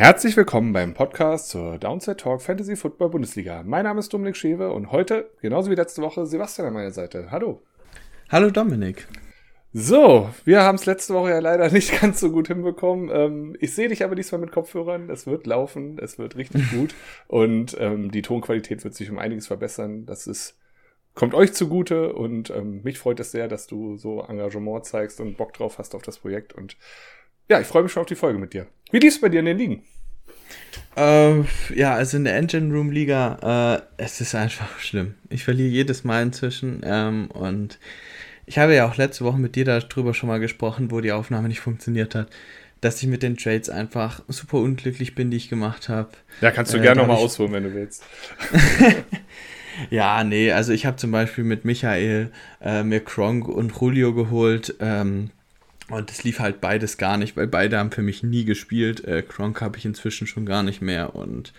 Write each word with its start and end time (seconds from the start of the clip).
Herzlich 0.00 0.34
willkommen 0.34 0.72
beim 0.72 0.94
Podcast 0.94 1.50
zur 1.50 1.76
Downside 1.76 2.16
Talk 2.16 2.40
Fantasy 2.40 2.74
Football 2.74 3.10
Bundesliga. 3.10 3.62
Mein 3.62 3.84
Name 3.84 4.00
ist 4.00 4.10
Dominik 4.10 4.34
Schewe 4.34 4.72
und 4.72 4.92
heute, 4.92 5.28
genauso 5.42 5.70
wie 5.70 5.74
letzte 5.74 6.00
Woche, 6.00 6.24
Sebastian 6.24 6.68
an 6.68 6.72
meiner 6.72 6.90
Seite. 6.90 7.30
Hallo. 7.30 7.60
Hallo 8.30 8.48
Dominik. 8.48 9.06
So, 9.74 10.30
wir 10.46 10.62
haben 10.62 10.76
es 10.76 10.86
letzte 10.86 11.12
Woche 11.12 11.28
ja 11.28 11.38
leider 11.40 11.68
nicht 11.70 12.00
ganz 12.00 12.18
so 12.18 12.32
gut 12.32 12.48
hinbekommen. 12.48 13.10
Ähm, 13.12 13.56
ich 13.60 13.74
sehe 13.74 13.88
dich 13.88 14.02
aber 14.02 14.14
diesmal 14.14 14.40
mit 14.40 14.52
Kopfhörern. 14.52 15.10
Es 15.10 15.26
wird 15.26 15.46
laufen, 15.46 15.98
es 15.98 16.18
wird 16.18 16.34
richtig 16.34 16.70
gut 16.74 16.94
und 17.28 17.76
ähm, 17.78 18.10
die 18.10 18.22
Tonqualität 18.22 18.82
wird 18.84 18.94
sich 18.94 19.10
um 19.10 19.18
einiges 19.18 19.48
verbessern. 19.48 20.06
Das 20.06 20.26
ist 20.26 20.56
kommt 21.12 21.34
euch 21.34 21.52
zugute 21.52 22.14
und 22.14 22.48
ähm, 22.48 22.80
mich 22.84 22.98
freut 22.98 23.20
es 23.20 23.32
sehr, 23.32 23.48
dass 23.48 23.66
du 23.66 23.98
so 23.98 24.22
Engagement 24.22 24.86
zeigst 24.86 25.20
und 25.20 25.36
Bock 25.36 25.52
drauf 25.52 25.76
hast 25.76 25.94
auf 25.94 26.00
das 26.00 26.20
Projekt 26.20 26.54
und 26.54 26.78
ja, 27.50 27.60
ich 27.60 27.66
freue 27.66 27.82
mich 27.82 27.92
schon 27.92 28.02
auf 28.02 28.06
die 28.06 28.14
Folge 28.14 28.38
mit 28.38 28.54
dir. 28.54 28.66
Wie 28.92 28.98
lief 28.98 29.14
es 29.14 29.20
bei 29.20 29.28
dir 29.28 29.40
in 29.40 29.46
den 29.46 29.58
Ligen? 29.58 29.82
Äh, 30.96 31.40
ja, 31.74 31.94
also 31.94 32.16
in 32.16 32.24
der 32.24 32.36
Engine 32.36 32.72
Room 32.72 32.92
Liga, 32.92 33.82
äh, 33.98 34.02
es 34.02 34.20
ist 34.20 34.34
einfach 34.34 34.78
schlimm. 34.78 35.14
Ich 35.28 35.44
verliere 35.44 35.68
jedes 35.68 36.04
Mal 36.04 36.22
inzwischen 36.22 36.82
ähm, 36.84 37.28
und 37.32 37.78
ich 38.46 38.58
habe 38.58 38.74
ja 38.74 38.88
auch 38.88 38.96
letzte 38.96 39.24
Woche 39.24 39.38
mit 39.38 39.56
dir 39.56 39.64
darüber 39.64 40.14
schon 40.14 40.28
mal 40.28 40.38
gesprochen, 40.38 40.90
wo 40.90 41.00
die 41.00 41.12
Aufnahme 41.12 41.48
nicht 41.48 41.60
funktioniert 41.60 42.14
hat, 42.14 42.28
dass 42.80 43.02
ich 43.02 43.08
mit 43.08 43.22
den 43.22 43.36
Trades 43.36 43.68
einfach 43.68 44.22
super 44.28 44.58
unglücklich 44.58 45.16
bin, 45.16 45.30
die 45.30 45.36
ich 45.36 45.48
gemacht 45.48 45.88
habe. 45.88 46.10
Ja, 46.40 46.52
kannst 46.52 46.72
du 46.72 46.78
äh, 46.78 46.82
gerne 46.82 47.00
nochmal 47.00 47.16
ausholen, 47.16 47.52
wenn 47.52 47.64
du 47.64 47.74
willst. 47.74 48.04
ja, 49.90 50.22
nee, 50.22 50.52
also 50.52 50.72
ich 50.72 50.86
habe 50.86 50.96
zum 50.96 51.10
Beispiel 51.10 51.44
mit 51.44 51.64
Michael 51.64 52.30
äh, 52.60 52.84
mir 52.84 53.00
Kronk 53.00 53.48
und 53.48 53.72
Julio 53.80 54.14
geholt. 54.14 54.76
Ähm, 54.80 55.30
und 55.90 56.10
es 56.10 56.24
lief 56.24 56.38
halt 56.38 56.60
beides 56.60 56.96
gar 56.96 57.16
nicht, 57.16 57.36
weil 57.36 57.46
beide 57.46 57.78
haben 57.78 57.90
für 57.90 58.02
mich 58.02 58.22
nie 58.22 58.44
gespielt. 58.44 59.04
Äh, 59.04 59.22
Kronk 59.22 59.60
habe 59.60 59.78
ich 59.78 59.84
inzwischen 59.84 60.26
schon 60.26 60.46
gar 60.46 60.62
nicht 60.62 60.80
mehr 60.80 61.14
und 61.14 61.52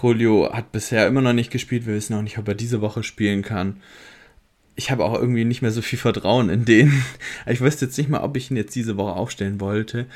Julio 0.00 0.52
hat 0.52 0.72
bisher 0.72 1.06
immer 1.06 1.20
noch 1.20 1.32
nicht 1.32 1.50
gespielt. 1.50 1.86
Wir 1.86 1.94
wissen 1.94 2.14
auch 2.14 2.22
nicht, 2.22 2.38
ob 2.38 2.48
er 2.48 2.54
diese 2.54 2.80
Woche 2.80 3.02
spielen 3.02 3.42
kann. 3.42 3.82
Ich 4.76 4.90
habe 4.90 5.04
auch 5.04 5.14
irgendwie 5.14 5.44
nicht 5.44 5.60
mehr 5.60 5.72
so 5.72 5.82
viel 5.82 5.98
Vertrauen 5.98 6.48
in 6.48 6.64
den. 6.64 7.02
Ich 7.46 7.60
wüsste 7.60 7.84
jetzt 7.84 7.98
nicht 7.98 8.08
mal, 8.08 8.22
ob 8.22 8.36
ich 8.36 8.50
ihn 8.50 8.56
jetzt 8.56 8.74
diese 8.74 8.96
Woche 8.96 9.12
aufstellen 9.12 9.60
wollte 9.60 10.06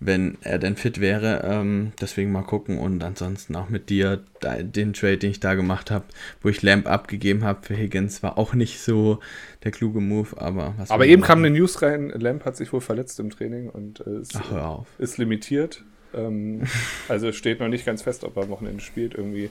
wenn 0.00 0.38
er 0.42 0.58
denn 0.58 0.76
fit 0.76 1.00
wäre. 1.00 1.42
Ähm, 1.44 1.92
deswegen 2.00 2.32
mal 2.32 2.42
gucken 2.42 2.78
und 2.78 3.02
ansonsten 3.02 3.56
auch 3.56 3.68
mit 3.68 3.90
dir 3.90 4.22
den 4.60 4.92
Trade, 4.92 5.18
den 5.18 5.30
ich 5.30 5.40
da 5.40 5.54
gemacht 5.54 5.90
habe, 5.90 6.04
wo 6.42 6.48
ich 6.48 6.62
Lamp 6.62 6.86
abgegeben 6.86 7.44
habe 7.44 7.66
für 7.66 7.74
Higgins, 7.74 8.22
war 8.22 8.38
auch 8.38 8.54
nicht 8.54 8.80
so 8.80 9.18
der 9.64 9.72
kluge 9.72 10.00
Move, 10.00 10.40
aber 10.40 10.74
was 10.78 10.90
Aber 10.90 11.06
eben 11.06 11.22
kam 11.22 11.38
eine 11.38 11.50
News 11.50 11.82
rein, 11.82 12.10
Lamp 12.10 12.44
hat 12.44 12.56
sich 12.56 12.72
wohl 12.72 12.80
verletzt 12.80 13.18
im 13.20 13.30
Training 13.30 13.68
und 13.68 14.00
äh, 14.06 14.20
ist, 14.20 14.36
Ach, 14.36 14.84
ist 14.98 15.18
limitiert. 15.18 15.84
Ähm, 16.14 16.62
also 17.08 17.32
steht 17.32 17.60
noch 17.60 17.68
nicht 17.68 17.84
ganz 17.84 18.02
fest, 18.02 18.24
ob 18.24 18.36
er 18.36 18.44
am 18.44 18.48
Wochenende 18.50 18.82
spielt. 18.82 19.14
Irgendwie 19.14 19.50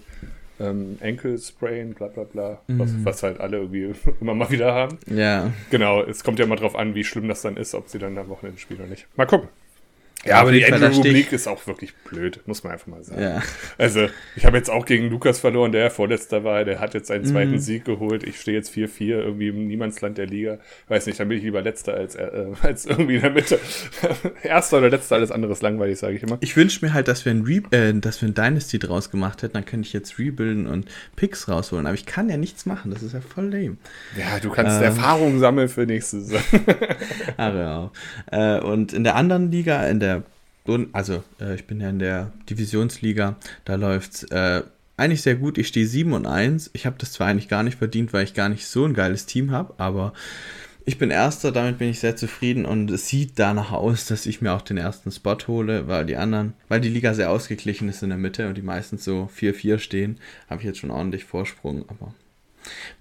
ähm, 0.59 0.97
Sprain, 1.39 1.93
bla 1.93 2.07
bla 2.07 2.23
bla, 2.23 2.61
mhm. 2.67 2.79
was, 2.79 2.89
was, 3.03 3.23
halt 3.23 3.39
alle 3.39 3.57
irgendwie 3.57 3.93
immer 4.21 4.33
mal 4.33 4.49
wieder 4.49 4.73
haben. 4.73 4.97
Ja. 5.07 5.51
Genau, 5.69 6.01
es 6.01 6.23
kommt 6.23 6.39
ja 6.39 6.45
mal 6.45 6.55
drauf 6.55 6.75
an, 6.75 6.95
wie 6.95 7.03
schlimm 7.03 7.27
das 7.27 7.41
dann 7.41 7.57
ist, 7.57 7.75
ob 7.75 7.89
sie 7.89 7.99
dann 7.99 8.17
am 8.17 8.29
Wochenende 8.29 8.59
spielen 8.59 8.79
oder 8.79 8.89
nicht. 8.89 9.07
Mal 9.15 9.27
gucken. 9.27 9.49
Ja, 10.25 10.41
aber 10.41 10.51
die 10.51 10.59
League 10.59 11.31
ist 11.31 11.47
auch 11.47 11.67
wirklich 11.67 11.95
blöd, 11.95 12.41
muss 12.45 12.63
man 12.63 12.73
einfach 12.73 12.87
mal 12.87 13.03
sagen. 13.03 13.21
Ja. 13.21 13.41
Also, 13.77 14.07
ich 14.35 14.45
habe 14.45 14.57
jetzt 14.57 14.69
auch 14.69 14.85
gegen 14.85 15.09
Lukas 15.09 15.39
verloren, 15.39 15.71
der 15.71 15.91
vorletzter 15.91 16.43
war, 16.43 16.65
der 16.65 16.79
hat 16.79 16.93
jetzt 16.95 17.07
seinen 17.07 17.23
zweiten 17.23 17.51
mhm. 17.51 17.59
Sieg 17.59 17.85
geholt. 17.85 18.23
Ich 18.23 18.41
stehe 18.41 18.57
jetzt 18.57 18.73
4-4 18.73 19.01
irgendwie 19.01 19.49
im 19.49 19.67
Niemandsland 19.67 20.17
der 20.17 20.25
Liga. 20.25 20.57
Weiß 20.87 21.05
nicht, 21.05 21.19
dann 21.19 21.29
bin 21.29 21.37
ich 21.37 21.43
lieber 21.43 21.61
letzter 21.61 21.93
als, 21.93 22.15
äh, 22.15 22.47
als 22.61 22.85
irgendwie 22.85 23.15
in 23.15 23.21
der 23.21 23.31
Mitte. 23.31 23.59
Erster 24.43 24.79
oder 24.79 24.89
letzter, 24.89 25.15
alles 25.15 25.31
anderes 25.31 25.61
langweilig, 25.61 25.99
sage 25.99 26.15
ich 26.15 26.23
immer. 26.23 26.37
Ich 26.41 26.57
wünsche 26.57 26.83
mir 26.83 26.93
halt, 26.93 27.07
dass 27.07 27.23
wir, 27.23 27.31
ein 27.31 27.43
Re 27.43 27.61
äh, 27.71 27.93
dass 27.93 28.21
wir 28.21 28.29
ein 28.29 28.33
Dynasty 28.33 28.79
draus 28.79 29.11
gemacht 29.11 29.43
hätten, 29.43 29.53
dann 29.53 29.65
könnte 29.65 29.87
ich 29.87 29.93
jetzt 29.93 30.19
rebuilden 30.19 30.67
und 30.67 30.87
Picks 31.15 31.47
rausholen. 31.47 31.85
Aber 31.85 31.95
ich 31.95 32.05
kann 32.05 32.27
ja 32.29 32.37
nichts 32.37 32.65
machen, 32.65 32.91
das 32.91 33.03
ist 33.03 33.13
ja 33.13 33.21
voll 33.21 33.45
lame. 33.45 33.77
Ja, 34.17 34.39
du 34.41 34.49
kannst 34.49 34.77
ähm. 34.77 34.83
Erfahrung 34.83 35.39
sammeln 35.39 35.69
für 35.69 35.85
nächste 35.85 36.21
Saison. 36.21 36.41
Ach 37.37 37.53
ja. 37.53 37.91
Äh, 38.31 38.61
und 38.61 38.93
in 38.93 39.03
der 39.03 39.15
anderen 39.15 39.51
Liga, 39.51 39.85
in 39.87 39.99
der 39.99 40.16
also 40.91 41.23
äh, 41.39 41.55
ich 41.55 41.65
bin 41.65 41.79
ja 41.79 41.89
in 41.89 41.99
der 41.99 42.31
Divisionsliga, 42.49 43.35
da 43.65 43.75
läuft 43.75 44.13
es 44.13 44.23
äh, 44.23 44.63
eigentlich 44.97 45.21
sehr 45.21 45.35
gut. 45.35 45.57
Ich 45.57 45.67
stehe 45.67 45.87
7 45.87 46.13
und 46.13 46.25
1. 46.25 46.71
Ich 46.73 46.85
habe 46.85 46.97
das 46.99 47.13
zwar 47.13 47.27
eigentlich 47.27 47.47
gar 47.47 47.63
nicht 47.63 47.77
verdient, 47.77 48.13
weil 48.13 48.23
ich 48.23 48.33
gar 48.33 48.49
nicht 48.49 48.65
so 48.65 48.85
ein 48.85 48.93
geiles 48.93 49.25
Team 49.25 49.51
habe, 49.51 49.75
aber 49.77 50.13
ich 50.85 50.97
bin 50.97 51.11
Erster, 51.11 51.51
damit 51.51 51.79
bin 51.79 51.89
ich 51.89 51.99
sehr 51.99 52.15
zufrieden 52.15 52.65
und 52.65 52.89
es 52.89 53.09
sieht 53.09 53.33
danach 53.35 53.73
aus, 53.73 54.05
dass 54.05 54.25
ich 54.25 54.41
mir 54.41 54.53
auch 54.53 54.61
den 54.61 54.77
ersten 54.77 55.11
Spot 55.11 55.37
hole, 55.47 55.87
weil 55.87 56.05
die 56.05 56.15
anderen, 56.15 56.53
weil 56.69 56.79
die 56.79 56.89
Liga 56.89 57.13
sehr 57.13 57.29
ausgeglichen 57.29 57.89
ist 57.89 58.03
in 58.03 58.09
der 58.09 58.17
Mitte 58.17 58.47
und 58.47 58.55
die 58.55 58.61
meistens 58.61 59.03
so 59.03 59.29
4-4 59.37 59.79
stehen, 59.79 60.17
habe 60.49 60.61
ich 60.61 60.65
jetzt 60.65 60.79
schon 60.79 60.91
ordentlich 60.91 61.25
Vorsprung, 61.25 61.83
aber 61.89 62.13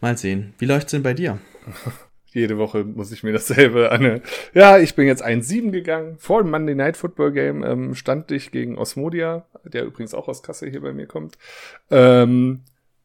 mal 0.00 0.18
sehen. 0.18 0.52
Wie 0.58 0.66
läuft 0.66 0.88
es 0.88 0.90
denn 0.90 1.04
bei 1.04 1.14
dir? 1.14 1.38
Jede 2.36 2.58
Woche 2.58 2.84
muss 2.84 3.12
ich 3.12 3.22
mir 3.22 3.32
dasselbe 3.32 3.90
an. 3.90 4.20
Ja, 4.52 4.76
ich 4.78 4.94
bin 4.94 5.06
jetzt 5.06 5.24
1-7 5.24 5.70
gegangen. 5.70 6.16
Vor 6.18 6.42
dem 6.42 6.50
Monday 6.50 6.74
Night 6.74 6.98
Football 6.98 7.32
Game 7.32 7.64
ähm, 7.64 7.94
stand 7.94 8.30
ich 8.30 8.50
gegen 8.50 8.76
Osmodia, 8.76 9.46
der 9.64 9.86
übrigens 9.86 10.12
auch 10.12 10.28
aus 10.28 10.42
Kassel 10.42 10.70
hier 10.70 10.82
bei 10.82 10.92
mir 10.92 11.06
kommt. 11.06 11.38
Ähm, 11.90 12.60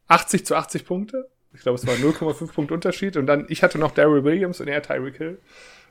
80 0.09 0.46
zu 0.46 0.53
80 0.56 0.86
Punkte. 0.86 1.30
Ich 1.53 1.62
glaube, 1.62 1.78
es 1.78 1.88
war 1.88 1.94
0,5 1.94 2.52
Punkt 2.52 2.74
Unterschied. 2.74 3.16
Und 3.16 3.25
dann, 3.25 3.46
ich 3.47 3.64
hatte 3.64 3.78
noch 3.78 3.92
Daryl 3.92 4.25
Williams 4.25 4.59
und 4.59 4.68
er 4.68 4.81
Tyreek 4.81 5.16
Hill. 5.16 5.38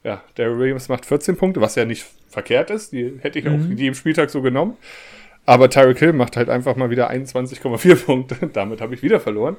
Ja, 0.04 0.22
Daryl 0.34 0.58
Williams 0.58 0.90
macht 0.90 1.06
14 1.06 1.38
Punkte, 1.38 1.62
was 1.62 1.76
ja 1.76 1.86
nicht 1.86 2.04
verkehrt 2.28 2.68
ist. 2.68 2.92
Die 2.92 3.20
hätte 3.20 3.38
ich 3.38 3.46
mhm. 3.46 3.54
auch 3.54 3.78
jedem 3.78 3.94
Spieltag 3.94 4.28
so 4.28 4.42
genommen. 4.42 4.76
Aber 5.46 5.70
Tyreek 5.70 5.98
Hill 5.98 6.12
macht 6.12 6.36
halt 6.36 6.50
einfach 6.50 6.76
mal 6.76 6.90
wieder 6.90 7.10
21,4 7.10 8.04
Punkte. 8.04 8.36
Damit 8.52 8.82
habe 8.82 8.92
ich 8.92 9.02
wieder 9.02 9.18
verloren. 9.18 9.56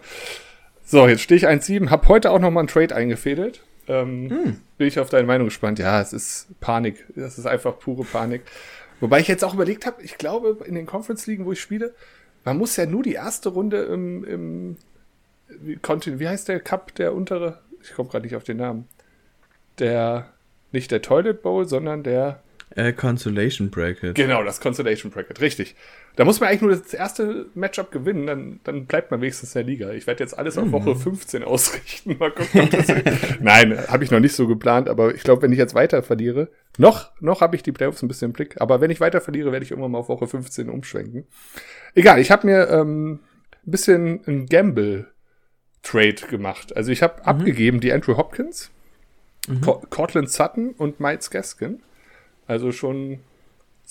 So, 0.85 1.07
jetzt 1.07 1.21
stehe 1.21 1.37
ich 1.37 1.47
1-7, 1.47 1.89
habe 1.89 2.07
heute 2.09 2.29
auch 2.29 2.39
noch 2.39 2.51
mal 2.51 2.59
einen 2.59 2.67
Trade 2.67 2.95
eingefädelt. 2.95 3.63
Ähm, 3.87 4.29
hm. 4.29 4.61
Bin 4.77 4.87
ich 4.87 4.99
auf 4.99 5.09
deine 5.09 5.27
Meinung 5.27 5.47
gespannt. 5.47 5.79
Ja, 5.79 6.01
es 6.01 6.13
ist 6.13 6.47
Panik. 6.59 7.05
Das 7.15 7.37
ist 7.37 7.45
einfach 7.45 7.79
pure 7.79 8.03
Panik. 8.03 8.43
Wobei 8.99 9.19
ich 9.19 9.27
jetzt 9.27 9.43
auch 9.43 9.53
überlegt 9.53 9.85
habe, 9.85 10.01
ich 10.03 10.17
glaube, 10.17 10.63
in 10.65 10.75
den 10.75 10.85
Conference 10.85 11.25
Ligen, 11.27 11.45
wo 11.45 11.51
ich 11.51 11.61
spiele, 11.61 11.93
man 12.43 12.57
muss 12.57 12.75
ja 12.75 12.85
nur 12.85 13.03
die 13.03 13.13
erste 13.13 13.49
Runde 13.49 13.83
im, 13.83 14.23
im 14.23 14.77
wie, 15.49 15.79
wie 16.19 16.27
heißt 16.27 16.47
der 16.47 16.59
Cup, 16.59 16.95
der 16.95 17.13
untere? 17.13 17.59
Ich 17.81 17.93
komme 17.93 18.09
gerade 18.09 18.25
nicht 18.25 18.35
auf 18.35 18.43
den 18.43 18.57
Namen. 18.57 18.87
Der, 19.79 20.29
nicht 20.71 20.91
der 20.91 21.01
Toilet 21.01 21.41
Bowl, 21.41 21.67
sondern 21.67 22.03
der 22.03 22.41
äh, 22.75 22.93
Consolation 22.93 23.69
Bracket. 23.69 24.15
Genau, 24.15 24.43
das 24.43 24.61
Consolation 24.61 25.11
Bracket, 25.11 25.41
richtig. 25.41 25.75
Da 26.15 26.25
muss 26.25 26.39
man 26.39 26.49
eigentlich 26.49 26.61
nur 26.61 26.75
das 26.75 26.93
erste 26.93 27.47
Matchup 27.53 27.91
gewinnen, 27.91 28.27
dann, 28.27 28.59
dann 28.63 28.85
bleibt 28.85 29.11
man 29.11 29.21
wenigstens 29.21 29.55
in 29.55 29.59
der 29.59 29.67
Liga. 29.67 29.91
Ich 29.91 30.07
werde 30.07 30.23
jetzt 30.23 30.37
alles 30.37 30.57
auf 30.57 30.65
mhm. 30.65 30.71
Woche 30.73 30.95
15 30.95 31.43
ausrichten. 31.43 32.17
Mal 32.19 32.31
gucken, 32.31 32.61
ob 32.61 32.69
das 32.69 32.87
Nein, 33.39 33.77
habe 33.87 34.03
ich 34.03 34.11
noch 34.11 34.19
nicht 34.19 34.35
so 34.35 34.47
geplant, 34.47 34.89
aber 34.89 35.15
ich 35.15 35.23
glaube, 35.23 35.41
wenn 35.41 35.51
ich 35.51 35.57
jetzt 35.57 35.73
weiter 35.73 36.03
verliere, 36.03 36.49
noch, 36.77 37.11
noch 37.21 37.41
habe 37.41 37.55
ich 37.55 37.63
die 37.63 37.71
Playoffs 37.71 38.01
ein 38.01 38.07
bisschen 38.07 38.29
im 38.29 38.33
Blick, 38.33 38.59
aber 38.59 38.81
wenn 38.81 38.91
ich 38.91 38.99
weiter 38.99 39.21
verliere, 39.21 39.51
werde 39.51 39.63
ich 39.63 39.71
irgendwann 39.71 39.91
mal 39.91 39.99
auf 39.99 40.09
Woche 40.09 40.27
15 40.27 40.69
umschwenken. 40.69 41.25
Egal, 41.95 42.19
ich 42.19 42.31
habe 42.31 42.45
mir 42.45 42.69
ähm, 42.69 43.19
ein 43.65 43.71
bisschen 43.71 44.21
ein 44.27 44.47
Gamble-Trade 44.47 46.27
gemacht. 46.29 46.75
Also 46.75 46.91
ich 46.91 47.03
habe 47.03 47.21
mhm. 47.21 47.25
abgegeben 47.25 47.79
die 47.79 47.93
Andrew 47.93 48.17
Hopkins, 48.17 48.69
mhm. 49.47 49.61
Cortland 49.89 50.29
Sutton 50.29 50.71
und 50.71 50.99
Miles 50.99 51.29
Gaskin. 51.29 51.81
Also 52.47 52.73
schon 52.73 53.19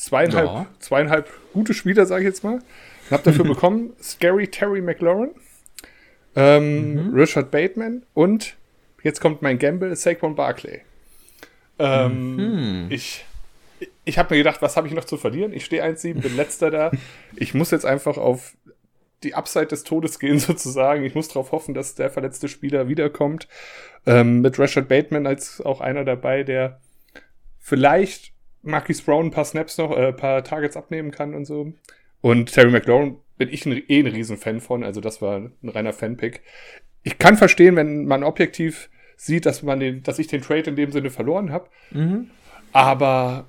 zweieinhalb, 0.01 0.47
ja. 0.47 0.67
zweieinhalb 0.79 1.31
gute 1.53 1.75
Spieler, 1.75 2.07
sage 2.07 2.23
ich 2.23 2.29
jetzt 2.29 2.43
mal. 2.43 2.55
Und 2.55 3.11
habe 3.11 3.23
dafür 3.23 3.45
bekommen 3.55 3.93
Scary 4.03 4.49
Terry 4.49 4.81
McLaurin, 4.81 5.31
ähm, 6.35 7.09
mhm. 7.09 7.15
Richard 7.15 7.51
Bateman 7.51 8.03
und 8.15 8.57
jetzt 9.03 9.21
kommt 9.21 9.43
mein 9.43 9.59
Gamble, 9.59 9.95
Saquon 9.95 10.35
Barclay. 10.35 10.81
Ähm, 11.79 12.37
mhm. 12.37 12.87
Ich, 12.91 13.25
ich 14.05 14.19
habe 14.19 14.35
mir 14.35 14.39
gedacht, 14.39 14.63
was 14.63 14.77
habe 14.77 14.87
ich 14.87 14.95
noch 14.95 15.05
zu 15.05 15.17
verlieren? 15.17 15.53
Ich 15.53 15.65
stehe 15.65 15.85
1-7, 15.85 16.21
bin 16.21 16.37
letzter 16.37 16.71
da. 16.71 16.91
Ich 17.37 17.55
muss 17.55 17.71
jetzt 17.71 17.87
einfach 17.87 18.17
auf 18.17 18.55
die 19.23 19.35
Upside 19.35 19.67
des 19.67 19.85
Todes 19.85 20.19
gehen, 20.19 20.39
sozusagen. 20.39 21.05
Ich 21.05 21.15
muss 21.15 21.29
darauf 21.29 21.53
hoffen, 21.53 21.75
dass 21.75 21.95
der 21.95 22.11
verletzte 22.11 22.49
Spieler 22.49 22.89
wiederkommt. 22.89 23.49
Ähm, 24.07 24.41
mit 24.41 24.59
Richard 24.59 24.89
Bateman 24.89 25.27
als 25.27 25.61
auch 25.61 25.81
einer 25.81 26.05
dabei, 26.05 26.43
der 26.43 26.81
vielleicht 27.59 28.33
Marquis 28.63 29.03
Brown 29.03 29.27
ein 29.27 29.31
paar 29.31 29.45
Snaps 29.45 29.79
noch, 29.79 29.97
äh, 29.97 30.09
ein 30.09 30.17
paar 30.17 30.45
Targets 30.45 30.77
abnehmen 30.77 31.11
kann 31.11 31.35
und 31.35 31.45
so. 31.45 31.73
Und 32.21 32.53
Terry 32.53 32.71
McLaurin 32.71 33.17
bin 33.39 33.49
ich 33.49 33.65
ein, 33.65 33.83
eh 33.89 34.01
ein 34.01 34.07
Riesenfan 34.07 34.61
von, 34.61 34.85
also 34.85 35.01
das 35.01 35.23
war 35.23 35.37
ein 35.37 35.53
reiner 35.65 35.93
Fanpick. 35.93 36.43
Ich 37.03 37.19
kann 37.19 37.37
verstehen, 37.37 37.77
wenn 37.77 38.05
man 38.05 38.23
objektiv 38.23 38.91
sieht, 39.17 39.47
dass 39.47 39.63
man 39.63 39.81
den, 39.81 40.03
dass 40.03 40.19
ich 40.19 40.27
den 40.27 40.43
Trade 40.43 40.71
in 40.71 40.77
dem 40.77 40.93
Sinne 40.93 41.11
verloren 41.11 41.51
habe. 41.51 41.69
Mhm. 41.91 42.31
Aber 42.73 43.47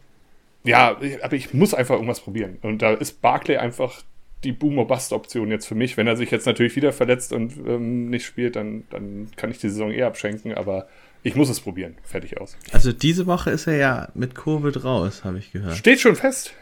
ja, 0.64 0.98
aber 1.22 1.34
ich 1.34 1.54
muss 1.54 1.74
einfach 1.74 1.96
irgendwas 1.96 2.22
probieren. 2.22 2.58
Und 2.62 2.82
da 2.82 2.94
ist 2.94 3.22
Barclay 3.22 3.58
einfach 3.58 4.04
die 4.44 4.52
Boomer-Bust-Option 4.52 5.52
jetzt 5.52 5.68
für 5.68 5.76
mich. 5.76 5.98
Wenn 5.98 6.08
er 6.08 6.16
sich 6.16 6.32
jetzt 6.32 6.46
natürlich 6.46 6.76
wieder 6.76 6.94
verletzt 6.94 7.34
und 7.34 7.54
ähm, 7.68 8.10
nicht 8.10 8.26
spielt, 8.26 8.56
dann, 8.56 8.84
dann 8.90 9.30
kann 9.36 9.52
ich 9.52 9.60
die 9.60 9.70
Saison 9.70 9.92
eher 9.92 10.08
abschenken. 10.08 10.54
Aber 10.54 10.88
ich 11.24 11.36
muss 11.36 11.50
es 11.50 11.60
probieren. 11.60 11.96
Fertig 12.04 12.40
aus. 12.40 12.58
Also 12.72 12.92
diese 12.92 13.28
Woche 13.28 13.52
ist 13.52 13.68
er 13.68 13.76
ja 13.78 14.08
mit 14.14 14.36
Covid 14.36 14.84
raus, 14.84 15.24
habe 15.24 15.38
ich 15.38 15.52
gehört. 15.52 15.78
Steht 15.78 16.00
schon 16.00 16.16
fest. 16.16 16.54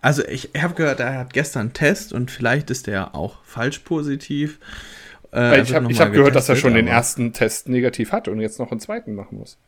Also 0.00 0.24
ich 0.24 0.50
habe 0.56 0.74
gehört, 0.74 1.00
er 1.00 1.18
hat 1.18 1.32
gestern 1.32 1.60
einen 1.60 1.72
Test 1.72 2.12
und 2.12 2.30
vielleicht 2.30 2.70
ist 2.70 2.86
der 2.86 3.14
auch 3.14 3.42
falsch 3.44 3.80
positiv. 3.80 4.60
Äh, 5.32 5.62
ich 5.62 5.74
habe 5.74 5.92
hab 5.92 6.12
gehört, 6.12 6.36
dass 6.36 6.48
er 6.48 6.56
schon 6.56 6.74
den 6.74 6.86
ersten 6.86 7.32
Test 7.32 7.68
negativ 7.68 8.12
hat 8.12 8.28
und 8.28 8.40
jetzt 8.40 8.58
noch 8.58 8.70
einen 8.70 8.80
zweiten 8.80 9.14
machen 9.14 9.38
muss. 9.38 9.58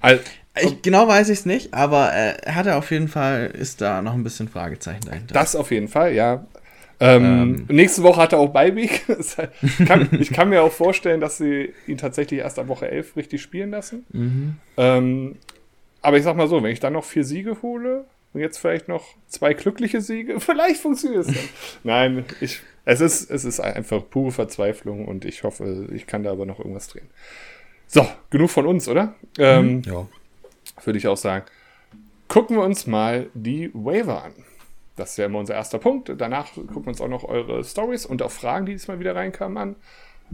Also, 0.00 0.22
ich, 0.58 0.82
genau 0.82 1.06
weiß 1.06 1.28
ich 1.28 1.40
es 1.40 1.46
nicht, 1.46 1.74
aber 1.74 2.12
äh, 2.14 2.36
er 2.42 2.54
hatte 2.54 2.76
auf 2.76 2.90
jeden 2.90 3.08
Fall, 3.08 3.50
ist 3.52 3.80
da 3.80 4.02
noch 4.02 4.14
ein 4.14 4.24
bisschen 4.24 4.48
Fragezeichen 4.48 5.04
dahinter. 5.06 5.34
Das 5.34 5.54
auf 5.54 5.70
jeden 5.70 5.88
Fall, 5.88 6.14
ja. 6.14 6.46
Ähm, 7.00 7.24
ähm. 7.24 7.66
Nächste 7.68 8.02
Woche 8.02 8.20
hat 8.20 8.32
er 8.32 8.38
auch 8.38 8.50
Beiweg. 8.50 9.04
ich 10.20 10.32
kann 10.32 10.50
mir 10.50 10.62
auch 10.62 10.72
vorstellen, 10.72 11.20
dass 11.20 11.38
sie 11.38 11.72
ihn 11.86 11.96
tatsächlich 11.96 12.40
erst 12.40 12.58
ab 12.58 12.68
Woche 12.68 12.90
11 12.90 13.16
richtig 13.16 13.40
spielen 13.40 13.70
lassen. 13.70 14.04
Mhm. 14.12 14.56
Ähm, 14.76 15.36
aber 16.02 16.18
ich 16.18 16.24
sag 16.24 16.36
mal 16.36 16.46
so, 16.46 16.62
wenn 16.62 16.72
ich 16.72 16.80
dann 16.80 16.92
noch 16.92 17.04
vier 17.04 17.24
Siege 17.24 17.62
hole 17.62 18.04
und 18.32 18.40
jetzt 18.40 18.58
vielleicht 18.58 18.88
noch 18.88 19.14
zwei 19.28 19.54
glückliche 19.54 20.02
Siege, 20.02 20.40
vielleicht 20.40 20.80
funktioniert 20.80 21.26
es 21.26 21.34
dann. 21.34 21.48
Nein, 21.84 22.24
ich, 22.40 22.60
es, 22.84 23.00
ist, 23.00 23.30
es 23.30 23.44
ist 23.44 23.60
einfach 23.60 24.02
pure 24.08 24.32
Verzweiflung 24.32 25.08
und 25.08 25.24
ich 25.24 25.42
hoffe, 25.42 25.88
ich 25.92 26.06
kann 26.06 26.22
da 26.22 26.30
aber 26.30 26.44
noch 26.44 26.58
irgendwas 26.58 26.88
drehen. 26.88 27.08
So, 27.86 28.06
genug 28.28 28.50
von 28.50 28.66
uns, 28.66 28.88
oder? 28.88 29.14
Ähm, 29.38 29.76
mhm. 29.76 29.82
ja. 29.82 30.06
Würde 30.84 30.98
ich 30.98 31.08
auch 31.08 31.16
sagen. 31.16 31.44
Gucken 32.28 32.56
wir 32.56 32.62
uns 32.62 32.86
mal 32.86 33.28
die 33.34 33.70
Waiver 33.74 34.22
an. 34.22 34.32
Das 35.00 35.10
ist 35.10 35.16
ja 35.16 35.26
immer 35.26 35.38
unser 35.38 35.54
erster 35.54 35.78
Punkt. 35.78 36.12
Danach 36.16 36.52
gucken 36.54 36.84
wir 36.84 36.88
uns 36.88 37.00
auch 37.00 37.08
noch 37.08 37.24
eure 37.24 37.64
Stories 37.64 38.06
und 38.06 38.22
auch 38.22 38.30
Fragen, 38.30 38.66
die 38.66 38.72
diesmal 38.72 39.00
wieder 39.00 39.16
reinkamen, 39.16 39.58
an. 39.58 39.76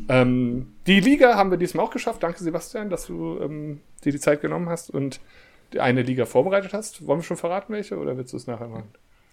Ähm, 0.09 0.75
die 0.87 1.01
Liga 1.01 1.37
haben 1.37 1.51
wir 1.51 1.59
diesmal 1.59 1.87
auch 1.87 1.91
geschafft. 1.91 2.23
Danke, 2.23 2.43
Sebastian, 2.43 2.91
dass 2.91 3.07
du 3.07 3.39
ähm, 3.41 3.81
dir 4.05 4.13
die 4.13 4.21
Zeit 4.21 4.43
genommen 4.43 4.69
hast 4.69 4.91
und 4.91 5.21
eine 5.79 6.03
Liga 6.03 6.27
vorbereitet 6.27 6.73
hast. 6.75 7.07
Wollen 7.07 7.21
wir 7.21 7.25
schon 7.25 7.37
verraten, 7.37 7.73
welche 7.73 7.97
oder 7.97 8.17
willst 8.17 8.33
du 8.33 8.37
es 8.37 8.47
nachher 8.47 8.69
machen? 8.69 8.89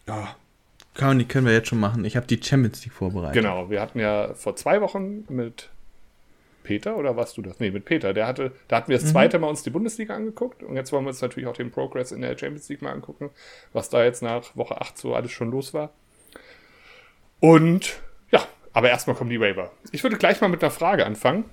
Ja, 0.08 0.36
können, 0.94 1.28
können 1.28 1.48
wir 1.48 1.54
jetzt 1.54 1.68
schon 1.70 1.80
machen. 1.80 2.06
Ich 2.06 2.16
habe 2.16 2.28
die 2.28 2.42
Champions 2.42 2.84
League 2.84 2.94
vorbereitet. 2.94 3.34
Genau, 3.34 3.70
wir 3.70 3.82
hatten 3.82 4.00
ja 4.00 4.34
vor 4.36 4.56
zwei 4.56 4.82
Wochen 4.82 5.26
mit 5.30 5.70
Peter 6.64 6.98
oder 6.98 7.16
warst 7.16 7.38
du 7.38 7.42
das? 7.42 7.60
Nee, 7.60 7.72
mit 7.72 7.86
Peter. 7.86 8.14
Der 8.14 8.28
hatte, 8.28 8.52
da 8.68 8.78
hatten 8.78 8.90
wir 8.90 8.98
das 8.98 9.06
mhm. 9.06 9.12
zweite 9.12 9.40
Mal 9.40 9.48
uns 9.48 9.64
die 9.64 9.70
Bundesliga 9.70 10.16
angeguckt 10.16 10.64
und 10.64 10.76
jetzt 10.76 10.92
wollen 10.92 11.06
wir 11.06 11.10
uns 11.10 11.22
natürlich 11.22 11.48
auch 11.48 11.56
den 11.56 11.72
Progress 11.72 12.12
in 12.12 12.22
der 12.22 12.38
Champions 12.38 12.70
League 12.70 12.82
mal 12.82 12.92
angucken, 12.92 13.30
was 13.74 13.90
da 13.90 14.04
jetzt 14.04 14.24
nach 14.24 14.56
Woche 14.56 14.80
8 14.80 14.98
so 14.98 15.14
alles 15.14 15.32
schon 15.32 15.52
los 15.52 15.74
war. 15.74 15.92
Und 17.40 18.00
ja, 18.32 18.42
aber 18.72 18.90
erstmal 18.90 19.16
kommen 19.16 19.30
die 19.30 19.40
Waiver. 19.40 19.72
Ich 19.92 20.04
würde 20.04 20.18
gleich 20.18 20.40
mal 20.40 20.48
mit 20.48 20.64
einer 20.64 20.72
Frage 20.72 21.06
anfangen, 21.06 21.46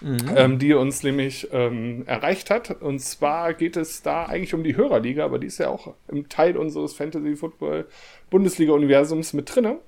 mhm. 0.00 0.18
ähm, 0.34 0.58
die 0.58 0.74
uns 0.74 1.02
nämlich 1.02 1.48
ähm, 1.52 2.02
erreicht 2.06 2.50
hat. 2.50 2.82
Und 2.82 2.98
zwar 2.98 3.54
geht 3.54 3.76
es 3.76 4.02
da 4.02 4.24
eigentlich 4.26 4.54
um 4.54 4.64
die 4.64 4.76
Hörerliga, 4.76 5.24
aber 5.24 5.38
die 5.38 5.46
ist 5.46 5.58
ja 5.58 5.68
auch 5.68 5.94
im 6.08 6.28
Teil 6.28 6.56
unseres 6.56 6.94
Fantasy 6.94 7.36
Football 7.36 7.86
Bundesliga 8.28 8.72
Universums 8.72 9.32
mit 9.32 9.54
drinne. 9.54 9.78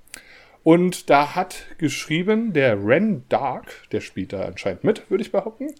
Und 0.65 1.11
da 1.11 1.35
hat 1.35 1.67
geschrieben 1.79 2.53
der 2.53 2.85
Ren 2.85 3.25
Dark, 3.29 3.89
der 3.91 4.01
spielt 4.01 4.33
da 4.33 4.43
anscheinend 4.43 4.85
mit, 4.85 5.11
würde 5.11 5.23
ich 5.23 5.33
behaupten. 5.33 5.67
Mhm. 5.67 5.73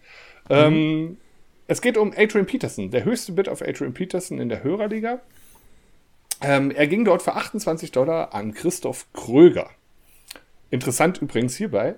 Ähm, 0.51 1.17
es 1.69 1.81
geht 1.81 1.97
um 1.97 2.13
Adrian 2.17 2.47
Peterson, 2.47 2.91
der 2.91 3.05
höchste 3.05 3.33
Bit 3.33 3.49
auf 3.49 3.63
Adrian 3.63 3.95
Peterson 3.95 4.39
in 4.41 4.49
der 4.49 4.65
Hörerliga. 4.65 5.21
Ähm, 6.41 6.73
er 6.73 6.89
ging 6.89 7.05
dort 7.05 7.23
für 7.23 7.35
28 7.35 7.93
Dollar 7.93 8.35
an 8.35 8.53
Christoph 8.53 9.07
Kröger. 9.13 9.71
Interessant 10.71 11.23
übrigens 11.23 11.57
hierbei, 11.57 11.97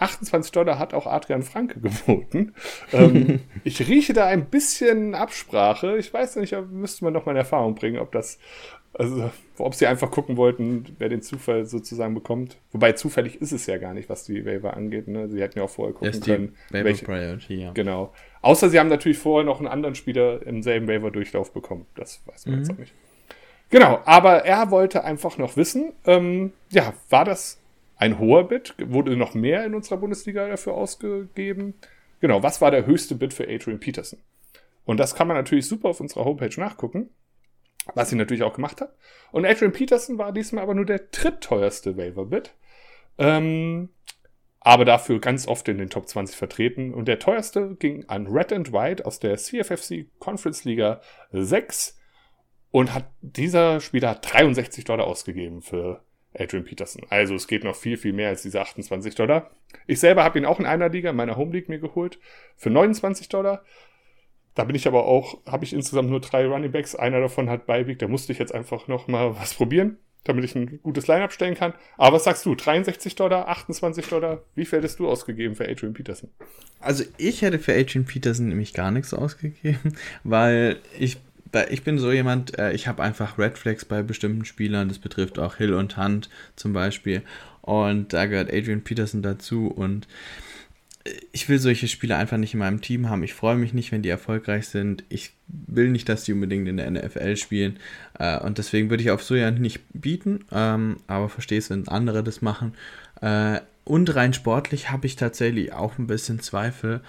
28 0.00 0.50
Dollar 0.52 0.78
hat 0.78 0.94
auch 0.94 1.06
Adrian 1.06 1.42
Franke 1.42 1.80
geboten. 1.80 2.54
ähm, 2.92 3.40
ich 3.64 3.86
rieche 3.86 4.12
da 4.12 4.26
ein 4.26 4.46
bisschen 4.46 5.14
Absprache. 5.14 5.98
Ich 5.98 6.12
weiß 6.12 6.36
nicht, 6.36 6.56
müsste 6.70 7.04
man 7.04 7.12
noch 7.12 7.26
mal 7.26 7.32
in 7.32 7.38
Erfahrung 7.38 7.74
bringen, 7.74 7.98
ob 7.98 8.12
das 8.12 8.38
also, 8.92 9.30
ob 9.58 9.74
sie 9.74 9.86
einfach 9.86 10.10
gucken 10.10 10.36
wollten, 10.36 10.96
wer 10.98 11.08
den 11.08 11.22
Zufall 11.22 11.64
sozusagen 11.64 12.14
bekommt. 12.14 12.58
Wobei 12.72 12.92
zufällig 12.92 13.40
ist 13.40 13.52
es 13.52 13.66
ja 13.66 13.78
gar 13.78 13.94
nicht, 13.94 14.08
was 14.08 14.24
die 14.24 14.44
Waiver 14.44 14.76
angeht. 14.76 15.06
Ne? 15.06 15.28
Sie 15.28 15.40
hätten 15.40 15.58
ja 15.58 15.64
auch 15.64 15.70
vorher 15.70 15.94
gucken 15.94 16.20
können. 16.20 16.56
welche, 16.70 17.04
Priority, 17.04 17.54
ja. 17.54 17.72
Genau. 17.72 18.12
Außer 18.42 18.68
sie 18.68 18.80
haben 18.80 18.88
natürlich 18.88 19.18
vorher 19.18 19.44
noch 19.44 19.58
einen 19.58 19.68
anderen 19.68 19.94
Spieler 19.94 20.44
im 20.44 20.62
selben 20.62 20.88
Waiver-Durchlauf 20.88 21.52
bekommen. 21.52 21.86
Das 21.94 22.20
weiß 22.26 22.46
man 22.46 22.56
mhm. 22.56 22.60
jetzt 22.62 22.72
auch 22.72 22.78
nicht. 22.78 22.94
Genau, 23.70 24.00
aber 24.04 24.44
er 24.44 24.72
wollte 24.72 25.04
einfach 25.04 25.38
noch 25.38 25.56
wissen, 25.56 25.92
ähm, 26.04 26.52
ja, 26.70 26.92
war 27.08 27.24
das 27.24 27.60
ein 27.96 28.18
hoher 28.18 28.48
Bid? 28.48 28.74
Wurde 28.84 29.16
noch 29.16 29.34
mehr 29.34 29.64
in 29.64 29.74
unserer 29.74 29.98
Bundesliga 29.98 30.48
dafür 30.48 30.74
ausgegeben? 30.74 31.74
Genau, 32.20 32.42
was 32.42 32.60
war 32.60 32.72
der 32.72 32.86
höchste 32.86 33.14
Bid 33.14 33.32
für 33.32 33.48
Adrian 33.48 33.78
Peterson? 33.78 34.18
Und 34.84 34.98
das 34.98 35.14
kann 35.14 35.28
man 35.28 35.36
natürlich 35.36 35.68
super 35.68 35.90
auf 35.90 36.00
unserer 36.00 36.24
Homepage 36.24 36.58
nachgucken 36.58 37.10
was 37.94 38.10
sie 38.10 38.16
natürlich 38.16 38.42
auch 38.42 38.54
gemacht 38.54 38.80
hat. 38.80 38.94
Und 39.32 39.46
Adrian 39.46 39.72
Peterson 39.72 40.18
war 40.18 40.32
diesmal 40.32 40.62
aber 40.62 40.74
nur 40.74 40.86
der 40.86 41.00
drittteuerste 41.10 41.96
Waiver-Bit. 41.96 42.54
Ähm, 43.18 43.90
aber 44.60 44.84
dafür 44.84 45.20
ganz 45.20 45.48
oft 45.48 45.68
in 45.68 45.78
den 45.78 45.90
Top 45.90 46.08
20 46.08 46.36
vertreten. 46.36 46.92
Und 46.92 47.08
der 47.08 47.18
teuerste 47.18 47.76
ging 47.76 48.04
an 48.08 48.26
Red 48.26 48.52
and 48.52 48.72
White 48.72 49.06
aus 49.06 49.18
der 49.18 49.36
CFFC 49.36 50.06
Conference 50.18 50.64
Liga 50.64 51.00
6. 51.32 51.96
Und 52.70 52.94
hat 52.94 53.10
dieser 53.20 53.80
Spieler 53.80 54.14
63 54.14 54.84
Dollar 54.84 55.06
ausgegeben 55.06 55.60
für 55.60 56.04
Adrian 56.38 56.64
Peterson. 56.64 57.02
Also 57.10 57.34
es 57.34 57.48
geht 57.48 57.64
noch 57.64 57.74
viel, 57.74 57.96
viel 57.96 58.12
mehr 58.12 58.28
als 58.28 58.42
diese 58.42 58.60
28 58.60 59.14
Dollar. 59.14 59.50
Ich 59.86 59.98
selber 59.98 60.22
habe 60.22 60.38
ihn 60.38 60.44
auch 60.44 60.60
in 60.60 60.66
einer 60.66 60.88
Liga, 60.88 61.10
in 61.10 61.16
meiner 61.16 61.36
Home 61.36 61.52
League, 61.52 61.68
mir 61.68 61.80
geholt 61.80 62.20
für 62.56 62.70
29 62.70 63.28
Dollar. 63.28 63.64
Da 64.60 64.64
bin 64.64 64.76
ich 64.76 64.86
aber 64.86 65.06
auch, 65.06 65.38
habe 65.46 65.64
ich 65.64 65.72
insgesamt 65.72 66.10
nur 66.10 66.20
drei 66.20 66.44
Running 66.44 66.70
Backs. 66.70 66.94
Einer 66.94 67.18
davon 67.18 67.48
hat 67.48 67.64
Beiweg. 67.64 67.98
Da 67.98 68.08
musste 68.08 68.34
ich 68.34 68.38
jetzt 68.38 68.54
einfach 68.54 68.88
noch 68.88 69.08
mal 69.08 69.34
was 69.34 69.54
probieren, 69.54 69.96
damit 70.22 70.44
ich 70.44 70.54
ein 70.54 70.80
gutes 70.82 71.06
Line-Up 71.06 71.32
stellen 71.32 71.54
kann. 71.54 71.72
Aber 71.96 72.16
was 72.16 72.24
sagst 72.24 72.44
du? 72.44 72.54
63 72.54 73.14
Dollar, 73.14 73.48
28 73.48 74.06
Dollar? 74.08 74.42
Wie 74.54 74.66
viel 74.66 74.80
hättest 74.80 74.98
du 74.98 75.08
ausgegeben 75.08 75.56
für 75.56 75.66
Adrian 75.66 75.94
Peterson? 75.94 76.28
Also 76.78 77.04
ich 77.16 77.40
hätte 77.40 77.58
für 77.58 77.72
Adrian 77.72 78.04
Peterson 78.04 78.48
nämlich 78.48 78.74
gar 78.74 78.90
nichts 78.90 79.14
ausgegeben, 79.14 79.96
weil 80.24 80.76
ich 80.98 81.16
ich 81.70 81.82
bin 81.82 81.98
so 81.98 82.12
jemand, 82.12 82.58
äh, 82.58 82.72
ich 82.74 82.86
habe 82.86 83.02
einfach 83.02 83.38
Red 83.38 83.56
Flags 83.56 83.86
bei 83.86 84.02
bestimmten 84.02 84.44
Spielern, 84.44 84.88
das 84.88 84.98
betrifft 84.98 85.38
auch 85.38 85.56
Hill 85.56 85.72
und 85.72 85.96
Hunt 85.96 86.28
zum 86.54 86.74
Beispiel. 86.74 87.22
Und 87.62 88.12
da 88.12 88.26
gehört 88.26 88.52
Adrian 88.52 88.84
Peterson 88.84 89.22
dazu 89.22 89.68
und 89.68 90.06
ich 91.32 91.48
will 91.48 91.58
solche 91.58 91.88
Spieler 91.88 92.18
einfach 92.18 92.36
nicht 92.36 92.52
in 92.52 92.60
meinem 92.60 92.82
Team 92.82 93.08
haben. 93.08 93.22
Ich 93.22 93.32
freue 93.32 93.56
mich 93.56 93.72
nicht, 93.72 93.90
wenn 93.90 94.02
die 94.02 94.10
erfolgreich 94.10 94.68
sind. 94.68 95.04
Ich 95.08 95.32
will 95.46 95.90
nicht, 95.90 96.08
dass 96.08 96.24
die 96.24 96.32
unbedingt 96.32 96.68
in 96.68 96.76
der 96.76 96.90
NFL 96.90 97.36
spielen. 97.36 97.78
Äh, 98.18 98.38
und 98.40 98.58
deswegen 98.58 98.90
würde 98.90 99.02
ich 99.02 99.10
auf 99.10 99.22
so 99.22 99.34
ja 99.34 99.50
nicht 99.50 99.80
bieten. 99.94 100.44
Ähm, 100.52 100.98
aber 101.06 101.28
verstehe 101.28 101.58
es, 101.58 101.70
wenn 101.70 101.88
andere 101.88 102.22
das 102.22 102.42
machen. 102.42 102.74
Äh, 103.22 103.60
und 103.84 104.14
rein 104.14 104.34
sportlich 104.34 104.90
habe 104.90 105.06
ich 105.06 105.16
tatsächlich 105.16 105.72
auch 105.72 105.98
ein 105.98 106.06
bisschen 106.06 106.40
Zweifel. 106.40 107.00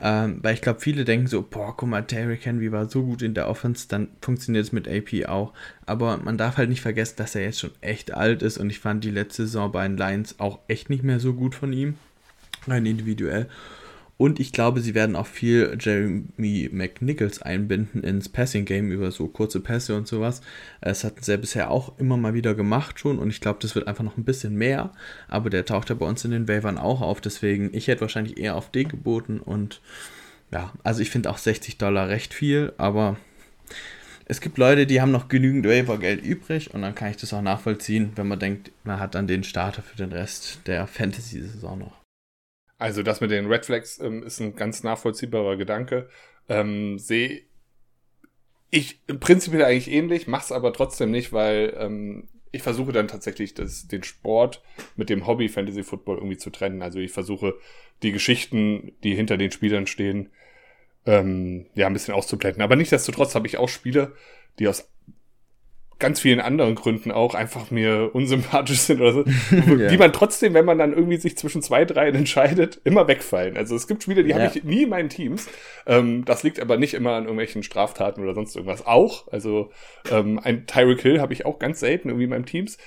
Ähm, 0.00 0.38
weil 0.42 0.54
ich 0.54 0.62
glaube, 0.62 0.80
viele 0.80 1.04
denken 1.04 1.26
so, 1.26 1.42
boah, 1.42 1.76
guck 1.76 1.88
mal, 1.88 2.02
Terry 2.02 2.38
Henry 2.40 2.72
war 2.72 2.88
so 2.88 3.04
gut 3.04 3.22
in 3.22 3.34
der 3.34 3.48
Offense, 3.48 3.86
dann 3.88 4.08
funktioniert 4.20 4.64
es 4.64 4.72
mit 4.72 4.88
AP 4.88 5.28
auch. 5.28 5.52
Aber 5.86 6.16
man 6.16 6.38
darf 6.38 6.56
halt 6.56 6.70
nicht 6.70 6.80
vergessen, 6.80 7.14
dass 7.18 7.36
er 7.36 7.42
jetzt 7.42 7.60
schon 7.60 7.70
echt 7.80 8.12
alt 8.12 8.42
ist 8.42 8.58
und 8.58 8.70
ich 8.70 8.80
fand 8.80 9.04
die 9.04 9.12
letzte 9.12 9.46
Saison 9.46 9.70
bei 9.70 9.86
den 9.86 9.96
Lions 9.96 10.40
auch 10.40 10.58
echt 10.66 10.90
nicht 10.90 11.04
mehr 11.04 11.20
so 11.20 11.34
gut 11.34 11.54
von 11.54 11.72
ihm 11.72 11.94
rein 12.66 12.86
individuell. 12.86 13.48
Und 14.18 14.38
ich 14.38 14.52
glaube, 14.52 14.80
sie 14.80 14.94
werden 14.94 15.16
auch 15.16 15.26
viel 15.26 15.76
Jeremy 15.80 16.68
McNichols 16.70 17.42
einbinden 17.42 18.04
ins 18.04 18.28
Passing 18.28 18.64
Game 18.64 18.92
über 18.92 19.10
so 19.10 19.26
kurze 19.26 19.58
Pässe 19.58 19.96
und 19.96 20.06
sowas. 20.06 20.42
Es 20.80 21.02
hatten 21.02 21.24
sie 21.24 21.32
ja 21.32 21.38
bisher 21.38 21.72
auch 21.72 21.98
immer 21.98 22.16
mal 22.16 22.32
wieder 22.32 22.54
gemacht 22.54 23.00
schon 23.00 23.18
und 23.18 23.30
ich 23.30 23.40
glaube, 23.40 23.58
das 23.60 23.74
wird 23.74 23.88
einfach 23.88 24.04
noch 24.04 24.16
ein 24.16 24.24
bisschen 24.24 24.54
mehr. 24.54 24.92
Aber 25.26 25.50
der 25.50 25.64
taucht 25.64 25.88
ja 25.88 25.96
bei 25.96 26.06
uns 26.06 26.24
in 26.24 26.30
den 26.30 26.46
Wavern 26.46 26.78
auch 26.78 27.00
auf, 27.00 27.20
deswegen 27.20 27.70
ich 27.74 27.88
hätte 27.88 28.02
wahrscheinlich 28.02 28.38
eher 28.38 28.54
auf 28.54 28.70
den 28.70 28.86
geboten 28.88 29.40
und 29.40 29.80
ja, 30.52 30.72
also 30.84 31.00
ich 31.00 31.10
finde 31.10 31.28
auch 31.30 31.38
60 31.38 31.78
Dollar 31.78 32.08
recht 32.08 32.32
viel, 32.32 32.74
aber 32.78 33.16
es 34.26 34.40
gibt 34.40 34.56
Leute, 34.56 34.86
die 34.86 35.00
haben 35.00 35.10
noch 35.10 35.28
genügend 35.28 35.66
Waiver-Geld 35.66 36.24
übrig 36.24 36.72
und 36.72 36.82
dann 36.82 36.94
kann 36.94 37.10
ich 37.10 37.16
das 37.16 37.32
auch 37.32 37.42
nachvollziehen, 37.42 38.12
wenn 38.14 38.28
man 38.28 38.38
denkt, 38.38 38.70
man 38.84 39.00
hat 39.00 39.16
dann 39.16 39.26
den 39.26 39.42
Starter 39.42 39.82
für 39.82 39.96
den 39.96 40.12
Rest 40.12 40.60
der 40.66 40.86
Fantasy-Saison 40.86 41.78
noch. 41.80 42.01
Also 42.82 43.04
das 43.04 43.20
mit 43.20 43.30
den 43.30 43.46
Red 43.46 43.64
Flags 43.64 44.00
ähm, 44.00 44.24
ist 44.24 44.40
ein 44.40 44.56
ganz 44.56 44.82
nachvollziehbarer 44.82 45.56
Gedanke. 45.56 46.08
Ähm, 46.48 46.98
Sehe 46.98 47.42
ich 48.70 49.00
im 49.06 49.20
Prinzip 49.20 49.54
eigentlich 49.54 49.88
ähnlich, 49.88 50.26
mach's 50.26 50.50
aber 50.50 50.72
trotzdem 50.72 51.12
nicht, 51.12 51.32
weil 51.32 51.74
ähm, 51.78 52.28
ich 52.50 52.62
versuche 52.62 52.90
dann 52.90 53.06
tatsächlich 53.06 53.54
das, 53.54 53.86
den 53.86 54.02
Sport 54.02 54.64
mit 54.96 55.10
dem 55.10 55.28
Hobby 55.28 55.48
Fantasy 55.48 55.84
Football 55.84 56.16
irgendwie 56.16 56.38
zu 56.38 56.50
trennen. 56.50 56.82
Also 56.82 56.98
ich 56.98 57.12
versuche 57.12 57.54
die 58.02 58.10
Geschichten, 58.10 58.90
die 59.04 59.14
hinter 59.14 59.36
den 59.36 59.52
Spielern 59.52 59.86
stehen, 59.86 60.30
ähm, 61.06 61.66
ja, 61.76 61.86
ein 61.86 61.92
bisschen 61.92 62.14
auszublenden. 62.14 62.62
Aber 62.62 62.74
nichtsdestotrotz 62.74 63.36
habe 63.36 63.46
ich 63.46 63.58
auch 63.58 63.68
Spiele, 63.68 64.16
die 64.58 64.66
aus 64.66 64.91
ganz 66.02 66.20
vielen 66.20 66.40
anderen 66.40 66.74
Gründen 66.74 67.12
auch 67.12 67.34
einfach 67.34 67.70
mir 67.70 68.10
unsympathisch 68.12 68.80
sind 68.80 69.00
oder 69.00 69.12
so, 69.12 69.24
ja. 69.78 69.88
die 69.88 69.96
man 69.96 70.12
trotzdem, 70.12 70.52
wenn 70.52 70.64
man 70.64 70.76
dann 70.76 70.92
irgendwie 70.92 71.16
sich 71.16 71.38
zwischen 71.38 71.62
zwei, 71.62 71.84
drei 71.84 72.08
entscheidet, 72.08 72.80
immer 72.84 73.06
wegfallen. 73.06 73.56
Also 73.56 73.76
es 73.76 73.86
gibt 73.86 74.02
Spiele, 74.02 74.24
die 74.24 74.30
ja. 74.30 74.36
habe 74.36 74.52
ich 74.52 74.64
nie 74.64 74.82
in 74.82 74.88
meinen 74.90 75.08
Teams. 75.08 75.48
Ähm, 75.86 76.24
das 76.24 76.42
liegt 76.42 76.60
aber 76.60 76.76
nicht 76.76 76.94
immer 76.94 77.12
an 77.12 77.22
irgendwelchen 77.22 77.62
Straftaten 77.62 78.20
oder 78.20 78.34
sonst 78.34 78.56
irgendwas. 78.56 78.84
Auch, 78.84 79.28
also 79.32 79.70
ähm, 80.10 80.40
ein 80.42 80.66
Tyreek 80.66 81.00
Hill 81.00 81.20
habe 81.20 81.32
ich 81.32 81.46
auch 81.46 81.60
ganz 81.60 81.78
selten 81.78 82.08
irgendwie 82.08 82.24
in 82.24 82.30
meinen 82.30 82.46
Teams. 82.46 82.78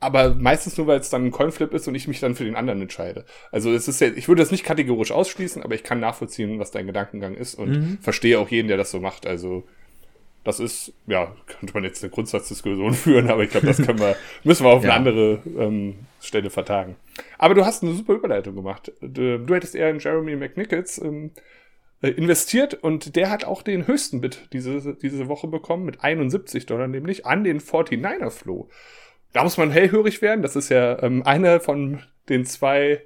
Aber 0.00 0.34
meistens 0.34 0.76
nur, 0.76 0.88
weil 0.88 0.98
es 0.98 1.08
dann 1.08 1.24
ein 1.24 1.30
Coinflip 1.30 1.72
ist 1.72 1.86
und 1.86 1.94
ich 1.94 2.08
mich 2.08 2.20
dann 2.20 2.34
für 2.34 2.44
den 2.44 2.56
anderen 2.56 2.82
entscheide. 2.82 3.24
Also 3.52 3.72
es 3.72 3.88
ist 3.88 4.00
ja, 4.00 4.08
ich 4.08 4.28
würde 4.28 4.42
das 4.42 4.50
nicht 4.50 4.64
kategorisch 4.64 5.12
ausschließen, 5.12 5.62
aber 5.62 5.74
ich 5.74 5.84
kann 5.84 6.00
nachvollziehen, 6.00 6.58
was 6.58 6.72
dein 6.72 6.86
Gedankengang 6.86 7.34
ist 7.34 7.54
und 7.54 7.70
mhm. 7.70 7.98
verstehe 8.02 8.38
auch 8.38 8.50
jeden, 8.50 8.68
der 8.68 8.76
das 8.76 8.90
so 8.90 9.00
macht. 9.00 9.26
Also 9.26 9.64
das 10.46 10.60
ist, 10.60 10.92
ja, 11.08 11.34
könnte 11.46 11.74
man 11.74 11.82
jetzt 11.82 12.04
eine 12.04 12.10
Grundsatzdiskussion 12.10 12.94
führen, 12.94 13.30
aber 13.30 13.42
ich 13.42 13.50
glaube, 13.50 13.66
das 13.66 13.84
können 13.84 13.98
wir, 13.98 14.14
müssen 14.44 14.64
wir 14.64 14.70
auf 14.70 14.84
ja. 14.84 14.90
eine 14.90 14.98
andere 14.98 15.42
ähm, 15.58 15.96
Stelle 16.20 16.50
vertagen. 16.50 16.94
Aber 17.36 17.54
du 17.54 17.64
hast 17.64 17.82
eine 17.82 17.94
super 17.94 18.12
Überleitung 18.12 18.54
gemacht. 18.54 18.92
Du, 19.00 19.40
du 19.40 19.54
hättest 19.54 19.74
eher 19.74 19.90
in 19.90 19.98
Jeremy 19.98 20.36
McNichols 20.36 20.98
ähm, 20.98 21.32
äh, 22.00 22.10
investiert 22.10 22.74
und 22.74 23.16
der 23.16 23.28
hat 23.28 23.44
auch 23.44 23.62
den 23.62 23.88
höchsten 23.88 24.20
Bit 24.20 24.48
diese, 24.52 24.94
diese 24.94 25.26
Woche 25.26 25.48
bekommen, 25.48 25.84
mit 25.84 26.04
71 26.04 26.64
Dollar 26.66 26.86
nämlich, 26.86 27.26
an 27.26 27.42
den 27.42 27.60
49er 27.60 28.30
Flow. 28.30 28.68
Da 29.32 29.42
muss 29.42 29.56
man 29.56 29.72
hellhörig 29.72 30.22
werden. 30.22 30.42
Das 30.42 30.54
ist 30.54 30.68
ja 30.68 31.02
ähm, 31.02 31.24
einer 31.24 31.58
von 31.58 32.04
den 32.28 32.46
zwei 32.46 33.02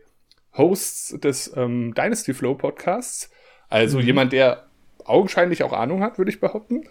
Hosts 0.58 1.18
des 1.20 1.56
ähm, 1.56 1.94
Dynasty 1.94 2.34
Flow 2.34 2.54
Podcasts. 2.54 3.30
Also 3.70 3.98
mhm. 3.98 4.04
jemand, 4.04 4.32
der 4.34 4.66
augenscheinlich 5.06 5.62
auch 5.62 5.72
Ahnung 5.72 6.02
hat, 6.02 6.18
würde 6.18 6.30
ich 6.30 6.38
behaupten 6.38 6.84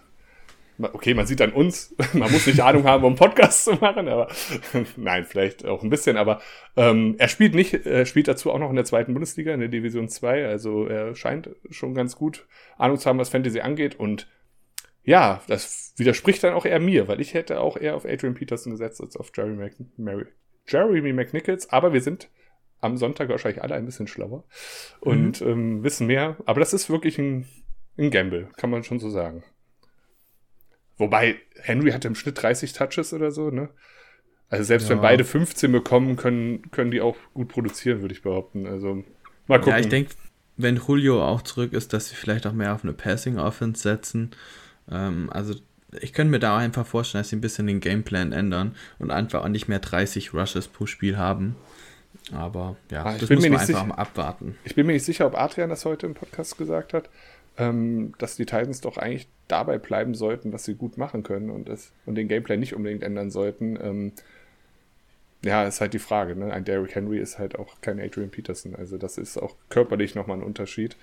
okay, 0.79 1.13
man 1.13 1.27
sieht 1.27 1.39
dann 1.39 1.51
uns, 1.51 1.95
man 2.13 2.31
muss 2.31 2.47
nicht 2.47 2.61
Ahnung 2.61 2.83
haben, 2.85 3.03
um 3.03 3.15
Podcast 3.15 3.65
zu 3.65 3.73
machen, 3.73 4.07
aber 4.07 4.29
nein, 4.95 5.25
vielleicht 5.25 5.65
auch 5.65 5.83
ein 5.83 5.89
bisschen, 5.89 6.17
aber 6.17 6.41
ähm, 6.75 7.15
er 7.17 7.27
spielt 7.27 7.53
nicht, 7.53 7.85
er 7.85 8.05
spielt 8.05 8.27
dazu 8.27 8.51
auch 8.51 8.59
noch 8.59 8.69
in 8.69 8.75
der 8.75 8.85
zweiten 8.85 9.13
Bundesliga, 9.13 9.53
in 9.53 9.59
der 9.59 9.69
Division 9.69 10.09
2, 10.09 10.47
also 10.47 10.85
er 10.85 11.15
scheint 11.15 11.49
schon 11.69 11.93
ganz 11.93 12.15
gut 12.15 12.47
Ahnung 12.77 12.97
zu 12.97 13.09
haben, 13.09 13.19
was 13.19 13.29
Fantasy 13.29 13.59
angeht 13.59 13.99
und 13.99 14.27
ja, 15.03 15.41
das 15.47 15.93
widerspricht 15.97 16.43
dann 16.43 16.53
auch 16.53 16.65
eher 16.65 16.79
mir, 16.79 17.07
weil 17.07 17.21
ich 17.21 17.33
hätte 17.33 17.59
auch 17.61 17.77
eher 17.77 17.95
auf 17.95 18.05
Adrian 18.05 18.35
Peterson 18.35 18.71
gesetzt 18.71 19.01
als 19.01 19.17
auf 19.17 19.31
Jeremy, 19.35 19.55
Mc, 19.55 19.75
Mary, 19.97 20.25
Jeremy 20.67 21.13
McNichols, 21.13 21.69
aber 21.69 21.93
wir 21.93 22.01
sind 22.01 22.29
am 22.81 22.95
Sonntag 22.95 23.29
wahrscheinlich 23.29 23.61
alle 23.61 23.75
ein 23.75 23.85
bisschen 23.85 24.07
schlauer 24.07 24.45
und 25.01 25.41
mhm. 25.41 25.47
ähm, 25.47 25.83
wissen 25.83 26.07
mehr, 26.07 26.37
aber 26.45 26.59
das 26.59 26.73
ist 26.73 26.89
wirklich 26.89 27.17
ein, 27.17 27.45
ein 27.97 28.11
Gamble, 28.11 28.49
kann 28.55 28.69
man 28.69 28.83
schon 28.83 28.99
so 28.99 29.09
sagen. 29.09 29.43
Wobei, 30.99 31.37
Henry 31.55 31.91
hatte 31.91 32.07
im 32.07 32.15
Schnitt 32.15 32.41
30 32.41 32.73
Touches 32.73 33.13
oder 33.13 33.31
so, 33.31 33.49
ne? 33.49 33.69
Also 34.49 34.65
selbst 34.65 34.89
ja. 34.89 34.95
wenn 34.95 35.01
beide 35.01 35.23
15 35.23 35.71
bekommen, 35.71 36.15
können, 36.17 36.69
können 36.71 36.91
die 36.91 37.01
auch 37.01 37.15
gut 37.33 37.47
produzieren, 37.47 38.01
würde 38.01 38.13
ich 38.13 38.21
behaupten. 38.21 38.67
Also 38.67 39.03
mal 39.47 39.59
gucken. 39.59 39.73
Ja, 39.73 39.79
ich 39.79 39.89
denke, 39.89 40.11
wenn 40.57 40.75
Julio 40.75 41.23
auch 41.23 41.41
zurück 41.41 41.73
ist, 41.73 41.93
dass 41.93 42.09
sie 42.09 42.15
vielleicht 42.15 42.45
auch 42.45 42.53
mehr 42.53 42.73
auf 42.75 42.83
eine 42.83 42.93
Passing-Offense 42.93 43.81
setzen. 43.81 44.31
Ähm, 44.91 45.29
also 45.31 45.55
ich 46.01 46.13
könnte 46.13 46.31
mir 46.31 46.39
da 46.39 46.55
auch 46.55 46.59
einfach 46.59 46.85
vorstellen, 46.85 47.21
dass 47.21 47.29
sie 47.29 47.37
ein 47.37 47.41
bisschen 47.41 47.67
den 47.67 47.79
Gameplan 47.79 48.31
ändern 48.31 48.75
und 48.97 49.11
einfach 49.11 49.43
auch 49.43 49.49
nicht 49.49 49.67
mehr 49.67 49.79
30 49.79 50.33
Rushes 50.33 50.67
pro 50.67 50.85
Spiel 50.85 51.17
haben. 51.17 51.55
Aber 52.33 52.75
ja, 52.91 53.05
ah, 53.05 53.17
das 53.17 53.29
muss 53.29 53.41
man 53.41 53.53
einfach 53.53 53.65
sicher, 53.65 53.85
mal 53.85 53.95
abwarten. 53.95 54.57
Ich 54.63 54.75
bin 54.75 54.85
mir 54.85 54.93
nicht 54.93 55.05
sicher, 55.05 55.25
ob 55.27 55.35
Adrian 55.35 55.69
das 55.69 55.85
heute 55.85 56.07
im 56.07 56.15
Podcast 56.15 56.57
gesagt 56.57 56.93
hat 56.93 57.09
ähm, 57.59 58.13
dass 58.17 58.37
die 58.37 58.45
Titans 58.45 58.81
doch 58.81 58.97
eigentlich 58.97 59.27
dabei 59.49 59.77
bleiben 59.77 60.15
sollten, 60.15 60.53
was 60.53 60.63
sie 60.63 60.75
gut 60.75 60.97
machen 60.97 61.23
können 61.23 61.49
und, 61.49 61.67
das, 61.67 61.91
und 62.05 62.15
den 62.15 62.29
Gameplay 62.29 62.55
nicht 62.55 62.73
unbedingt 62.73 63.03
ändern 63.03 63.29
sollten. 63.29 63.77
Ähm, 63.81 64.11
ja, 65.43 65.65
ist 65.65 65.81
halt 65.81 65.93
die 65.93 65.99
Frage. 65.99 66.35
Ne? 66.35 66.53
Ein 66.53 66.65
Derrick 66.65 66.95
Henry 66.95 67.19
ist 67.19 67.39
halt 67.39 67.57
auch 67.57 67.81
kein 67.81 67.99
Adrian 67.99 68.29
Peterson. 68.29 68.75
Also 68.75 68.97
das 68.97 69.17
ist 69.17 69.37
auch 69.37 69.55
körperlich 69.69 70.15
nochmal 70.15 70.37
ein 70.37 70.43
Unterschied. 70.43 70.95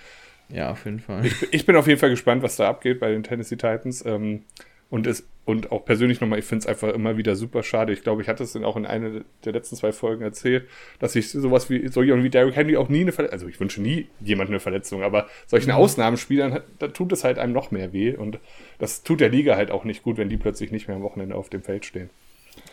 Ja, 0.48 0.70
auf 0.70 0.84
jeden 0.84 1.00
Fall. 1.00 1.26
Ich, 1.26 1.52
ich, 1.52 1.66
bin 1.66 1.76
auf 1.76 1.86
jeden 1.86 1.98
Fall 1.98 2.10
gespannt, 2.10 2.42
was 2.42 2.56
da 2.56 2.68
abgeht 2.68 3.00
bei 3.00 3.10
den 3.10 3.24
Tennessee 3.24 3.56
Titans. 3.56 4.04
Ähm, 4.06 4.44
und, 4.88 5.06
es, 5.06 5.26
und 5.44 5.72
auch 5.72 5.84
persönlich 5.84 6.20
nochmal, 6.20 6.38
ich 6.38 6.44
finde 6.44 6.60
es 6.60 6.66
einfach 6.66 6.92
immer 6.92 7.16
wieder 7.16 7.34
super 7.34 7.62
schade. 7.62 7.92
Ich 7.92 8.02
glaube, 8.02 8.22
ich 8.22 8.28
hatte 8.28 8.44
es 8.44 8.52
dann 8.52 8.64
auch 8.64 8.76
in 8.76 8.86
einer 8.86 9.22
der 9.44 9.52
letzten 9.52 9.76
zwei 9.76 9.92
Folgen 9.92 10.22
erzählt, 10.22 10.68
dass 11.00 11.16
ich 11.16 11.30
sowas 11.30 11.68
wie, 11.70 11.88
so 11.88 12.02
jemand 12.02 12.24
wie 12.24 12.30
Derrick 12.30 12.54
Henry 12.54 12.76
auch 12.76 12.88
nie 12.88 13.00
eine 13.00 13.12
Verletzung, 13.12 13.32
also 13.34 13.48
ich 13.48 13.58
wünsche 13.58 13.82
nie 13.82 14.08
jemand 14.20 14.50
eine 14.50 14.60
Verletzung, 14.60 15.02
aber 15.02 15.28
solchen 15.46 15.70
mhm. 15.70 15.76
Ausnahmespielern, 15.76 16.60
da 16.78 16.88
tut 16.88 17.12
es 17.12 17.24
halt 17.24 17.38
einem 17.38 17.52
noch 17.52 17.70
mehr 17.70 17.92
weh 17.92 18.14
und 18.14 18.38
das 18.78 19.02
tut 19.02 19.20
der 19.20 19.28
Liga 19.28 19.56
halt 19.56 19.70
auch 19.70 19.84
nicht 19.84 20.02
gut, 20.02 20.18
wenn 20.18 20.28
die 20.28 20.36
plötzlich 20.36 20.70
nicht 20.70 20.86
mehr 20.86 20.96
am 20.96 21.02
Wochenende 21.02 21.34
auf 21.34 21.48
dem 21.48 21.62
Feld 21.62 21.84
stehen. 21.84 22.10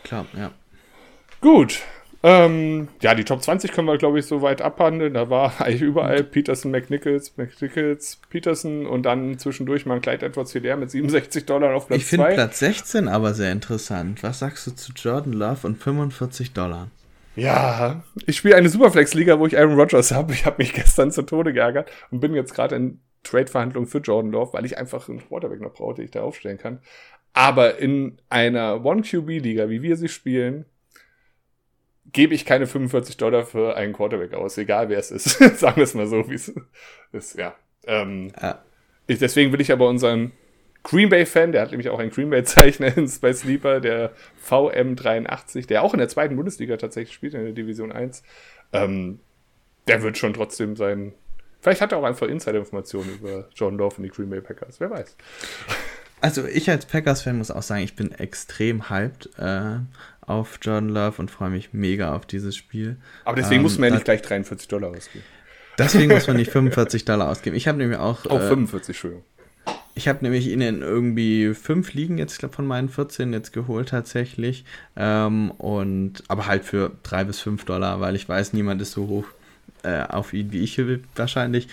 Klar, 0.04 0.26
ja. 0.36 0.52
Gut, 1.40 1.82
ähm, 2.26 2.88
ja, 3.02 3.14
die 3.14 3.24
Top 3.24 3.42
20 3.42 3.70
können 3.70 3.86
wir, 3.86 3.98
glaube 3.98 4.18
ich, 4.18 4.24
so 4.24 4.40
weit 4.40 4.62
abhandeln. 4.62 5.12
Da 5.12 5.28
war 5.28 5.52
eigentlich 5.60 5.82
überall 5.82 6.24
Peterson, 6.24 6.70
McNichols, 6.70 7.36
McNichols, 7.36 8.18
Peterson 8.30 8.86
und 8.86 9.02
dann 9.02 9.38
zwischendurch 9.38 9.84
mal 9.84 9.96
ein 9.96 10.00
Clyde 10.00 10.24
Edwards 10.24 10.52
Hilaire 10.52 10.78
mit 10.78 10.90
67 10.90 11.44
Dollar 11.44 11.74
auf 11.74 11.86
Platz 11.86 12.00
2. 12.00 12.02
Ich 12.02 12.06
finde 12.06 12.26
Platz 12.28 12.58
16 12.60 13.08
aber 13.08 13.34
sehr 13.34 13.52
interessant. 13.52 14.22
Was 14.22 14.38
sagst 14.38 14.66
du 14.66 14.70
zu 14.70 14.92
Jordan 14.92 15.34
Love 15.34 15.66
und 15.66 15.76
45 15.76 16.54
Dollar? 16.54 16.88
Ja, 17.36 18.02
ich 18.24 18.38
spiele 18.38 18.56
eine 18.56 18.70
Superflex-Liga, 18.70 19.38
wo 19.38 19.46
ich 19.46 19.58
Aaron 19.58 19.78
Rodgers 19.78 20.10
habe. 20.10 20.32
Ich 20.32 20.46
habe 20.46 20.56
mich 20.58 20.72
gestern 20.74 21.10
zu 21.10 21.22
Tode 21.22 21.52
geärgert 21.52 21.90
und 22.10 22.20
bin 22.20 22.34
jetzt 22.34 22.54
gerade 22.54 22.76
in 22.76 23.00
Trade-Verhandlungen 23.22 23.86
für 23.86 23.98
Jordan 23.98 24.32
Love, 24.32 24.54
weil 24.54 24.64
ich 24.64 24.78
einfach 24.78 25.10
einen 25.10 25.26
Quarterback 25.26 25.60
noch 25.60 25.74
brauche, 25.74 25.96
den 25.96 26.06
ich 26.06 26.10
da 26.10 26.22
aufstellen 26.22 26.56
kann. 26.56 26.80
Aber 27.34 27.78
in 27.78 28.18
einer 28.30 28.82
One-QB-Liga, 28.82 29.68
wie 29.68 29.82
wir 29.82 29.96
sie 29.96 30.08
spielen, 30.08 30.64
gebe 32.14 32.32
ich 32.32 32.46
keine 32.46 32.66
45 32.66 33.18
Dollar 33.18 33.44
für 33.44 33.76
einen 33.76 33.92
Quarterback 33.92 34.32
aus, 34.32 34.56
egal 34.56 34.88
wer 34.88 34.98
es 34.98 35.10
ist. 35.10 35.38
Sagen 35.58 35.76
wir 35.76 35.84
es 35.84 35.92
mal 35.92 36.06
so, 36.06 36.30
wie 36.30 36.34
es 36.34 36.54
ist, 37.12 37.36
ja. 37.36 37.54
Ähm, 37.86 38.32
ja. 38.40 38.64
Ich, 39.06 39.18
deswegen 39.18 39.52
will 39.52 39.60
ich 39.60 39.70
aber 39.70 39.86
unseren 39.88 40.32
Green 40.84 41.08
Bay-Fan, 41.10 41.52
der 41.52 41.62
hat 41.62 41.70
nämlich 41.72 41.90
auch 41.90 41.98
ein 41.98 42.10
Green 42.10 42.30
Bay-Zeichner 42.30 42.92
bei 43.20 43.32
Sleeper, 43.32 43.80
der 43.80 44.12
VM83, 44.48 45.66
der 45.66 45.82
auch 45.82 45.92
in 45.92 45.98
der 45.98 46.08
zweiten 46.08 46.36
Bundesliga 46.36 46.76
tatsächlich 46.78 47.14
spielt, 47.14 47.34
in 47.34 47.44
der 47.44 47.52
Division 47.52 47.92
1. 47.92 48.22
Ähm, 48.72 49.20
der 49.88 50.02
wird 50.02 50.16
schon 50.16 50.32
trotzdem 50.32 50.76
sein. 50.76 51.12
Vielleicht 51.60 51.80
hat 51.80 51.92
er 51.92 51.98
auch 51.98 52.04
einfach 52.04 52.28
Insider-Informationen 52.28 53.14
über 53.14 53.48
John 53.54 53.76
Love 53.76 53.96
und 53.96 54.04
die 54.04 54.10
Green 54.10 54.30
Bay 54.30 54.40
Packers, 54.40 54.80
wer 54.80 54.90
weiß. 54.90 55.16
Also 56.20 56.46
ich 56.46 56.70
als 56.70 56.86
Packers-Fan 56.86 57.36
muss 57.36 57.50
auch 57.50 57.62
sagen, 57.62 57.82
ich 57.82 57.96
bin 57.96 58.12
extrem 58.12 58.88
hyped 58.88 59.30
äh, 59.38 59.80
auf 60.26 60.58
Jordan 60.62 60.88
Love 60.88 61.14
und 61.18 61.30
freue 61.30 61.50
mich 61.50 61.72
mega 61.72 62.14
auf 62.14 62.26
dieses 62.26 62.56
Spiel. 62.56 62.96
Aber 63.24 63.36
deswegen 63.36 63.56
ähm, 63.56 63.62
muss 63.62 63.78
man 63.78 63.88
ja 63.88 63.94
nicht 63.94 64.04
gleich 64.04 64.22
43 64.22 64.68
Dollar 64.68 64.90
ausgeben. 64.90 65.24
Deswegen 65.78 66.12
muss 66.12 66.26
man 66.26 66.36
nicht 66.36 66.50
45 66.50 67.04
Dollar 67.04 67.30
ausgeben. 67.30 67.56
Ich 67.56 67.66
habe 67.68 67.78
nämlich 67.78 67.98
auch. 67.98 68.24
Auch 68.26 68.40
äh, 68.40 68.48
45, 68.48 68.88
Entschuldigung. 68.88 69.24
Ich 69.96 70.08
habe 70.08 70.20
nämlich 70.22 70.48
ihnen 70.48 70.82
irgendwie 70.82 71.54
fünf 71.54 71.94
Ligen 71.94 72.18
jetzt, 72.18 72.32
ich 72.32 72.38
glaube, 72.38 72.54
von 72.54 72.66
meinen 72.66 72.88
14 72.88 73.32
jetzt 73.32 73.52
geholt 73.52 73.90
tatsächlich. 73.90 74.64
Ähm, 74.96 75.52
und, 75.52 76.24
aber 76.28 76.46
halt 76.46 76.64
für 76.64 76.92
drei 77.02 77.24
bis 77.24 77.40
fünf 77.40 77.64
Dollar, 77.64 78.00
weil 78.00 78.16
ich 78.16 78.28
weiß, 78.28 78.52
niemand 78.54 78.82
ist 78.82 78.92
so 78.92 79.06
hoch 79.06 79.26
äh, 79.84 80.02
auf 80.02 80.32
ihn 80.32 80.50
wie 80.52 80.62
ich 80.64 80.80
wahrscheinlich. 81.14 81.68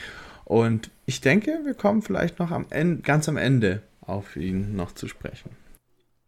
Und 0.45 0.91
ich 1.05 1.21
denke, 1.21 1.59
wir 1.63 1.73
kommen 1.73 2.01
vielleicht 2.01 2.37
noch 2.39 2.51
am 2.51 2.65
Ende, 2.69 3.01
ganz 3.01 3.27
am 3.27 3.37
Ende 3.37 3.81
auf 4.01 4.35
ihn 4.35 4.75
noch 4.75 4.93
zu 4.93 5.07
sprechen. 5.07 5.49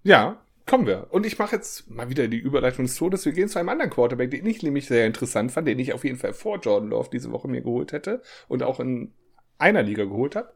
Ja, 0.04 0.38
kommen 0.74 0.88
wir. 0.88 1.06
Und 1.12 1.28
ich 1.28 1.38
mache 1.38 1.56
jetzt 1.56 1.88
mal 1.92 2.10
wieder 2.10 2.28
die 2.28 2.40
Überleitung 2.40 2.86
des 2.86 2.96
Todes. 2.96 3.26
Wir 3.26 3.34
gehen 3.34 3.48
zu 3.48 3.60
einem 3.60 3.70
anderen 3.70 3.92
Quarterback, 3.92 4.32
den 4.32 4.44
ich 4.48 4.64
nämlich 4.64 4.88
sehr 4.88 5.06
interessant 5.06 5.52
fand, 5.52 5.68
den 5.68 5.78
ich 5.78 5.94
auf 5.94 6.04
jeden 6.04 6.18
Fall 6.18 6.34
vor 6.34 6.58
Jordan 6.58 6.90
Love 6.90 7.10
diese 7.14 7.32
Woche 7.32 7.48
mir 7.48 7.62
geholt 7.62 7.92
hätte 7.92 8.24
und 8.48 8.64
auch 8.64 8.80
in 8.80 9.14
einer 9.60 9.84
Liga 9.84 10.06
geholt 10.06 10.36
habe. 10.36 10.52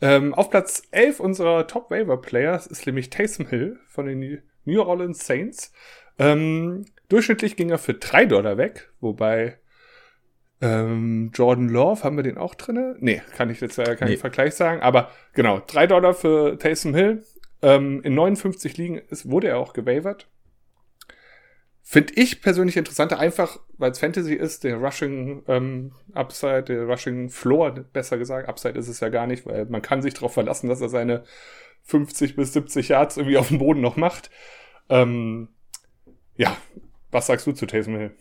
Ähm, 0.00 0.32
auf 0.32 0.48
Platz 0.48 0.84
11 0.90 1.20
unserer 1.20 1.66
Top 1.66 1.90
Waiver 1.90 2.16
Players 2.16 2.66
ist 2.66 2.86
nämlich 2.86 3.10
Taysom 3.10 3.46
Hill 3.46 3.78
von 3.88 4.06
den 4.06 4.42
New 4.64 4.80
Orleans 4.80 5.26
Saints. 5.26 5.74
Ähm, 6.18 6.86
durchschnittlich 7.10 7.54
ging 7.54 7.68
er 7.68 7.76
für 7.76 7.92
3 7.92 8.24
Dollar 8.24 8.56
weg, 8.56 8.90
wobei 9.00 9.58
ähm, 10.62 11.30
Jordan 11.34 11.68
Love, 11.68 12.04
haben 12.04 12.16
wir 12.16 12.22
den 12.22 12.38
auch 12.38 12.54
drin? 12.54 12.96
Nee, 13.00 13.20
kann 13.36 13.50
ich 13.50 13.60
jetzt 13.60 13.76
leider 13.76 13.96
keinen 13.96 14.12
nee. 14.12 14.16
Vergleich 14.16 14.54
sagen, 14.54 14.80
aber 14.80 15.10
genau, 15.34 15.60
3 15.60 15.88
Dollar 15.88 16.14
für 16.14 16.58
Taysom 16.58 16.94
Hill, 16.94 17.22
ähm, 17.62 18.00
in 18.02 18.14
59 18.14 18.76
Ligen 18.76 18.98
ist, 18.98 19.30
wurde 19.30 19.48
er 19.48 19.58
auch 19.58 19.72
gewavert. 19.72 20.28
Finde 21.84 22.14
ich 22.14 22.40
persönlich 22.40 22.76
interessanter, 22.76 23.18
einfach 23.18 23.58
weil 23.76 23.90
es 23.90 23.98
Fantasy 23.98 24.34
ist, 24.34 24.62
der 24.62 24.76
Rushing 24.76 25.42
ähm, 25.48 25.92
Upside, 26.12 26.62
der 26.62 26.84
Rushing 26.84 27.28
Floor, 27.28 27.72
besser 27.92 28.18
gesagt, 28.18 28.48
Upside 28.48 28.78
ist 28.78 28.88
es 28.88 29.00
ja 29.00 29.08
gar 29.08 29.26
nicht, 29.26 29.46
weil 29.46 29.66
man 29.66 29.82
kann 29.82 30.00
sich 30.00 30.14
darauf 30.14 30.32
verlassen, 30.32 30.68
dass 30.68 30.80
er 30.80 30.88
seine 30.88 31.24
50 31.82 32.36
bis 32.36 32.52
70 32.52 32.88
Yards 32.88 33.16
irgendwie 33.16 33.36
auf 33.36 33.48
dem 33.48 33.58
Boden 33.58 33.80
noch 33.80 33.96
macht. 33.96 34.30
Ähm, 34.88 35.48
ja, 36.36 36.56
was 37.10 37.26
sagst 37.26 37.46
du 37.46 37.52
zu 37.52 37.66
Taysom 37.66 37.96
Hill? 37.96 38.14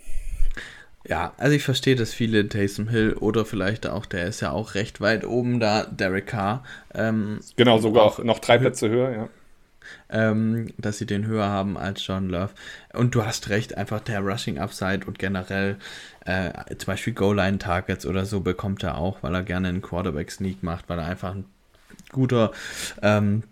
Ja, 1.07 1.33
also 1.37 1.55
ich 1.55 1.63
verstehe, 1.63 1.95
dass 1.95 2.13
viele 2.13 2.47
Taysom 2.47 2.87
Hill 2.87 3.13
oder 3.13 3.43
vielleicht 3.43 3.87
auch, 3.87 4.05
der 4.05 4.27
ist 4.27 4.41
ja 4.41 4.51
auch 4.51 4.75
recht 4.75 5.01
weit 5.01 5.25
oben 5.25 5.59
da, 5.59 5.85
Derek 5.85 6.27
Carr. 6.27 6.63
Ähm, 6.93 7.39
genau, 7.55 7.79
sogar 7.79 8.03
auch 8.03 8.19
noch 8.23 8.39
drei 8.39 8.59
Plätze 8.59 8.87
höher, 8.89 9.11
ja. 9.11 9.29
ähm, 10.09 10.71
dass 10.77 10.99
sie 10.99 11.07
den 11.07 11.25
höher 11.25 11.47
haben 11.47 11.75
als 11.75 12.05
John 12.05 12.29
Love. 12.29 12.51
Und 12.93 13.15
du 13.15 13.25
hast 13.25 13.49
recht, 13.49 13.77
einfach 13.77 13.99
der 14.01 14.19
Rushing 14.19 14.59
Upside 14.59 15.07
und 15.07 15.17
generell 15.17 15.77
äh, 16.25 16.51
zum 16.77 16.85
Beispiel 16.85 17.13
Goal-Line-Targets 17.13 18.05
oder 18.05 18.25
so 18.25 18.41
bekommt 18.41 18.83
er 18.83 18.97
auch, 18.97 19.23
weil 19.23 19.33
er 19.33 19.43
gerne 19.43 19.69
einen 19.69 19.81
Quarterback-Sneak 19.81 20.61
macht, 20.61 20.87
weil 20.87 20.99
er 20.99 21.05
einfach 21.05 21.33
ein 21.33 21.45
guter 22.11 22.51
ähm, 23.01 23.43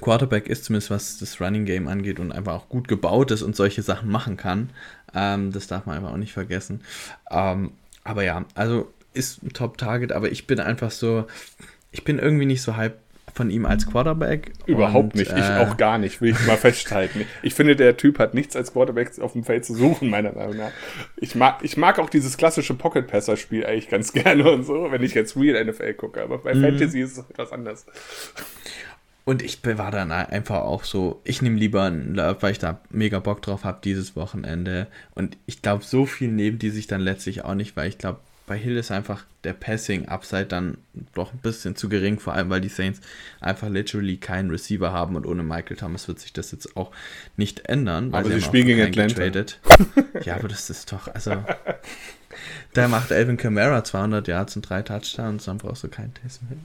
Quarterback 0.00 0.48
ist, 0.48 0.64
zumindest 0.64 0.90
was 0.90 1.18
das 1.18 1.40
Running 1.40 1.64
Game 1.64 1.88
angeht 1.88 2.20
und 2.20 2.32
einfach 2.32 2.54
auch 2.54 2.68
gut 2.68 2.88
gebaut 2.88 3.30
ist 3.30 3.42
und 3.42 3.56
solche 3.56 3.82
Sachen 3.82 4.10
machen 4.10 4.36
kann. 4.36 4.70
Ähm, 5.14 5.52
das 5.52 5.66
darf 5.66 5.86
man 5.86 5.96
einfach 5.96 6.12
auch 6.12 6.16
nicht 6.16 6.32
vergessen. 6.32 6.82
Ähm, 7.30 7.72
aber 8.04 8.24
ja, 8.24 8.44
also 8.54 8.88
ist 9.12 9.42
ein 9.42 9.52
Top-Target, 9.52 10.12
aber 10.12 10.30
ich 10.30 10.46
bin 10.46 10.60
einfach 10.60 10.90
so, 10.90 11.26
ich 11.90 12.04
bin 12.04 12.18
irgendwie 12.18 12.46
nicht 12.46 12.62
so 12.62 12.76
hyped 12.76 12.98
von 13.34 13.50
ihm 13.50 13.66
als 13.66 13.86
Quarterback. 13.86 14.52
Überhaupt 14.66 15.14
und, 15.14 15.16
nicht, 15.16 15.32
ich 15.32 15.38
äh, 15.38 15.58
auch 15.58 15.76
gar 15.76 15.98
nicht, 15.98 16.20
will 16.20 16.30
ich 16.30 16.46
mal 16.46 16.56
festhalten. 16.58 17.24
Ich 17.42 17.54
finde, 17.54 17.76
der 17.76 17.96
Typ 17.96 18.18
hat 18.18 18.34
nichts 18.34 18.56
als 18.56 18.72
Quarterback 18.72 19.18
auf 19.20 19.32
dem 19.32 19.44
Feld 19.44 19.64
zu 19.64 19.74
suchen, 19.74 20.10
meiner 20.10 20.32
Meinung 20.32 20.56
nach. 20.56 20.72
Ich 21.16 21.34
mag, 21.34 21.60
ich 21.62 21.76
mag 21.76 21.98
auch 21.98 22.10
dieses 22.10 22.36
klassische 22.36 22.74
Pocket-Passer-Spiel 22.74 23.64
eigentlich 23.64 23.88
ganz 23.88 24.12
gerne 24.12 24.50
und 24.50 24.64
so, 24.64 24.90
wenn 24.90 25.02
ich 25.02 25.14
jetzt 25.14 25.36
Real 25.36 25.64
NFL 25.64 25.94
gucke, 25.94 26.22
aber 26.22 26.38
bei 26.38 26.54
mhm. 26.54 26.62
Fantasy 26.62 27.00
ist 27.00 27.18
es 27.18 27.30
etwas 27.30 27.52
anders. 27.52 27.86
Und 29.24 29.42
ich 29.42 29.58
war 29.64 29.90
dann 29.90 30.12
einfach 30.12 30.60
auch 30.60 30.84
so, 30.84 31.20
ich 31.24 31.42
nehme 31.42 31.58
lieber 31.58 31.84
einen 31.84 32.14
Love, 32.14 32.38
weil 32.40 32.52
ich 32.52 32.58
da 32.58 32.80
mega 32.90 33.18
Bock 33.20 33.42
drauf 33.42 33.64
habe 33.64 33.80
dieses 33.84 34.16
Wochenende. 34.16 34.86
Und 35.14 35.36
ich 35.46 35.62
glaube, 35.62 35.84
so 35.84 36.06
viel 36.06 36.28
nehmen 36.28 36.58
die 36.58 36.70
sich 36.70 36.86
dann 36.86 37.00
letztlich 37.00 37.44
auch 37.44 37.54
nicht, 37.54 37.76
weil 37.76 37.88
ich 37.88 37.98
glaube, 37.98 38.20
bei 38.50 38.58
Hill 38.58 38.76
ist 38.76 38.90
einfach 38.90 39.24
der 39.44 39.52
Passing-Upside 39.52 40.46
dann 40.46 40.78
doch 41.14 41.32
ein 41.32 41.38
bisschen 41.38 41.76
zu 41.76 41.88
gering, 41.88 42.18
vor 42.18 42.34
allem 42.34 42.50
weil 42.50 42.60
die 42.60 42.68
Saints 42.68 43.00
einfach 43.40 43.68
literally 43.68 44.16
keinen 44.16 44.50
Receiver 44.50 44.90
haben 44.90 45.14
und 45.14 45.24
ohne 45.24 45.44
Michael 45.44 45.76
Thomas 45.76 46.08
wird 46.08 46.18
sich 46.18 46.32
das 46.32 46.50
jetzt 46.50 46.76
auch 46.76 46.90
nicht 47.36 47.66
ändern. 47.66 48.12
aber 48.12 48.28
sie, 48.28 48.40
spielen 48.40 48.66
gegen 48.66 48.82
Atlanta. 48.82 49.22
Getradet. 49.22 49.60
ja, 50.24 50.34
aber 50.34 50.48
das 50.48 50.68
ist 50.68 50.90
doch, 50.92 51.06
also 51.14 51.44
da 52.72 52.88
macht 52.88 53.12
Elvin 53.12 53.36
Kamara 53.36 53.84
200 53.84 54.26
Yards 54.26 54.56
und 54.56 54.62
drei 54.62 54.82
Touchdowns, 54.82 55.44
dann 55.44 55.58
brauchst 55.58 55.84
du 55.84 55.88
keinen 55.88 56.12
Taysom 56.14 56.48
Hill. 56.48 56.58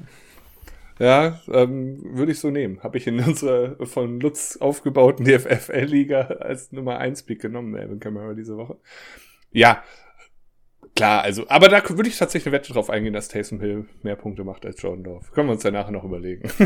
Ja, 0.99 1.41
ähm, 1.51 1.99
würde 2.03 2.31
ich 2.31 2.39
so 2.39 2.49
nehmen. 2.51 2.81
Habe 2.83 2.97
ich 2.97 3.07
in 3.07 3.19
unserer 3.19 3.85
von 3.85 4.19
Lutz 4.19 4.57
aufgebauten 4.57 5.25
DFFL-Liga 5.25 6.21
als 6.39 6.71
Nummer 6.71 6.97
1 6.99 7.23
Pick 7.23 7.41
genommen, 7.41 7.75
Elvin 7.75 7.99
Kamara 7.99 8.33
diese 8.33 8.57
Woche. 8.57 8.77
Ja, 9.51 9.83
Klar, 10.95 11.23
also, 11.23 11.45
aber 11.49 11.67
da 11.67 11.81
würde 11.89 12.07
ich 12.07 12.17
tatsächlich 12.17 12.47
eine 12.47 12.53
Wette 12.53 12.71
drauf 12.71 12.89
eingehen, 12.89 13.11
dass 13.11 13.27
Taysom 13.27 13.59
Hill 13.59 13.85
mehr 14.01 14.15
Punkte 14.15 14.45
macht 14.45 14.65
als 14.65 14.81
Jordan 14.81 15.03
Dorf. 15.03 15.33
Können 15.33 15.49
wir 15.49 15.53
uns 15.53 15.63
ja 15.63 15.71
nachher 15.71 15.91
noch 15.91 16.05
überlegen. 16.05 16.49
Oh, 16.57 16.63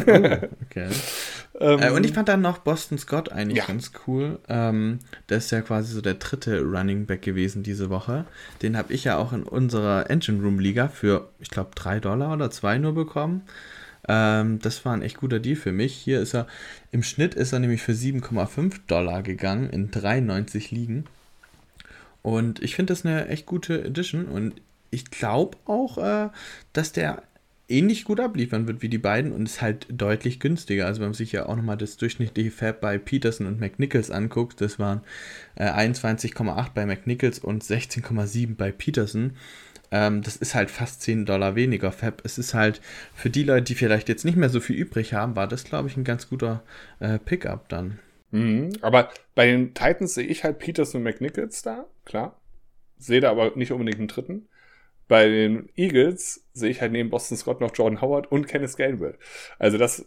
okay. 0.65 0.89
ähm, 1.59 1.79
äh, 1.79 1.89
und 1.89 2.05
ich 2.05 2.13
fand 2.13 2.29
dann 2.29 2.41
noch 2.41 2.59
Boston 2.59 2.99
Scott 2.99 3.31
eigentlich 3.31 3.57
ja. 3.57 3.65
ganz 3.65 3.91
cool. 4.05 4.37
Ähm, 4.47 4.99
der 5.29 5.39
ist 5.39 5.49
ja 5.49 5.61
quasi 5.61 5.93
so 5.93 6.01
der 6.01 6.13
dritte 6.13 6.61
Running 6.61 7.07
Back 7.07 7.23
gewesen 7.23 7.63
diese 7.63 7.89
Woche. 7.89 8.25
Den 8.61 8.77
habe 8.77 8.93
ich 8.93 9.03
ja 9.03 9.17
auch 9.17 9.33
in 9.33 9.41
unserer 9.41 10.11
Engine 10.11 10.43
Room 10.43 10.59
Liga 10.59 10.89
für, 10.89 11.29
ich 11.39 11.49
glaube, 11.49 11.71
drei 11.73 11.99
Dollar 11.99 12.33
oder 12.33 12.51
zwei 12.51 12.77
nur 12.77 12.93
bekommen. 12.93 13.41
Ähm, 14.09 14.57
das 14.59 14.83
war 14.83 14.93
ein 14.93 15.03
echt 15.03 15.17
guter 15.17 15.39
Deal 15.39 15.55
für 15.55 15.71
mich. 15.71 15.93
Hier 15.93 16.19
ist 16.19 16.33
er, 16.33 16.47
im 16.91 17.03
Schnitt 17.03 17.35
ist 17.35 17.53
er 17.53 17.59
nämlich 17.59 17.83
für 17.83 17.93
7,5 17.93 18.81
Dollar 18.87 19.21
gegangen 19.21 19.69
in 19.69 19.91
93 19.91 20.71
Ligen. 20.71 21.05
Und 22.23 22.61
ich 22.61 22.75
finde 22.75 22.91
das 22.91 23.05
eine 23.05 23.27
echt 23.27 23.45
gute 23.45 23.83
Edition 23.83 24.25
und 24.25 24.55
ich 24.91 25.11
glaube 25.11 25.57
auch, 25.65 25.99
äh, 25.99 26.29
dass 26.73 26.91
der 26.91 27.21
ähnlich 27.69 28.03
gut 28.03 28.19
abliefern 28.19 28.65
wird 28.67 28.81
wie 28.81 28.89
die 28.89 28.97
beiden 28.97 29.31
und 29.31 29.47
ist 29.47 29.61
halt 29.61 29.85
deutlich 29.91 30.39
günstiger. 30.39 30.87
Also 30.87 31.01
wenn 31.01 31.09
man 31.09 31.13
sich 31.13 31.31
ja 31.31 31.45
auch 31.45 31.55
nochmal 31.55 31.77
das 31.77 31.97
durchschnittliche 31.97 32.49
Fab 32.49 32.81
bei 32.81 32.97
Peterson 32.97 33.45
und 33.45 33.59
McNichols 33.59 34.09
anguckt, 34.09 34.59
das 34.59 34.79
waren 34.79 35.01
äh, 35.55 35.69
21,8 35.69 36.69
bei 36.73 36.87
McNichols 36.87 37.37
und 37.37 37.63
16,7 37.63 38.55
bei 38.55 38.71
Peterson. 38.71 39.35
Ähm, 39.91 40.21
das 40.21 40.35
ist 40.35 40.55
halt 40.55 40.69
fast 40.69 41.01
10 41.01 41.25
Dollar 41.25 41.55
weniger 41.55 41.91
Fab. 41.91 42.21
Es 42.23 42.37
ist 42.37 42.53
halt 42.53 42.81
für 43.15 43.29
die 43.29 43.43
Leute, 43.43 43.63
die 43.65 43.75
vielleicht 43.75 44.09
jetzt 44.09 44.25
nicht 44.25 44.37
mehr 44.37 44.49
so 44.49 44.59
viel 44.59 44.75
übrig 44.75 45.13
haben, 45.13 45.35
war 45.35 45.47
das, 45.47 45.63
glaube 45.63 45.87
ich, 45.87 45.97
ein 45.97 46.03
ganz 46.03 46.29
guter 46.29 46.63
äh, 46.99 47.19
Pickup 47.19 47.69
dann. 47.69 47.99
Mhm, 48.31 48.71
aber 48.81 49.09
bei 49.35 49.47
den 49.47 49.73
Titans 49.73 50.13
sehe 50.13 50.27
ich 50.27 50.43
halt 50.43 50.59
Peterson 50.59 50.99
und 50.99 51.03
McNichols 51.03 51.61
da, 51.61 51.85
klar. 52.05 52.39
Sehe 52.97 53.21
da 53.21 53.31
aber 53.31 53.55
nicht 53.55 53.71
unbedingt 53.71 53.99
einen 53.99 54.07
dritten. 54.07 54.47
Bei 55.07 55.27
den 55.27 55.69
Eagles 55.75 56.45
sehe 56.53 56.69
ich 56.69 56.81
halt 56.81 56.91
neben 56.91 57.09
Boston 57.09 57.37
Scott 57.37 57.61
noch 57.61 57.73
Jordan 57.73 58.01
Howard 58.01 58.31
und 58.31 58.47
Kenneth 58.47 58.77
Gainwell. 58.77 59.17
Also 59.57 59.77
das 59.77 60.05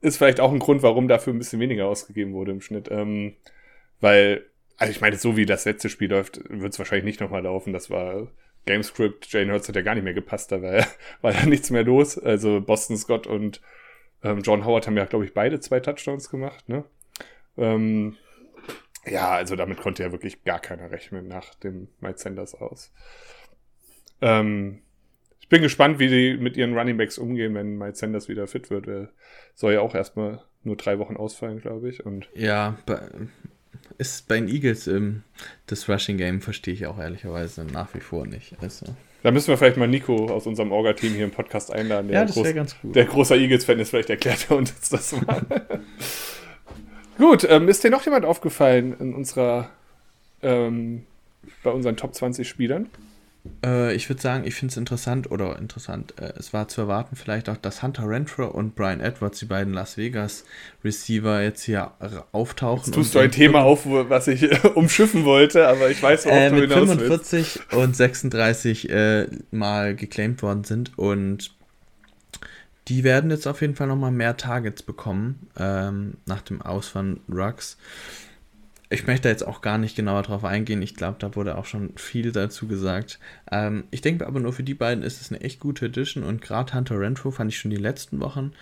ist 0.00 0.16
vielleicht 0.16 0.40
auch 0.40 0.52
ein 0.52 0.60
Grund, 0.60 0.82
warum 0.82 1.08
dafür 1.08 1.34
ein 1.34 1.38
bisschen 1.38 1.60
weniger 1.60 1.86
ausgegeben 1.86 2.32
wurde 2.32 2.52
im 2.52 2.62
Schnitt. 2.62 2.88
Ähm, 2.90 3.34
weil, 4.00 4.46
also 4.78 4.90
ich 4.90 5.02
meine, 5.02 5.16
so 5.16 5.36
wie 5.36 5.44
das 5.44 5.66
letzte 5.66 5.90
Spiel 5.90 6.08
läuft, 6.08 6.40
wird 6.48 6.72
es 6.72 6.78
wahrscheinlich 6.78 7.04
nicht 7.04 7.20
nochmal 7.20 7.42
laufen. 7.42 7.74
Das 7.74 7.90
war 7.90 8.28
Gamescript. 8.66 9.32
Jane 9.32 9.52
Hurts 9.52 9.68
hat 9.68 9.76
ja 9.76 9.82
gar 9.82 9.94
nicht 9.94 10.04
mehr 10.04 10.14
gepasst, 10.14 10.52
da 10.52 10.62
war, 10.62 10.86
war 11.20 11.32
ja 11.32 11.46
nichts 11.46 11.70
mehr 11.70 11.84
los. 11.84 12.18
Also 12.18 12.60
Boston 12.60 12.96
Scott 12.96 13.26
und 13.26 13.60
ähm, 14.22 14.40
John 14.42 14.64
Howard 14.64 14.86
haben 14.86 14.96
ja, 14.96 15.04
glaube 15.04 15.24
ich, 15.24 15.34
beide 15.34 15.60
zwei 15.60 15.80
Touchdowns 15.80 16.30
gemacht, 16.30 16.68
ne? 16.68 16.84
Ähm, 17.56 18.16
ja, 19.06 19.30
also 19.30 19.56
damit 19.56 19.78
konnte 19.78 20.02
ja 20.02 20.12
wirklich 20.12 20.44
gar 20.44 20.60
keiner 20.60 20.90
rechnen 20.90 21.26
nach 21.26 21.54
dem 21.54 21.88
Mike 22.00 22.18
Sanders 22.18 22.54
aus. 22.54 22.92
Ähm, 24.20 24.82
ich 25.40 25.48
bin 25.48 25.62
gespannt, 25.62 25.98
wie 25.98 26.08
die 26.08 26.36
mit 26.36 26.56
ihren 26.56 26.76
Running 26.76 26.96
Backs 26.96 27.18
umgehen, 27.18 27.54
wenn 27.54 27.78
Mike 27.78 27.96
Sanders 27.96 28.28
wieder 28.28 28.46
fit 28.46 28.70
wird. 28.70 28.86
Er 28.86 29.10
soll 29.54 29.72
ja 29.72 29.80
auch 29.80 29.94
erstmal 29.94 30.42
nur 30.62 30.76
drei 30.76 30.98
Wochen 30.98 31.16
ausfallen, 31.16 31.60
glaube 31.60 31.88
ich. 31.88 32.04
Und 32.04 32.28
ja, 32.34 32.78
bei, 32.86 33.00
ist 34.00 34.28
bei 34.28 34.36
den 34.36 34.48
Eagles 34.48 34.86
ähm, 34.86 35.22
das 35.66 35.88
Rushing 35.88 36.16
Game 36.16 36.40
verstehe 36.40 36.72
ich 36.72 36.86
auch 36.86 36.98
ehrlicherweise 36.98 37.64
nach 37.64 37.92
wie 37.94 38.00
vor 38.00 38.26
nicht. 38.26 38.56
Also. 38.62 38.86
Da 39.22 39.30
müssen 39.30 39.48
wir 39.48 39.58
vielleicht 39.58 39.76
mal 39.76 39.86
Nico 39.86 40.26
aus 40.26 40.46
unserem 40.46 40.72
Orga-Team 40.72 41.12
hier 41.12 41.24
im 41.24 41.30
Podcast 41.30 41.70
einladen. 41.70 42.08
Der 42.08 42.20
ja, 42.20 42.24
das 42.24 42.36
wäre 42.36 42.54
ganz 42.54 42.80
gut. 42.80 42.96
Der 42.96 43.04
großer 43.04 43.36
Eagles-Fan 43.36 43.78
ist, 43.78 43.90
vielleicht 43.90 44.08
erklärt 44.08 44.46
er 44.48 44.56
uns 44.56 44.88
das 44.88 45.12
mal. 45.12 45.44
Gut, 47.18 47.46
ähm, 47.46 47.68
ist 47.68 47.84
dir 47.84 47.90
noch 47.90 48.02
jemand 48.06 48.24
aufgefallen 48.24 48.96
in 48.98 49.12
unserer, 49.12 49.68
ähm, 50.42 51.04
bei 51.62 51.70
unseren 51.70 51.98
Top 51.98 52.14
20 52.14 52.48
Spielern? 52.48 52.88
Äh, 53.64 53.94
ich 53.94 54.08
würde 54.08 54.20
sagen, 54.20 54.44
ich 54.46 54.54
finde 54.54 54.72
es 54.72 54.76
interessant 54.76 55.30
oder 55.30 55.58
interessant. 55.58 56.14
Äh, 56.20 56.32
es 56.38 56.52
war 56.52 56.68
zu 56.68 56.82
erwarten 56.82 57.16
vielleicht 57.16 57.48
auch, 57.48 57.56
dass 57.56 57.82
Hunter 57.82 58.08
Renfro 58.08 58.46
und 58.46 58.74
Brian 58.74 59.00
Edwards, 59.00 59.38
die 59.38 59.46
beiden 59.46 59.72
Las 59.72 59.96
Vegas 59.96 60.44
Receiver, 60.84 61.42
jetzt 61.42 61.62
hier 61.62 61.92
auftauchen. 62.32 62.84
Jetzt 62.86 62.94
tust 62.94 63.14
du 63.14 63.18
ein 63.18 63.30
Thema 63.30 63.62
auf, 63.62 63.86
was 63.86 64.28
ich 64.28 64.64
umschiffen 64.74 65.24
wollte, 65.24 65.66
aber 65.68 65.90
ich 65.90 66.02
weiß, 66.02 66.26
worauf 66.26 66.38
äh, 66.38 66.50
du 66.50 66.60
hinaus 66.62 66.78
45 66.78 67.60
willst. 67.70 67.74
und 67.74 67.96
36 67.96 68.90
äh, 68.90 69.26
mal 69.50 69.94
geclaimed 69.94 70.42
worden 70.42 70.64
sind 70.64 70.98
und 70.98 71.52
die 72.88 73.04
werden 73.04 73.30
jetzt 73.30 73.46
auf 73.46 73.60
jeden 73.60 73.76
Fall 73.76 73.86
nochmal 73.86 74.10
mehr 74.10 74.36
Targets 74.36 74.82
bekommen 74.82 75.48
ähm, 75.56 76.14
nach 76.26 76.42
dem 76.42 76.60
Aus 76.60 76.88
von 76.88 77.20
Rux. 77.30 77.76
Ich 78.92 79.06
möchte 79.06 79.28
jetzt 79.28 79.46
auch 79.46 79.62
gar 79.62 79.78
nicht 79.78 79.94
genauer 79.94 80.22
drauf 80.22 80.44
eingehen. 80.44 80.82
Ich 80.82 80.96
glaube, 80.96 81.16
da 81.20 81.36
wurde 81.36 81.56
auch 81.56 81.64
schon 81.64 81.92
viel 81.96 82.32
dazu 82.32 82.66
gesagt. 82.66 83.20
Ähm, 83.50 83.84
ich 83.92 84.00
denke 84.00 84.26
aber 84.26 84.40
nur 84.40 84.52
für 84.52 84.64
die 84.64 84.74
beiden 84.74 85.04
ist 85.04 85.20
es 85.20 85.30
eine 85.30 85.40
echt 85.42 85.60
gute 85.60 85.86
Edition 85.86 86.24
und 86.24 86.42
gerade 86.42 86.74
Hunter 86.74 86.98
Renfro 86.98 87.30
fand 87.30 87.52
ich 87.52 87.58
schon 87.58 87.70
die 87.70 87.76
letzten 87.76 88.18
Wochen 88.20 88.52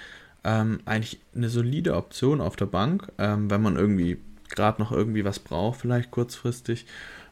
ähm, 0.45 0.81
eigentlich 0.85 1.19
eine 1.35 1.49
solide 1.49 1.97
Option 1.97 2.43
auf 2.43 2.57
der 2.57 2.67
Bank, 2.67 3.11
ähm, 3.19 3.51
wenn 3.51 3.63
man 3.63 3.77
irgendwie 3.77 4.19
gerade 4.51 4.83
noch 4.83 4.93
irgendwie 4.93 5.25
was 5.25 5.39
braucht, 5.39 5.81
vielleicht 5.81 6.11
kurzfristig. 6.11 6.85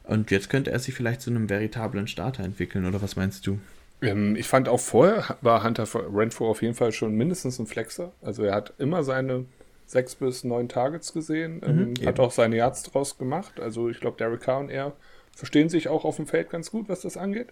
Und 0.03 0.31
jetzt 0.31 0.49
könnte 0.49 0.71
er 0.71 0.79
sich 0.79 0.95
vielleicht 0.95 1.21
zu 1.21 1.29
einem 1.29 1.49
veritablen 1.49 2.07
Starter 2.07 2.43
entwickeln, 2.43 2.85
oder 2.85 3.01
was 3.01 3.15
meinst 3.15 3.45
du? 3.45 3.59
Ähm, 4.01 4.35
ich 4.35 4.47
fand 4.47 4.69
auch 4.69 4.79
vorher 4.79 5.37
war 5.41 5.63
Hunter 5.63 5.87
Renfro 6.13 6.49
auf 6.49 6.61
jeden 6.63 6.75
Fall 6.75 6.91
schon 6.91 7.13
mindestens 7.13 7.59
ein 7.59 7.67
Flexer. 7.67 8.11
Also 8.21 8.43
er 8.43 8.55
hat 8.55 8.73
immer 8.77 9.03
seine 9.03 9.45
sechs 9.87 10.15
bis 10.15 10.43
neun 10.43 10.69
Targets 10.69 11.13
gesehen, 11.13 11.61
ähm, 11.65 11.93
mhm, 11.97 12.05
hat 12.05 12.19
auch 12.19 12.31
seine 12.31 12.57
Yards 12.57 12.83
draus 12.83 13.17
gemacht. 13.17 13.59
Also 13.59 13.89
ich 13.89 13.99
glaube, 13.99 14.17
Derek 14.17 14.41
Carr 14.41 14.59
und 14.59 14.69
er 14.69 14.93
verstehen 15.35 15.69
sich 15.69 15.87
auch 15.87 16.05
auf 16.05 16.17
dem 16.17 16.27
Feld 16.27 16.49
ganz 16.49 16.69
gut, 16.69 16.89
was 16.89 17.01
das 17.01 17.17
angeht. 17.17 17.47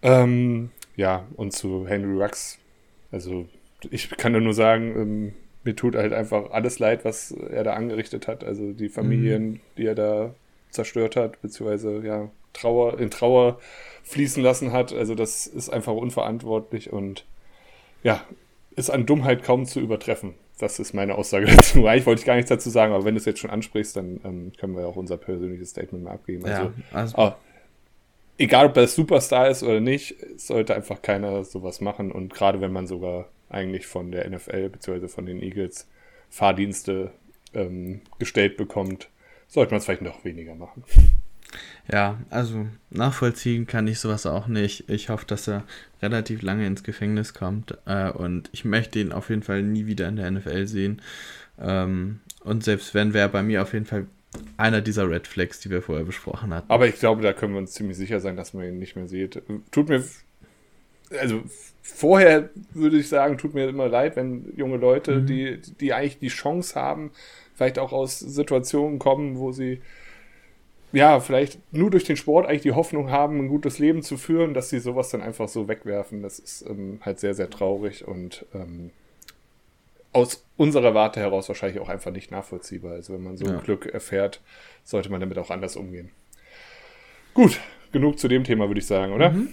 Ähm, 0.00 0.70
ja, 0.96 1.26
und 1.36 1.52
zu 1.52 1.86
Henry 1.86 2.22
Rux, 2.22 2.58
also 3.10 3.46
ich 3.90 4.10
kann 4.10 4.32
nur 4.32 4.54
sagen, 4.54 4.96
ähm, 4.96 5.34
mir 5.64 5.74
tut 5.74 5.96
halt 5.96 6.12
einfach 6.12 6.50
alles 6.50 6.78
leid, 6.78 7.04
was 7.04 7.32
er 7.32 7.64
da 7.64 7.74
angerichtet 7.74 8.28
hat. 8.28 8.44
Also 8.44 8.72
die 8.72 8.88
Familien, 8.88 9.50
mhm. 9.50 9.60
die 9.76 9.86
er 9.86 9.94
da 9.94 10.34
zerstört 10.70 11.16
hat, 11.16 11.42
beziehungsweise 11.42 12.00
ja, 12.04 12.30
Trauer, 12.52 12.98
in 12.98 13.10
Trauer 13.10 13.58
fließen 14.04 14.42
lassen 14.42 14.72
hat. 14.72 14.92
Also 14.92 15.14
das 15.14 15.46
ist 15.46 15.68
einfach 15.68 15.92
unverantwortlich 15.92 16.92
und 16.92 17.24
ja, 18.02 18.24
ist 18.76 18.90
an 18.90 19.06
Dummheit 19.06 19.42
kaum 19.42 19.66
zu 19.66 19.80
übertreffen. 19.80 20.34
Das 20.58 20.78
ist 20.78 20.92
meine 20.92 21.14
Aussage 21.14 21.46
dazu. 21.56 21.86
Eigentlich 21.86 22.06
wollte 22.06 22.20
ich 22.20 22.26
gar 22.26 22.36
nichts 22.36 22.48
dazu 22.48 22.70
sagen, 22.70 22.92
aber 22.92 23.04
wenn 23.04 23.14
du 23.14 23.18
es 23.18 23.24
jetzt 23.24 23.40
schon 23.40 23.50
ansprichst, 23.50 23.96
dann 23.96 24.20
ähm, 24.24 24.52
können 24.58 24.76
wir 24.76 24.86
auch 24.86 24.96
unser 24.96 25.16
persönliches 25.16 25.70
Statement 25.70 26.04
mal 26.04 26.12
abgeben. 26.12 26.44
Also, 26.44 26.62
ja, 26.62 26.72
also 26.92 27.14
oh, 27.16 27.32
egal 28.38 28.66
ob 28.66 28.76
er 28.76 28.86
Superstar 28.86 29.48
ist 29.48 29.62
oder 29.62 29.80
nicht, 29.80 30.16
sollte 30.36 30.74
einfach 30.74 31.02
keiner 31.02 31.44
sowas 31.44 31.80
machen. 31.80 32.12
Und 32.12 32.34
gerade 32.34 32.60
wenn 32.60 32.72
man 32.72 32.86
sogar 32.86 33.28
eigentlich 33.48 33.86
von 33.86 34.10
der 34.10 34.28
NFL 34.28 34.70
bzw. 34.70 35.08
von 35.08 35.26
den 35.26 35.42
Eagles 35.42 35.88
Fahrdienste 36.30 37.12
ähm, 37.54 38.00
gestellt 38.18 38.56
bekommt, 38.56 39.08
sollte 39.46 39.72
man 39.72 39.78
es 39.78 39.86
vielleicht 39.86 40.02
noch 40.02 40.24
weniger 40.24 40.54
machen. 40.54 40.84
Ja, 41.90 42.18
also 42.30 42.66
nachvollziehen 42.90 43.66
kann 43.66 43.86
ich 43.86 43.98
sowas 43.98 44.26
auch 44.26 44.46
nicht. 44.46 44.88
Ich 44.90 45.08
hoffe, 45.08 45.24
dass 45.26 45.48
er 45.48 45.64
relativ 46.02 46.42
lange 46.42 46.66
ins 46.66 46.82
Gefängnis 46.82 47.32
kommt 47.32 47.78
äh, 47.86 48.10
und 48.10 48.50
ich 48.52 48.64
möchte 48.64 48.98
ihn 48.98 49.12
auf 49.12 49.30
jeden 49.30 49.42
Fall 49.42 49.62
nie 49.62 49.86
wieder 49.86 50.08
in 50.08 50.16
der 50.16 50.30
NFL 50.30 50.66
sehen. 50.66 51.00
Ähm, 51.58 52.20
und 52.44 52.62
selbst 52.64 52.94
wenn, 52.94 53.14
wäre 53.14 53.28
bei 53.28 53.42
mir 53.42 53.62
auf 53.62 53.72
jeden 53.72 53.86
Fall 53.86 54.06
einer 54.56 54.80
dieser 54.80 55.08
Red 55.10 55.26
Flags, 55.26 55.60
die 55.60 55.70
wir 55.70 55.82
vorher 55.82 56.04
besprochen 56.04 56.52
hatten. 56.52 56.70
Aber 56.70 56.86
ich 56.86 56.96
glaube, 56.96 57.22
da 57.22 57.32
können 57.32 57.54
wir 57.54 57.58
uns 57.58 57.72
ziemlich 57.72 57.96
sicher 57.96 58.20
sein, 58.20 58.36
dass 58.36 58.52
man 58.54 58.66
ihn 58.66 58.78
nicht 58.78 58.94
mehr 58.94 59.08
sieht. 59.08 59.42
Tut 59.70 59.88
mir, 59.88 60.04
also 61.18 61.42
vorher 61.82 62.50
würde 62.74 62.98
ich 62.98 63.08
sagen, 63.08 63.38
tut 63.38 63.54
mir 63.54 63.68
immer 63.68 63.88
leid, 63.88 64.16
wenn 64.16 64.52
junge 64.56 64.76
Leute, 64.76 65.20
mhm. 65.20 65.26
die, 65.26 65.58
die 65.80 65.92
eigentlich 65.94 66.18
die 66.18 66.28
Chance 66.28 66.74
haben, 66.74 67.10
vielleicht 67.54 67.78
auch 67.78 67.92
aus 67.92 68.18
Situationen 68.20 68.98
kommen, 68.98 69.38
wo 69.38 69.52
sie 69.52 69.80
ja, 70.92 71.20
vielleicht 71.20 71.58
nur 71.72 71.90
durch 71.90 72.04
den 72.04 72.16
Sport 72.16 72.46
eigentlich 72.46 72.62
die 72.62 72.72
Hoffnung 72.72 73.10
haben, 73.10 73.38
ein 73.38 73.48
gutes 73.48 73.78
Leben 73.78 74.02
zu 74.02 74.16
führen, 74.16 74.54
dass 74.54 74.70
sie 74.70 74.78
sowas 74.78 75.10
dann 75.10 75.22
einfach 75.22 75.48
so 75.48 75.68
wegwerfen. 75.68 76.22
Das 76.22 76.38
ist 76.38 76.62
ähm, 76.68 77.00
halt 77.02 77.20
sehr, 77.20 77.34
sehr 77.34 77.50
traurig 77.50 78.06
und 78.06 78.46
ähm, 78.54 78.90
aus 80.12 80.44
unserer 80.56 80.94
Warte 80.94 81.20
heraus 81.20 81.48
wahrscheinlich 81.48 81.80
auch 81.80 81.88
einfach 81.88 82.10
nicht 82.10 82.30
nachvollziehbar. 82.30 82.92
Also 82.92 83.12
wenn 83.12 83.22
man 83.22 83.36
so 83.36 83.46
ja. 83.46 83.60
Glück 83.60 83.86
erfährt, 83.86 84.40
sollte 84.84 85.10
man 85.10 85.20
damit 85.20 85.38
auch 85.38 85.50
anders 85.50 85.76
umgehen. 85.76 86.10
Gut, 87.34 87.60
genug 87.92 88.18
zu 88.18 88.28
dem 88.28 88.44
Thema, 88.44 88.68
würde 88.68 88.80
ich 88.80 88.86
sagen, 88.86 89.12
oder? 89.12 89.30
Mhm. 89.30 89.50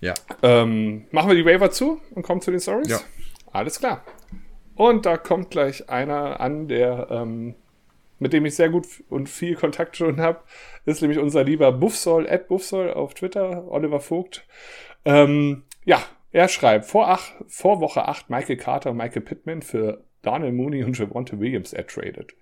Ja. 0.00 0.14
Ähm, 0.42 1.04
machen 1.10 1.28
wir 1.28 1.34
die 1.34 1.44
Waiver 1.44 1.70
zu 1.70 2.00
und 2.14 2.22
kommen 2.22 2.40
zu 2.40 2.50
den 2.50 2.60
Stories? 2.60 2.88
Ja. 2.88 3.00
Alles 3.52 3.78
klar. 3.78 4.04
Und 4.74 5.06
da 5.06 5.16
kommt 5.16 5.50
gleich 5.50 5.90
einer 5.90 6.40
an, 6.40 6.68
der 6.68 7.08
ähm, 7.10 7.54
mit 8.18 8.32
dem 8.32 8.44
ich 8.44 8.54
sehr 8.54 8.68
gut 8.68 8.86
und 9.08 9.28
viel 9.28 9.54
Kontakt 9.54 9.96
schon 9.96 10.20
habe, 10.20 10.40
ist 10.84 11.02
nämlich 11.02 11.18
unser 11.18 11.44
lieber 11.44 11.72
Buffsoll, 11.72 12.26
Ed 12.26 12.48
Buffsoll 12.48 12.92
auf 12.92 13.14
Twitter, 13.14 13.70
Oliver 13.70 14.00
Vogt. 14.00 14.46
Ähm, 15.04 15.64
ja, 15.84 16.02
er 16.32 16.48
schreibt, 16.48 16.86
vor, 16.86 17.08
ach, 17.08 17.32
vor 17.46 17.80
Woche 17.80 18.06
8 18.06 18.30
Michael 18.30 18.56
Carter 18.56 18.90
und 18.90 18.96
Michael 18.96 19.22
Pittman 19.22 19.62
für 19.62 20.04
Daniel 20.22 20.52
Mooney 20.52 20.84
und 20.84 20.98
Javonte 20.98 21.40
Williams 21.40 21.72
ertradet. 21.72 22.34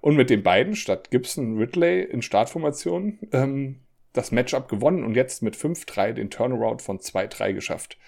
Und 0.00 0.16
mit 0.16 0.30
den 0.30 0.42
beiden 0.42 0.76
statt 0.76 1.10
Gibson 1.10 1.58
Ridley 1.58 2.02
in 2.02 2.22
Startformation 2.22 3.18
ähm, 3.32 3.80
das 4.12 4.30
Matchup 4.30 4.68
gewonnen 4.68 5.04
und 5.04 5.14
jetzt 5.14 5.42
mit 5.42 5.56
5-3 5.56 6.12
den 6.12 6.30
Turnaround 6.30 6.80
von 6.80 6.98
2-3 6.98 7.52
geschafft. 7.52 7.98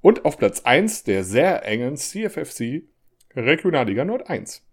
Und 0.00 0.24
auf 0.24 0.38
Platz 0.38 0.60
1 0.60 1.04
der 1.04 1.24
sehr 1.24 1.66
engen 1.66 1.96
CFFC 1.96 2.84
Regionalliga 3.34 4.04
Nord 4.04 4.28
1. 4.28 4.64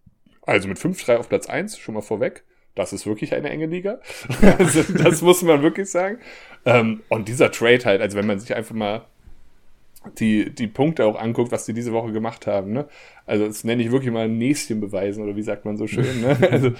Also 0.47 0.67
mit 0.67 0.79
5-3 0.79 1.17
auf 1.17 1.29
Platz 1.29 1.47
1, 1.47 1.77
schon 1.77 1.93
mal 1.93 2.01
vorweg. 2.01 2.43
Das 2.73 2.93
ist 2.93 3.05
wirklich 3.05 3.33
eine 3.33 3.49
enge 3.49 3.65
Liga. 3.65 3.99
also, 4.57 4.81
das 4.93 5.21
muss 5.21 5.41
man 5.41 5.61
wirklich 5.61 5.89
sagen. 5.89 6.19
Ähm, 6.65 7.01
und 7.09 7.27
dieser 7.27 7.51
Trade 7.51 7.83
halt, 7.85 8.01
also 8.01 8.17
wenn 8.17 8.27
man 8.27 8.39
sich 8.39 8.55
einfach 8.55 8.75
mal 8.75 9.05
die, 10.19 10.53
die 10.53 10.67
Punkte 10.67 11.05
auch 11.05 11.19
anguckt, 11.19 11.51
was 11.51 11.65
die 11.65 11.73
diese 11.73 11.91
Woche 11.91 12.11
gemacht 12.11 12.47
haben, 12.47 12.71
ne? 12.71 12.87
Also 13.25 13.45
das 13.45 13.63
nenne 13.63 13.83
ich 13.83 13.91
wirklich 13.91 14.11
mal 14.11 14.25
ein 14.25 14.37
Näschen 14.37 14.79
beweisen, 14.79 15.23
oder 15.23 15.35
wie 15.35 15.41
sagt 15.41 15.65
man 15.65 15.75
so 15.75 15.85
schön, 15.87 16.21
ne? 16.21 16.37
Also 16.51 16.71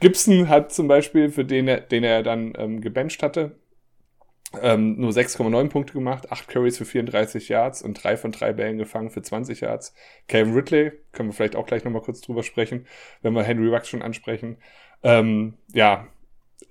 Gibson 0.00 0.48
hat 0.48 0.72
zum 0.72 0.88
Beispiel, 0.88 1.30
für 1.30 1.44
den 1.44 1.68
er, 1.68 1.80
den 1.80 2.04
er 2.04 2.22
dann 2.22 2.52
ähm, 2.58 2.80
gebencht 2.80 3.22
hatte, 3.22 3.52
ähm, 4.62 4.96
nur 4.96 5.10
6,9 5.10 5.68
Punkte 5.68 5.92
gemacht, 5.92 6.30
8 6.32 6.48
Curries 6.48 6.78
für 6.78 6.84
34 6.84 7.48
Yards 7.48 7.82
und 7.82 7.94
3 7.94 8.16
von 8.16 8.32
3 8.32 8.52
Bällen 8.52 8.78
gefangen 8.78 9.10
für 9.10 9.22
20 9.22 9.60
Yards. 9.60 9.94
Calvin 10.28 10.54
Ridley, 10.54 10.92
können 11.12 11.30
wir 11.30 11.34
vielleicht 11.34 11.56
auch 11.56 11.66
gleich 11.66 11.84
nochmal 11.84 12.02
kurz 12.02 12.20
drüber 12.20 12.42
sprechen, 12.42 12.86
wenn 13.22 13.34
wir 13.34 13.42
Henry 13.42 13.70
Wax 13.70 13.88
schon 13.88 14.02
ansprechen. 14.02 14.58
Ähm, 15.02 15.54
ja, 15.72 16.08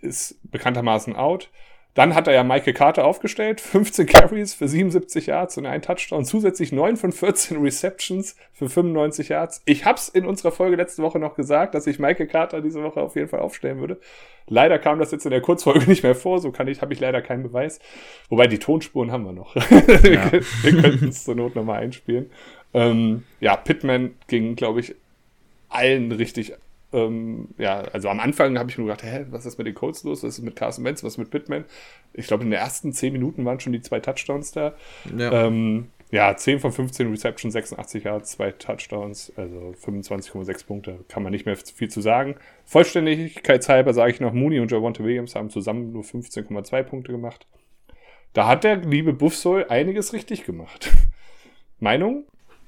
ist 0.02 0.40
bekanntermaßen 0.44 1.16
out. 1.16 1.50
Dann 1.96 2.16
hat 2.16 2.28
er 2.28 2.34
ja 2.34 2.44
Michael 2.44 2.74
Carter 2.74 3.06
aufgestellt, 3.06 3.62
15 3.62 4.08
Carries 4.08 4.54
für 4.54 4.68
77 4.68 5.28
Yards 5.28 5.58
und 5.58 5.66
ein 5.66 5.82
Touchdown, 5.82 6.26
zusätzlich 6.26 6.72
9 6.72 6.98
von 6.98 7.12
14 7.12 7.62
Receptions 7.62 8.36
für 8.52 8.68
95 8.68 9.30
Yards. 9.30 9.62
Ich 9.66 9.86
hab's 9.86 10.10
in 10.10 10.26
unserer 10.26 10.52
Folge 10.52 10.76
letzte 10.76 11.04
Woche 11.04 11.20
noch 11.20 11.36
gesagt, 11.36 11.76
dass 11.76 11.86
ich 11.86 12.00
Michael 12.00 12.28
Carter 12.28 12.62
diese 12.62 12.82
Woche 12.84 13.02
auf 13.02 13.16
jeden 13.16 13.30
Fall 13.30 13.42
aufstellen 13.42 13.80
würde. 13.80 14.00
Leider 14.48 14.80
kam 14.80 15.00
das 15.00 15.12
jetzt 15.12 15.26
in 15.26 15.32
der 15.32 15.42
Kurzfolge 15.42 15.86
nicht 15.88 16.04
mehr 16.04 16.16
vor, 16.16 16.40
so 16.40 16.52
kann 16.52 16.68
ich, 16.68 16.82
habe 16.82 16.94
ich 16.94 17.00
leider 17.00 17.22
keinen 17.22 17.44
Beweis. 17.44 17.80
Wobei 18.30 18.48
die 18.48 18.60
Tonspuren 18.60 19.12
haben 19.12 19.26
wir 19.26 19.34
noch. 19.34 19.56
Ja. 20.04 20.32
wir 20.32 20.82
könnten 20.82 21.10
es 21.10 21.24
zur 21.24 21.36
Not 21.36 21.56
nochmal 21.56 21.82
einspielen. 21.82 22.30
Ähm, 22.74 23.24
ja, 23.40 23.56
Pittman 23.56 24.16
ging, 24.28 24.56
glaube 24.56 24.80
ich, 24.80 24.96
allen 25.70 26.12
richtig 26.12 26.54
ähm, 26.94 27.50
ja, 27.58 27.82
also 27.92 28.10
am 28.10 28.20
Anfang 28.20 28.58
habe 28.58 28.70
ich 28.70 28.78
mir 28.78 28.86
gedacht, 28.86 29.04
hä, 29.04 29.26
was 29.30 29.46
ist 29.46 29.58
mit 29.58 29.68
den 29.68 29.74
Colts 29.74 30.04
los? 30.04 30.24
Was 30.24 30.38
ist 30.38 30.46
mit 30.46 30.56
Carson 30.56 30.86
Wentz? 30.86 31.04
Was 31.04 31.14
ist 31.14 31.18
mit 31.18 31.30
Pittman? 31.32 31.66
Ich 32.14 32.28
glaube, 32.28 32.44
in 32.44 32.52
den 32.52 32.60
ersten 32.60 32.94
10 32.94 33.14
Minuten 33.14 33.44
waren 33.46 33.60
schon 33.60 33.74
die 33.74 33.82
zwei 33.82 34.00
Touchdowns 34.00 34.52
da. 34.52 34.74
Ja, 35.18 35.48
ähm, 35.48 35.90
ja 36.12 36.36
10 36.38 36.60
von 36.60 36.72
15 36.72 37.10
Receptions, 37.10 37.54
86 37.54 38.04
Yards, 38.04 38.32
zwei 38.32 38.52
Touchdowns, 38.52 39.34
also 39.36 39.74
25,6 39.84 40.66
Punkte. 40.66 41.00
Kann 41.08 41.24
man 41.24 41.32
nicht 41.32 41.46
mehr 41.46 41.56
viel 41.56 41.90
zu 41.90 42.02
sagen. 42.02 42.36
Vollständigkeitshalber 42.66 43.94
sage 43.94 44.12
ich 44.12 44.20
noch, 44.20 44.34
Mooney 44.34 44.60
und 44.60 44.72
Javonte 44.72 45.04
Williams 45.04 45.36
haben 45.36 45.50
zusammen 45.50 45.92
nur 45.92 46.04
15,2 46.04 46.84
Punkte 46.84 47.12
gemacht. 47.12 47.48
Da 48.34 48.48
hat 48.48 48.64
der 48.64 48.78
liebe 48.78 49.14
Buffsoll 49.14 49.66
einiges 49.70 50.14
richtig 50.14 50.44
gemacht. 50.44 50.92
Meinung? 51.80 52.26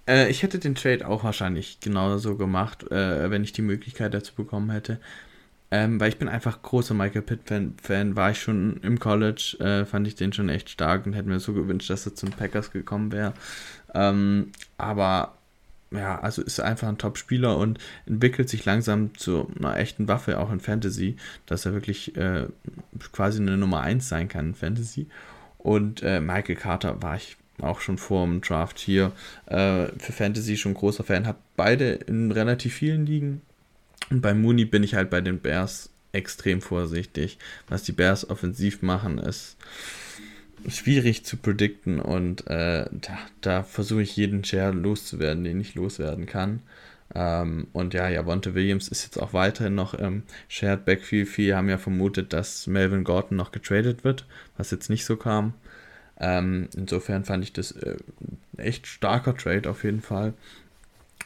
Äh, 0.07 0.29
ich 0.29 0.43
hätte 0.43 0.59
den 0.59 0.75
Trade 0.75 1.07
auch 1.07 1.23
wahrscheinlich 1.23 1.79
genauso 1.79 2.35
gemacht, 2.35 2.89
äh, 2.91 3.29
wenn 3.29 3.43
ich 3.43 3.53
die 3.53 3.61
Möglichkeit 3.61 4.13
dazu 4.13 4.33
bekommen 4.35 4.69
hätte. 4.69 4.99
Ähm, 5.71 5.99
weil 5.99 6.09
ich 6.09 6.17
bin 6.19 6.29
einfach 6.29 6.61
großer 6.61 6.93
Michael 6.93 7.23
Pitt-Fan, 7.23 8.15
war 8.15 8.31
ich 8.31 8.39
schon 8.39 8.77
im 8.83 8.99
College, 8.99 9.57
äh, 9.59 9.85
fand 9.85 10.07
ich 10.07 10.15
den 10.15 10.31
schon 10.31 10.47
echt 10.47 10.69
stark 10.69 11.05
und 11.05 11.13
hätte 11.13 11.27
mir 11.27 11.39
so 11.39 11.53
gewünscht, 11.53 11.89
dass 11.89 12.05
er 12.05 12.15
zum 12.15 12.29
Packers 12.29 12.71
gekommen 12.71 13.11
wäre. 13.11 13.33
Ähm, 13.93 14.51
aber 14.77 15.35
ja, 15.91 16.19
also 16.19 16.41
ist 16.41 16.59
einfach 16.59 16.87
ein 16.87 16.97
Top-Spieler 16.97 17.57
und 17.57 17.79
entwickelt 18.05 18.49
sich 18.49 18.65
langsam 18.65 19.15
zu 19.17 19.51
einer 19.57 19.77
echten 19.77 20.07
Waffe, 20.07 20.39
auch 20.39 20.51
in 20.51 20.59
Fantasy, 20.59 21.15
dass 21.45 21.65
er 21.65 21.73
wirklich 21.73 22.15
äh, 22.15 22.47
quasi 23.11 23.41
eine 23.41 23.57
Nummer 23.57 23.81
1 23.81 24.07
sein 24.07 24.27
kann 24.27 24.47
in 24.47 24.55
Fantasy. 24.55 25.07
Und 25.57 26.03
äh, 26.03 26.21
Michael 26.21 26.55
Carter 26.55 27.01
war 27.01 27.15
ich 27.15 27.37
auch 27.61 27.81
schon 27.81 27.97
vor 27.97 28.25
dem 28.25 28.41
Draft 28.41 28.79
hier 28.79 29.11
äh, 29.45 29.87
für 29.97 30.11
Fantasy 30.11 30.57
schon 30.57 30.73
großer 30.73 31.03
Fan. 31.03 31.27
Habe 31.27 31.39
beide 31.55 31.93
in 31.93 32.31
relativ 32.31 32.75
vielen 32.75 33.05
Ligen. 33.05 33.41
Und 34.09 34.21
bei 34.21 34.33
Mooney 34.33 34.65
bin 34.65 34.83
ich 34.83 34.95
halt 34.95 35.09
bei 35.09 35.21
den 35.21 35.39
Bears 35.39 35.89
extrem 36.11 36.61
vorsichtig. 36.61 37.37
Was 37.67 37.83
die 37.83 37.91
Bears 37.91 38.29
offensiv 38.29 38.81
machen, 38.81 39.17
ist 39.17 39.57
schwierig 40.67 41.25
zu 41.25 41.37
predikten 41.37 41.99
und 41.99 42.47
äh, 42.47 42.85
da, 42.89 43.17
da 43.41 43.63
versuche 43.63 44.01
ich 44.01 44.15
jeden 44.15 44.43
Share 44.43 44.71
loszuwerden, 44.71 45.43
den 45.43 45.59
ich 45.59 45.75
loswerden 45.75 46.25
kann. 46.25 46.61
Ähm, 47.13 47.67
und 47.71 47.93
ja, 47.93 48.09
Javonte 48.09 48.55
Williams 48.55 48.87
ist 48.87 49.03
jetzt 49.03 49.21
auch 49.21 49.33
weiterhin 49.33 49.75
noch 49.75 49.93
im 49.93 50.23
Shared 50.47 50.85
Backfield. 50.85 51.27
Viele 51.27 51.55
haben 51.55 51.69
ja 51.69 51.77
vermutet, 51.77 52.33
dass 52.33 52.65
Melvin 52.65 53.03
Gordon 53.03 53.37
noch 53.37 53.51
getradet 53.51 54.03
wird, 54.03 54.25
was 54.57 54.71
jetzt 54.71 54.89
nicht 54.89 55.05
so 55.05 55.15
kam. 55.17 55.53
Ähm, 56.19 56.69
insofern 56.75 57.25
fand 57.25 57.43
ich 57.43 57.53
das 57.53 57.71
äh, 57.71 57.97
echt 58.57 58.87
starker 58.87 59.35
Trade 59.35 59.69
auf 59.69 59.83
jeden 59.83 60.01
Fall. 60.01 60.33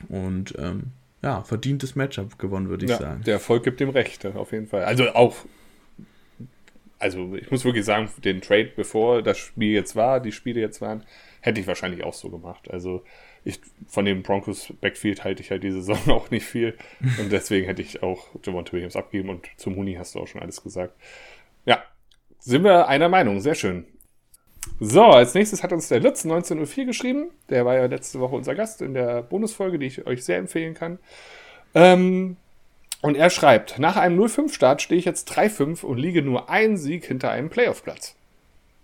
Und 0.07 0.55
ähm, 0.57 0.91
ja, 1.21 1.43
verdientes 1.43 1.95
Matchup 1.95 2.39
gewonnen, 2.39 2.69
würde 2.69 2.85
ich 2.85 2.91
ja, 2.91 2.97
sagen. 2.97 3.23
Der 3.23 3.35
Erfolg 3.35 3.63
gibt 3.63 3.79
dem 3.79 3.89
Recht, 3.89 4.25
auf 4.25 4.51
jeden 4.51 4.67
Fall. 4.67 4.85
Also 4.85 5.09
auch, 5.09 5.35
also 6.97 7.35
ich 7.35 7.51
muss 7.51 7.65
wirklich 7.65 7.85
sagen, 7.85 8.09
den 8.23 8.41
Trade, 8.41 8.71
bevor 8.75 9.21
das 9.21 9.37
Spiel 9.37 9.73
jetzt 9.73 9.95
war, 9.95 10.19
die 10.21 10.31
Spiele 10.31 10.61
jetzt 10.61 10.81
waren, 10.81 11.03
hätte 11.41 11.59
ich 11.59 11.67
wahrscheinlich 11.67 12.03
auch 12.03 12.13
so 12.13 12.29
gemacht. 12.29 12.71
Also 12.71 13.03
ich, 13.43 13.59
von 13.87 14.05
dem 14.05 14.23
Broncos 14.23 14.73
Backfield 14.81 15.23
halte 15.23 15.41
ich 15.41 15.51
halt 15.51 15.63
diese 15.63 15.81
Saison 15.81 15.99
auch 16.15 16.31
nicht 16.31 16.45
viel. 16.45 16.77
Und 17.19 17.31
deswegen 17.31 17.65
hätte 17.65 17.81
ich 17.81 18.01
auch 18.01 18.27
Javonte 18.43 18.73
Williams 18.73 18.95
abgegeben 18.95 19.29
und 19.29 19.47
zum 19.57 19.75
Huni 19.75 19.95
hast 19.95 20.15
du 20.15 20.19
auch 20.19 20.27
schon 20.27 20.41
alles 20.41 20.63
gesagt. 20.63 20.93
Ja, 21.65 21.83
sind 22.39 22.63
wir 22.63 22.87
einer 22.87 23.09
Meinung. 23.09 23.41
Sehr 23.41 23.55
schön. 23.55 23.85
So, 24.79 25.03
als 25.03 25.33
nächstes 25.33 25.63
hat 25.63 25.73
uns 25.73 25.89
der 25.89 25.99
Lutz 25.99 26.23
1904 26.23 26.85
geschrieben. 26.85 27.31
Der 27.49 27.65
war 27.65 27.75
ja 27.75 27.85
letzte 27.85 28.19
Woche 28.19 28.35
unser 28.35 28.55
Gast 28.55 28.81
in 28.81 28.93
der 28.93 29.23
Bonusfolge, 29.23 29.79
die 29.79 29.87
ich 29.87 30.07
euch 30.07 30.23
sehr 30.23 30.37
empfehlen 30.37 30.73
kann. 30.73 30.99
Ähm, 31.75 32.37
und 33.01 33.15
er 33.15 33.29
schreibt, 33.29 33.79
nach 33.79 33.95
einem 33.95 34.19
0-5-Start 34.19 34.81
stehe 34.81 34.99
ich 34.99 35.05
jetzt 35.05 35.31
3-5 35.31 35.83
und 35.83 35.97
liege 35.97 36.21
nur 36.21 36.49
einen 36.49 36.77
Sieg 36.77 37.05
hinter 37.05 37.31
einem 37.31 37.49
Playoff-Platz. 37.49 38.15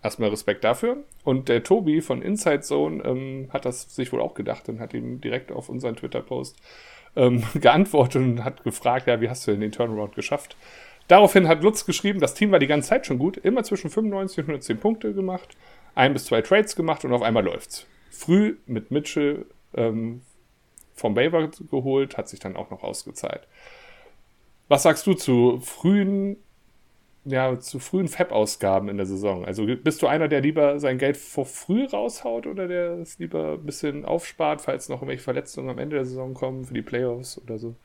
Erstmal 0.03 0.29
Respekt 0.29 0.63
dafür. 0.63 0.97
Und 1.23 1.49
der 1.49 1.63
Tobi 1.63 2.01
von 2.01 2.21
Inside 2.21 2.61
Zone 2.61 3.03
ähm, 3.03 3.49
hat 3.51 3.65
das 3.65 3.95
sich 3.95 4.13
wohl 4.13 4.21
auch 4.21 4.33
gedacht 4.33 4.69
und 4.69 4.79
hat 4.79 4.93
ihm 4.93 5.19
direkt 5.19 5.51
auf 5.51 5.67
unseren 5.67 5.95
Twitter-Post 5.95 6.57
ähm, 7.15 7.43
geantwortet 7.55 8.21
und 8.21 8.43
hat 8.43 8.63
gefragt, 8.63 9.07
ja, 9.07 9.19
wie 9.19 9.29
hast 9.29 9.47
du 9.47 9.51
denn 9.51 9.61
den 9.61 9.71
Turnaround 9.71 10.15
geschafft? 10.15 10.55
Daraufhin 11.07 11.47
hat 11.47 11.61
Lutz 11.61 11.85
geschrieben, 11.85 12.19
das 12.19 12.33
Team 12.33 12.51
war 12.51 12.59
die 12.59 12.67
ganze 12.67 12.89
Zeit 12.89 13.05
schon 13.05 13.19
gut, 13.19 13.37
immer 13.37 13.63
zwischen 13.63 13.91
95 13.91 14.39
und 14.39 14.43
110 14.45 14.79
Punkte 14.79 15.13
gemacht, 15.13 15.55
ein 15.95 16.13
bis 16.13 16.25
zwei 16.25 16.41
Trades 16.41 16.75
gemacht 16.75 17.03
und 17.05 17.13
auf 17.13 17.21
einmal 17.21 17.43
läuft's. 17.43 17.87
Früh 18.11 18.57
mit 18.65 18.91
Mitchell 18.91 19.45
ähm, 19.73 20.21
vom 20.93 21.15
Waiver 21.15 21.49
geholt, 21.69 22.17
hat 22.17 22.29
sich 22.29 22.39
dann 22.39 22.55
auch 22.55 22.69
noch 22.69 22.83
ausgezahlt. 22.83 23.47
Was 24.67 24.83
sagst 24.83 25.05
du 25.05 25.13
zu 25.13 25.59
frühen, 25.59 26.37
ja, 27.23 27.59
zu 27.59 27.79
frühen 27.79 28.07
Fab-Ausgaben 28.07 28.89
in 28.89 28.97
der 28.97 29.05
Saison? 29.05 29.45
Also 29.45 29.65
bist 29.65 30.01
du 30.01 30.07
einer, 30.07 30.27
der 30.27 30.41
lieber 30.41 30.79
sein 30.79 30.97
Geld 30.97 31.17
vor 31.17 31.45
früh 31.45 31.85
raushaut 31.85 32.47
oder 32.47 32.67
der 32.67 32.99
es 32.99 33.19
lieber 33.19 33.53
ein 33.53 33.65
bisschen 33.65 34.05
aufspart, 34.05 34.61
falls 34.61 34.89
noch 34.89 34.97
irgendwelche 34.97 35.23
Verletzungen 35.23 35.69
am 35.69 35.79
Ende 35.79 35.97
der 35.97 36.05
Saison 36.05 36.33
kommen 36.33 36.65
für 36.65 36.73
die 36.73 36.81
Playoffs 36.81 37.39
oder 37.41 37.59
so? 37.59 37.75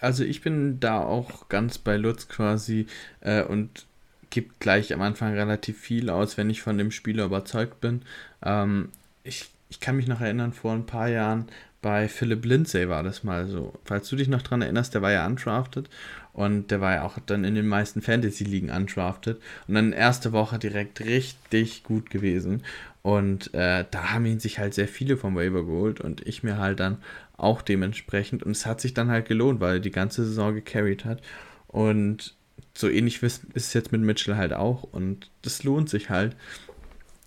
Also 0.00 0.24
ich 0.24 0.40
bin 0.40 0.80
da 0.80 1.04
auch 1.04 1.48
ganz 1.48 1.78
bei 1.78 1.96
Lutz 1.96 2.28
quasi 2.28 2.86
äh, 3.20 3.42
und 3.42 3.86
gibt 4.30 4.60
gleich 4.60 4.92
am 4.92 5.02
Anfang 5.02 5.34
relativ 5.34 5.78
viel 5.78 6.10
aus, 6.10 6.36
wenn 6.36 6.50
ich 6.50 6.62
von 6.62 6.78
dem 6.78 6.90
Spieler 6.90 7.24
überzeugt 7.24 7.80
bin. 7.80 8.02
Ähm, 8.44 8.90
ich, 9.24 9.50
ich 9.68 9.80
kann 9.80 9.96
mich 9.96 10.06
noch 10.06 10.20
erinnern, 10.20 10.52
vor 10.52 10.72
ein 10.72 10.86
paar 10.86 11.08
Jahren 11.08 11.46
bei 11.82 12.08
Philip 12.08 12.44
Lindsay 12.44 12.88
war 12.88 13.02
das 13.02 13.22
mal 13.22 13.46
so. 13.46 13.72
Falls 13.84 14.08
du 14.08 14.16
dich 14.16 14.28
noch 14.28 14.42
dran 14.42 14.62
erinnerst, 14.62 14.94
der 14.94 15.02
war 15.02 15.12
ja 15.12 15.26
undrafted 15.26 15.88
und 16.32 16.70
der 16.70 16.80
war 16.80 16.94
ja 16.94 17.02
auch 17.04 17.18
dann 17.24 17.44
in 17.44 17.54
den 17.54 17.68
meisten 17.68 18.02
Fantasy-Ligen 18.02 18.70
undrafted 18.70 19.40
und 19.68 19.74
dann 19.74 19.92
erste 19.92 20.32
Woche 20.32 20.58
direkt 20.58 21.00
richtig 21.00 21.84
gut 21.84 22.10
gewesen. 22.10 22.62
Und 23.02 23.54
äh, 23.54 23.84
da 23.88 24.10
haben 24.10 24.26
ihn 24.26 24.40
sich 24.40 24.58
halt 24.58 24.74
sehr 24.74 24.88
viele 24.88 25.16
vom 25.16 25.36
Waiver 25.36 25.64
geholt 25.64 26.00
und 26.00 26.26
ich 26.26 26.42
mir 26.42 26.58
halt 26.58 26.80
dann 26.80 26.98
auch 27.36 27.62
dementsprechend. 27.62 28.42
Und 28.42 28.50
es 28.50 28.66
hat 28.66 28.80
sich 28.80 28.92
dann 28.92 29.10
halt 29.10 29.28
gelohnt, 29.28 29.60
weil 29.60 29.74
er 29.74 29.80
die 29.80 29.92
ganze 29.92 30.24
Saison 30.24 30.54
gecarried 30.54 31.04
hat. 31.04 31.22
Und 31.68 32.34
so 32.74 32.88
ähnlich 32.88 33.22
ist 33.22 33.44
es 33.54 33.72
jetzt 33.72 33.92
mit 33.92 34.00
Mitchell 34.00 34.36
halt 34.36 34.52
auch. 34.52 34.82
Und 34.82 35.30
das 35.42 35.62
lohnt 35.64 35.88
sich 35.88 36.10
halt, 36.10 36.36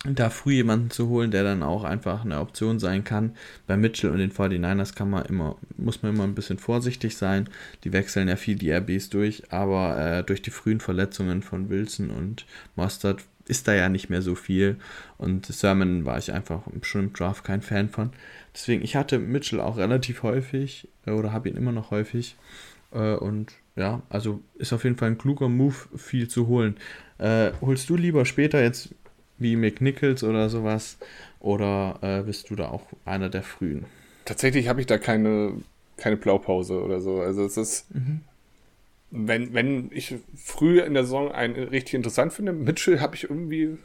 da 0.06 0.30
früh 0.30 0.54
jemanden 0.54 0.92
zu 0.92 1.10
holen, 1.10 1.32
der 1.32 1.44
dann 1.44 1.62
auch 1.62 1.84
einfach 1.84 2.24
eine 2.24 2.40
Option 2.40 2.80
sein 2.80 3.04
kann. 3.04 3.36
Bei 3.68 3.76
Mitchell 3.76 4.12
und 4.12 4.20
den 4.20 4.32
49ers 4.32 4.96
kann 4.96 5.10
man 5.10 5.26
immer, 5.26 5.58
muss 5.78 6.02
man 6.02 6.14
immer 6.14 6.24
ein 6.24 6.36
bisschen 6.36 6.58
vorsichtig 6.58 7.18
sein. 7.18 7.50
Die 7.84 7.92
wechseln 7.92 8.30
ja 8.30 8.38
viel 8.38 8.56
die 8.56 8.72
RBs 8.72 9.10
durch, 9.10 9.52
aber 9.52 10.00
äh, 10.00 10.24
durch 10.24 10.42
die 10.42 10.52
frühen 10.52 10.80
Verletzungen 10.80 11.42
von 11.42 11.70
Wilson 11.70 12.12
und 12.12 12.46
Mustard 12.76 13.24
ist 13.46 13.68
da 13.68 13.74
ja 13.74 13.90
nicht 13.90 14.10
mehr 14.10 14.22
so 14.22 14.36
viel. 14.36 14.78
Und 15.18 15.48
Sermon 15.48 16.06
war 16.06 16.18
ich 16.18 16.32
einfach 16.32 16.62
schon 16.82 17.06
im 17.06 17.14
Draft 17.14 17.44
kein 17.44 17.62
Fan 17.62 17.90
von. 17.90 18.12
Deswegen, 18.54 18.84
ich 18.84 18.96
hatte 18.96 19.20
Mitchell 19.20 19.60
auch 19.60 19.76
relativ 19.78 20.24
häufig 20.24 20.88
äh, 21.06 21.12
oder 21.12 21.34
habe 21.34 21.50
ihn 21.50 21.58
immer 21.58 21.74
noch 21.74 21.92
häufig. 21.92 22.38
Äh, 22.94 23.16
und 23.16 23.52
ja, 23.80 24.02
also 24.10 24.42
ist 24.56 24.74
auf 24.74 24.84
jeden 24.84 24.98
Fall 24.98 25.12
ein 25.12 25.18
kluger 25.18 25.48
Move, 25.48 25.76
viel 25.96 26.28
zu 26.28 26.48
holen. 26.48 26.76
Äh, 27.18 27.52
holst 27.62 27.90
du 27.90 27.96
lieber 27.96 28.26
später 28.26 28.62
jetzt 28.62 28.90
wie 29.38 29.56
McNichols 29.56 30.24
oder 30.24 30.50
sowas? 30.50 30.98
Oder 31.40 31.98
äh, 32.02 32.22
bist 32.24 32.50
du 32.50 32.58
da 32.58 32.68
auch 32.68 32.84
einer 33.06 33.30
der 33.30 33.42
frühen? 33.42 33.86
Tatsächlich 34.26 34.68
habe 34.68 34.82
ich 34.82 34.88
da 34.88 34.98
keine, 34.98 35.54
keine 35.96 36.18
Blaupause 36.18 36.84
oder 36.84 37.00
so. 37.00 37.22
Also 37.22 37.46
es 37.46 37.56
ist, 37.56 37.96
mhm. 37.96 38.20
wenn, 39.12 39.54
wenn 39.54 39.90
ich 39.94 40.16
früh 40.36 40.82
in 40.82 40.94
der 40.94 41.04
Saison 41.04 41.32
einen 41.32 41.56
richtig 41.56 41.94
interessant 41.94 42.34
finde, 42.34 42.52
Mitchell 42.52 43.00
habe 43.00 43.16
ich 43.16 43.24
irgendwie 43.24 43.78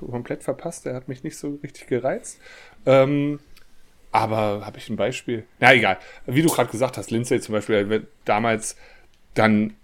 komplett 0.00 0.42
verpasst. 0.42 0.86
Der 0.86 0.94
hat 0.94 1.06
mich 1.06 1.22
nicht 1.22 1.38
so 1.38 1.60
richtig 1.62 1.86
gereizt. 1.86 2.40
Ähm, 2.84 3.38
aber 4.10 4.66
habe 4.66 4.78
ich 4.78 4.88
ein 4.88 4.96
Beispiel? 4.96 5.44
Na 5.60 5.72
egal. 5.72 5.98
Wie 6.26 6.42
du 6.42 6.48
gerade 6.48 6.70
gesagt 6.70 6.96
hast, 6.98 7.12
Lindsay 7.12 7.40
zum 7.40 7.52
Beispiel, 7.52 8.08
damals, 8.24 8.76
dann, 9.36 9.74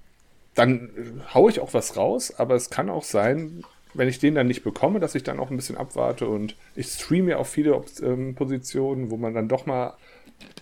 dann 0.55 0.91
haue 1.33 1.51
ich 1.51 1.61
auch 1.61 1.75
was 1.75 1.97
raus, 1.97 2.35
aber 2.37 2.55
es 2.57 2.71
kann 2.71 2.91
auch 2.91 3.05
sein, 3.05 3.63
wenn 3.95 4.09
ich 4.09 4.19
den 4.19 4.35
dann 4.35 4.47
nicht 4.47 4.65
bekomme, 4.65 5.01
dass 5.01 5.15
ich 5.15 5.23
dann 5.23 5.39
auch 5.39 5.51
ein 5.51 5.57
bisschen 5.57 5.77
abwarte 5.77 6.27
und 6.27 6.57
ich 6.75 6.87
streame 6.89 7.33
ja 7.33 7.37
auch 7.37 7.47
viele 7.47 7.81
ähm, 8.03 8.35
Positionen, 8.35 9.11
wo 9.11 9.17
man 9.17 9.35
dann 9.35 9.49
doch 9.49 9.67
mal, 9.67 9.95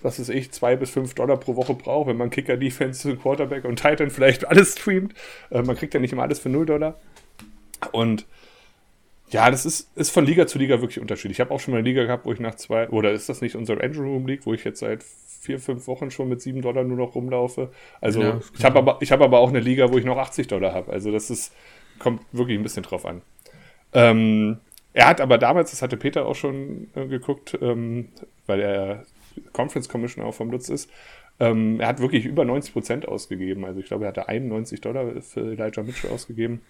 was 0.03 0.19
weiß 0.19 0.31
ich, 0.31 0.51
zwei 0.51 0.77
bis 0.77 0.91
fünf 0.91 1.15
Dollar 1.15 1.37
pro 1.39 1.57
Woche 1.57 1.75
braucht, 1.75 2.09
wenn 2.09 2.17
man 2.17 2.31
Kicker, 2.31 2.57
Defense, 2.57 3.17
Quarterback 3.17 3.65
und 3.65 3.81
Titan 3.81 4.11
vielleicht 4.11 4.45
alles 4.49 4.73
streamt. 4.73 5.15
Äh, 5.51 5.63
man 5.63 5.77
kriegt 5.77 5.95
ja 5.95 6.01
nicht 6.01 6.13
immer 6.13 6.23
alles 6.23 6.41
für 6.41 6.49
null 6.49 6.67
Dollar. 6.67 6.99
Und 7.93 8.27
ja, 9.31 9.49
das 9.49 9.65
ist, 9.65 9.97
ist 9.97 10.11
von 10.11 10.27
Liga 10.27 10.49
zu 10.49 10.59
Liga 10.59 10.81
wirklich 10.81 10.99
unterschiedlich. 10.99 11.37
Ich 11.37 11.41
habe 11.41 11.55
auch 11.55 11.61
schon 11.61 11.73
mal 11.73 11.79
eine 11.79 11.89
Liga 11.89 12.05
gehabt, 12.05 12.27
wo 12.27 12.33
ich 12.33 12.41
nach 12.41 12.57
zwei, 12.57 12.89
oder 12.89 13.13
ist 13.13 13.29
das 13.29 13.41
nicht 13.41 13.55
unsere 13.55 13.81
Engine 13.81 14.07
Room 14.07 14.27
League, 14.27 14.45
wo 14.45 14.55
ich 14.55 14.65
jetzt 14.65 14.81
seit 14.81 15.05
vier, 15.41 15.59
fünf 15.59 15.87
Wochen 15.87 16.11
schon 16.11 16.29
mit 16.29 16.43
sieben 16.43 16.61
Dollar 16.61 16.85
nur 16.85 16.99
noch 16.99 17.15
rumlaufe. 17.15 17.71
Also 18.01 18.21
ja, 18.21 18.41
ich 18.57 18.65
habe 18.65 18.79
aber, 18.79 18.99
hab 19.01 19.21
aber 19.23 19.39
auch 19.39 19.49
eine 19.49 19.61
Liga, 19.61 19.91
wo 19.91 19.97
ich 19.97 20.05
noch 20.05 20.19
80 20.19 20.49
Dollar 20.49 20.75
habe. 20.75 20.93
Also 20.93 21.11
das 21.11 21.31
ist, 21.31 21.55
kommt 21.99 22.23
wirklich 22.33 22.59
ein 22.59 22.63
bisschen 22.63 22.83
drauf 22.83 23.07
an. 23.07 23.23
Ähm, 23.95 24.59
er 24.93 25.09
hat 25.09 25.21
aber 25.21 25.39
damals, 25.39 25.71
das 25.71 25.81
hatte 25.81 25.97
Peter 25.97 26.27
auch 26.27 26.35
schon 26.35 26.89
äh, 26.95 27.07
geguckt, 27.07 27.59
ähm, 27.63 28.09
weil 28.47 28.61
er 28.61 29.05
Conference 29.53 29.89
Commissioner 29.89 30.29
auch 30.29 30.35
vom 30.35 30.51
Lutz 30.51 30.69
ist, 30.69 30.91
ähm, 31.39 31.81
er 31.81 31.89
hat 31.89 32.01
wirklich 32.01 32.27
über 32.27 32.45
90 32.45 32.75
Prozent 32.75 33.09
ausgegeben. 33.09 33.65
Also 33.65 33.81
ich 33.81 33.87
glaube, 33.87 34.05
er 34.05 34.09
hatte 34.09 34.29
91 34.29 34.83
Dollar 34.83 35.23
für 35.23 35.53
Elijah 35.53 35.83
Mitchell 35.83 36.11
ausgegeben. 36.11 36.61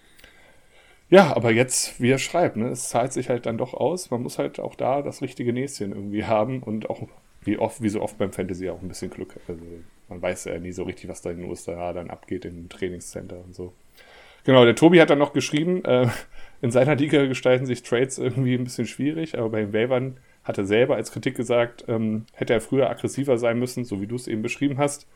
Ja, 1.09 1.35
aber 1.35 1.51
jetzt, 1.51 1.99
wie 2.01 2.09
er 2.09 2.19
schreibt, 2.19 2.55
ne, 2.55 2.69
es 2.69 2.87
zahlt 2.87 3.11
sich 3.11 3.27
halt 3.27 3.45
dann 3.45 3.57
doch 3.57 3.73
aus. 3.73 4.11
Man 4.11 4.23
muss 4.23 4.39
halt 4.39 4.61
auch 4.61 4.75
da 4.75 5.01
das 5.01 5.21
richtige 5.21 5.51
Näschen 5.51 5.91
irgendwie 5.91 6.23
haben 6.23 6.63
und 6.63 6.89
auch 6.89 7.01
wie 7.43 7.57
oft, 7.57 7.81
wie 7.81 7.89
so 7.89 8.01
oft 8.01 8.17
beim 8.17 8.31
Fantasy 8.31 8.69
auch 8.69 8.81
ein 8.81 8.87
bisschen 8.87 9.09
Glück. 9.09 9.35
Also 9.47 9.61
man 10.09 10.21
weiß 10.21 10.45
ja 10.45 10.59
nie 10.59 10.71
so 10.71 10.83
richtig, 10.83 11.09
was 11.09 11.21
da 11.21 11.31
in 11.31 11.37
den 11.37 11.49
USA 11.49 11.93
dann 11.93 12.09
abgeht 12.09 12.45
im 12.45 12.69
Trainingscenter 12.69 13.43
und 13.43 13.55
so. 13.55 13.73
Genau, 14.43 14.65
der 14.65 14.75
Tobi 14.75 14.99
hat 14.99 15.09
dann 15.09 15.19
noch 15.19 15.33
geschrieben, 15.33 15.85
äh, 15.85 16.07
in 16.61 16.71
seiner 16.71 16.95
Liga 16.95 17.25
gestalten 17.25 17.65
sich 17.65 17.83
Trades 17.83 18.17
irgendwie 18.17 18.55
ein 18.55 18.63
bisschen 18.63 18.87
schwierig, 18.87 19.37
aber 19.37 19.49
bei 19.49 19.61
den 19.61 19.73
Wavern 19.73 20.17
hat 20.43 20.57
er 20.57 20.65
selber 20.65 20.95
als 20.95 21.11
Kritik 21.11 21.35
gesagt, 21.35 21.85
ähm, 21.87 22.25
hätte 22.33 22.53
er 22.53 22.61
früher 22.61 22.89
aggressiver 22.89 23.37
sein 23.37 23.59
müssen, 23.59 23.85
so 23.85 24.01
wie 24.01 24.07
du 24.07 24.15
es 24.15 24.27
eben 24.27 24.41
beschrieben 24.41 24.77
hast. 24.79 25.07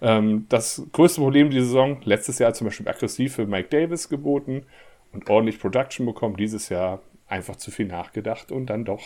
Ähm, 0.00 0.46
das 0.48 0.82
größte 0.92 1.20
Problem 1.20 1.50
dieser 1.50 1.66
Saison, 1.66 2.00
letztes 2.04 2.38
Jahr 2.38 2.54
zum 2.54 2.66
Beispiel 2.66 2.88
aggressiv 2.88 3.34
für 3.34 3.46
Mike 3.46 3.68
Davis 3.70 4.08
geboten 4.08 4.64
und 5.12 5.28
ordentlich 5.28 5.58
Production 5.58 6.06
bekommen, 6.06 6.36
dieses 6.36 6.68
Jahr 6.68 7.00
einfach 7.26 7.56
zu 7.56 7.70
viel 7.70 7.86
nachgedacht 7.86 8.52
und 8.52 8.66
dann 8.66 8.84
doch 8.84 9.02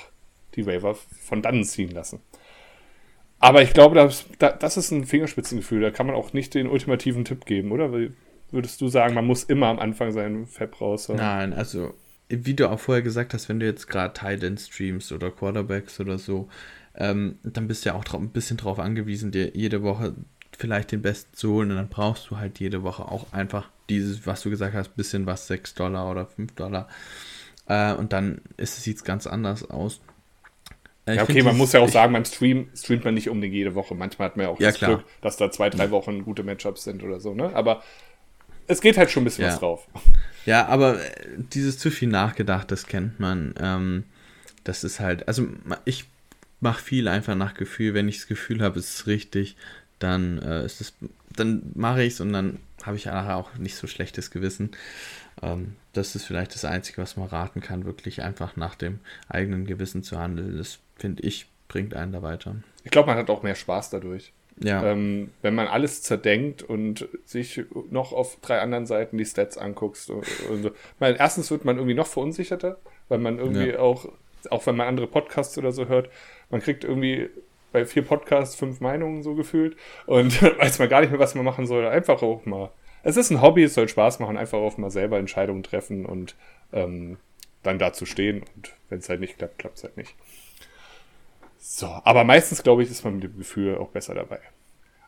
die 0.55 0.67
Waiver 0.67 0.95
von 0.95 1.41
dannen 1.41 1.65
ziehen 1.65 1.91
lassen. 1.91 2.21
Aber 3.41 3.63
ich 3.63 3.73
glaube, 3.73 3.95
das, 3.95 4.27
das 4.39 4.77
ist 4.77 4.91
ein 4.91 5.05
Fingerspitzengefühl. 5.05 5.81
Da 5.81 5.91
kann 5.91 6.07
man 6.07 6.17
auch 6.17 6.33
nicht 6.33 6.55
den 6.55 6.69
ultimativen 6.69 7.25
Tipp 7.25 7.45
geben, 7.45 7.73
oder? 7.73 7.93
Würdest 8.51 8.81
du 8.81 8.89
sagen, 8.89 9.15
man 9.15 9.27
muss 9.27 9.45
immer 9.45 9.67
am 9.67 9.79
Anfang 9.79 10.11
seinen 10.13 10.47
Fab 10.47 10.81
raus? 10.81 11.09
Nein, 11.09 11.53
also 11.53 11.95
wie 12.29 12.55
du 12.55 12.69
auch 12.69 12.81
vorher 12.81 13.03
gesagt 13.03 13.33
hast, 13.35 13.49
wenn 13.49 13.61
du 13.61 13.67
jetzt 13.67 13.89
gerade 13.89 14.13
Tight 14.13 14.61
streamst 14.61 15.13
oder 15.13 15.31
Quarterbacks 15.31 16.01
oder 16.01 16.19
so, 16.19 16.49
ähm, 16.95 17.39
dann 17.43 17.69
bist 17.69 17.85
du 17.85 17.91
ja 17.91 17.95
auch 17.95 18.05
ein 18.15 18.31
bisschen 18.31 18.57
drauf 18.57 18.79
angewiesen, 18.79 19.31
dir 19.31 19.55
jede 19.55 19.83
Woche 19.83 20.15
vielleicht 20.57 20.93
den 20.93 21.03
besten 21.03 21.35
zu 21.35 21.53
holen 21.53 21.71
und 21.71 21.77
dann 21.77 21.89
brauchst 21.89 22.31
du 22.31 22.39
halt 22.39 22.59
jede 22.59 22.83
Woche 22.83 23.05
auch 23.05 23.33
einfach 23.33 23.71
dieses, 23.89 24.27
was 24.27 24.43
du 24.43 24.51
gesagt 24.51 24.75
hast, 24.75 24.97
bisschen 24.97 25.25
was, 25.25 25.47
6 25.47 25.75
Dollar 25.75 26.11
oder 26.11 26.27
5 26.27 26.55
Dollar. 26.55 26.89
Äh, 27.67 27.95
und 27.95 28.13
dann 28.13 28.41
sieht 28.59 28.97
es 28.97 29.05
ganz 29.05 29.27
anders 29.27 29.71
aus. 29.71 30.01
Äh, 31.09 31.17
ja, 31.17 31.23
okay, 31.23 31.43
man 31.43 31.57
muss 31.57 31.73
ja 31.73 31.81
auch 31.81 31.89
sagen, 31.89 32.13
man 32.13 32.25
stream, 32.25 32.69
streamt 32.77 33.05
man 33.05 33.15
nicht 33.15 33.31
unbedingt 33.31 33.55
jede 33.55 33.75
Woche. 33.75 33.95
Manchmal 33.95 34.29
hat 34.29 34.37
man 34.37 34.47
ja 34.47 34.53
auch 34.53 34.61
ja, 34.61 34.69
das 34.69 34.79
klar. 34.79 34.97
Glück, 34.97 35.05
dass 35.23 35.37
da 35.37 35.51
zwei, 35.51 35.71
drei 35.71 35.91
Wochen 35.91 36.23
gute 36.23 36.43
Matchups 36.43 36.85
sind 36.85 37.03
oder 37.03 37.19
so, 37.19 37.35
ne? 37.35 37.51
Aber 37.55 37.83
es 38.67 38.81
geht 38.83 38.99
halt 38.99 39.11
schon 39.11 39.23
ein 39.23 39.25
bisschen 39.25 39.45
ja. 39.45 39.53
was 39.53 39.61
drauf. 39.61 39.87
Ja, 40.45 40.67
aber 40.67 41.01
äh, 41.03 41.11
dieses 41.53 41.79
zu 41.79 41.91
viel 41.91 42.09
nachgedacht, 42.09 42.71
das 42.71 42.87
kennt 42.87 43.19
man. 43.19 43.55
Ähm, 43.61 44.05
das 44.65 44.85
ist 44.85 45.01
halt, 45.01 45.27
also 45.27 45.47
ich 45.87 46.05
mache 46.61 46.83
viel 46.83 47.09
einfach 47.09 47.35
nach 47.35 47.55
Gefühl. 47.55 47.95
Wenn 47.95 48.09
ich 48.09 48.19
das 48.19 48.27
Gefühl 48.27 48.61
habe, 48.61 48.79
es 48.79 48.95
ist 48.95 49.07
richtig, 49.07 49.57
dann 49.99 50.39
äh, 50.39 50.65
ist 50.65 50.81
es, 50.81 50.95
dann 51.35 51.73
mache 51.75 52.03
ich 52.03 52.15
es 52.15 52.21
und 52.21 52.33
dann 52.33 52.59
habe 52.83 52.97
ich 52.97 53.07
nachher 53.07 53.37
auch 53.37 53.55
nicht 53.57 53.77
so 53.77 53.87
schlechtes 53.87 54.31
Gewissen. 54.31 54.71
Ähm, 55.43 55.77
das 55.93 56.15
ist 56.15 56.25
vielleicht 56.25 56.55
das 56.55 56.65
Einzige, 56.65 57.01
was 57.01 57.17
man 57.17 57.29
raten 57.29 57.61
kann, 57.61 57.85
wirklich 57.85 58.23
einfach 58.23 58.57
nach 58.57 58.75
dem 58.75 59.01
eigenen 59.29 59.67
Gewissen 59.67 60.03
zu 60.03 60.19
handeln. 60.19 60.57
Das 60.57 60.79
finde 60.99 61.23
ich, 61.23 61.47
bringt 61.69 61.95
einen 61.95 62.13
da 62.13 62.23
weiter. 62.23 62.57
Ich 62.85 62.91
glaube, 62.91 63.09
man 63.09 63.17
hat 63.17 63.31
auch 63.31 63.43
mehr 63.43 63.55
Spaß 63.55 63.91
dadurch. 63.91 64.33
Ja. 64.61 64.85
Ähm, 64.85 65.31
wenn 65.41 65.55
man 65.55 65.69
alles 65.69 66.03
zerdenkt 66.03 66.63
und 66.63 67.09
sich 67.25 67.63
noch 67.91 68.13
auf 68.13 68.39
drei 68.43 68.61
anderen 68.61 68.87
Seiten 68.87 69.17
die 69.17 69.25
Stats 69.25 69.57
anguckst. 69.57 70.11
Und, 70.11 70.27
und 70.51 70.63
so. 70.63 70.71
meine, 70.99 71.19
erstens 71.19 71.51
wird 71.51 71.65
man 71.65 71.77
irgendwie 71.77 71.95
noch 71.95 72.09
verunsicherter, 72.09 72.79
weil 73.09 73.19
man 73.19 73.39
irgendwie 73.39 73.71
ja. 73.71 73.79
auch, 73.79 74.09
auch 74.51 74.67
wenn 74.67 74.77
man 74.77 74.89
andere 74.89 75.07
Podcasts 75.07 75.57
oder 75.59 75.73
so 75.73 75.87
hört, 75.87 76.11
man 76.51 76.61
kriegt 76.61 76.85
irgendwie 76.85 77.31
bei 77.73 77.85
vier 77.85 78.03
Podcasts 78.03 78.57
fünf 78.57 78.81
Meinungen 78.81 79.23
so 79.23 79.35
gefühlt 79.35 79.77
und 80.07 80.43
weiß 80.59 80.79
man 80.79 80.89
gar 80.89 81.03
nicht 81.03 81.11
mehr, 81.11 81.21
was 81.21 81.35
man 81.35 81.45
machen 81.45 81.67
soll. 81.67 81.87
Einfach 81.87 82.23
auch 82.23 82.45
mal. 82.45 82.71
Es 83.05 83.17
ist 83.17 83.31
ein 83.31 83.41
Hobby, 83.41 83.63
es 83.63 83.75
soll 83.75 83.89
Spaß 83.89 84.19
machen, 84.19 84.37
einfach 84.37 84.59
auch 84.59 84.77
mal 84.77 84.91
selber 84.91 85.19
Entscheidungen 85.19 85.63
treffen 85.63 86.05
und 86.05 86.35
ähm, 86.73 87.19
dann 87.63 87.79
dazu 87.79 88.07
stehen. 88.07 88.43
Und 88.57 88.73
wenn 88.89 88.99
es 88.99 89.09
halt 89.09 89.21
nicht 89.21 89.39
klappt, 89.39 89.59
klappt 89.59 89.79
es 89.79 89.85
halt 89.85 89.97
nicht. 89.97 90.15
So, 91.59 91.87
aber 91.87 92.25
meistens, 92.25 92.63
glaube 92.63 92.83
ich, 92.83 92.91
ist 92.91 93.05
man 93.05 93.15
mit 93.15 93.25
dem 93.25 93.37
Gefühl 93.37 93.77
auch 93.77 93.89
besser 93.89 94.15
dabei. 94.15 94.41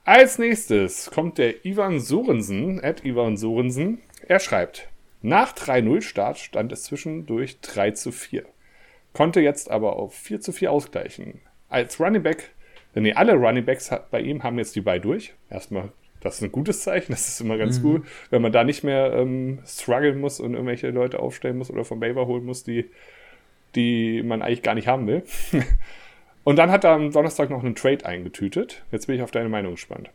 Als 0.04 0.38
nächstes 0.38 1.10
kommt 1.10 1.38
der 1.38 1.64
Ivan 1.64 2.00
Sorensen, 2.00 2.82
at 2.82 3.04
Ivan 3.04 3.36
Sorensen. 3.36 4.00
Er 4.26 4.40
schreibt, 4.40 4.88
nach 5.22 5.52
3-0 5.54 6.02
Start 6.02 6.38
stand 6.38 6.72
es 6.72 6.84
zwischendurch 6.84 7.60
3 7.60 7.92
zu 7.92 8.12
4. 8.12 8.44
Konnte 9.12 9.40
jetzt 9.40 9.70
aber 9.70 9.96
auf 9.96 10.14
4 10.14 10.40
zu 10.40 10.52
4 10.52 10.72
ausgleichen. 10.72 11.40
Als 11.68 12.00
Running 12.00 12.22
Back 12.22 12.50
nee, 12.94 13.12
alle 13.12 13.34
Running 13.34 13.64
Backs 13.64 13.90
bei 14.10 14.20
ihm 14.20 14.42
haben 14.42 14.58
jetzt 14.58 14.74
die 14.74 14.80
Bye 14.80 15.00
durch. 15.00 15.34
Erstmal, 15.48 15.90
das 16.20 16.36
ist 16.36 16.42
ein 16.42 16.52
gutes 16.52 16.80
Zeichen, 16.80 17.12
das 17.12 17.28
ist 17.28 17.40
immer 17.40 17.56
ganz 17.56 17.78
mhm. 17.78 17.82
gut, 17.82 18.06
wenn 18.30 18.42
man 18.42 18.52
da 18.52 18.64
nicht 18.64 18.82
mehr 18.82 19.12
ähm, 19.12 19.60
strugglen 19.66 20.20
muss 20.20 20.40
und 20.40 20.54
irgendwelche 20.54 20.90
Leute 20.90 21.20
aufstellen 21.20 21.58
muss 21.58 21.70
oder 21.70 21.84
vom 21.84 22.00
Waiver 22.00 22.26
holen 22.26 22.44
muss, 22.44 22.64
die, 22.64 22.90
die 23.74 24.22
man 24.22 24.42
eigentlich 24.42 24.62
gar 24.62 24.74
nicht 24.74 24.88
haben 24.88 25.06
will. 25.06 25.22
und 26.44 26.56
dann 26.56 26.70
hat 26.70 26.84
er 26.84 26.92
am 26.92 27.12
Donnerstag 27.12 27.50
noch 27.50 27.62
einen 27.62 27.74
Trade 27.74 28.04
eingetütet. 28.06 28.82
Jetzt 28.90 29.06
bin 29.06 29.16
ich 29.16 29.22
auf 29.22 29.30
deine 29.30 29.48
Meinung 29.48 29.72
gespannt. 29.72 30.10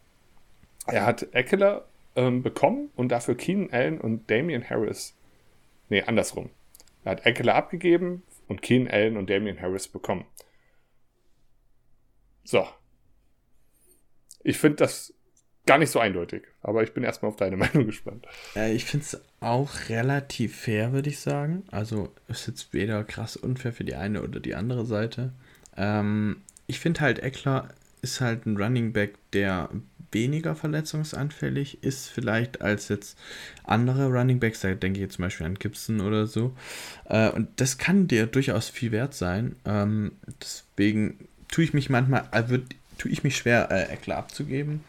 Er 0.88 1.06
hat 1.06 1.34
Eckler 1.34 1.86
ähm, 2.16 2.44
bekommen 2.44 2.90
und 2.96 3.10
dafür 3.10 3.36
Keenan 3.36 3.72
Allen 3.72 4.02
und 4.02 4.30
Damian 4.30 4.70
Harris. 4.70 5.16
Nee, 5.90 6.04
andersrum. 6.04 6.50
Er 7.04 7.12
hat 7.12 7.26
Eckler 7.26 7.56
abgegeben 7.56 8.24
und 8.48 8.62
Keenan 8.62 8.92
Allen 8.92 9.18
und 9.18 9.30
Damian 9.30 9.62
Harris 9.62 9.88
bekommen. 9.88 10.26
So. 12.44 12.68
Ich 14.44 14.58
finde 14.58 14.78
das 14.78 15.14
gar 15.66 15.80
nicht 15.80 15.90
so 15.90 16.00
eindeutig, 16.00 16.44
aber 16.62 16.84
ich 16.84 16.94
bin 16.94 17.04
erstmal 17.04 17.30
auf 17.30 17.38
deine 17.38 17.58
Meinung 17.58 17.86
gespannt. 17.86 18.28
Ja, 18.54 18.68
ich 18.68 18.86
finde 18.86 19.06
es 19.06 19.22
auch 19.40 19.90
relativ 19.90 20.56
fair, 20.56 20.94
würde 20.94 21.10
ich 21.10 21.20
sagen. 21.20 21.64
Also 21.72 22.14
ist 22.28 22.48
jetzt 22.48 22.74
weder 22.74 23.04
krass 23.04 23.36
unfair 23.36 23.74
für 23.74 23.84
die 23.84 23.96
eine 23.96 24.22
oder 24.22 24.40
die 24.40 24.56
andere 24.56 24.86
Seite. 24.86 25.34
Ähm, 25.78 26.38
ich 26.68 26.80
finde 26.80 27.02
halt, 27.02 27.20
Eckler 27.20 27.70
ist 28.02 28.22
halt 28.22 28.46
ein 28.46 28.58
Running 28.58 28.94
Back, 28.94 29.16
der 29.34 29.70
weniger 30.12 30.56
verletzungsanfällig 30.56 31.84
ist, 31.84 32.08
vielleicht 32.08 32.62
als 32.62 32.88
jetzt 32.88 33.18
andere 33.64 34.08
Running 34.08 34.40
Backs. 34.40 34.62
Da 34.62 34.74
denke 34.74 35.00
ich 35.00 35.04
jetzt 35.04 35.16
zum 35.16 35.24
Beispiel 35.24 35.46
an 35.46 35.56
Gibson 35.56 36.00
oder 36.02 36.26
so. 36.26 36.56
Äh, 37.10 37.30
und 37.30 37.50
das 37.58 37.78
kann 37.78 38.08
dir 38.08 38.26
durchaus 38.26 38.70
viel 38.70 38.92
wert 38.92 39.14
sein. 39.14 39.56
Ähm, 39.66 40.14
deswegen 40.42 41.28
tue 41.50 41.66
ich 41.66 41.74
mich 41.74 41.90
manchmal, 41.90 42.28
äh, 42.32 42.48
wird, 42.48 42.76
tue 42.98 43.12
ich 43.12 43.24
mich 43.24 43.36
schwer, 43.36 43.70
äh, 43.72 43.92
Eckler 43.92 44.18
abzugeben. 44.18 44.84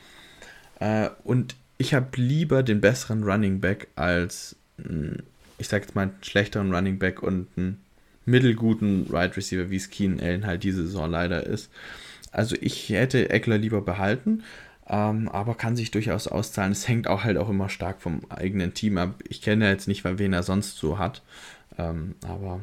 Äh, 0.78 1.10
und 1.24 1.56
ich 1.78 1.92
habe 1.94 2.08
lieber 2.20 2.62
den 2.62 2.80
besseren 2.80 3.24
Running 3.24 3.60
Back 3.60 3.88
als, 3.96 4.56
mh, 4.78 5.22
ich 5.58 5.68
sag 5.68 5.82
jetzt 5.82 5.94
mal, 5.94 6.02
einen 6.02 6.14
schlechteren 6.22 6.72
Running 6.72 6.98
Back 6.98 7.22
und 7.22 7.48
einen 7.56 7.82
mittelguten 8.26 9.08
Wide 9.08 9.36
Receiver, 9.36 9.70
wie 9.70 9.76
es 9.76 9.90
Keenan 9.90 10.20
Allen 10.20 10.46
halt 10.46 10.62
diese 10.62 10.82
Saison 10.82 11.10
leider 11.10 11.46
ist. 11.46 11.70
Also 12.32 12.56
ich 12.60 12.90
hätte 12.90 13.30
Eckler 13.30 13.56
lieber 13.56 13.80
behalten, 13.80 14.42
ähm, 14.88 15.28
aber 15.28 15.54
kann 15.54 15.76
sich 15.76 15.90
durchaus 15.90 16.28
auszahlen. 16.28 16.72
Es 16.72 16.86
hängt 16.86 17.08
auch 17.08 17.24
halt 17.24 17.38
auch 17.38 17.48
immer 17.48 17.68
stark 17.68 18.02
vom 18.02 18.20
eigenen 18.28 18.74
Team 18.74 18.98
ab. 18.98 19.14
Ich 19.28 19.40
kenne 19.40 19.68
jetzt 19.70 19.88
nicht, 19.88 20.04
wen 20.04 20.32
er 20.32 20.42
sonst 20.42 20.76
so 20.76 20.98
hat. 20.98 21.22
Ähm, 21.78 22.14
aber 22.26 22.60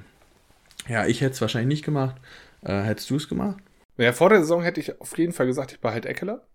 ja, 0.88 1.06
ich 1.08 1.22
hätte 1.22 1.34
es 1.34 1.42
wahrscheinlich 1.42 1.78
nicht 1.78 1.86
gemacht. 1.86 2.16
Äh, 2.62 2.82
hättest 2.82 3.10
du 3.10 3.16
es 3.16 3.28
gemacht? 3.28 3.58
Ja, 3.98 4.12
vor 4.14 4.30
der 4.30 4.40
Saison 4.40 4.64
hätte 4.64 4.80
ich 4.80 5.00
auf 5.00 5.18
jeden 5.18 5.34
Fall 5.34 5.46
gesagt, 5.46 5.72
ich 5.72 5.80
behalte 5.80 6.10
Eckler. 6.10 6.46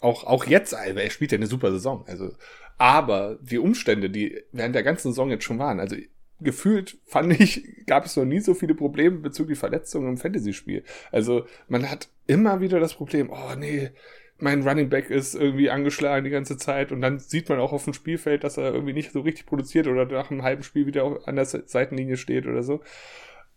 Auch, 0.00 0.24
auch 0.24 0.46
jetzt, 0.46 0.74
also 0.74 0.98
er 0.98 1.10
spielt 1.10 1.32
ja 1.32 1.38
eine 1.38 1.46
super 1.46 1.70
Saison. 1.70 2.04
Also, 2.08 2.32
aber 2.76 3.38
die 3.40 3.58
Umstände, 3.58 4.10
die 4.10 4.42
während 4.50 4.74
der 4.74 4.82
ganzen 4.82 5.10
Saison 5.10 5.30
jetzt 5.30 5.44
schon 5.44 5.58
waren, 5.58 5.78
also 5.78 5.96
gefühlt 6.42 6.98
fand 7.04 7.38
ich, 7.40 7.86
gab 7.86 8.04
es 8.04 8.16
noch 8.16 8.24
nie 8.24 8.40
so 8.40 8.54
viele 8.54 8.74
Probleme 8.74 9.18
bezüglich 9.18 9.58
Verletzungen 9.58 10.08
im 10.08 10.16
Fantasy-Spiel. 10.16 10.84
Also 11.10 11.46
man 11.68 11.90
hat 11.90 12.08
immer 12.26 12.60
wieder 12.60 12.80
das 12.80 12.94
Problem, 12.94 13.30
oh 13.30 13.54
nee, 13.56 13.90
mein 14.38 14.66
Running 14.66 14.88
Back 14.88 15.08
ist 15.08 15.34
irgendwie 15.34 15.70
angeschlagen 15.70 16.24
die 16.24 16.30
ganze 16.30 16.56
Zeit 16.56 16.90
und 16.90 17.00
dann 17.00 17.20
sieht 17.20 17.48
man 17.48 17.60
auch 17.60 17.72
auf 17.72 17.84
dem 17.84 17.94
Spielfeld, 17.94 18.42
dass 18.42 18.56
er 18.56 18.74
irgendwie 18.74 18.92
nicht 18.92 19.12
so 19.12 19.20
richtig 19.20 19.46
produziert 19.46 19.86
oder 19.86 20.04
nach 20.06 20.30
einem 20.30 20.42
halben 20.42 20.64
Spiel 20.64 20.86
wieder 20.86 21.20
an 21.26 21.36
der 21.36 21.44
Seitenlinie 21.44 22.16
steht 22.16 22.46
oder 22.46 22.62
so. 22.62 22.80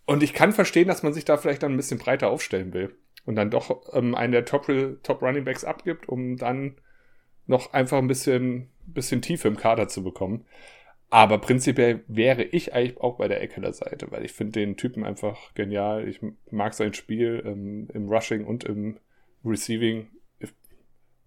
Und 0.05 0.21
ich 0.21 0.33
kann 0.33 0.51
verstehen, 0.51 0.87
dass 0.87 1.01
man 1.01 1.13
sich 1.13 1.25
da 1.25 1.37
vielleicht 1.37 1.63
dann 1.63 1.73
ein 1.73 1.77
bisschen 1.77 1.97
breiter 1.97 2.29
aufstellen 2.29 2.73
will 2.73 2.95
und 3.25 3.35
dann 3.35 3.49
doch 3.49 3.93
ähm, 3.93 4.13
einen 4.13 4.31
der 4.31 4.45
Top, 4.45 4.67
Top 5.01 5.21
Running 5.23 5.43
Backs 5.43 5.63
abgibt, 5.63 6.07
um 6.07 6.37
dann 6.37 6.75
noch 7.47 7.73
einfach 7.73 7.97
ein 7.97 8.07
bisschen, 8.07 8.69
bisschen 8.85 9.21
Tiefe 9.21 9.47
im 9.47 9.57
Kader 9.57 9.87
zu 9.87 10.03
bekommen. 10.03 10.45
Aber 11.09 11.37
prinzipiell 11.37 12.03
wäre 12.07 12.43
ich 12.43 12.73
eigentlich 12.73 12.99
auch 12.99 13.17
bei 13.17 13.27
der 13.27 13.41
Eckler 13.41 13.73
Seite, 13.73 14.11
weil 14.11 14.25
ich 14.25 14.33
finde 14.33 14.59
den 14.59 14.75
Typen 14.75 15.05
einfach 15.05 15.53
genial. 15.53 16.07
Ich 16.07 16.19
mag 16.51 16.73
sein 16.73 16.93
Spiel 16.93 17.43
ähm, 17.45 17.87
im 17.93 18.09
Rushing 18.09 18.45
und 18.45 18.63
im 18.63 18.97
Receiving. 19.43 20.07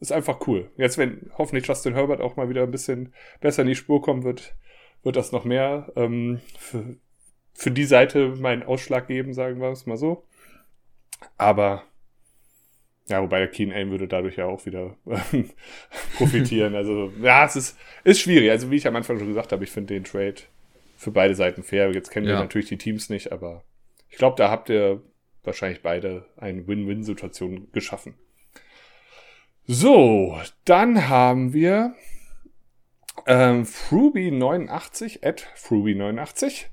Ist 0.01 0.13
einfach 0.13 0.47
cool. 0.47 0.71
Jetzt, 0.77 0.99
wenn 0.99 1.31
hoffentlich 1.37 1.67
Justin 1.67 1.95
Herbert 1.95 2.21
auch 2.21 2.37
mal 2.37 2.49
wieder 2.49 2.63
ein 2.63 2.71
bisschen 2.71 3.13
besser 3.41 3.63
in 3.63 3.69
die 3.69 3.75
Spur 3.75 4.01
kommen 4.01 4.23
wird, 4.23 4.55
wird 5.03 5.17
das 5.17 5.33
noch 5.33 5.45
mehr 5.45 5.93
ähm, 5.97 6.41
für, 6.57 6.97
für 7.55 7.71
die 7.71 7.85
Seite 7.85 8.35
meinen 8.37 8.63
Ausschlag 8.63 9.09
geben, 9.09 9.33
sagen 9.33 9.61
wir 9.61 9.71
es 9.71 9.87
mal 9.87 9.97
so. 9.97 10.25
Aber 11.37 11.83
ja, 13.09 13.23
wobei 13.23 13.39
der 13.39 13.49
Keen 13.49 13.73
Allen 13.73 13.91
würde 13.91 14.07
dadurch 14.07 14.37
ja 14.37 14.47
auch 14.47 14.65
wieder 14.67 14.97
ähm, 15.07 15.51
profitieren. 16.17 16.75
Also, 16.75 17.11
ja, 17.23 17.45
es 17.47 17.57
ist, 17.57 17.79
ist 18.05 18.21
schwierig. 18.21 18.51
Also, 18.51 18.71
wie 18.71 18.77
ich 18.77 18.87
am 18.87 18.97
Anfang 18.97 19.19
schon 19.19 19.29
gesagt 19.29 19.53
habe, 19.53 19.65
ich 19.65 19.71
finde 19.71 19.95
den 19.95 20.05
Trade 20.05 20.37
für 20.97 21.11
beide 21.11 21.35
Seiten 21.35 21.63
fair. 21.63 21.91
Jetzt 21.93 22.11
kennen 22.11 22.27
ja. 22.27 22.35
wir 22.35 22.41
natürlich 22.41 22.69
die 22.69 22.77
Teams 22.79 23.09
nicht, 23.09 23.33
aber 23.33 23.65
ich 24.11 24.19
glaube, 24.19 24.37
da 24.37 24.51
habt 24.51 24.69
ihr 24.69 25.03
wahrscheinlich 25.43 25.83
beide 25.83 26.27
eine 26.37 26.67
Win-Win-Situation 26.67 27.69
geschaffen. 27.73 28.15
So, 29.67 30.39
dann 30.65 31.09
haben 31.09 31.53
wir 31.53 31.95
ähm, 33.27 33.65
Fruby89, 33.65 35.27
at 35.27 35.47
Fruby89. 35.57 36.67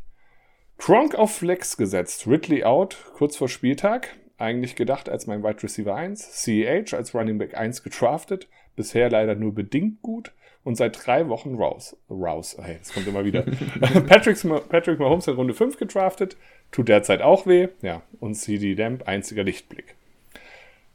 Kronk 0.77 1.15
auf 1.15 1.35
Flex 1.35 1.77
gesetzt, 1.77 2.27
Ridley 2.27 2.65
out, 2.65 2.97
kurz 3.13 3.37
vor 3.37 3.47
Spieltag 3.47 4.17
eigentlich 4.37 4.75
gedacht 4.75 5.09
als 5.09 5.27
mein 5.27 5.43
Wide 5.43 5.63
Receiver 5.63 5.95
1, 5.95 6.43
CEH 6.43 6.93
als 6.93 7.13
Running 7.13 7.37
Back 7.37 7.55
1 7.57 7.83
getraftet, 7.83 8.47
bisher 8.75 9.09
leider 9.09 9.35
nur 9.35 9.53
bedingt 9.53 10.01
gut 10.01 10.33
und 10.63 10.75
seit 10.75 11.05
drei 11.05 11.29
Wochen 11.29 11.55
raus. 11.55 11.95
Raus, 12.09 12.57
hey, 12.59 12.77
das 12.79 12.93
kommt 12.93 13.07
immer 13.07 13.23
wieder. 13.23 13.43
Patrick, 14.07 14.37
Patrick 14.69 14.99
Mahomes 14.99 15.27
in 15.27 15.35
Runde 15.35 15.53
5 15.53 15.77
getraftet, 15.77 16.35
tut 16.71 16.89
derzeit 16.89 17.21
auch 17.21 17.45
weh, 17.45 17.69
ja, 17.81 18.01
und 18.19 18.35
CD 18.35 18.73
Lamp 18.73 19.07
einziger 19.07 19.43
Lichtblick. 19.43 19.95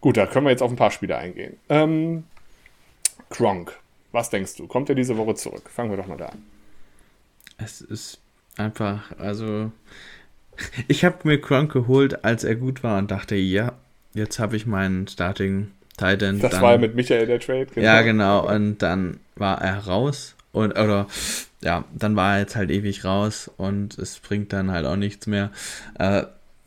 Gut, 0.00 0.16
da 0.16 0.26
können 0.26 0.46
wir 0.46 0.50
jetzt 0.50 0.62
auf 0.62 0.70
ein 0.70 0.76
paar 0.76 0.90
Spiele 0.90 1.16
eingehen. 1.16 1.56
Ähm, 1.68 2.24
Gronk, 3.28 3.78
was 4.12 4.30
denkst 4.30 4.56
du? 4.56 4.66
Kommt 4.66 4.88
er 4.88 4.94
diese 4.94 5.16
Woche 5.16 5.34
zurück? 5.34 5.70
Fangen 5.70 5.90
wir 5.90 5.96
doch 5.96 6.06
mal 6.06 6.16
da 6.16 6.26
an. 6.26 6.44
Es 7.58 7.80
ist 7.80 8.20
einfach, 8.56 9.16
also 9.18 9.70
ich 10.88 11.04
habe 11.04 11.16
mir 11.24 11.40
Kronk 11.40 11.72
geholt, 11.72 12.24
als 12.24 12.44
er 12.44 12.56
gut 12.56 12.82
war 12.82 12.98
und 12.98 13.10
dachte, 13.10 13.34
ja, 13.34 13.72
jetzt 14.14 14.38
habe 14.38 14.56
ich 14.56 14.66
meinen 14.66 15.06
Starting 15.08 15.68
Titan. 15.96 16.40
Das 16.40 16.52
dann, 16.52 16.62
war 16.62 16.78
mit 16.78 16.94
Michael 16.94 17.26
der 17.26 17.40
Trade. 17.40 17.66
Genau. 17.66 17.86
Ja, 17.86 18.02
genau. 18.02 18.48
Und 18.48 18.78
dann 18.78 19.20
war 19.36 19.60
er 19.60 19.86
raus 19.86 20.34
und 20.52 20.72
oder 20.72 21.06
ja, 21.62 21.84
dann 21.94 22.16
war 22.16 22.34
er 22.34 22.40
jetzt 22.40 22.56
halt 22.56 22.70
ewig 22.70 23.04
raus 23.04 23.50
und 23.56 23.98
es 23.98 24.18
bringt 24.18 24.52
dann 24.52 24.70
halt 24.70 24.86
auch 24.86 24.96
nichts 24.96 25.26
mehr. 25.26 25.50
Äh, 25.98 26.22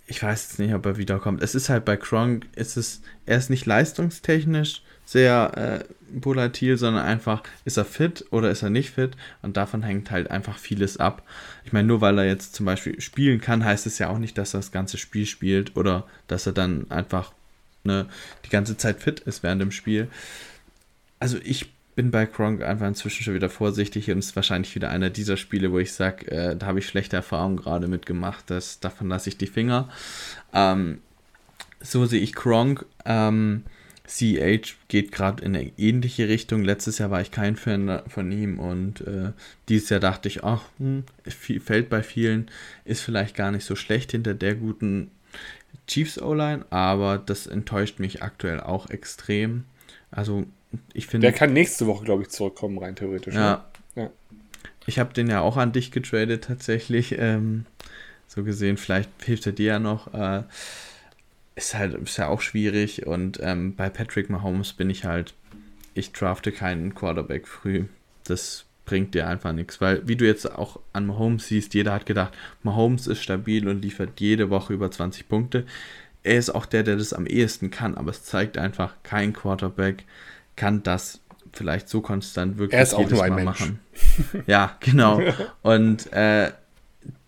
ich 0.06 0.22
weiß 0.22 0.50
jetzt 0.50 0.60
nicht, 0.60 0.74
ob 0.74 0.86
er 0.86 0.98
wiederkommt. 0.98 1.42
Es 1.42 1.56
ist 1.56 1.70
halt 1.70 1.86
bei 1.86 1.98
Kronk, 1.98 2.46
ist 2.56 2.78
es, 2.78 3.02
er 3.26 3.38
ist 3.38 3.50
nicht 3.50 3.66
leistungstechnisch 3.66 4.84
sehr 5.14 5.86
äh, 5.86 6.24
volatil, 6.24 6.76
sondern 6.76 7.06
einfach, 7.06 7.44
ist 7.66 7.78
er 7.78 7.86
fit 7.86 8.26
oder 8.32 8.50
ist 8.50 8.64
er 8.64 8.72
nicht 8.72 8.90
fit? 8.90 9.12
Und 9.44 9.58
davon 9.58 9.84
hängt 9.84 10.10
halt 10.10 10.32
einfach 10.32 10.58
vieles 10.58 10.98
ab. 10.98 11.22
Ich 11.66 11.72
meine, 11.72 11.88
nur 11.88 12.02
weil 12.02 12.18
er 12.18 12.26
jetzt 12.26 12.56
zum 12.56 12.66
Beispiel 12.66 13.00
spielen 13.00 13.40
kann, 13.40 13.64
heißt 13.64 13.86
es 13.86 14.00
ja 14.00 14.10
auch 14.10 14.18
nicht, 14.18 14.38
dass 14.40 14.56
er 14.56 14.60
das 14.60 14.72
ganze 14.72 14.98
Spiel 14.98 15.28
spielt 15.28 15.78
oder 15.78 16.08
dass 16.28 16.48
er 16.48 16.54
dann 16.54 16.90
einfach 16.90 17.32
ne, 17.84 18.08
die 18.44 18.50
ganze 18.50 18.76
Zeit 18.76 19.02
fit 19.02 19.20
ist 19.20 19.44
während 19.44 19.62
dem 19.62 19.72
Spiel. 19.72 20.08
Also 21.20 21.38
ich 21.44 21.72
bin 21.96 22.10
bei 22.10 22.26
Kronk 22.26 22.64
einfach 22.64 22.88
inzwischen 22.88 23.24
schon 23.24 23.36
wieder 23.36 23.52
vorsichtig 23.52 24.10
und 24.10 24.18
ist 24.18 24.36
wahrscheinlich 24.36 24.74
wieder 24.74 24.90
einer 24.90 25.12
dieser 25.12 25.38
Spiele, 25.38 25.72
wo 25.72 25.78
ich 25.78 25.94
sage, 25.94 26.32
äh, 26.32 26.56
da 26.56 26.66
habe 26.66 26.80
ich 26.80 26.88
schlechte 26.88 27.18
Erfahrungen 27.18 27.58
gerade 27.58 27.88
mitgemacht, 27.88 28.46
das, 28.50 28.80
davon 28.80 29.10
lasse 29.10 29.30
ich 29.30 29.38
die 29.38 29.46
Finger. 29.46 29.90
Ähm, 30.54 31.02
so 31.82 32.08
sehe 32.08 32.22
ich 32.22 32.34
Kronk. 32.34 32.84
Ähm, 33.06 33.64
CH 34.06 34.76
geht 34.90 35.12
gerade 35.12 35.44
in 35.44 35.56
eine 35.56 35.72
ähnliche 35.78 36.28
Richtung. 36.28 36.64
Letztes 36.64 36.98
Jahr 36.98 37.10
war 37.10 37.22
ich 37.22 37.32
kein 37.32 37.56
Fan 37.56 38.02
von 38.08 38.32
ihm 38.32 38.60
und 38.60 39.02
äh, 39.02 39.32
dieses 39.70 39.90
Jahr 39.90 40.02
dachte 40.02 40.28
ich, 40.28 40.44
ach, 40.44 40.64
hm, 40.78 41.06
fällt 41.26 41.90
bei 41.90 42.04
vielen, 42.04 42.52
ist 42.84 43.02
vielleicht 43.02 43.36
gar 43.36 43.52
nicht 43.52 43.66
so 43.66 43.76
schlecht 43.76 44.12
hinter 44.12 44.34
der 44.34 44.56
guten 44.56 45.10
Chiefs 45.88 46.22
O-Line, 46.22 46.66
aber 46.70 47.18
das 47.18 47.48
enttäuscht 47.48 48.00
mich 48.00 48.22
aktuell 48.22 48.60
auch 48.60 48.90
extrem. 48.90 49.64
Also 50.12 50.46
ich 50.94 51.08
finde. 51.08 51.28
Der 51.28 51.34
kann 51.34 51.54
nächste 51.54 51.88
Woche, 51.88 52.04
glaube 52.04 52.24
ich, 52.24 52.30
zurückkommen, 52.30 52.78
rein 52.78 52.96
theoretisch. 52.96 53.34
Ja. 53.36 53.66
Ne? 53.96 54.04
ja. 54.04 54.10
Ich 54.86 55.00
habe 55.00 55.14
den 55.14 55.28
ja 55.28 55.42
auch 55.42 55.58
an 55.58 55.72
dich 55.72 55.92
getradet 55.92 56.44
tatsächlich. 56.44 57.16
Ähm, 57.18 57.66
so 58.28 58.44
gesehen, 58.44 58.78
vielleicht 58.78 59.10
hilft 59.24 59.46
er 59.46 59.52
dir 59.54 59.66
ja 59.66 59.80
noch. 59.80 60.14
Äh, 60.14 60.44
ist 61.56 61.76
halt 61.76 61.94
ist 61.96 62.18
ja 62.18 62.28
auch 62.28 62.42
schwierig 62.42 63.06
und 63.06 63.40
ähm, 63.42 63.76
bei 63.76 63.90
Patrick 63.90 64.30
Mahomes 64.30 64.74
bin 64.74 64.90
ich 64.90 65.06
halt, 65.06 65.34
ich 65.94 66.12
drafte 66.12 66.52
keinen 66.52 66.96
Quarterback 66.96 67.48
früh. 67.48 67.86
Das 68.24 68.66
bringt 68.86 69.14
dir 69.14 69.28
einfach 69.28 69.54
nichts, 69.54 69.80
weil 69.80 70.08
wie 70.08 70.16
du 70.16 70.26
jetzt 70.26 70.52
auch 70.52 70.80
an 70.92 71.06
Mahomes 71.06 71.48
siehst, 71.48 71.74
jeder 71.74 71.94
hat 71.94 72.06
gedacht, 72.06 72.34
Mahomes 72.64 73.08
ist 73.08 73.22
stabil 73.22 73.68
und 73.68 73.82
liefert 73.82 74.20
jede 74.20 74.50
Woche 74.50 74.74
über 74.74 74.92
20 74.92 75.30
Punkte. 75.30 75.66
er 76.24 76.38
ist 76.38 76.50
auch 76.50 76.66
der, 76.66 76.84
der 76.84 76.96
das 76.98 77.14
am 77.14 77.26
ehesten 77.26 77.70
kann, 77.72 77.96
aber 77.96 78.12
es 78.12 78.24
zeigt 78.24 78.58
einfach, 78.58 78.96
kein 79.04 79.34
Quarterback 79.34 80.06
kann 80.56 80.84
das 80.84 81.20
vielleicht 81.54 81.88
so 81.90 82.02
konstant 82.02 82.58
wirklich 82.58 82.78
er 82.78 82.84
ist 82.84 82.98
jedes 82.98 83.14
auch 83.14 83.16
nur 83.16 83.24
ein 83.24 83.30
Mal 83.30 83.44
Mensch. 83.44 83.60
machen. 83.60 83.80
ja, 84.48 84.76
genau. 84.80 85.22
Und 85.62 86.12
äh, 86.14 86.52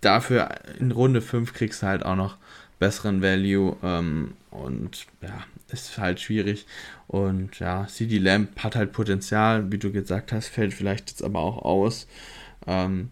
dafür 0.02 0.50
in 0.80 0.92
Runde 0.92 1.22
5 1.22 1.54
kriegst 1.54 1.84
du 1.84 1.88
halt 1.88 2.04
auch 2.04 2.16
noch 2.16 2.38
besseren 2.80 3.22
Value 3.22 3.76
ähm, 3.84 4.34
und 4.52 5.08
ja, 5.22 5.44
ist 5.72 5.98
halt 5.98 6.20
schwierig. 6.20 6.66
Und 7.08 7.60
ja, 7.60 7.88
CD 7.88 8.18
Lamp 8.18 8.64
hat 8.64 8.76
halt 8.76 8.92
Potenzial, 8.92 9.72
wie 9.72 9.78
du 9.78 9.92
gesagt 9.92 10.32
hast, 10.32 10.48
fällt 10.48 10.74
vielleicht 10.74 11.10
jetzt 11.10 11.24
aber 11.24 11.40
auch 11.40 11.64
aus. 11.64 12.08
Ähm, 12.68 13.10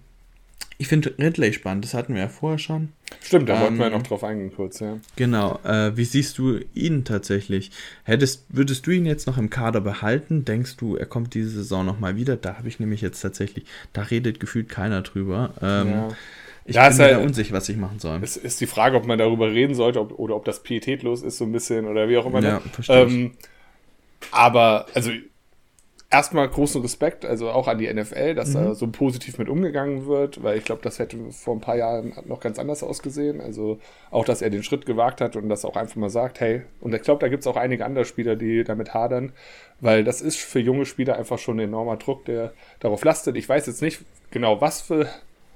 ich 0.77 0.87
finde 0.87 1.13
Ridley 1.17 1.53
spannend, 1.53 1.85
das 1.85 1.93
hatten 1.93 2.13
wir 2.13 2.23
ja 2.23 2.27
vorher 2.27 2.57
schon. 2.57 2.89
Stimmt, 3.21 3.47
da 3.47 3.55
ähm, 3.55 3.61
wollten 3.61 3.77
wir 3.77 3.85
ja 3.85 3.97
noch 3.97 4.03
drauf 4.03 4.23
eingehen 4.23 4.51
kurz, 4.53 4.79
ja. 4.79 4.99
Genau, 5.15 5.59
äh, 5.63 5.95
wie 5.95 6.03
siehst 6.03 6.37
du 6.37 6.59
ihn 6.73 7.05
tatsächlich? 7.05 7.71
Hättest, 8.03 8.45
würdest 8.49 8.85
du 8.87 8.91
ihn 8.91 9.05
jetzt 9.05 9.27
noch 9.27 9.37
im 9.37 9.49
Kader 9.49 9.81
behalten? 9.81 10.45
Denkst 10.45 10.77
du, 10.77 10.95
er 10.95 11.05
kommt 11.05 11.35
diese 11.35 11.49
Saison 11.49 11.85
nochmal 11.85 12.15
wieder? 12.15 12.35
Da 12.35 12.57
habe 12.57 12.67
ich 12.67 12.79
nämlich 12.79 13.01
jetzt 13.01 13.21
tatsächlich, 13.21 13.65
da 13.93 14.01
redet 14.01 14.39
gefühlt 14.39 14.67
keiner 14.67 15.03
drüber. 15.03 15.53
Ähm, 15.61 15.89
ja. 15.89 16.09
Ich 16.65 16.75
ja, 16.75 16.87
bin 16.87 16.97
mir 16.97 17.03
halt, 17.15 17.25
unsicher, 17.25 17.53
was 17.53 17.67
ich 17.67 17.77
machen 17.77 17.99
soll. 17.99 18.19
Es 18.23 18.37
ist 18.37 18.61
die 18.61 18.67
Frage, 18.67 18.95
ob 18.95 19.05
man 19.05 19.19
darüber 19.19 19.51
reden 19.51 19.75
sollte 19.75 19.99
ob, 19.99 20.17
oder 20.17 20.35
ob 20.35 20.45
das 20.45 20.63
pietätlos 20.63 21.21
ist, 21.21 21.37
so 21.37 21.45
ein 21.45 21.51
bisschen 21.51 21.87
oder 21.87 22.07
wie 22.07 22.17
auch 22.17 22.25
immer. 22.25 22.41
Ne? 22.41 22.47
Ja, 22.47 22.59
verstehe. 22.59 23.01
Ähm, 23.01 23.31
aber, 24.31 24.85
also 24.93 25.11
erstmal 26.13 26.47
großen 26.47 26.79
Respekt, 26.81 27.25
also 27.25 27.49
auch 27.49 27.67
an 27.67 27.79
die 27.79 27.91
NFL, 27.91 28.35
dass 28.35 28.49
mhm. 28.49 28.53
da 28.53 28.75
so 28.75 28.87
positiv 28.87 29.39
mit 29.39 29.49
umgegangen 29.49 30.05
wird, 30.05 30.43
weil 30.43 30.59
ich 30.59 30.63
glaube, 30.63 30.83
das 30.83 30.99
hätte 30.99 31.17
vor 31.31 31.55
ein 31.55 31.59
paar 31.59 31.75
Jahren 31.75 32.13
noch 32.25 32.39
ganz 32.39 32.59
anders 32.59 32.83
ausgesehen. 32.83 33.41
Also 33.41 33.79
auch, 34.11 34.23
dass 34.23 34.43
er 34.43 34.51
den 34.51 34.61
Schritt 34.61 34.85
gewagt 34.85 35.21
hat 35.21 35.35
und 35.35 35.49
das 35.49 35.65
auch 35.65 35.75
einfach 35.75 35.95
mal 35.95 36.11
sagt, 36.11 36.39
hey, 36.39 36.61
und 36.81 36.93
ich 36.93 37.01
glaube, 37.01 37.19
da 37.19 37.29
gibt 37.29 37.41
es 37.41 37.47
auch 37.47 37.57
einige 37.57 37.83
andere 37.83 38.05
Spieler, 38.05 38.35
die 38.35 38.63
damit 38.63 38.93
hadern, 38.93 39.33
weil 39.81 40.03
das 40.03 40.21
ist 40.21 40.37
für 40.37 40.59
junge 40.59 40.85
Spieler 40.85 41.17
einfach 41.17 41.39
schon 41.39 41.57
ein 41.57 41.67
enormer 41.67 41.97
Druck, 41.97 42.25
der 42.25 42.53
darauf 42.79 43.03
lastet. 43.03 43.35
Ich 43.35 43.49
weiß 43.49 43.65
jetzt 43.65 43.81
nicht 43.81 44.01
genau, 44.29 44.61
was 44.61 44.81
für 44.81 45.07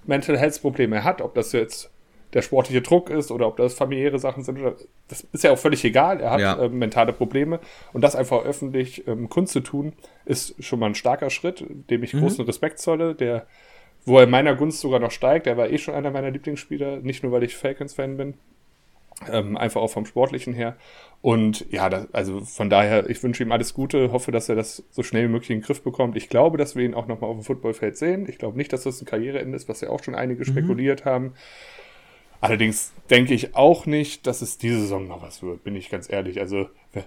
Mental 0.08 0.38
Health 0.38 0.62
Probleme 0.62 1.04
hat, 1.04 1.22
ob 1.22 1.36
das 1.36 1.52
jetzt 1.52 1.92
der 2.34 2.42
sportliche 2.42 2.82
Druck 2.82 3.10
ist 3.10 3.32
oder 3.32 3.48
ob 3.48 3.58
das 3.58 3.74
familiäre 3.74 4.20
Sachen 4.20 4.44
sind. 4.44 4.60
das 5.08 5.22
ist 5.32 5.44
ja 5.44 5.52
auch 5.52 5.58
völlig 5.58 5.84
egal. 5.86 6.20
Er 6.20 6.32
hat 6.32 6.40
ja. 6.42 6.62
äh, 6.62 6.70
mentale 6.70 7.14
Probleme. 7.14 7.60
Und 7.94 8.02
das 8.02 8.16
einfach 8.16 8.44
öffentlich 8.44 9.08
ähm, 9.08 9.30
kundzutun, 9.30 9.94
ist 10.26 10.62
schon 10.64 10.80
mal 10.80 10.88
ein 10.88 10.96
starker 10.96 11.30
Schritt, 11.30 11.64
dem 11.90 12.04
ich 12.04 12.14
mhm. 12.14 12.20
großen 12.20 12.46
Respekt 12.46 12.80
zolle, 12.80 13.16
der, 13.16 13.48
wo 14.06 14.18
er 14.18 14.26
in 14.26 14.30
meiner 14.30 14.56
Gunst 14.56 14.82
sogar 14.82 15.00
noch 15.00 15.12
steigt. 15.12 15.48
Er 15.48 15.58
war 15.58 15.70
eh 15.70 15.78
schon 15.78 15.94
einer 15.94 16.12
meiner 16.12 16.32
Lieblingsspieler, 16.32 16.98
nicht 16.98 17.24
nur, 17.24 17.32
weil 17.32 17.44
ich 17.44 17.56
Falcons-Fan 17.56 18.18
bin. 18.18 18.34
Ähm, 19.32 19.58
einfach 19.58 19.82
auch 19.82 19.90
vom 19.90 20.06
Sportlichen 20.06 20.54
her. 20.54 20.78
Und 21.22 21.66
ja, 21.72 21.90
das, 21.90 22.14
also 22.14 22.42
von 22.42 22.70
daher, 22.70 23.10
ich 23.10 23.22
wünsche 23.24 23.44
ihm 23.44 23.52
alles 23.52 23.74
Gute, 23.74 24.12
hoffe, 24.12 24.32
dass 24.32 24.48
er 24.48 24.56
das 24.56 24.84
so 24.92 25.02
schnell 25.02 25.28
wie 25.28 25.32
möglich 25.32 25.50
in 25.50 25.60
den 25.60 25.66
Griff 25.66 25.82
bekommt. 25.82 26.16
Ich 26.16 26.30
glaube, 26.30 26.58
dass 26.58 26.76
wir 26.76 26.86
ihn 26.86 26.94
auch 26.94 27.08
nochmal 27.08 27.32
auf 27.32 27.38
dem 27.38 27.44
Footballfeld 27.44 27.98
sehen. 27.98 28.30
Ich 28.30 28.38
glaube 28.38 28.58
nicht, 28.58 28.72
dass 28.72 28.84
das 28.84 29.02
ein 29.02 29.06
Karriereende 29.06 29.56
ist, 29.56 29.68
was 29.68 29.82
ja 29.82 29.90
auch 29.90 30.04
schon 30.04 30.14
einige 30.14 30.42
mhm. 30.42 30.46
spekuliert 30.46 31.06
haben. 31.06 31.34
Allerdings 32.40 32.94
denke 33.10 33.34
ich 33.34 33.56
auch 33.56 33.88
nicht, 33.88 34.28
dass 34.28 34.42
es 34.42 34.60
diese 34.60 34.82
Saison 34.82 35.08
noch 35.08 35.24
was 35.24 35.42
wird, 35.42 35.64
bin 35.64 35.76
ich 35.76 35.90
ganz 35.90 36.12
ehrlich. 36.12 36.40
Also 36.40 36.68
wer, 36.94 37.06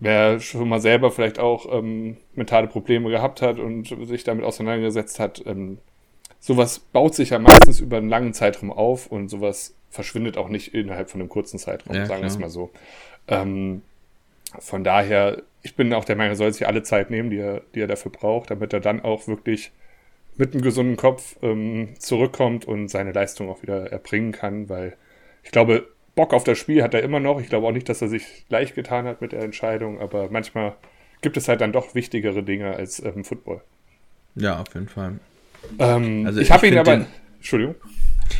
wer 0.00 0.40
schon 0.40 0.68
mal 0.68 0.80
selber 0.80 1.12
vielleicht 1.12 1.38
auch 1.38 1.72
ähm, 1.72 2.16
mentale 2.34 2.66
Probleme 2.66 3.08
gehabt 3.10 3.40
hat 3.40 3.60
und 3.60 3.86
sich 4.08 4.24
damit 4.24 4.44
auseinandergesetzt 4.44 5.20
hat, 5.20 5.44
ähm, 5.46 5.78
sowas 6.40 6.80
baut 6.80 7.14
sich 7.14 7.30
ja 7.30 7.38
meistens 7.38 7.78
über 7.78 7.98
einen 7.98 8.08
langen 8.08 8.34
Zeitraum 8.34 8.72
auf 8.72 9.06
und 9.06 9.28
sowas 9.28 9.74
verschwindet 9.94 10.36
auch 10.36 10.48
nicht 10.48 10.74
innerhalb 10.74 11.08
von 11.08 11.20
einem 11.20 11.28
kurzen 11.28 11.58
Zeitraum, 11.58 11.94
ja, 11.94 12.06
sagen 12.06 12.22
wir 12.22 12.26
es 12.26 12.38
mal 12.38 12.50
so. 12.50 12.70
Ähm, 13.28 13.82
von 14.58 14.84
daher, 14.84 15.42
ich 15.62 15.76
bin 15.76 15.94
auch 15.94 16.04
der 16.04 16.16
Meinung, 16.16 16.32
er 16.32 16.36
soll 16.36 16.52
sich 16.52 16.66
alle 16.66 16.82
Zeit 16.82 17.10
nehmen, 17.10 17.30
die 17.30 17.38
er, 17.38 17.62
die 17.74 17.80
er 17.80 17.86
dafür 17.86 18.10
braucht, 18.10 18.50
damit 18.50 18.72
er 18.72 18.80
dann 18.80 19.00
auch 19.00 19.28
wirklich 19.28 19.70
mit 20.36 20.52
einem 20.52 20.62
gesunden 20.62 20.96
Kopf 20.96 21.36
ähm, 21.42 21.94
zurückkommt 21.98 22.64
und 22.64 22.88
seine 22.88 23.12
Leistung 23.12 23.48
auch 23.48 23.62
wieder 23.62 23.92
erbringen 23.92 24.32
kann, 24.32 24.68
weil 24.68 24.96
ich 25.44 25.52
glaube, 25.52 25.86
Bock 26.16 26.32
auf 26.34 26.44
das 26.44 26.58
Spiel 26.58 26.82
hat 26.82 26.94
er 26.94 27.02
immer 27.02 27.20
noch. 27.20 27.40
Ich 27.40 27.48
glaube 27.48 27.66
auch 27.66 27.72
nicht, 27.72 27.88
dass 27.88 28.02
er 28.02 28.08
sich 28.08 28.44
leicht 28.48 28.74
getan 28.74 29.06
hat 29.06 29.20
mit 29.20 29.32
der 29.32 29.42
Entscheidung, 29.42 30.00
aber 30.00 30.28
manchmal 30.30 30.74
gibt 31.20 31.36
es 31.36 31.46
halt 31.46 31.60
dann 31.60 31.72
doch 31.72 31.94
wichtigere 31.94 32.42
Dinge 32.42 32.74
als 32.74 33.02
ähm, 33.02 33.24
Football. 33.24 33.60
Ja, 34.34 34.60
auf 34.60 34.74
jeden 34.74 34.88
Fall. 34.88 35.18
Ähm, 35.78 36.26
also 36.26 36.40
ich 36.40 36.50
habe 36.50 36.66
ihn 36.66 36.78
aber. 36.78 36.96
Den, 36.96 37.06
Entschuldigung. 37.36 37.76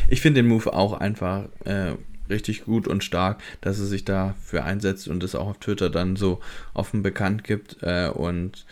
Ich 0.07 0.21
finde 0.21 0.41
den 0.41 0.49
Move 0.49 0.73
auch 0.73 0.93
einfach 0.93 1.45
äh, 1.65 1.93
richtig 2.29 2.65
gut 2.65 2.87
und 2.87 3.03
stark, 3.03 3.41
dass 3.61 3.79
er 3.79 3.85
sich 3.85 4.05
dafür 4.05 4.65
einsetzt 4.65 5.07
und 5.07 5.23
es 5.23 5.35
auch 5.35 5.47
auf 5.47 5.57
Twitter 5.59 5.89
dann 5.89 6.15
so 6.15 6.39
offen 6.73 7.03
bekannt 7.03 7.43
gibt. 7.43 7.77
Äh, 7.81 8.09
und 8.09 8.65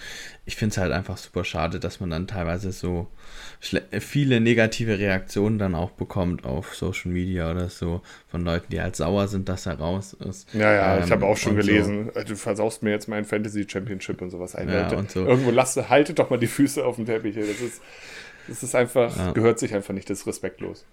ich 0.45 0.55
finde 0.55 0.73
es 0.73 0.77
halt 0.77 0.91
einfach 0.91 1.17
super 1.17 1.43
schade, 1.43 1.79
dass 1.79 1.99
man 1.99 2.09
dann 2.09 2.27
teilweise 2.27 2.71
so 2.71 3.07
viele 3.59 4.41
negative 4.41 4.99
Reaktionen 4.99 5.57
dann 5.57 5.73
auch 5.73 5.91
bekommt 5.91 6.45
auf 6.45 6.75
Social 6.75 7.11
Media 7.11 7.49
oder 7.49 7.69
so 7.69 8.01
von 8.27 8.43
Leuten, 8.43 8.65
die 8.71 8.81
halt 8.81 8.95
sauer 8.97 9.29
sind, 9.29 9.47
dass 9.47 9.65
er 9.65 9.79
raus 9.79 10.13
ist. 10.13 10.53
Ja, 10.53 10.73
ja, 10.73 10.97
ähm, 10.97 11.03
ich 11.05 11.11
habe 11.11 11.25
auch 11.25 11.37
schon 11.37 11.55
gelesen, 11.55 12.11
so. 12.13 12.23
du 12.23 12.35
versaust 12.35 12.83
mir 12.83 12.89
jetzt 12.89 13.07
mein 13.07 13.23
Fantasy 13.23 13.65
Championship 13.69 14.21
und 14.21 14.31
sowas 14.31 14.55
ein. 14.55 14.67
Ja, 14.67 14.91
und 14.97 15.09
so. 15.09 15.25
Irgendwo 15.25 15.51
lasse, 15.51 15.89
haltet 15.89 16.19
doch 16.19 16.29
mal 16.29 16.39
die 16.39 16.47
Füße 16.47 16.83
auf 16.83 16.97
dem 16.97 17.05
Teppich. 17.05 17.35
Das 17.35 17.61
ist, 17.61 17.81
das 18.49 18.63
ist 18.63 18.75
einfach, 18.75 19.15
ja. 19.15 19.31
gehört 19.31 19.59
sich 19.59 19.73
einfach 19.73 19.93
nicht, 19.93 20.09
das 20.09 20.19
ist 20.19 20.27
respektlos. 20.27 20.85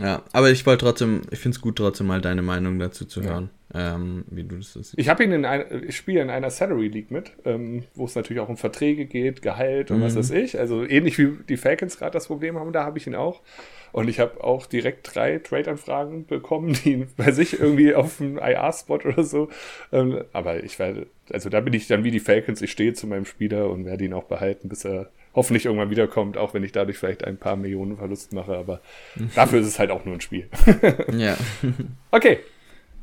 Ja, 0.00 0.22
aber 0.32 0.50
ich 0.50 0.64
wollte 0.66 0.84
trotzdem, 0.84 1.22
ich 1.30 1.38
finde 1.38 1.56
es 1.56 1.60
gut, 1.60 1.76
trotzdem 1.76 2.06
mal 2.06 2.20
deine 2.20 2.42
Meinung 2.42 2.78
dazu 2.78 3.04
zu 3.04 3.22
hören, 3.22 3.50
ja. 3.74 3.96
ähm, 3.96 4.24
wie 4.30 4.44
du 4.44 4.56
das 4.56 4.72
siehst. 4.74 4.94
Ich 4.96 5.08
habe 5.08 5.24
ihn 5.24 5.32
in 5.32 5.44
ein, 5.44 5.84
ich 5.88 5.96
spiele 5.96 6.20
in 6.20 6.30
einer 6.30 6.50
Salary 6.50 6.88
League 6.88 7.10
mit, 7.10 7.32
ähm, 7.44 7.84
wo 7.94 8.04
es 8.04 8.14
natürlich 8.14 8.40
auch 8.40 8.48
um 8.48 8.56
Verträge 8.56 9.06
geht, 9.06 9.42
Gehalt 9.42 9.90
und 9.90 9.98
mhm. 9.98 10.02
was 10.02 10.16
weiß 10.16 10.30
ich. 10.30 10.58
Also 10.58 10.84
ähnlich 10.84 11.18
wie 11.18 11.38
die 11.48 11.56
Falcons 11.56 11.98
gerade 11.98 12.12
das 12.12 12.26
Problem 12.26 12.58
haben, 12.58 12.72
da 12.72 12.84
habe 12.84 12.98
ich 12.98 13.06
ihn 13.06 13.14
auch. 13.14 13.42
Und 13.90 14.08
ich 14.08 14.20
habe 14.20 14.44
auch 14.44 14.66
direkt 14.66 15.14
drei 15.14 15.38
Trade-Anfragen 15.38 16.26
bekommen, 16.26 16.74
die 16.84 17.06
bei 17.16 17.32
sich 17.32 17.58
irgendwie 17.58 17.94
auf 17.94 18.18
dem 18.18 18.38
IR-Spot 18.38 19.00
oder 19.04 19.24
so. 19.24 19.48
Ähm, 19.90 20.22
aber 20.32 20.62
ich 20.62 20.78
werde, 20.78 21.06
also 21.32 21.48
da 21.48 21.60
bin 21.60 21.72
ich 21.72 21.88
dann 21.88 22.04
wie 22.04 22.10
die 22.10 22.20
Falcons, 22.20 22.62
ich 22.62 22.70
stehe 22.70 22.92
zu 22.92 23.06
meinem 23.06 23.24
Spieler 23.24 23.70
und 23.70 23.84
werde 23.84 24.04
ihn 24.04 24.12
auch 24.12 24.24
behalten, 24.24 24.68
bis 24.68 24.84
er 24.84 25.10
hoffentlich 25.38 25.66
irgendwann 25.66 25.90
wiederkommt, 25.90 26.36
auch 26.36 26.52
wenn 26.52 26.64
ich 26.64 26.72
dadurch 26.72 26.98
vielleicht 26.98 27.22
ein 27.24 27.36
paar 27.36 27.54
Millionen 27.54 27.96
Verlust 27.96 28.32
mache, 28.32 28.56
aber 28.56 28.80
dafür 29.36 29.60
ist 29.60 29.68
es 29.68 29.78
halt 29.78 29.92
auch 29.92 30.04
nur 30.04 30.14
ein 30.16 30.20
Spiel. 30.20 30.48
ja. 31.12 31.36
okay. 32.10 32.40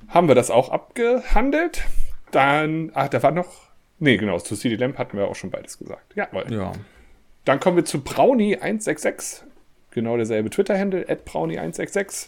Haben 0.10 0.28
wir 0.28 0.36
das 0.36 0.52
auch 0.52 0.70
abgehandelt? 0.70 1.86
Dann, 2.32 2.92
ach, 2.94 3.08
da 3.08 3.24
war 3.24 3.32
noch, 3.32 3.70
nee, 4.00 4.18
genau, 4.18 4.38
zu 4.38 4.56
CD 4.56 4.76
Lamp 4.76 4.98
hatten 4.98 5.18
wir 5.18 5.30
auch 5.30 5.36
schon 5.36 5.50
beides 5.50 5.80
gesagt. 5.80 6.14
Ja, 6.16 6.28
weil. 6.32 6.52
Ja. 6.52 6.74
Dann 7.46 7.62
kommen 7.62 7.78
wir 7.78 7.86
zu 7.86 8.00
Brownie166. 8.00 9.44
Genau 9.92 10.18
derselbe 10.18 10.50
Twitter-Handle, 10.50 11.06
Brownie166. 11.26 12.28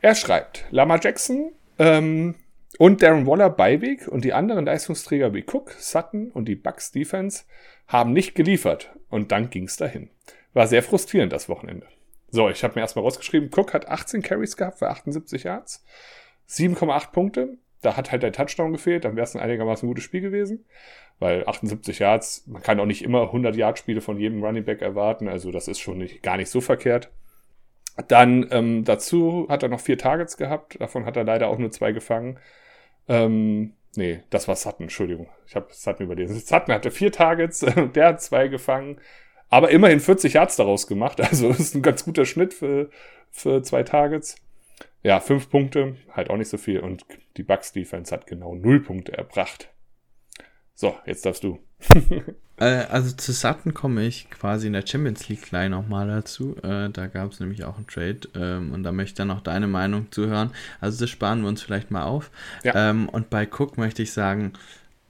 Er 0.00 0.14
schreibt, 0.16 0.64
Lama 0.70 0.98
Jackson 1.00 1.52
ähm, 1.78 2.34
und 2.78 3.00
Darren 3.00 3.26
Waller 3.26 3.50
Beiweg 3.50 4.08
und 4.08 4.24
die 4.24 4.32
anderen 4.32 4.66
Leistungsträger 4.66 5.32
wie 5.34 5.44
Cook, 5.46 5.72
Sutton 5.78 6.30
und 6.32 6.46
die 6.46 6.56
Bucks 6.56 6.90
Defense 6.90 7.44
haben 7.86 8.12
nicht 8.12 8.34
geliefert 8.34 8.90
und 9.10 9.32
dann 9.32 9.50
ging 9.50 9.64
es 9.64 9.76
dahin. 9.76 10.08
War 10.54 10.66
sehr 10.66 10.82
frustrierend 10.82 11.32
das 11.32 11.48
Wochenende. 11.48 11.86
So, 12.30 12.48
ich 12.48 12.62
habe 12.62 12.74
mir 12.74 12.80
erstmal 12.82 13.04
rausgeschrieben, 13.04 13.50
Cook 13.54 13.74
hat 13.74 13.88
18 13.88 14.22
Carries 14.22 14.56
gehabt 14.56 14.78
für 14.78 14.88
78 14.88 15.44
Yards, 15.44 15.84
7,8 16.48 17.10
Punkte. 17.10 17.58
Da 17.82 17.96
hat 17.96 18.12
halt 18.12 18.22
der 18.22 18.32
Touchdown 18.32 18.72
gefehlt, 18.72 19.04
dann 19.04 19.16
wäre 19.16 19.24
es 19.24 19.34
ein 19.34 19.40
einigermaßen 19.40 19.88
gutes 19.88 20.04
Spiel 20.04 20.20
gewesen, 20.20 20.66
weil 21.18 21.46
78 21.46 21.98
Yards, 21.98 22.46
man 22.46 22.62
kann 22.62 22.78
auch 22.78 22.86
nicht 22.86 23.02
immer 23.02 23.22
100 23.22 23.56
Yard 23.56 23.78
Spiele 23.78 24.02
von 24.02 24.18
jedem 24.18 24.44
Running 24.44 24.64
Back 24.64 24.82
erwarten, 24.82 25.28
also 25.28 25.50
das 25.50 25.66
ist 25.66 25.80
schon 25.80 25.98
nicht, 25.98 26.22
gar 26.22 26.36
nicht 26.36 26.50
so 26.50 26.60
verkehrt. 26.60 27.10
Dann 28.08 28.46
ähm, 28.50 28.84
dazu 28.84 29.46
hat 29.48 29.62
er 29.62 29.70
noch 29.70 29.80
vier 29.80 29.98
Targets 29.98 30.36
gehabt, 30.36 30.80
davon 30.80 31.06
hat 31.06 31.16
er 31.16 31.24
leider 31.24 31.48
auch 31.48 31.58
nur 31.58 31.70
zwei 31.70 31.92
gefangen. 31.92 32.38
Ähm, 33.08 33.72
Nee, 33.96 34.22
das 34.30 34.46
war 34.46 34.56
Sutton, 34.56 34.84
Entschuldigung. 34.84 35.28
Ich 35.46 35.56
habe 35.56 35.68
Sutton 35.70 36.04
überlesen. 36.04 36.36
Sutton 36.44 36.74
hatte 36.74 36.90
vier 36.90 37.12
Targets, 37.12 37.60
der 37.94 38.06
hat 38.06 38.22
zwei 38.22 38.48
gefangen, 38.48 39.00
aber 39.48 39.70
immerhin 39.70 40.00
40 40.00 40.34
Yards 40.34 40.56
daraus 40.56 40.86
gemacht. 40.86 41.20
Also 41.30 41.50
ist 41.50 41.74
ein 41.74 41.82
ganz 41.82 42.04
guter 42.04 42.24
Schnitt 42.24 42.54
für, 42.54 42.90
für 43.30 43.62
zwei 43.62 43.82
Targets. 43.82 44.36
Ja, 45.02 45.20
fünf 45.20 45.48
Punkte, 45.50 45.96
halt 46.12 46.30
auch 46.30 46.36
nicht 46.36 46.48
so 46.48 46.58
viel. 46.58 46.80
Und 46.80 47.04
die 47.36 47.42
Bucks 47.42 47.72
Defense 47.72 48.14
hat 48.14 48.26
genau 48.26 48.54
null 48.54 48.80
Punkte 48.80 49.16
erbracht. 49.16 49.70
So, 50.74 50.94
jetzt 51.06 51.24
darfst 51.26 51.42
du. 51.42 51.58
Äh, 52.56 52.64
also 52.64 53.14
zu 53.14 53.32
Sutton 53.32 53.74
komme 53.74 54.06
ich 54.06 54.30
quasi 54.30 54.66
in 54.66 54.72
der 54.72 54.86
Champions 54.86 55.28
League 55.28 55.42
gleich 55.42 55.70
nochmal 55.70 56.06
dazu. 56.06 56.56
Äh, 56.62 56.90
da 56.90 57.06
gab 57.06 57.32
es 57.32 57.40
nämlich 57.40 57.64
auch 57.64 57.76
einen 57.76 57.86
Trade 57.86 58.20
ähm, 58.34 58.72
und 58.72 58.82
da 58.82 58.92
möchte 58.92 59.10
ich 59.10 59.16
dann 59.16 59.28
noch 59.28 59.42
deine 59.42 59.66
Meinung 59.66 60.10
zuhören. 60.10 60.50
Also 60.80 61.00
das 61.00 61.10
sparen 61.10 61.42
wir 61.42 61.48
uns 61.48 61.62
vielleicht 61.62 61.90
mal 61.90 62.04
auf. 62.04 62.30
Ja. 62.62 62.90
Ähm, 62.90 63.08
und 63.08 63.30
bei 63.30 63.46
Cook 63.46 63.78
möchte 63.78 64.02
ich 64.02 64.12
sagen, 64.12 64.52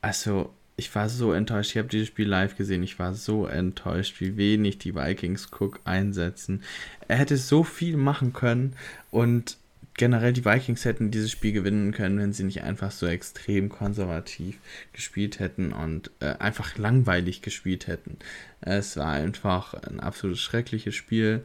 also 0.00 0.52
ich 0.80 0.94
war 0.94 1.08
so 1.08 1.32
enttäuscht. 1.32 1.72
Ich 1.72 1.78
habe 1.78 1.88
dieses 1.88 2.08
Spiel 2.08 2.26
live 2.26 2.56
gesehen. 2.56 2.82
Ich 2.82 2.98
war 2.98 3.14
so 3.14 3.46
enttäuscht, 3.46 4.20
wie 4.20 4.36
wenig 4.36 4.78
die 4.78 4.94
Vikings 4.94 5.50
Cook 5.52 5.80
einsetzen. 5.84 6.62
Er 7.06 7.16
hätte 7.16 7.36
so 7.36 7.64
viel 7.64 7.96
machen 7.96 8.32
können 8.32 8.74
und 9.10 9.58
generell 10.01 10.32
die 10.32 10.46
Vikings 10.46 10.86
hätten 10.86 11.11
dieses 11.11 11.30
Spiel 11.30 11.53
gewinnen 11.53 11.92
können, 11.92 12.18
wenn 12.18 12.32
sie 12.32 12.44
nicht 12.44 12.62
einfach 12.62 12.90
so 12.90 13.07
extrem 13.07 13.68
konservativ 13.68 14.57
gespielt 14.94 15.40
hätten 15.40 15.74
und 15.74 16.11
äh, 16.20 16.36
einfach 16.38 16.78
langweilig 16.78 17.42
gespielt 17.42 17.86
hätten. 17.86 18.16
Es 18.62 18.96
war 18.96 19.12
einfach 19.12 19.74
ein 19.74 20.01
absolut 20.01 20.38
schreckliches 20.38 20.94
Spiel. 20.94 21.44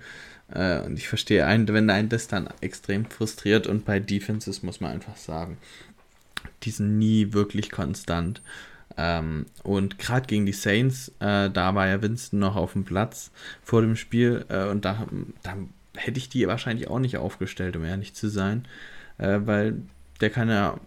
Äh, 0.54 0.80
und 0.80 0.98
ich 0.98 1.10
verstehe 1.10 1.46
einen, 1.46 1.68
wenn 1.68 1.90
einen 1.90 2.08
das 2.08 2.30
dann 2.30 2.48
extrem 2.62 3.06
frustriert 3.06 3.68
und 3.68 3.84
bei 3.84 4.00
Defenses 4.00 4.64
muss 4.64 4.80
man 4.80 4.92
einfach 4.92 5.18
sagen, 5.18 5.58
die 6.64 6.72
sind 6.72 6.98
nie 6.98 7.34
wirklich 7.34 7.72
konstant. 7.72 8.42
Ähm, 8.96 9.48
und 9.64 10.00
gerade 10.00 10.28
gegen 10.28 10.46
die 10.46 10.54
Saints, 10.54 11.10
äh, 11.20 11.50
da 11.50 11.76
war 11.76 11.88
ja 11.88 12.02
Winston 12.02 12.40
noch 12.40 12.56
auf 12.56 12.72
dem 12.72 12.86
Platz 12.86 13.32
vor 13.64 13.82
dem 13.82 13.98
Spiel 13.98 14.46
äh, 14.48 14.64
und 14.70 14.86
da, 14.86 15.06
da 15.44 15.58
hätte 15.98 16.20
ich 16.20 16.30
die 16.30 16.48
wahrscheinlich 16.48 16.88
auch 16.90 17.00
nicht 17.00 17.18
aufgestellt, 17.18 17.76
um 17.76 17.84
ehrlich 17.84 18.14
zu 18.14 18.30
sein, 18.30 18.66
äh, 19.18 19.40
weil 19.44 19.76
der 20.22 20.30
kann 20.30 20.50
ja 20.50 20.80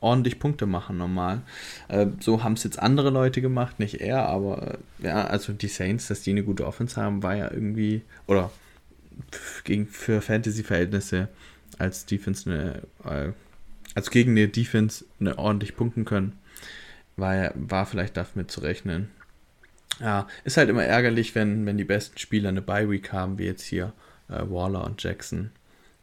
ordentlich 0.00 0.38
Punkte 0.38 0.66
machen 0.66 0.96
normal. 0.98 1.42
Äh, 1.88 2.06
so 2.20 2.42
haben 2.42 2.54
es 2.54 2.64
jetzt 2.64 2.78
andere 2.78 3.10
Leute 3.10 3.40
gemacht, 3.40 3.78
nicht 3.78 4.00
er, 4.00 4.26
aber 4.26 4.78
äh, 5.00 5.06
ja, 5.06 5.24
also 5.26 5.52
die 5.52 5.68
Saints, 5.68 6.08
dass 6.08 6.22
die 6.22 6.30
eine 6.30 6.42
gute 6.42 6.66
Offense 6.66 7.00
haben, 7.00 7.22
war 7.22 7.36
ja 7.36 7.50
irgendwie, 7.50 8.02
oder 8.26 8.50
gegen, 9.64 9.86
für 9.86 10.20
Fantasy-Verhältnisse 10.20 11.28
als 11.78 12.06
Defense 12.06 12.50
eine, 12.50 12.82
äh, 13.04 13.32
also 13.94 14.10
gegen 14.10 14.32
eine 14.32 14.48
Defense 14.48 15.04
eine 15.18 15.38
ordentlich 15.38 15.76
punkten 15.76 16.04
können, 16.04 16.38
war, 17.16 17.52
war 17.54 17.86
vielleicht 17.86 18.16
damit 18.16 18.50
zu 18.50 18.60
rechnen. 18.60 19.10
Ja, 19.98 20.26
ist 20.44 20.56
halt 20.56 20.70
immer 20.70 20.84
ärgerlich, 20.84 21.34
wenn, 21.34 21.66
wenn 21.66 21.76
die 21.76 21.84
besten 21.84 22.16
Spieler 22.18 22.48
eine 22.48 22.62
Bye-Week 22.62 23.12
haben, 23.12 23.38
wie 23.38 23.44
jetzt 23.44 23.64
hier 23.64 23.92
äh, 24.30 24.50
Waller 24.50 24.84
und 24.84 25.02
Jackson. 25.02 25.50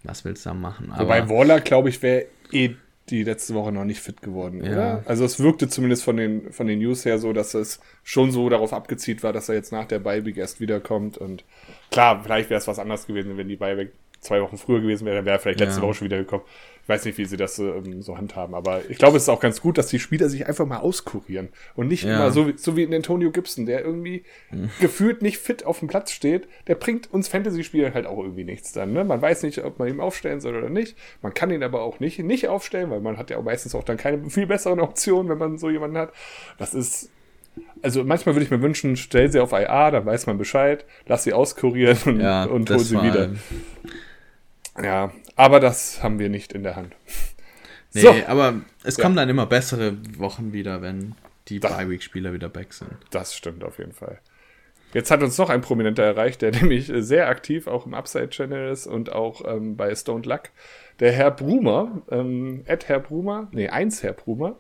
Was 0.04 0.26
willst 0.26 0.46
du 0.46 0.50
da 0.50 0.54
machen? 0.54 0.92
Aber 0.92 1.04
Wobei 1.04 1.30
Waller, 1.30 1.60
glaube 1.60 1.90
ich, 1.90 2.02
wäre 2.02 2.26
eh 2.52 2.76
die 3.10 3.24
letzte 3.24 3.54
Woche 3.54 3.72
noch 3.72 3.86
nicht 3.86 4.02
fit 4.02 4.22
geworden, 4.22 4.64
ja. 4.64 4.72
oder? 4.72 5.04
Also 5.06 5.24
es 5.24 5.40
wirkte 5.40 5.70
zumindest 5.70 6.04
von 6.04 6.18
den, 6.18 6.52
von 6.52 6.68
den 6.68 6.80
News 6.80 7.06
her 7.06 7.20
so, 7.20 7.32
dass 7.32 7.54
es 7.54 7.80
schon 8.04 8.32
so 8.32 8.50
darauf 8.50 8.74
abgezielt 8.74 9.24
war, 9.24 9.32
dass 9.32 9.50
er 9.50 9.56
jetzt 9.56 9.72
nach 9.72 9.86
der 9.86 10.00
Bye-Week 10.00 10.38
erst 10.38 10.60
wiederkommt. 10.60 11.18
Und 11.18 11.46
klar, 11.90 12.22
vielleicht 12.24 12.50
wäre 12.50 12.60
es 12.60 12.68
was 12.68 12.80
anderes 12.80 13.08
gewesen, 13.08 13.38
wenn 13.38 13.48
die 13.48 13.56
Bye-Week 13.56 13.92
zwei 14.20 14.42
Wochen 14.42 14.58
früher 14.58 14.82
gewesen 14.82 15.06
wäre, 15.06 15.18
dann 15.18 15.26
wäre 15.26 15.38
er 15.38 15.40
vielleicht 15.40 15.60
letzte 15.60 15.80
ja. 15.80 15.88
Woche 15.88 15.96
schon 15.96 16.06
wieder 16.06 16.18
gekommen. 16.18 16.44
Ich 16.88 16.90
weiß 16.90 17.04
nicht, 17.04 17.18
wie 17.18 17.26
sie 17.26 17.36
das 17.36 17.60
ähm, 17.60 18.02
so 18.02 18.18
handhaben, 18.18 18.56
aber 18.56 18.90
ich 18.90 18.98
glaube, 18.98 19.18
es 19.18 19.24
ist 19.24 19.30
auch 19.30 19.42
ganz 19.42 19.60
gut, 19.60 19.78
dass 19.78 19.88
die 19.88 20.00
Spieler 20.00 20.30
sich 20.30 20.48
einfach 20.48 20.66
mal 20.66 20.78
auskurieren 20.78 21.50
und 21.76 21.90
nicht 21.90 22.06
ja. 22.06 22.16
immer 22.16 22.32
so, 22.32 22.50
so 22.56 22.78
wie 22.78 22.84
in 22.84 22.94
Antonio 22.94 23.30
Gibson, 23.30 23.66
der 23.66 23.84
irgendwie 23.84 24.24
mhm. 24.52 24.70
gefühlt 24.80 25.22
nicht 25.22 25.38
fit 25.38 25.66
auf 25.66 25.80
dem 25.80 25.90
Platz 25.90 26.12
steht. 26.12 26.48
Der 26.68 26.76
bringt 26.76 27.12
uns 27.12 27.28
Fantasy-Spielern 27.28 27.94
halt 27.94 28.06
auch 28.06 28.20
irgendwie 28.20 28.46
nichts 28.46 28.72
dann. 28.72 28.94
Ne? 28.94 29.04
Man 29.04 29.22
weiß 29.22 29.44
nicht, 29.44 29.62
ob 29.66 29.80
man 29.80 29.90
ihn 29.90 30.00
aufstellen 30.00 30.40
soll 30.40 30.56
oder 30.56 30.70
nicht. 30.70 30.96
Man 31.22 31.34
kann 31.34 31.52
ihn 31.52 31.62
aber 31.62 31.82
auch 31.82 32.00
nicht, 32.00 32.20
nicht 32.20 32.48
aufstellen, 32.48 32.90
weil 32.90 33.02
man 33.02 33.18
hat 33.18 33.32
ja 33.32 33.38
auch 33.38 33.44
meistens 33.44 33.76
auch 33.76 33.84
dann 33.84 33.98
keine 33.98 34.30
viel 34.30 34.48
besseren 34.48 34.80
Optionen, 34.80 35.30
wenn 35.30 35.40
man 35.40 35.58
so 35.58 35.70
jemanden 35.70 35.98
hat. 35.98 36.14
Das 36.58 36.74
ist 36.74 37.10
also 37.82 38.06
manchmal 38.06 38.36
würde 38.36 38.46
ich 38.46 38.52
mir 38.52 38.62
wünschen, 38.62 38.96
stell 38.96 39.30
sie 39.30 39.42
auf 39.42 39.52
IA, 39.52 39.92
dann 39.92 40.06
weiß 40.06 40.26
man 40.28 40.38
Bescheid, 40.38 40.86
lass 41.06 41.26
sie 41.26 41.34
auskurieren 41.34 41.98
und, 42.06 42.22
ja, 42.22 42.46
und 42.46 42.70
hol 42.70 42.80
sie 42.80 43.02
wieder. 43.02 43.32
Ja, 44.82 45.12
aber 45.38 45.60
das 45.60 46.04
haben 46.04 46.20
wir 46.20 46.30
nicht 46.30 46.54
in 46.54 46.64
der 46.64 46.76
Hand. 46.76 46.96
Nee, 47.94 48.02
so. 48.02 48.14
aber 48.28 48.54
es 48.84 48.98
kommen 48.98 49.16
ja. 49.16 49.22
dann 49.22 49.30
immer 49.30 49.46
bessere 49.46 49.98
Wochen 50.20 50.52
wieder, 50.52 50.82
wenn 50.82 51.16
die 51.48 51.60
Bi-Week-Spieler 51.60 52.34
wieder 52.34 52.50
back 52.50 52.74
sind. 52.74 52.92
Das 53.12 53.34
stimmt 53.34 53.64
auf 53.64 53.80
jeden 53.80 53.94
Fall. 53.94 54.20
Jetzt 54.94 55.10
hat 55.10 55.24
uns 55.24 55.38
noch 55.38 55.50
ein 55.50 55.62
Prominenter 55.62 56.04
erreicht, 56.04 56.42
der 56.42 56.52
nämlich 56.62 56.92
sehr 56.94 57.28
aktiv 57.28 57.66
auch 57.68 57.86
im 57.86 57.94
Upside-Channel 57.94 58.72
ist 58.72 58.88
und 58.88 59.12
auch 59.12 59.42
ähm, 59.46 59.78
bei 59.78 59.94
Stone 59.96 60.24
Luck. 60.24 60.50
Der 61.00 61.12
Herr 61.12 61.32
Brumer, 61.32 62.02
ähm, 62.12 62.64
Ed 62.66 62.88
Herr 62.90 63.00
Brumer, 63.00 63.48
nee, 63.52 63.70
eins 63.70 64.04
Herr 64.04 64.14
Brumer, 64.14 64.60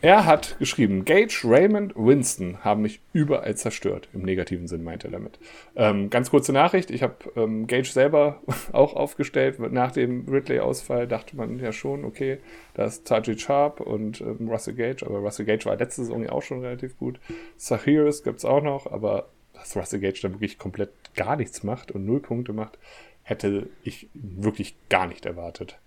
er 0.00 0.26
hat 0.26 0.58
geschrieben, 0.58 1.04
Gage, 1.04 1.42
Raymond, 1.44 1.94
Winston 1.96 2.62
haben 2.62 2.82
mich 2.82 3.00
überall 3.12 3.56
zerstört. 3.56 4.08
Im 4.12 4.22
negativen 4.22 4.68
Sinn 4.68 4.84
meint 4.84 5.04
er 5.04 5.10
damit. 5.10 5.38
Ähm, 5.76 6.10
ganz 6.10 6.30
kurze 6.30 6.52
Nachricht, 6.52 6.90
ich 6.90 7.02
habe 7.02 7.16
ähm, 7.36 7.66
Gage 7.66 7.88
selber 7.88 8.42
auch 8.72 8.94
aufgestellt. 8.94 9.58
Nach 9.72 9.92
dem 9.92 10.28
Ridley-Ausfall 10.28 11.08
dachte 11.08 11.36
man 11.36 11.58
ja 11.58 11.72
schon, 11.72 12.04
okay, 12.04 12.38
da 12.74 12.84
ist 12.84 13.06
Tajid 13.06 13.40
Sharp 13.40 13.80
und 13.80 14.20
ähm, 14.20 14.48
Russell 14.48 14.74
Gage, 14.74 15.06
aber 15.06 15.18
Russell 15.18 15.46
Gage 15.46 15.64
war 15.64 15.76
letzte 15.76 16.02
Saison 16.02 16.22
ja 16.22 16.32
auch 16.32 16.42
schon 16.42 16.60
relativ 16.60 16.98
gut. 16.98 17.18
Sahiris 17.56 18.22
gibt 18.22 18.38
es 18.38 18.44
auch 18.44 18.62
noch, 18.62 18.90
aber 18.90 19.28
dass 19.54 19.76
Russell 19.76 20.00
Gage 20.00 20.20
dann 20.22 20.32
wirklich 20.32 20.58
komplett 20.58 20.90
gar 21.16 21.36
nichts 21.36 21.62
macht 21.62 21.92
und 21.92 22.04
null 22.04 22.20
Punkte 22.20 22.52
macht, 22.52 22.78
hätte 23.22 23.68
ich 23.82 24.08
wirklich 24.12 24.76
gar 24.90 25.06
nicht 25.06 25.24
erwartet. 25.24 25.78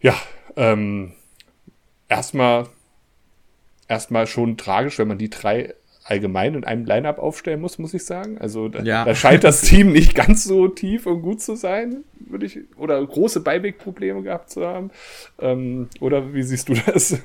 Ja, 0.00 0.14
ähm, 0.56 1.12
erstmal 2.08 2.66
erstmal 3.90 4.26
schon 4.26 4.56
tragisch, 4.56 4.98
wenn 4.98 5.08
man 5.08 5.18
die 5.18 5.28
drei 5.28 5.74
allgemein 6.04 6.54
in 6.54 6.64
einem 6.64 6.86
Line-Up 6.86 7.18
aufstellen 7.18 7.60
muss, 7.60 7.78
muss 7.78 7.92
ich 7.92 8.04
sagen. 8.04 8.38
Also 8.38 8.68
da, 8.68 8.82
ja. 8.82 9.04
da, 9.04 9.14
scheint 9.14 9.44
das 9.44 9.60
Team 9.62 9.92
nicht 9.92 10.14
ganz 10.14 10.44
so 10.44 10.68
tief 10.68 11.06
und 11.06 11.22
gut 11.22 11.42
zu 11.42 11.56
sein, 11.56 12.04
würde 12.18 12.46
ich, 12.46 12.58
oder 12.76 13.04
große 13.04 13.40
Beiweg-Probleme 13.40 14.22
gehabt 14.22 14.50
zu 14.50 14.66
haben. 14.66 14.90
Ähm, 15.40 15.88
oder 16.00 16.32
wie 16.32 16.42
siehst 16.42 16.68
du 16.68 16.74
das? 16.86 17.18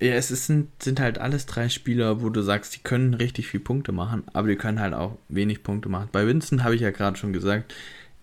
Ja, 0.00 0.14
es 0.14 0.30
ist, 0.30 0.46
sind, 0.46 0.70
sind 0.82 0.98
halt 0.98 1.18
alles 1.18 1.44
drei 1.44 1.68
Spieler, 1.68 2.22
wo 2.22 2.30
du 2.30 2.40
sagst, 2.40 2.74
die 2.74 2.80
können 2.80 3.12
richtig 3.12 3.48
viel 3.48 3.60
Punkte 3.60 3.92
machen, 3.92 4.24
aber 4.32 4.48
die 4.48 4.56
können 4.56 4.80
halt 4.80 4.94
auch 4.94 5.18
wenig 5.28 5.62
Punkte 5.62 5.90
machen. 5.90 6.08
Bei 6.10 6.26
Winston 6.26 6.64
habe 6.64 6.74
ich 6.74 6.80
ja 6.80 6.90
gerade 6.90 7.18
schon 7.18 7.34
gesagt, 7.34 7.74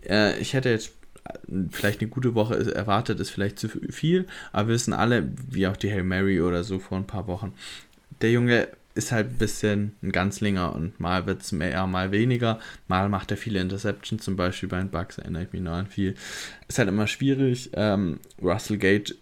äh, 0.09 0.37
ich 0.39 0.55
hätte 0.55 0.69
jetzt 0.69 0.96
vielleicht 1.71 2.01
eine 2.01 2.09
gute 2.09 2.35
Woche 2.35 2.55
ist, 2.55 2.67
erwartet, 2.67 3.19
ist 3.19 3.29
vielleicht 3.29 3.59
zu 3.59 3.69
viel, 3.69 4.25
aber 4.51 4.69
wir 4.69 4.75
wissen 4.75 4.93
alle, 4.93 5.29
wie 5.49 5.67
auch 5.67 5.77
die 5.77 5.91
Hail 5.91 6.03
Mary 6.03 6.41
oder 6.41 6.63
so 6.63 6.79
vor 6.79 6.97
ein 6.97 7.07
paar 7.07 7.27
Wochen, 7.27 7.53
der 8.21 8.31
Junge 8.31 8.67
ist 8.97 9.11
halt 9.11 9.29
ein 9.29 9.37
bisschen 9.37 9.95
ein 10.01 10.11
Ganzlinger 10.11 10.73
und 10.75 10.99
mal 10.99 11.27
wird 11.27 11.43
es 11.43 11.51
mehr, 11.51 11.85
mal 11.87 12.11
weniger, 12.11 12.59
mal 12.87 13.09
macht 13.09 13.31
er 13.31 13.37
viele 13.37 13.61
Interceptions, 13.61 14.23
zum 14.23 14.35
Beispiel 14.35 14.67
bei 14.67 14.79
den 14.79 14.89
Bugs, 14.89 15.19
erinnere 15.19 15.43
ich 15.43 15.53
mich 15.53 15.61
noch 15.61 15.73
an 15.73 15.87
viel. 15.87 16.15
Ist 16.67 16.79
halt 16.79 16.89
immer 16.89 17.07
schwierig. 17.07 17.69
Ähm, 17.73 18.19
Russell 18.41 18.77
Gate 18.77 19.15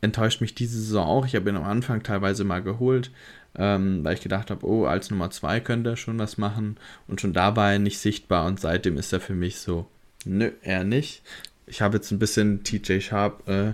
enttäuscht 0.00 0.40
mich 0.40 0.54
diese 0.54 0.80
Saison 0.80 1.06
auch. 1.06 1.26
Ich 1.26 1.36
habe 1.36 1.50
ihn 1.50 1.56
am 1.56 1.64
Anfang 1.64 2.02
teilweise 2.02 2.44
mal 2.44 2.62
geholt, 2.62 3.10
ähm, 3.56 4.02
weil 4.02 4.14
ich 4.14 4.22
gedacht 4.22 4.50
habe, 4.50 4.66
oh, 4.66 4.86
als 4.86 5.10
Nummer 5.10 5.30
2 5.30 5.60
könnte 5.60 5.90
er 5.90 5.96
schon 5.96 6.18
was 6.18 6.38
machen 6.38 6.78
und 7.06 7.20
schon 7.20 7.34
dabei 7.34 7.76
nicht 7.76 7.98
sichtbar 7.98 8.46
und 8.46 8.58
seitdem 8.58 8.96
ist 8.96 9.12
er 9.12 9.20
für 9.20 9.34
mich 9.34 9.58
so 9.58 9.86
Nö, 10.24 10.52
er 10.62 10.84
nicht. 10.84 11.22
Ich 11.66 11.82
habe 11.82 11.96
jetzt 11.96 12.10
ein 12.10 12.18
bisschen 12.18 12.64
TJ 12.64 13.00
Sharp 13.00 13.48
äh, 13.48 13.72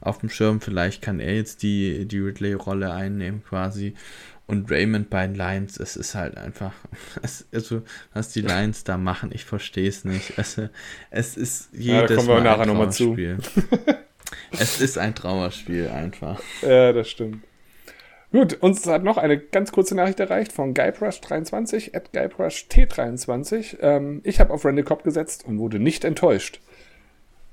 auf 0.00 0.18
dem 0.18 0.30
Schirm. 0.30 0.60
Vielleicht 0.60 1.02
kann 1.02 1.20
er 1.20 1.34
jetzt 1.34 1.62
die, 1.62 2.06
die 2.06 2.18
Ridley-Rolle 2.18 2.92
einnehmen 2.92 3.42
quasi. 3.44 3.94
Und 4.46 4.70
Raymond 4.70 5.10
bei 5.10 5.26
den 5.26 5.34
Lions, 5.34 5.78
es 5.78 5.96
ist 5.96 6.14
halt 6.14 6.36
einfach, 6.36 6.72
es, 7.22 7.46
also 7.52 7.82
was 8.12 8.32
die 8.32 8.42
Lions 8.42 8.84
da 8.84 8.96
machen, 8.96 9.30
ich 9.32 9.44
verstehe 9.44 9.88
es 9.88 10.04
nicht. 10.04 10.38
Also, 10.38 10.68
es 11.10 11.36
ist 11.36 11.70
jedes 11.72 11.86
ja, 11.86 12.06
da 12.06 12.14
kommen 12.14 12.28
wir 12.28 12.40
Mal 12.40 12.66
nochmal 12.66 12.92
zu. 12.92 13.16
es 14.52 14.80
ist 14.80 14.98
ein 14.98 15.14
Trauerspiel 15.14 15.88
einfach. 15.88 16.40
Ja, 16.62 16.92
das 16.92 17.10
stimmt. 17.10 17.42
Gut, 18.32 18.54
uns 18.60 18.86
hat 18.86 19.04
noch 19.04 19.18
eine 19.18 19.38
ganz 19.38 19.72
kurze 19.72 19.94
Nachricht 19.94 20.20
erreicht 20.20 20.52
von 20.52 20.74
Guybrush23, 20.74 21.96
at 21.96 22.10
GuybrushT23. 22.12 23.78
Ähm, 23.80 24.20
ich 24.24 24.40
habe 24.40 24.52
auf 24.52 24.64
Randall 24.64 24.84
Cobb 24.84 25.04
gesetzt 25.04 25.44
und 25.46 25.58
wurde 25.58 25.78
nicht 25.78 26.04
enttäuscht. 26.04 26.60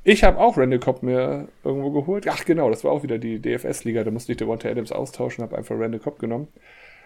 Ich 0.03 0.23
habe 0.23 0.39
auch 0.39 0.57
Randall 0.57 0.79
Cobb 0.79 1.03
mir 1.03 1.47
irgendwo 1.63 1.91
geholt. 1.91 2.27
Ach 2.27 2.43
genau, 2.43 2.69
das 2.69 2.83
war 2.83 2.91
auch 2.91 3.03
wieder 3.03 3.19
die 3.19 3.39
DFS-Liga, 3.39 4.03
da 4.03 4.11
musste 4.11 4.33
ich 4.33 4.37
Devonta 4.37 4.67
Adams 4.67 4.91
austauschen, 4.91 5.43
habe 5.43 5.57
einfach 5.57 5.75
Randall 5.77 5.99
Cobb 5.99 6.19
genommen. 6.19 6.47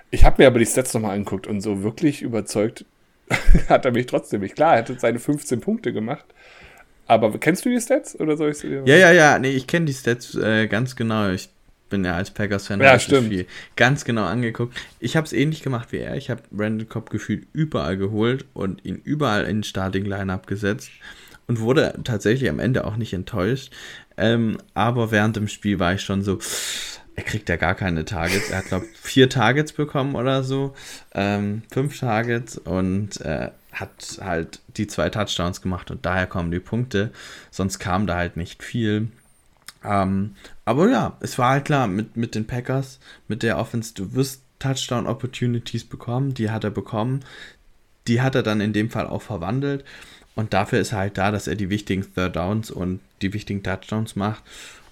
Ich 0.10 0.24
habe 0.24 0.42
mir 0.42 0.48
aber 0.48 0.60
die 0.60 0.66
Stats 0.66 0.94
nochmal 0.94 1.16
angeguckt 1.16 1.46
und 1.48 1.62
so 1.62 1.84
wirklich 1.84 2.22
überzeugt 2.22 2.86
hat 3.70 3.86
er 3.86 3.92
mich 3.92 4.06
trotzdem 4.06 4.42
nicht. 4.42 4.56
Klar, 4.56 4.78
er 4.78 4.88
hat 4.88 5.00
seine 5.00 5.20
15 5.20 5.60
Punkte 5.60 5.94
gemacht. 5.94 6.26
Aber 7.08 7.38
kennst 7.40 7.66
du 7.66 7.70
die 7.70 7.80
Stats 7.80 8.20
oder 8.20 8.36
soll 8.36 8.52
ich 8.52 8.58
sie 8.58 8.70
dir 8.70 8.84
Ja, 8.86 8.96
ja, 8.96 9.12
ja, 9.12 9.40
nee, 9.40 9.52
ich 9.52 9.68
kenne 9.68 9.86
die 9.86 9.94
Stats 9.94 10.36
äh, 10.36 10.68
ganz 10.68 10.96
genau. 10.96 11.30
Ich 11.30 11.50
bin 11.90 12.06
ja 12.06 12.16
als 12.16 12.32
Packers-Fan 12.32 12.82
ja, 12.82 13.00
stimmt. 13.00 13.30
viel 13.30 13.46
ganz 13.76 14.06
genau 14.06 14.26
angeguckt. 14.26 14.78
Ich 15.00 15.16
habe 15.16 15.26
es 15.26 15.34
ähnlich 15.34 15.64
gemacht 15.64 15.92
wie 15.92 15.98
er. 15.98 16.16
Ich 16.16 16.30
habe 16.30 16.42
Randall 16.56 16.88
Cobb 16.88 17.10
gefühlt 17.10 17.48
überall 17.54 17.98
geholt 17.98 18.46
und 18.54 18.84
ihn 18.86 19.02
überall 19.04 19.44
in 19.44 19.58
den 19.58 19.64
Starting-Line-Up 19.64 20.48
gesetzt 20.48 20.90
und 21.48 21.60
wurde 21.60 21.94
tatsächlich 22.04 22.50
am 22.50 22.60
Ende 22.60 22.86
auch 22.86 22.98
nicht 22.98 23.14
enttäuscht. 23.14 23.72
Ähm, 24.18 24.58
aber 24.74 25.12
während 25.12 25.36
dem 25.36 25.48
Spiel 25.48 25.80
war 25.80 25.94
ich 25.94 26.02
schon 26.02 26.24
so, 26.24 26.40
er 27.16 27.24
kriegt 27.24 27.50
ja 27.50 27.56
gar 27.56 27.76
keine 27.76 28.06
Targets. 28.06 28.50
Er 28.50 28.60
hat, 28.60 28.66
glaube 28.66 28.86
ich, 28.86 28.98
vier 29.02 29.30
Targets 29.30 29.74
bekommen 29.74 30.16
oder 30.16 30.44
so. 30.44 30.76
Ähm, 31.14 31.64
fünf 31.72 32.00
Targets 32.00 32.58
und 32.58 33.22
äh, 33.22 33.50
hat 33.72 34.20
halt 34.22 34.60
die 34.76 34.88
zwei 34.88 35.10
Touchdowns 35.10 35.62
gemacht 35.62 35.92
und 35.92 36.06
daher 36.06 36.28
kommen 36.28 36.52
die 36.52 36.60
Punkte. 36.60 37.12
Sonst 37.52 37.80
kam 37.80 38.08
da 38.08 38.16
halt 38.16 38.38
nicht 38.38 38.64
viel. 38.64 39.10
Ähm, 39.88 40.36
aber 40.66 40.90
ja, 40.90 41.18
es 41.22 41.38
war 41.38 41.52
halt 41.52 41.66
klar, 41.66 41.88
mit, 41.88 42.18
mit 42.18 42.36
den 42.36 42.46
Packers, 42.46 43.00
mit 43.28 43.42
der 43.42 43.58
Offense, 43.58 43.94
du 43.94 44.14
wirst 44.14 44.42
Touchdown-Opportunities 44.60 45.86
bekommen, 45.86 46.34
die 46.34 46.50
hat 46.50 46.64
er 46.64 46.72
bekommen. 46.72 47.24
Die 48.08 48.22
hat 48.22 48.36
er 48.36 48.44
dann 48.44 48.62
in 48.62 48.74
dem 48.74 48.90
Fall 48.90 49.08
auch 49.08 49.22
verwandelt. 49.22 49.84
und 50.36 50.54
dafür 50.54 50.80
ist 50.80 50.92
er 50.92 51.00
halt 51.00 51.18
da, 51.18 51.32
dass 51.32 51.48
er 51.48 51.56
die 51.56 51.70
wichtigen 51.70 52.06
Third 52.14 52.36
Downs 52.36 52.70
und 52.70 53.00
die 53.22 53.34
wichtigen 53.34 53.64
Touchdowns 53.64 54.16
macht. 54.16 54.44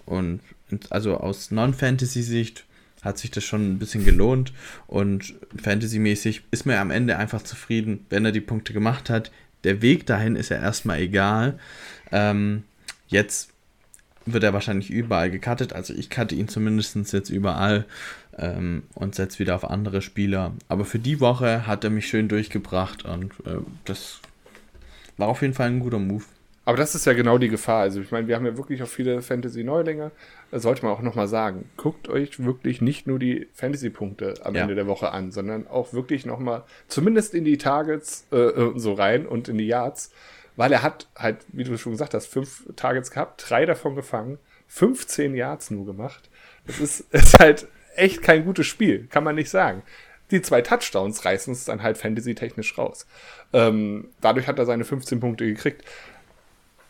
Und 0.05 0.41
also 0.89 1.17
aus 1.17 1.51
Non-Fantasy-Sicht 1.51 2.65
hat 3.03 3.19
sich 3.19 3.31
das 3.31 3.43
schon 3.43 3.73
ein 3.73 3.79
bisschen 3.79 4.03
gelohnt. 4.03 4.53
Und 4.87 5.35
Fantasy-mäßig 5.61 6.43
ist 6.51 6.65
mir 6.65 6.79
am 6.79 6.89
Ende 6.89 7.17
einfach 7.17 7.43
zufrieden, 7.43 8.05
wenn 8.09 8.25
er 8.25 8.31
die 8.31 8.41
Punkte 8.41 8.73
gemacht 8.73 9.09
hat. 9.09 9.31
Der 9.63 9.81
Weg 9.81 10.05
dahin 10.07 10.35
ist 10.35 10.49
ja 10.49 10.57
erstmal 10.57 10.99
egal. 10.99 11.59
Ähm, 12.11 12.63
jetzt 13.07 13.49
wird 14.25 14.43
er 14.43 14.53
wahrscheinlich 14.53 14.89
überall 14.89 15.29
gecuttet. 15.29 15.73
Also 15.73 15.93
ich 15.93 16.09
cutte 16.09 16.35
ihn 16.35 16.47
zumindest 16.47 16.95
jetzt 17.13 17.29
überall 17.29 17.85
ähm, 18.37 18.83
und 18.93 19.15
setze 19.15 19.39
wieder 19.39 19.55
auf 19.55 19.69
andere 19.69 20.01
Spieler. 20.01 20.53
Aber 20.67 20.85
für 20.85 20.99
die 20.99 21.19
Woche 21.19 21.67
hat 21.67 21.83
er 21.83 21.89
mich 21.89 22.07
schön 22.07 22.27
durchgebracht 22.27 23.05
und 23.05 23.33
äh, 23.45 23.57
das 23.85 24.19
war 25.17 25.27
auf 25.27 25.41
jeden 25.41 25.53
Fall 25.53 25.67
ein 25.67 25.79
guter 25.79 25.99
Move. 25.99 26.25
Aber 26.67 26.77
das 26.77 26.95
ist 26.95 27.05
ja 27.05 27.13
genau 27.13 27.37
die 27.37 27.47
Gefahr. 27.47 27.81
Also 27.81 28.01
ich 28.01 28.11
meine, 28.11 28.27
wir 28.27 28.35
haben 28.35 28.45
ja 28.45 28.57
wirklich 28.57 28.81
auch 28.81 28.87
viele 28.87 29.21
Fantasy-Neulinge. 29.21 30.11
Da 30.49 30.59
sollte 30.59 30.83
man 30.83 30.93
auch 30.95 31.01
nochmal 31.01 31.27
sagen, 31.27 31.69
guckt 31.77 32.09
euch 32.09 32.43
wirklich 32.43 32.81
nicht 32.81 33.05
nur 33.05 33.19
die 33.19 33.47
Fantasy-Punkte 33.53 34.33
am 34.43 34.55
ja. 34.55 34.63
Ende 34.63 34.73
der 34.73 34.87
Woche 34.87 35.11
an, 35.11 35.31
sondern 35.31 35.67
auch 35.67 35.93
wirklich 35.93 36.25
nochmal 36.25 36.63
zumindest 36.87 37.35
in 37.35 37.45
die 37.45 37.59
Targets 37.59 38.25
äh, 38.31 38.37
äh, 38.37 38.73
so 38.77 38.93
rein 38.93 39.27
und 39.27 39.47
in 39.47 39.59
die 39.59 39.67
Yards. 39.67 40.11
Weil 40.55 40.71
er 40.71 40.83
hat 40.83 41.07
halt, 41.17 41.37
wie 41.49 41.63
du 41.63 41.77
schon 41.77 41.91
gesagt 41.91 42.13
hast, 42.13 42.27
fünf 42.27 42.63
Targets 42.75 43.11
gehabt, 43.11 43.45
drei 43.49 43.65
davon 43.65 43.95
gefangen, 43.95 44.37
15 44.67 45.35
Yards 45.35 45.71
nur 45.71 45.85
gemacht. 45.85 46.29
Das 46.65 46.79
ist, 46.79 47.01
ist 47.11 47.39
halt 47.39 47.67
echt 47.95 48.21
kein 48.21 48.45
gutes 48.45 48.67
Spiel, 48.67 49.07
kann 49.07 49.23
man 49.23 49.35
nicht 49.35 49.49
sagen 49.49 49.83
die 50.31 50.41
zwei 50.41 50.61
Touchdowns 50.61 51.25
reißen 51.25 51.53
es 51.53 51.65
dann 51.65 51.83
halt 51.83 51.97
fantasy-technisch 51.97 52.77
raus. 52.77 53.05
Ähm, 53.53 54.09
dadurch 54.21 54.47
hat 54.47 54.59
er 54.59 54.65
seine 54.65 54.85
15 54.85 55.19
Punkte 55.19 55.45
gekriegt. 55.45 55.83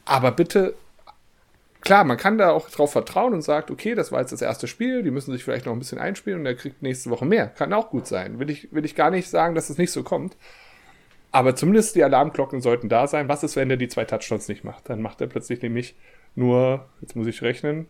Aber 0.06 0.32
bitte, 0.32 0.76
klar, 1.82 2.04
man 2.04 2.18
kann 2.18 2.38
da 2.38 2.52
auch 2.52 2.70
drauf 2.70 2.92
vertrauen 2.92 3.34
und 3.34 3.42
sagt, 3.42 3.72
okay, 3.72 3.96
das 3.96 4.12
war 4.12 4.22
jetzt 4.22 4.32
das 4.32 4.42
erste 4.42 4.68
Spiel, 4.68 5.04
die 5.04 5.12
müssen 5.12 5.32
sich 5.34 5.44
vielleicht 5.44 5.66
noch 5.66 5.74
ein 5.74 5.80
bisschen 5.80 6.00
einspielen 6.00 6.40
und 6.40 6.46
er 6.46 6.56
kriegt 6.56 6.82
nächste 6.82 7.10
Woche 7.10 7.26
mehr. 7.26 7.48
Kann 7.48 7.74
auch 7.74 7.90
gut 7.90 8.08
sein. 8.08 8.40
Will 8.40 8.50
ich, 8.50 8.72
will 8.72 8.86
ich 8.86 8.96
gar 8.96 9.12
nicht 9.12 9.30
sagen, 9.30 9.56
dass 9.56 9.70
es 9.70 9.78
nicht 9.78 9.92
so 9.92 10.04
kommt. 10.04 10.38
Aber 11.36 11.54
zumindest 11.54 11.98
die 11.98 12.04
Alarmglocken 12.06 12.62
sollten 12.62 12.88
da 12.88 13.08
sein. 13.08 13.28
Was 13.28 13.44
ist, 13.44 13.58
wenn 13.58 13.70
er 13.70 13.76
die 13.76 13.90
zwei 13.90 14.06
Touchdowns 14.06 14.48
nicht 14.48 14.64
macht? 14.64 14.90
Dann 14.90 15.02
macht 15.02 15.20
er 15.20 15.28
plötzlich 15.28 15.62
nämlich 15.62 15.94
nur, 16.34 16.88
jetzt 17.02 17.18
muss 17.18 17.28
ich 17.28 17.42
rechnen, 17.42 17.88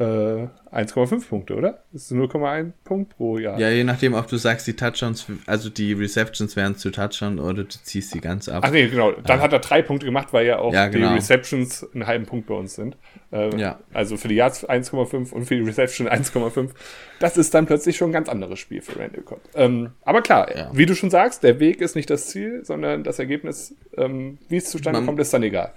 äh, 0.00 0.48
1,5 0.72 1.28
Punkte, 1.28 1.54
oder? 1.54 1.82
Das 1.92 2.04
ist 2.04 2.12
0,1 2.12 2.72
Punkt 2.84 3.16
pro 3.16 3.38
Jahr. 3.38 3.58
Ja, 3.58 3.68
je 3.70 3.84
nachdem, 3.84 4.14
ob 4.14 4.28
du 4.28 4.36
sagst, 4.36 4.66
die 4.66 4.74
Touchdowns, 4.74 5.26
also 5.46 5.68
die 5.68 5.92
Receptions 5.92 6.56
wären 6.56 6.76
zu 6.76 6.90
Touchdown 6.90 7.38
oder 7.38 7.64
du 7.64 7.68
ziehst 7.68 8.14
die 8.14 8.20
ganz 8.20 8.48
ab. 8.48 8.62
Ach 8.64 8.70
nee, 8.70 8.88
genau. 8.88 9.12
Dann 9.12 9.40
ah. 9.40 9.42
hat 9.42 9.52
er 9.52 9.58
drei 9.58 9.82
Punkte 9.82 10.06
gemacht, 10.06 10.28
weil 10.32 10.46
ja 10.46 10.58
auch 10.58 10.72
ja, 10.72 10.86
genau. 10.88 11.10
die 11.10 11.14
Receptions 11.16 11.86
einen 11.92 12.06
halben 12.06 12.24
Punkt 12.24 12.46
bei 12.46 12.54
uns 12.54 12.76
sind. 12.76 12.96
Äh, 13.32 13.54
ja. 13.56 13.78
Also 13.92 14.16
für 14.16 14.28
die 14.28 14.36
Yards 14.36 14.68
1,5 14.68 15.32
und 15.32 15.44
für 15.44 15.56
die 15.56 15.62
Reception 15.62 16.08
1,5. 16.08 16.70
Das 17.18 17.36
ist 17.36 17.52
dann 17.52 17.66
plötzlich 17.66 17.96
schon 17.96 18.10
ein 18.10 18.12
ganz 18.12 18.28
anderes 18.28 18.58
Spiel 18.58 18.80
für 18.80 18.98
Randall 18.98 19.22
Cobb. 19.22 19.40
Ähm, 19.54 19.90
aber 20.02 20.22
klar, 20.22 20.56
ja. 20.56 20.70
wie 20.72 20.86
du 20.86 20.94
schon 20.94 21.10
sagst, 21.10 21.42
der 21.42 21.60
Weg 21.60 21.80
ist 21.80 21.94
nicht 21.94 22.08
das 22.08 22.28
Ziel, 22.28 22.64
sondern 22.64 23.04
das 23.04 23.18
Ergebnis, 23.18 23.74
ähm, 23.96 24.38
wie 24.48 24.56
es 24.56 24.70
zustande 24.70 25.00
man, 25.00 25.06
kommt, 25.06 25.20
ist 25.20 25.34
dann 25.34 25.42
egal. 25.42 25.72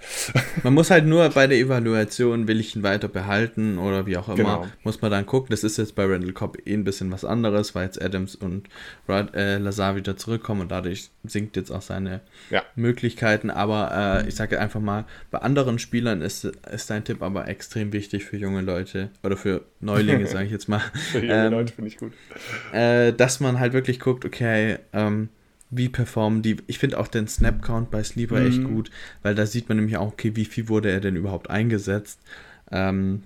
Man 0.62 0.72
muss 0.72 0.90
halt 0.90 1.04
nur 1.04 1.28
bei 1.28 1.46
der 1.46 1.58
Evaluation, 1.58 2.48
will 2.48 2.60
ich 2.60 2.74
ihn 2.74 2.82
weiter 2.82 3.08
behalten 3.08 3.78
oder 3.78 4.06
wie 4.06 4.13
auch 4.16 4.28
immer, 4.28 4.36
genau. 4.36 4.66
muss 4.82 5.00
man 5.02 5.10
dann 5.10 5.26
gucken. 5.26 5.48
Das 5.50 5.64
ist 5.64 5.76
jetzt 5.76 5.94
bei 5.94 6.04
Randall 6.04 6.32
Cobb 6.32 6.58
eh 6.66 6.74
ein 6.74 6.84
bisschen 6.84 7.10
was 7.12 7.24
anderes, 7.24 7.74
weil 7.74 7.84
jetzt 7.84 8.00
Adams 8.00 8.34
und 8.34 8.68
äh, 9.08 9.58
Lazar 9.58 9.96
wieder 9.96 10.16
zurückkommen 10.16 10.62
und 10.62 10.70
dadurch 10.70 11.10
sinkt 11.24 11.56
jetzt 11.56 11.70
auch 11.70 11.82
seine 11.82 12.20
ja. 12.50 12.62
Möglichkeiten. 12.76 13.50
Aber 13.50 14.22
äh, 14.24 14.28
ich 14.28 14.34
sage 14.34 14.60
einfach 14.60 14.80
mal, 14.80 15.04
bei 15.30 15.38
anderen 15.38 15.78
Spielern 15.78 16.22
ist, 16.22 16.44
ist 16.44 16.90
dein 16.90 17.04
Tipp 17.04 17.22
aber 17.22 17.48
extrem 17.48 17.92
wichtig 17.92 18.24
für 18.24 18.36
junge 18.36 18.60
Leute 18.60 19.10
oder 19.22 19.36
für 19.36 19.64
Neulinge, 19.80 20.26
sage 20.28 20.46
ich 20.46 20.52
jetzt 20.52 20.68
mal. 20.68 20.80
für 21.12 21.20
junge 21.20 21.46
ähm, 21.46 21.52
Leute 21.52 21.72
finde 21.72 21.88
ich 21.88 21.98
gut. 21.98 22.12
Äh, 22.72 23.12
dass 23.12 23.40
man 23.40 23.60
halt 23.60 23.72
wirklich 23.72 24.00
guckt, 24.00 24.24
okay, 24.24 24.78
ähm, 24.92 25.28
wie 25.76 25.88
performen 25.88 26.42
die. 26.42 26.56
Ich 26.66 26.78
finde 26.78 26.98
auch 26.98 27.08
den 27.08 27.26
Snap-Count 27.26 27.90
bei 27.90 28.02
Sleeper 28.02 28.40
mhm. 28.40 28.46
echt 28.46 28.64
gut, 28.64 28.90
weil 29.22 29.34
da 29.34 29.46
sieht 29.46 29.68
man 29.68 29.78
nämlich 29.78 29.96
auch, 29.96 30.08
okay, 30.08 30.36
wie 30.36 30.44
viel 30.44 30.68
wurde 30.68 30.90
er 30.90 31.00
denn 31.00 31.16
überhaupt 31.16 31.50
eingesetzt. 31.50 32.20
Ähm, 32.70 33.22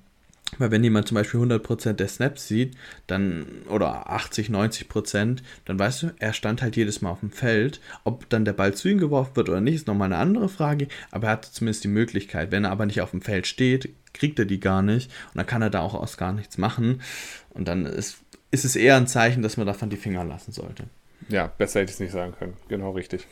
weil 0.56 0.70
wenn 0.70 0.82
jemand 0.82 1.06
zum 1.06 1.16
Beispiel 1.16 1.40
100% 1.40 1.92
der 1.94 2.08
Snaps 2.08 2.48
sieht, 2.48 2.76
dann, 3.06 3.46
oder 3.68 4.10
80, 4.10 4.48
90%, 4.48 5.38
dann 5.66 5.78
weißt 5.78 6.02
du, 6.02 6.10
er 6.18 6.32
stand 6.32 6.62
halt 6.62 6.76
jedes 6.76 7.02
Mal 7.02 7.10
auf 7.10 7.20
dem 7.20 7.30
Feld. 7.30 7.80
Ob 8.04 8.28
dann 8.30 8.44
der 8.44 8.54
Ball 8.54 8.74
zu 8.74 8.88
ihm 8.88 8.98
geworfen 8.98 9.36
wird 9.36 9.48
oder 9.50 9.60
nicht, 9.60 9.74
ist 9.74 9.86
nochmal 9.86 10.06
eine 10.06 10.20
andere 10.20 10.48
Frage, 10.48 10.88
aber 11.10 11.28
er 11.28 11.32
hat 11.34 11.44
zumindest 11.44 11.84
die 11.84 11.88
Möglichkeit. 11.88 12.50
Wenn 12.50 12.64
er 12.64 12.70
aber 12.70 12.86
nicht 12.86 13.02
auf 13.02 13.10
dem 13.10 13.20
Feld 13.20 13.46
steht, 13.46 13.90
kriegt 14.14 14.38
er 14.38 14.46
die 14.46 14.60
gar 14.60 14.82
nicht 14.82 15.10
und 15.28 15.36
dann 15.36 15.46
kann 15.46 15.62
er 15.62 15.70
da 15.70 15.80
auch 15.80 15.94
aus 15.94 16.16
gar 16.16 16.32
nichts 16.32 16.56
machen. 16.56 17.02
Und 17.50 17.68
dann 17.68 17.84
ist, 17.84 18.18
ist 18.50 18.64
es 18.64 18.74
eher 18.74 18.96
ein 18.96 19.06
Zeichen, 19.06 19.42
dass 19.42 19.58
man 19.58 19.66
davon 19.66 19.90
die 19.90 19.96
Finger 19.96 20.24
lassen 20.24 20.52
sollte. 20.52 20.84
Ja, 21.28 21.52
besser 21.58 21.80
hätte 21.80 21.90
ich 21.90 21.96
es 21.96 22.00
nicht 22.00 22.12
sagen 22.12 22.32
können. 22.38 22.56
Genau 22.68 22.92
richtig. 22.92 23.26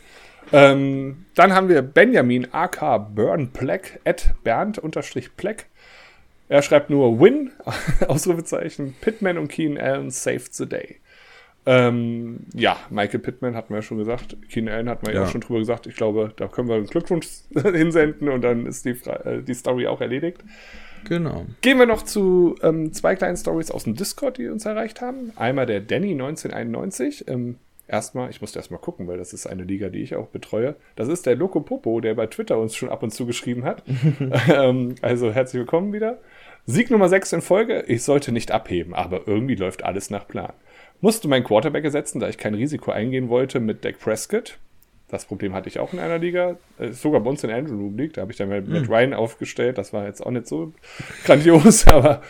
Ähm, 0.52 1.26
dann 1.34 1.52
haben 1.52 1.68
wir 1.68 1.82
Benjamin 1.82 2.48
AK 2.52 3.14
Burn 3.14 3.52
Pleck 3.52 4.00
at 4.04 4.34
Bernd-Pleck 4.44 5.66
er 6.48 6.62
schreibt 6.62 6.90
nur 6.90 7.20
Win, 7.20 7.50
Ausrufezeichen, 8.08 8.94
Pittman 9.00 9.38
und 9.38 9.48
Keen 9.48 9.78
Allen 9.78 10.10
saved 10.10 10.54
the 10.54 10.66
day. 10.66 11.00
Ähm, 11.68 12.46
ja, 12.54 12.76
Michael 12.90 13.18
Pittman 13.18 13.56
hatten 13.56 13.70
wir 13.70 13.78
ja 13.78 13.82
schon 13.82 13.98
gesagt. 13.98 14.36
Keen 14.48 14.68
Allen 14.68 14.88
hatten 14.88 15.04
wir 15.06 15.14
ja. 15.14 15.22
ja 15.22 15.26
schon 15.26 15.40
drüber 15.40 15.58
gesagt. 15.58 15.86
Ich 15.86 15.96
glaube, 15.96 16.32
da 16.36 16.46
können 16.46 16.68
wir 16.68 16.76
einen 16.76 16.86
Glückwunsch 16.86 17.26
hinsenden 17.54 18.28
und 18.28 18.42
dann 18.42 18.66
ist 18.66 18.84
die, 18.84 18.90
äh, 18.90 19.42
die 19.42 19.54
Story 19.54 19.88
auch 19.88 20.00
erledigt. 20.00 20.44
Genau. 21.08 21.46
Gehen 21.60 21.78
wir 21.78 21.86
noch 21.86 22.02
zu 22.02 22.56
ähm, 22.62 22.92
zwei 22.92 23.16
kleinen 23.16 23.36
Stories 23.36 23.70
aus 23.70 23.84
dem 23.84 23.94
Discord, 23.94 24.38
die 24.38 24.48
uns 24.48 24.64
erreicht 24.64 25.00
haben. 25.00 25.32
Einmal 25.36 25.66
der 25.66 25.80
Danny 25.80 26.12
1991. 26.12 27.28
Ähm, 27.28 27.56
erstmal, 27.88 28.30
ich 28.30 28.40
musste 28.40 28.58
erstmal 28.58 28.80
gucken, 28.80 29.06
weil 29.06 29.18
das 29.18 29.32
ist 29.32 29.46
eine 29.46 29.64
Liga, 29.64 29.88
die 29.88 30.02
ich 30.02 30.16
auch 30.16 30.28
betreue. 30.28 30.76
Das 30.96 31.08
ist 31.08 31.26
der 31.26 31.36
Loco 31.36 31.60
Popo, 31.60 32.00
der 32.00 32.14
bei 32.14 32.26
Twitter 32.26 32.58
uns 32.58 32.74
schon 32.74 32.88
ab 32.88 33.02
und 33.02 33.12
zu 33.12 33.26
geschrieben 33.26 33.64
hat. 33.64 33.82
ähm, 34.48 34.94
also 35.02 35.32
herzlich 35.32 35.60
willkommen 35.60 35.92
wieder. 35.92 36.18
Sieg 36.66 36.90
Nummer 36.90 37.08
6 37.08 37.34
in 37.34 37.42
Folge. 37.42 37.84
Ich 37.86 38.02
sollte 38.02 38.32
nicht 38.32 38.50
abheben, 38.50 38.94
aber 38.94 39.26
irgendwie 39.26 39.54
läuft 39.54 39.84
alles 39.84 40.10
nach 40.10 40.26
Plan. 40.26 40.52
Musste 41.00 41.28
meinen 41.28 41.44
Quarterback 41.44 41.84
ersetzen, 41.84 42.20
da 42.20 42.28
ich 42.28 42.38
kein 42.38 42.54
Risiko 42.54 42.90
eingehen 42.90 43.28
wollte 43.28 43.60
mit 43.60 43.84
Dak 43.84 43.98
Prescott. 44.00 44.58
Das 45.08 45.24
Problem 45.24 45.54
hatte 45.54 45.68
ich 45.68 45.78
auch 45.78 45.92
in 45.92 46.00
einer 46.00 46.18
Liga. 46.18 46.56
Äh, 46.78 46.90
sogar 46.90 47.20
bei 47.20 47.30
uns 47.30 47.44
in 47.44 47.50
Andrew 47.50 47.76
Room 47.76 47.96
League. 47.96 48.14
Da 48.14 48.22
habe 48.22 48.32
ich 48.32 48.38
dann 48.38 48.48
mit 48.48 48.68
mm. 48.68 48.92
Ryan 48.92 49.14
aufgestellt. 49.14 49.78
Das 49.78 49.92
war 49.92 50.06
jetzt 50.06 50.24
auch 50.24 50.32
nicht 50.32 50.48
so 50.48 50.72
grandios, 51.24 51.86
aber 51.92 52.22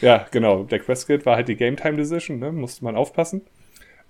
ja, 0.00 0.26
genau. 0.32 0.64
Dak 0.64 0.84
Prescott 0.84 1.24
war 1.26 1.36
halt 1.36 1.48
die 1.48 1.56
Game 1.56 1.76
Time 1.76 1.96
Decision, 1.96 2.40
ne? 2.40 2.50
musste 2.50 2.82
man 2.82 2.96
aufpassen. 2.96 3.42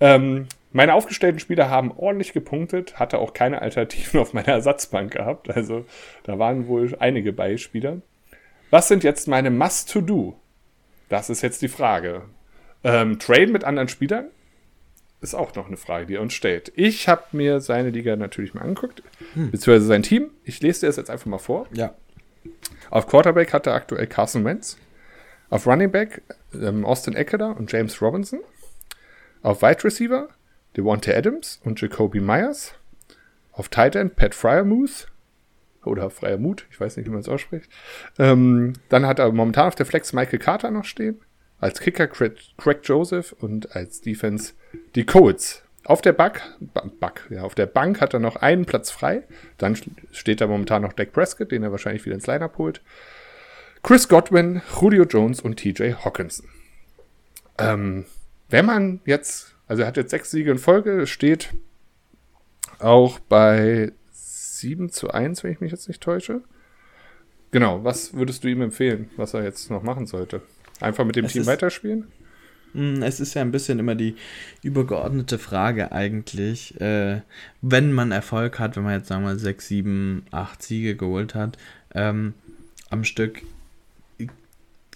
Ähm, 0.01 0.47
meine 0.75 0.95
aufgestellten 0.95 1.39
Spieler 1.39 1.71
haben 1.71 1.93
ordentlich 1.93 2.33
gepunktet, 2.33 2.99
hatte 2.99 3.19
auch 3.19 3.33
keine 3.33 3.63
Alternativen 3.63 4.19
auf 4.21 4.35
meiner 4.35 4.49
Ersatzbank 4.49 5.13
gehabt. 5.13 5.49
Also 5.49 5.87
da 6.25 6.39
waren 6.39 6.67
wohl 6.67 6.95
einige 6.99 7.33
Beispieler. 7.33 8.03
Was 8.71 8.89
sind 8.89 9.05
jetzt 9.05 9.29
meine 9.29 9.51
Must-to-Do? 9.51 10.37
Das 11.09 11.31
ist 11.31 11.43
jetzt 11.43 11.63
die 11.63 11.69
Frage. 11.69 12.23
Ähm, 12.83 13.21
Traden 13.21 13.53
mit 13.53 13.63
anderen 13.63 13.89
Spielern? 13.89 14.27
Ist 15.21 15.35
auch 15.35 15.55
noch 15.55 15.69
eine 15.69 15.77
Frage, 15.77 16.07
die 16.07 16.17
er 16.17 16.21
uns 16.21 16.35
stellt. 16.35 16.73
Ich 16.75 17.09
habe 17.09 17.23
mir 17.31 17.61
seine 17.61 17.91
Liga 17.91 18.17
natürlich 18.17 18.53
mal 18.53 18.63
angeguckt, 18.63 19.05
hm. 19.35 19.53
beziehungsweise 19.53 19.87
sein 19.87 20.03
Team. 20.03 20.31
Ich 20.43 20.61
lese 20.61 20.81
dir 20.81 20.87
das 20.89 20.97
jetzt 20.97 21.09
einfach 21.09 21.27
mal 21.27 21.39
vor. 21.39 21.69
Ja. 21.73 21.95
Auf 22.91 23.07
Quarterback 23.07 23.53
hat 23.53 23.69
er 23.69 23.75
aktuell 23.75 24.09
Carson 24.09 24.45
Wentz. 24.45 24.77
Auf 25.51 25.69
Running 25.69 25.93
Back 25.93 26.23
ähm, 26.53 26.85
Austin 26.85 27.15
Eckler 27.15 27.57
und 27.57 27.71
James 27.71 28.03
Robinson. 28.03 28.41
Auf 29.43 29.63
Wide 29.63 29.85
Receiver 29.85 30.29
Devontae 30.77 31.15
Adams 31.15 31.61
und 31.65 31.81
Jacoby 31.81 32.21
Myers. 32.21 32.75
Auf 33.53 33.69
Tight 33.69 33.95
End 33.95 34.17
Pat 34.17 34.35
Fryermuth 34.35 35.09
oder 35.85 36.11
Freier 36.11 36.39
Mut, 36.39 36.67
ich 36.71 36.81
weiß 36.81 36.97
nicht, 36.97 37.07
wie 37.07 37.11
man 37.11 37.21
es 37.21 37.29
ausspricht. 37.29 37.71
Ähm, 38.19 38.73
dann 38.89 39.07
hat 39.07 39.19
er 39.19 39.31
momentan 39.33 39.69
auf 39.69 39.75
der 39.75 39.87
Flex 39.87 40.13
Michael 40.13 40.39
Carter 40.39 40.71
noch 40.71 40.85
stehen. 40.85 41.21
Als 41.61 41.81
Kicker 41.81 42.09
Craig, 42.09 42.37
Joseph 42.83 43.33
und 43.33 43.75
als 43.75 44.01
Defense 44.01 44.55
die 44.95 45.07
Colts. 45.07 45.63
Auf 45.85 46.01
der 46.01 46.13
Bank, 46.13 46.41
Back, 46.99 47.27
ja, 47.31 47.43
auf 47.43 47.55
der 47.55 47.67
Bank 47.67 48.01
hat 48.01 48.15
er 48.15 48.21
noch 48.21 48.37
einen 48.37 48.65
Platz 48.65 48.91
frei. 48.91 49.23
Dann 49.59 49.77
steht 50.11 50.41
da 50.41 50.47
momentan 50.47 50.83
noch 50.83 50.95
Dak 50.95 51.13
Prescott, 51.13 51.53
den 51.53 51.63
er 51.63 51.73
wahrscheinlich 51.73 52.05
wieder 52.07 52.15
ins 52.15 52.27
Lineup 52.27 52.57
holt. 52.59 52.81
Chris 53.83 54.09
Godwin, 54.09 54.63
Julio 54.81 55.05
Jones 55.05 55.41
und 55.41 55.59
TJ 55.59 55.93
Hawkinson. 56.05 56.49
Ähm, 57.59 58.07
wenn 58.49 58.65
man 58.65 59.01
jetzt, 59.05 59.54
also 59.67 59.83
er 59.83 59.89
hat 59.89 59.97
jetzt 59.97 60.11
sechs 60.11 60.31
Siege 60.31 60.51
in 60.51 60.59
Folge, 60.59 61.07
steht 61.07 61.51
auch 62.79 63.19
bei 63.19 63.93
7 64.13 64.91
zu 64.91 65.11
1, 65.11 65.43
wenn 65.43 65.53
ich 65.53 65.61
mich 65.61 65.73
jetzt 65.73 65.89
nicht 65.89 66.03
täusche. 66.03 66.43
Genau, 67.51 67.85
was 67.85 68.15
würdest 68.15 68.45
du 68.45 68.49
ihm 68.49 68.63
empfehlen, 68.63 69.11
was 69.17 69.35
er 69.35 69.45
jetzt 69.45 69.71
noch 69.71 69.83
machen 69.83 70.07
sollte? 70.07 70.43
Einfach 70.81 71.05
mit 71.05 71.17
dem 71.17 71.27
es 71.27 71.33
Team 71.33 71.47
weiterspielen? 71.47 72.09
Hm, 72.73 73.03
es 73.03 73.21
ist 73.21 73.35
ja 73.35 73.43
ein 73.43 73.53
bisschen 73.53 73.79
immer 73.79 73.95
die 73.95 74.17
übergeordnete 74.63 75.39
Frage 75.39 75.93
eigentlich, 75.93 76.81
äh, 76.81 77.21
wenn 77.63 77.93
man 77.93 78.11
Erfolg 78.11 78.59
hat, 78.59 78.77
wenn 78.77 78.83
man 78.83 78.99
jetzt 78.99 79.09
sagen 79.09 79.23
wir 79.23 79.29
mal 79.29 79.39
6, 79.39 79.69
7, 79.69 80.27
8 80.33 80.63
Siege 80.63 80.97
geholt 80.97 81.35
hat 81.37 81.57
ähm, 81.95 82.35
am 82.91 83.05
Stück, 83.05 83.43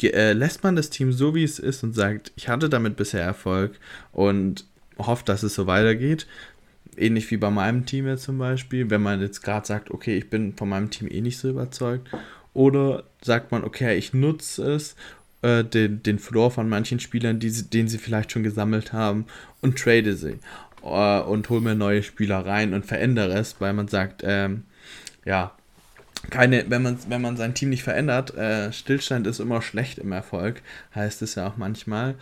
äh, 0.03 0.33
lässt 0.33 0.63
man 0.63 0.77
das 0.77 0.91
Team 0.91 1.13
so 1.13 1.35
wie 1.35 1.45
es 1.45 1.59
ist 1.59 1.83
und 1.83 1.95
sagt, 1.95 2.33
ich 2.37 2.49
hatte 2.49 2.69
damit 2.69 2.97
bisher 2.97 3.23
Erfolg 3.23 3.79
und 4.13 4.65
hofft, 4.99 5.29
dass 5.29 5.43
es 5.43 5.55
so 5.55 5.67
weitergeht. 5.67 6.27
Ähnlich 6.97 7.31
wie 7.31 7.37
bei 7.37 7.51
meinem 7.51 7.87
Team 7.87 8.07
jetzt 8.07 8.25
zum 8.25 8.39
Beispiel, 8.39 8.91
wenn 8.91 9.03
man 9.03 9.21
jetzt 9.21 9.43
gerade 9.43 9.67
sagt, 9.67 9.91
okay, 9.91 10.17
ich 10.17 10.31
bin 10.31 10.55
von 10.57 10.69
meinem 10.69 10.91
Team 10.91 11.09
eh 11.09 11.21
nicht 11.21 11.39
so 11.39 11.49
überzeugt. 11.49 12.09
Oder 12.55 13.05
sagt 13.23 13.53
man, 13.53 13.63
okay, 13.63 13.97
ich 13.97 14.15
nutze 14.15 14.73
es 14.73 14.97
äh, 15.43 15.63
den, 15.63 16.03
den 16.03 16.19
Floor 16.19 16.51
von 16.51 16.69
manchen 16.69 16.99
Spielern, 16.99 17.39
die, 17.39 17.51
den 17.51 17.89
sie 17.89 17.99
vielleicht 17.99 18.33
schon 18.33 18.43
gesammelt 18.43 18.93
haben, 18.93 19.27
und 19.61 19.79
trade 19.79 20.17
sie. 20.17 20.39
Äh, 20.83 21.21
und 21.21 21.49
hole 21.51 21.61
mir 21.61 21.75
neue 21.75 22.03
Spieler 22.03 22.45
rein 22.45 22.75
und 22.75 22.87
verändere 22.87 23.39
es, 23.39 23.61
weil 23.61 23.73
man 23.75 23.89
sagt, 23.89 24.23
ähm, 24.25 24.65
ja, 25.25 25.53
keine, 26.31 26.71
wenn 26.71 26.83
man, 26.83 26.99
wenn 27.09 27.23
man 27.23 27.37
sein 27.37 27.55
Team 27.55 27.71
nicht 27.71 27.83
verändert, 27.83 28.35
äh, 28.35 28.73
Stillstand 28.73 29.27
ist 29.27 29.41
immer 29.41 29.63
schlecht 29.63 29.99
im 29.99 30.13
Erfolg, 30.13 30.63
heißt 30.95 31.23
es 31.23 31.35
ja 31.35 31.49
auch 31.49 31.57
manchmal. 31.57 32.15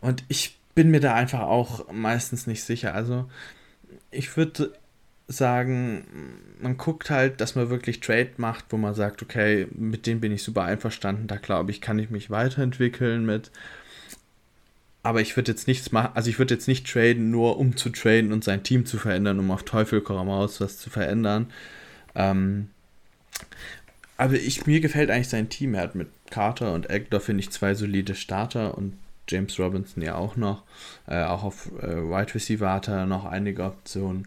Und 0.00 0.24
ich 0.28 0.58
bin 0.74 0.90
mir 0.90 1.00
da 1.00 1.14
einfach 1.14 1.40
auch 1.40 1.92
meistens 1.92 2.46
nicht 2.46 2.64
sicher. 2.64 2.94
Also 2.94 3.28
ich 4.10 4.36
würde 4.36 4.72
sagen, 5.28 6.04
man 6.60 6.76
guckt 6.76 7.10
halt, 7.10 7.40
dass 7.40 7.54
man 7.54 7.70
wirklich 7.70 8.00
Trade 8.00 8.30
macht, 8.36 8.66
wo 8.70 8.76
man 8.76 8.94
sagt, 8.94 9.22
okay, 9.22 9.66
mit 9.72 10.06
dem 10.06 10.20
bin 10.20 10.32
ich 10.32 10.42
super 10.42 10.62
einverstanden, 10.64 11.26
da 11.26 11.36
glaube 11.36 11.70
ich, 11.70 11.80
kann 11.80 11.98
ich 11.98 12.10
mich 12.10 12.30
weiterentwickeln 12.30 13.24
mit. 13.24 13.50
Aber 15.02 15.20
ich 15.20 15.36
würde 15.36 15.50
jetzt 15.52 15.66
nichts 15.66 15.90
machen, 15.90 16.12
also 16.14 16.30
ich 16.30 16.38
würde 16.38 16.54
jetzt 16.54 16.68
nicht 16.68 16.86
traden, 16.86 17.30
nur 17.30 17.58
um 17.58 17.76
zu 17.76 17.90
traden 17.90 18.32
und 18.32 18.44
sein 18.44 18.62
Team 18.62 18.86
zu 18.86 18.98
verändern, 18.98 19.38
um 19.40 19.50
auf 19.50 19.64
Teufel 19.64 20.00
komm 20.00 20.28
raus 20.28 20.60
was 20.60 20.78
zu 20.78 20.90
verändern. 20.90 21.50
Ähm, 22.14 22.68
aber 24.16 24.34
ich, 24.34 24.66
mir 24.66 24.80
gefällt 24.80 25.10
eigentlich 25.10 25.28
sein 25.28 25.48
Team. 25.48 25.74
Er 25.74 25.82
hat 25.82 25.94
mit 25.94 26.08
Carter 26.30 26.72
und 26.74 26.90
Eckler, 26.90 27.20
finde 27.20 27.40
ich, 27.40 27.50
zwei 27.50 27.74
solide 27.74 28.14
Starter 28.14 28.76
und 28.76 28.98
James 29.28 29.58
Robinson 29.58 30.02
ja 30.02 30.14
auch 30.14 30.36
noch. 30.36 30.62
Äh, 31.06 31.22
auch 31.24 31.42
auf 31.44 31.70
äh, 31.80 31.96
Wide 31.96 32.34
Receiver 32.34 32.72
hat 32.72 32.88
er 32.88 33.06
noch 33.06 33.24
einige 33.24 33.64
Optionen 33.64 34.26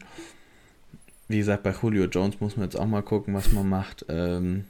wie 1.28 1.38
gesagt, 1.38 1.64
bei 1.64 1.74
Julio 1.82 2.06
Jones 2.06 2.40
muss 2.40 2.56
man 2.56 2.66
jetzt 2.66 2.76
auch 2.76 2.86
mal 2.86 3.02
gucken, 3.02 3.34
was 3.34 3.52
man 3.52 3.68
macht. 3.68 4.06
Ähm, 4.10 4.66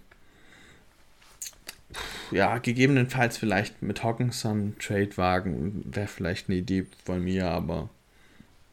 ja, 2.32 2.58
gegebenenfalls 2.58 3.38
vielleicht 3.38 3.82
mit 3.82 4.04
Hawkinson 4.04 4.76
Trade 4.80 5.18
wagen, 5.18 5.84
wäre 5.86 6.08
vielleicht 6.08 6.50
eine 6.50 6.58
Idee 6.58 6.86
von 7.04 7.24
mir, 7.24 7.50
aber 7.50 7.90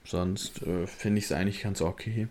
sonst 0.04 0.62
äh, 0.62 0.86
finde 0.86 1.18
ich 1.18 1.26
es 1.26 1.32
eigentlich 1.32 1.62
ganz 1.62 1.80
okay. 1.82 2.28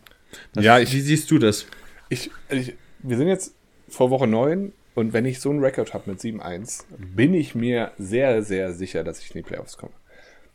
Was, 0.53 0.63
ja, 0.63 0.79
ich, 0.79 0.93
wie 0.93 1.01
siehst 1.01 1.29
du 1.31 1.37
das? 1.37 1.65
Ich, 2.09 2.31
ich, 2.49 2.73
wir 3.03 3.17
sind 3.17 3.27
jetzt 3.27 3.55
vor 3.89 4.09
Woche 4.09 4.27
9 4.27 4.71
und 4.95 5.13
wenn 5.13 5.25
ich 5.25 5.39
so 5.39 5.49
einen 5.49 5.63
Rekord 5.63 5.93
habe 5.93 6.09
mit 6.11 6.19
7-1, 6.19 6.83
bin 7.15 7.33
ich 7.33 7.55
mir 7.55 7.91
sehr, 7.97 8.43
sehr 8.43 8.73
sicher, 8.73 9.03
dass 9.03 9.19
ich 9.19 9.33
in 9.33 9.41
die 9.41 9.47
Playoffs 9.47 9.77
komme. 9.77 9.93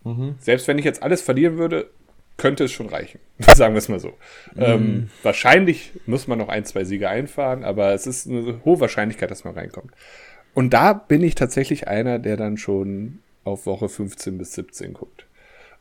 Mhm. 0.04 0.36
Selbst 0.38 0.68
wenn 0.68 0.78
ich 0.78 0.84
jetzt 0.84 1.02
alles 1.02 1.22
verlieren 1.22 1.58
würde, 1.58 1.90
könnte 2.36 2.64
es 2.64 2.72
schon 2.72 2.88
reichen. 2.88 3.18
Sagen 3.54 3.74
wir 3.74 3.78
es 3.78 3.88
mal 3.88 4.00
so. 4.00 4.10
Mm. 4.54 4.62
Ähm, 4.62 5.10
wahrscheinlich 5.22 5.92
muss 6.06 6.26
man 6.26 6.38
noch 6.38 6.48
ein, 6.48 6.64
zwei 6.64 6.84
Siege 6.84 7.08
einfahren, 7.08 7.64
aber 7.64 7.94
es 7.94 8.06
ist 8.06 8.28
eine 8.28 8.60
hohe 8.64 8.78
Wahrscheinlichkeit, 8.80 9.30
dass 9.30 9.44
man 9.44 9.54
reinkommt. 9.54 9.92
Und 10.54 10.72
da 10.74 10.92
bin 10.92 11.22
ich 11.22 11.34
tatsächlich 11.34 11.88
einer, 11.88 12.18
der 12.18 12.36
dann 12.36 12.56
schon 12.56 13.20
auf 13.44 13.66
Woche 13.66 13.88
15 13.88 14.38
bis 14.38 14.52
17 14.54 14.94
guckt. 14.94 15.25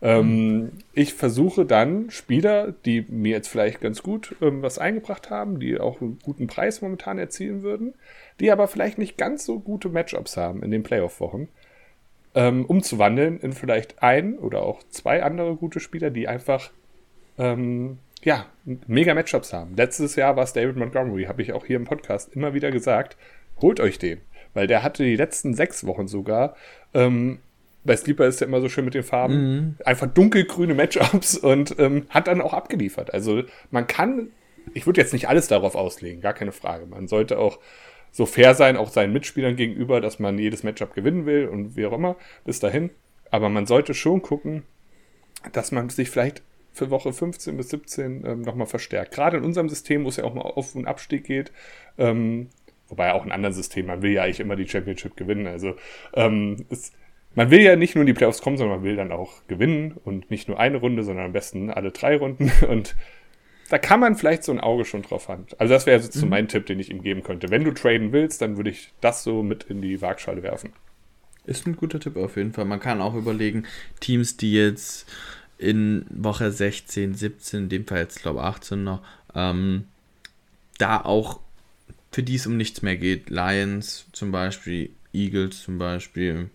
Ähm, 0.05 0.57
mm. 0.57 0.71
Ich 0.93 1.15
versuche 1.15 1.65
dann 1.65 2.11
Spieler, 2.11 2.73
die 2.85 3.05
mir 3.09 3.31
jetzt 3.31 3.47
vielleicht 3.47 3.81
ganz 3.81 4.03
gut 4.03 4.35
ähm, 4.39 4.61
was 4.61 4.77
eingebracht 4.77 5.31
haben, 5.31 5.59
die 5.59 5.79
auch 5.79 5.99
einen 5.99 6.19
guten 6.23 6.45
Preis 6.45 6.83
momentan 6.83 7.17
erzielen 7.17 7.63
würden, 7.63 7.95
die 8.39 8.51
aber 8.51 8.67
vielleicht 8.67 8.99
nicht 8.99 9.17
ganz 9.17 9.45
so 9.45 9.59
gute 9.59 9.89
Matchups 9.89 10.37
haben 10.37 10.61
in 10.61 10.69
den 10.69 10.83
Playoff-Wochen, 10.83 11.47
ähm, 12.35 12.65
umzuwandeln 12.65 13.39
in 13.39 13.53
vielleicht 13.53 14.03
ein 14.03 14.37
oder 14.37 14.61
auch 14.61 14.83
zwei 14.89 15.23
andere 15.23 15.55
gute 15.55 15.79
Spieler, 15.79 16.11
die 16.11 16.27
einfach 16.27 16.69
ähm, 17.39 17.97
ja, 18.23 18.45
mega 18.63 19.15
Matchups 19.15 19.53
haben. 19.53 19.75
Letztes 19.75 20.15
Jahr 20.15 20.35
war 20.35 20.43
es 20.43 20.53
David 20.53 20.75
Montgomery, 20.75 21.23
habe 21.23 21.41
ich 21.41 21.51
auch 21.51 21.65
hier 21.65 21.77
im 21.77 21.85
Podcast 21.85 22.31
immer 22.35 22.53
wieder 22.53 22.69
gesagt. 22.69 23.17
Holt 23.59 23.79
euch 23.79 23.97
den, 23.97 24.21
weil 24.53 24.67
der 24.67 24.83
hatte 24.83 25.03
die 25.03 25.15
letzten 25.15 25.55
sechs 25.55 25.85
Wochen 25.87 26.07
sogar. 26.07 26.55
Ähm, 26.93 27.39
bei 27.85 27.95
Sleeper 27.95 28.25
ist 28.25 28.41
ja 28.41 28.47
immer 28.47 28.61
so 28.61 28.69
schön 28.69 28.83
mit 28.83 28.95
den 28.95 29.03
Farben. 29.03 29.35
Mhm. 29.35 29.75
Einfach 29.85 30.07
dunkelgrüne 30.07 30.73
Matchups 30.73 31.37
und 31.37 31.75
ähm, 31.79 32.07
hat 32.09 32.27
dann 32.27 32.41
auch 32.41 32.53
abgeliefert. 32.53 33.13
Also 33.13 33.43
man 33.71 33.87
kann, 33.87 34.31
ich 34.73 34.85
würde 34.85 34.99
jetzt 34.99 35.13
nicht 35.13 35.29
alles 35.29 35.47
darauf 35.47 35.75
auslegen, 35.75 36.21
gar 36.21 36.33
keine 36.33 36.51
Frage. 36.51 36.85
Man 36.85 37.07
sollte 37.07 37.37
auch 37.37 37.59
so 38.11 38.25
fair 38.25 38.55
sein, 38.55 38.77
auch 38.77 38.89
seinen 38.89 39.13
Mitspielern 39.13 39.55
gegenüber, 39.55 40.01
dass 40.01 40.19
man 40.19 40.37
jedes 40.39 40.63
Matchup 40.63 40.93
gewinnen 40.93 41.25
will 41.25 41.47
und 41.47 41.75
wie 41.75 41.85
auch 41.85 41.93
immer, 41.93 42.15
bis 42.43 42.59
dahin. 42.59 42.89
Aber 43.29 43.49
man 43.49 43.65
sollte 43.65 43.93
schon 43.93 44.21
gucken, 44.21 44.63
dass 45.51 45.71
man 45.71 45.89
sich 45.89 46.09
vielleicht 46.09 46.41
für 46.71 46.89
Woche 46.89 47.13
15 47.13 47.55
bis 47.55 47.69
17 47.69 48.25
ähm, 48.25 48.41
nochmal 48.41 48.67
verstärkt. 48.67 49.13
Gerade 49.13 49.37
in 49.37 49.43
unserem 49.43 49.69
System, 49.69 50.03
wo 50.03 50.09
es 50.09 50.17
ja 50.17 50.23
auch 50.23 50.33
mal 50.33 50.41
Auf- 50.41 50.75
und 50.75 50.87
Abstieg 50.87 51.23
geht, 51.23 51.51
ähm, 51.97 52.49
wobei 52.87 53.13
auch 53.13 53.25
in 53.25 53.31
anderen 53.31 53.53
Systemen, 53.53 53.87
man 53.87 54.01
will 54.01 54.11
ja 54.11 54.23
eigentlich 54.23 54.39
immer 54.39 54.55
die 54.55 54.67
Championship 54.67 55.15
gewinnen. 55.15 55.47
Also 55.47 55.75
ähm, 56.13 56.65
es, 56.69 56.91
man 57.35 57.51
will 57.51 57.61
ja 57.61 57.75
nicht 57.75 57.95
nur 57.95 58.01
in 58.01 58.07
die 58.07 58.13
Playoffs 58.13 58.41
kommen, 58.41 58.57
sondern 58.57 58.77
man 58.77 58.85
will 58.85 58.95
dann 58.95 59.11
auch 59.11 59.45
gewinnen 59.47 59.95
und 60.03 60.31
nicht 60.31 60.47
nur 60.47 60.59
eine 60.59 60.77
Runde, 60.77 61.03
sondern 61.03 61.25
am 61.25 61.33
besten 61.33 61.69
alle 61.69 61.91
drei 61.91 62.17
Runden. 62.17 62.51
Und 62.69 62.95
da 63.69 63.77
kann 63.77 63.99
man 63.99 64.15
vielleicht 64.15 64.43
so 64.43 64.51
ein 64.51 64.59
Auge 64.59 64.85
schon 64.85 65.01
drauf 65.01 65.27
haben. 65.27 65.45
Also 65.57 65.73
das 65.73 65.85
wäre 65.85 65.99
so 66.01 66.25
mhm. 66.25 66.29
mein 66.29 66.47
Tipp, 66.47 66.65
den 66.65 66.79
ich 66.79 66.89
ihm 66.89 67.01
geben 67.01 67.23
könnte. 67.23 67.49
Wenn 67.49 67.63
du 67.63 67.71
traden 67.71 68.11
willst, 68.11 68.41
dann 68.41 68.57
würde 68.57 68.69
ich 68.69 68.93
das 69.01 69.23
so 69.23 69.43
mit 69.43 69.63
in 69.63 69.81
die 69.81 70.01
Waagschale 70.01 70.43
werfen. 70.43 70.73
Ist 71.45 71.67
ein 71.67 71.75
guter 71.75 71.99
Tipp 71.99 72.15
auf 72.15 72.37
jeden 72.37 72.53
Fall. 72.53 72.65
Man 72.65 72.79
kann 72.79 73.01
auch 73.01 73.15
überlegen, 73.15 73.65
Teams, 73.99 74.37
die 74.37 74.53
jetzt 74.53 75.07
in 75.57 76.05
Woche 76.09 76.51
16, 76.51 77.15
17, 77.15 77.63
in 77.63 77.69
dem 77.69 77.85
Fall 77.85 77.99
jetzt 77.99 78.21
glaube 78.21 78.39
ich 78.39 78.45
18 78.45 78.83
noch, 78.83 79.01
ähm, 79.33 79.85
da 80.77 81.01
auch 81.01 81.39
für 82.11 82.23
die 82.23 82.35
es 82.35 82.47
um 82.47 82.55
nichts 82.57 82.81
mehr 82.81 82.95
geht. 82.97 83.29
Lions 83.29 84.07
zum 84.13 84.31
Beispiel, 84.31 84.91
Eagles 85.13 85.63
zum 85.63 85.77
Beispiel, 85.77 86.49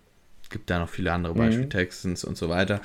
gibt 0.51 0.69
da 0.69 0.79
noch 0.79 0.89
viele 0.89 1.11
andere 1.11 1.33
Beispiele, 1.33 1.65
mhm. 1.65 1.71
Texans 1.71 2.23
und 2.23 2.37
so 2.37 2.49
weiter. 2.49 2.81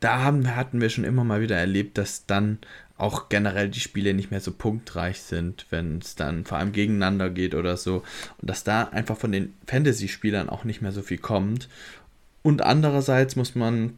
Da 0.00 0.22
haben, 0.22 0.54
hatten 0.54 0.80
wir 0.80 0.90
schon 0.90 1.04
immer 1.04 1.24
mal 1.24 1.40
wieder 1.40 1.56
erlebt, 1.56 1.98
dass 1.98 2.26
dann 2.26 2.58
auch 2.98 3.28
generell 3.28 3.68
die 3.68 3.80
Spiele 3.80 4.12
nicht 4.12 4.30
mehr 4.30 4.40
so 4.40 4.52
punktreich 4.52 5.20
sind, 5.20 5.66
wenn 5.70 5.98
es 5.98 6.16
dann 6.16 6.44
vor 6.44 6.58
allem 6.58 6.72
gegeneinander 6.72 7.30
geht 7.30 7.54
oder 7.54 7.76
so. 7.76 8.02
Und 8.38 8.50
dass 8.50 8.64
da 8.64 8.84
einfach 8.84 9.16
von 9.16 9.32
den 9.32 9.54
Fantasy-Spielern 9.66 10.48
auch 10.48 10.64
nicht 10.64 10.82
mehr 10.82 10.92
so 10.92 11.02
viel 11.02 11.18
kommt. 11.18 11.68
Und 12.42 12.62
andererseits 12.62 13.36
muss 13.36 13.54
man 13.54 13.96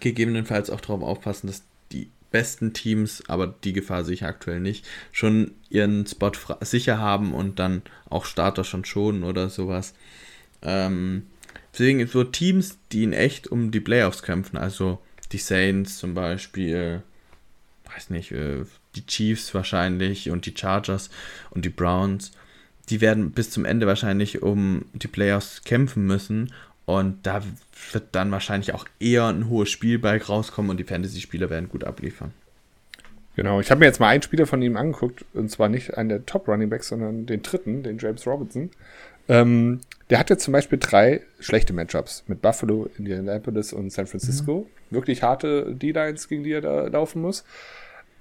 gegebenenfalls 0.00 0.70
auch 0.70 0.80
darauf 0.80 1.02
aufpassen, 1.02 1.46
dass 1.46 1.62
die 1.92 2.10
besten 2.30 2.72
Teams, 2.72 3.22
aber 3.28 3.46
die 3.46 3.72
Gefahr 3.72 4.04
sehe 4.04 4.14
ich 4.14 4.24
aktuell 4.24 4.60
nicht, 4.60 4.86
schon 5.12 5.52
ihren 5.70 6.06
Spot 6.06 6.32
sicher 6.60 6.98
haben 6.98 7.32
und 7.32 7.58
dann 7.58 7.82
auch 8.10 8.24
Starter 8.24 8.64
schon 8.64 8.84
schonen 8.84 9.24
oder 9.24 9.48
sowas. 9.48 9.94
Ähm, 10.60 11.26
deswegen 11.74 12.06
so 12.06 12.24
Teams, 12.24 12.78
die 12.92 13.04
in 13.04 13.12
echt 13.12 13.48
um 13.48 13.70
die 13.70 13.80
Playoffs 13.80 14.22
kämpfen, 14.22 14.56
also 14.56 14.98
die 15.32 15.38
Saints 15.38 15.98
zum 15.98 16.14
Beispiel, 16.14 17.02
weiß 17.92 18.10
nicht, 18.10 18.32
äh, 18.32 18.64
die 18.94 19.06
Chiefs 19.06 19.54
wahrscheinlich 19.54 20.30
und 20.30 20.46
die 20.46 20.54
Chargers 20.56 21.10
und 21.50 21.64
die 21.64 21.70
Browns, 21.70 22.32
die 22.88 23.00
werden 23.00 23.32
bis 23.32 23.50
zum 23.50 23.64
Ende 23.64 23.86
wahrscheinlich 23.86 24.42
um 24.42 24.84
die 24.92 25.08
Playoffs 25.08 25.62
kämpfen 25.64 26.06
müssen. 26.06 26.52
Und 26.86 27.26
da 27.26 27.42
wird 27.92 28.08
dann 28.12 28.30
wahrscheinlich 28.30 28.74
auch 28.74 28.86
eher 29.00 29.26
ein 29.26 29.48
hohes 29.48 29.70
Spielbike 29.70 30.28
rauskommen 30.28 30.70
und 30.70 30.76
die 30.76 30.84
Fantasy-Spieler 30.84 31.48
werden 31.48 31.70
gut 31.70 31.82
abliefern. 31.82 32.32
Genau, 33.36 33.58
ich 33.58 33.70
habe 33.70 33.80
mir 33.80 33.86
jetzt 33.86 34.00
mal 34.00 34.08
einen 34.08 34.22
Spieler 34.22 34.46
von 34.46 34.62
ihm 34.62 34.76
angeguckt, 34.76 35.24
und 35.32 35.50
zwar 35.50 35.68
nicht 35.68 35.96
einen 35.96 36.10
der 36.10 36.26
Top-Running-Backs, 36.26 36.88
sondern 36.88 37.26
den 37.26 37.42
dritten, 37.42 37.82
den 37.82 37.98
James 37.98 38.26
Robinson. 38.26 38.70
Ähm, 39.28 39.80
der 40.10 40.18
hatte 40.18 40.36
zum 40.36 40.52
Beispiel 40.52 40.78
drei 40.78 41.22
schlechte 41.40 41.72
Matchups 41.72 42.24
mit 42.26 42.42
Buffalo, 42.42 42.90
Indianapolis 42.98 43.72
und 43.72 43.90
San 43.90 44.06
Francisco. 44.06 44.66
Mhm. 44.90 44.94
Wirklich 44.94 45.22
harte 45.22 45.74
D-Lines, 45.74 46.28
gegen 46.28 46.44
die 46.44 46.52
er 46.52 46.60
da 46.60 46.86
laufen 46.88 47.22
muss. 47.22 47.44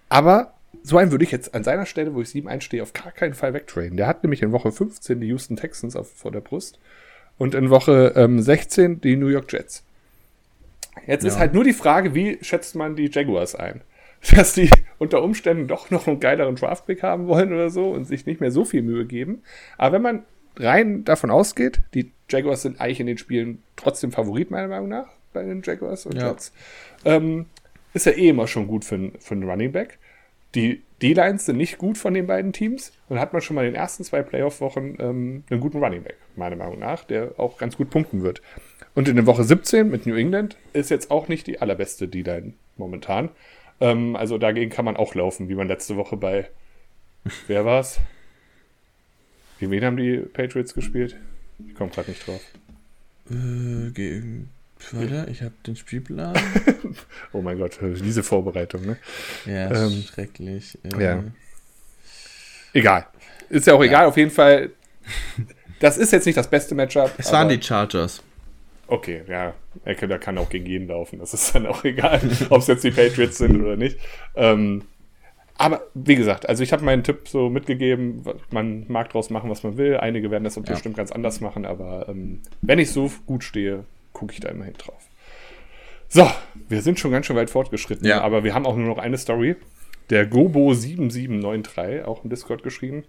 Aber 0.09 0.53
so 0.81 0.97
einen 0.97 1.11
würde 1.11 1.23
ich 1.23 1.31
jetzt 1.31 1.53
an 1.53 1.63
seiner 1.63 1.85
Stelle, 1.85 2.13
wo 2.13 2.21
ich 2.21 2.29
sieben 2.29 2.47
einstehe, 2.47 2.81
auf 2.81 2.93
gar 2.93 3.11
keinen 3.11 3.33
Fall 3.33 3.53
wegtraden. 3.53 3.97
Der 3.97 4.07
hat 4.07 4.23
nämlich 4.23 4.41
in 4.41 4.51
Woche 4.51 4.71
15 4.71 5.19
die 5.19 5.27
Houston 5.27 5.55
Texans 5.55 5.95
auf, 5.95 6.11
vor 6.11 6.31
der 6.31 6.41
Brust 6.41 6.79
und 7.37 7.53
in 7.53 7.69
Woche 7.69 8.13
ähm, 8.15 8.41
16 8.41 9.01
die 9.01 9.15
New 9.15 9.27
York 9.27 9.51
Jets. 9.51 9.83
Jetzt 11.05 11.23
ja. 11.23 11.29
ist 11.29 11.39
halt 11.39 11.53
nur 11.53 11.63
die 11.63 11.73
Frage, 11.73 12.15
wie 12.15 12.37
schätzt 12.41 12.75
man 12.75 12.95
die 12.95 13.09
Jaguars 13.11 13.55
ein? 13.55 13.81
Dass 14.35 14.53
die 14.53 14.69
unter 14.99 15.21
Umständen 15.21 15.67
doch 15.67 15.89
noch 15.89 16.07
einen 16.07 16.19
geileren 16.19 16.55
Draftpick 16.55 17.03
haben 17.03 17.27
wollen 17.27 17.51
oder 17.51 17.69
so 17.69 17.89
und 17.89 18.05
sich 18.05 18.25
nicht 18.25 18.39
mehr 18.39 18.51
so 18.51 18.63
viel 18.63 18.81
Mühe 18.81 19.05
geben. 19.05 19.41
Aber 19.77 19.95
wenn 19.95 20.01
man 20.01 20.23
rein 20.57 21.03
davon 21.03 21.31
ausgeht, 21.31 21.81
die 21.93 22.11
Jaguars 22.29 22.61
sind 22.61 22.79
eigentlich 22.79 22.99
in 22.99 23.07
den 23.07 23.17
Spielen 23.17 23.63
trotzdem 23.75 24.11
Favorit, 24.11 24.51
meiner 24.51 24.67
Meinung 24.67 24.89
nach, 24.89 25.07
bei 25.33 25.43
den 25.43 25.61
Jaguars 25.63 26.05
und 26.05 26.15
ja. 26.15 26.29
Jets, 26.29 26.53
ähm, 27.05 27.45
ist 27.93 28.05
ja 28.05 28.11
eh 28.13 28.29
immer 28.29 28.47
schon 28.47 28.67
gut 28.67 28.85
für, 28.85 29.11
für 29.19 29.35
einen 29.35 29.49
Running 29.49 29.71
Back. 29.71 29.99
Die 30.55 30.83
D-Lines 31.01 31.45
sind 31.45 31.57
nicht 31.57 31.77
gut 31.77 31.97
von 31.97 32.13
den 32.13 32.27
beiden 32.27 32.53
Teams 32.53 32.91
und 33.09 33.19
hat 33.19 33.33
man 33.33 33.41
schon 33.41 33.55
mal 33.55 33.65
in 33.65 33.73
den 33.73 33.79
ersten 33.79 34.03
zwei 34.03 34.21
Playoff-Wochen 34.21 34.97
ähm, 34.99 35.43
einen 35.49 35.59
guten 35.59 35.83
Running 35.83 36.03
Back, 36.03 36.17
meiner 36.35 36.55
Meinung 36.55 36.79
nach, 36.79 37.03
der 37.03 37.33
auch 37.37 37.57
ganz 37.57 37.75
gut 37.75 37.89
punkten 37.89 38.23
wird. 38.23 38.41
Und 38.95 39.07
in 39.07 39.15
der 39.15 39.25
Woche 39.25 39.43
17 39.43 39.89
mit 39.89 40.05
New 40.05 40.15
England 40.15 40.57
ist 40.73 40.91
jetzt 40.91 41.09
auch 41.09 41.27
nicht 41.27 41.47
die 41.47 41.59
allerbeste 41.59 42.07
D-Line 42.07 42.53
momentan. 42.77 43.29
Ähm, 43.81 44.15
also 44.15 44.37
dagegen 44.37 44.71
kann 44.71 44.85
man 44.85 44.95
auch 44.95 45.15
laufen, 45.15 45.49
wie 45.49 45.55
man 45.55 45.67
letzte 45.67 45.97
Woche 45.97 46.17
bei, 46.17 46.47
wer 47.47 47.65
war's? 47.65 47.99
Gegen 49.63 49.71
wen 49.71 49.85
haben 49.85 49.95
die 49.95 50.17
Patriots 50.17 50.73
gespielt? 50.73 51.15
Ich 51.65 51.73
komme 51.73 51.89
gerade 51.89 52.11
nicht 52.11 52.27
drauf. 52.27 52.41
Äh, 53.31 53.91
gegen 53.91 54.49
Warte, 54.91 55.25
ich 55.31 55.41
habe 55.41 55.53
den 55.65 55.77
Spielplan. 55.77 56.37
oh 57.31 57.41
mein 57.41 57.57
Gott, 57.57 57.79
diese 57.81 58.23
Vorbereitung, 58.23 58.85
ne? 58.85 58.97
Ja, 59.45 59.71
ähm, 59.71 60.03
schrecklich. 60.05 60.77
Äh, 60.83 61.01
ja. 61.01 61.23
Egal. 62.73 63.07
Ist 63.47 63.65
ja 63.65 63.73
auch 63.73 63.79
ja. 63.79 63.85
egal, 63.85 64.05
auf 64.07 64.17
jeden 64.17 64.31
Fall. 64.31 64.71
Das 65.79 65.97
ist 65.97 66.11
jetzt 66.11 66.25
nicht 66.25 66.37
das 66.37 66.49
beste 66.49 66.75
Matchup. 66.75 67.13
Es 67.17 67.31
waren 67.31 67.47
die 67.47 67.61
Chargers. 67.61 68.21
Okay, 68.87 69.21
ja. 69.29 69.53
Ecke, 69.85 70.09
da 70.09 70.17
kann 70.17 70.37
auch 70.37 70.49
gegen 70.49 70.65
jeden 70.65 70.89
laufen. 70.89 71.19
Das 71.19 71.33
ist 71.33 71.55
dann 71.55 71.67
auch 71.67 71.85
egal, 71.85 72.19
ob 72.49 72.59
es 72.59 72.67
jetzt 72.67 72.83
die 72.83 72.91
Patriots 72.91 73.37
sind 73.37 73.61
oder 73.61 73.77
nicht. 73.77 73.97
Ähm, 74.35 74.83
aber 75.57 75.83
wie 75.93 76.15
gesagt, 76.15 76.49
also 76.49 76.63
ich 76.63 76.73
habe 76.73 76.83
meinen 76.83 77.03
Tipp 77.03 77.27
so 77.27 77.49
mitgegeben, 77.49 78.23
man 78.49 78.85
mag 78.87 79.09
draus 79.09 79.29
machen, 79.29 79.49
was 79.49 79.63
man 79.63 79.77
will. 79.77 79.97
Einige 79.97 80.31
werden 80.31 80.43
das 80.43 80.55
ja. 80.55 80.61
bestimmt 80.61 80.97
ganz 80.97 81.11
anders 81.11 81.41
machen, 81.41 81.65
aber 81.65 82.07
ähm, 82.09 82.41
wenn 82.61 82.79
ich 82.79 82.91
so 82.91 83.11
gut 83.25 83.43
stehe, 83.43 83.85
gucke 84.13 84.33
ich 84.33 84.39
da 84.39 84.49
immerhin 84.49 84.73
drauf. 84.73 85.09
So, 86.09 86.29
wir 86.69 86.81
sind 86.81 86.99
schon 86.99 87.11
ganz 87.11 87.25
schön 87.25 87.35
weit 87.35 87.49
fortgeschritten, 87.49 88.07
ja. 88.07 88.21
aber 88.21 88.43
wir 88.43 88.53
haben 88.53 88.65
auch 88.65 88.75
nur 88.75 88.87
noch 88.87 88.97
eine 88.97 89.17
Story. 89.17 89.55
Der 90.09 90.29
Gobo7793, 90.29 92.03
auch 92.03 92.23
im 92.23 92.29
Discord 92.29 92.61
geschrieben. 92.61 93.03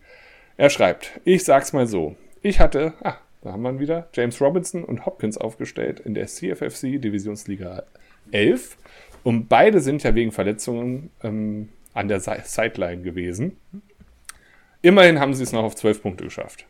Er 0.56 0.70
schreibt, 0.70 1.20
ich 1.24 1.44
sag's 1.44 1.72
mal 1.72 1.86
so. 1.86 2.14
Ich 2.40 2.60
hatte, 2.60 2.94
ah, 3.02 3.16
da 3.42 3.52
haben 3.52 3.62
wir 3.62 3.70
ihn 3.70 3.80
wieder, 3.80 4.08
James 4.14 4.40
Robinson 4.40 4.84
und 4.84 5.04
Hopkins 5.04 5.36
aufgestellt 5.36 6.00
in 6.00 6.14
der 6.14 6.28
CFFC 6.28 7.00
Divisionsliga 7.00 7.82
11. 8.30 8.78
Und 9.22 9.48
beide 9.48 9.80
sind 9.80 10.02
ja 10.02 10.14
wegen 10.14 10.32
Verletzungen 10.32 11.10
ähm, 11.22 11.68
an 11.94 12.08
der 12.08 12.20
Sideline 12.20 13.02
gewesen. 13.02 13.56
Immerhin 14.82 15.18
haben 15.18 15.32
sie 15.32 15.44
es 15.44 15.52
noch 15.52 15.62
auf 15.62 15.76
12 15.76 16.02
Punkte 16.02 16.24
geschafft. 16.24 16.66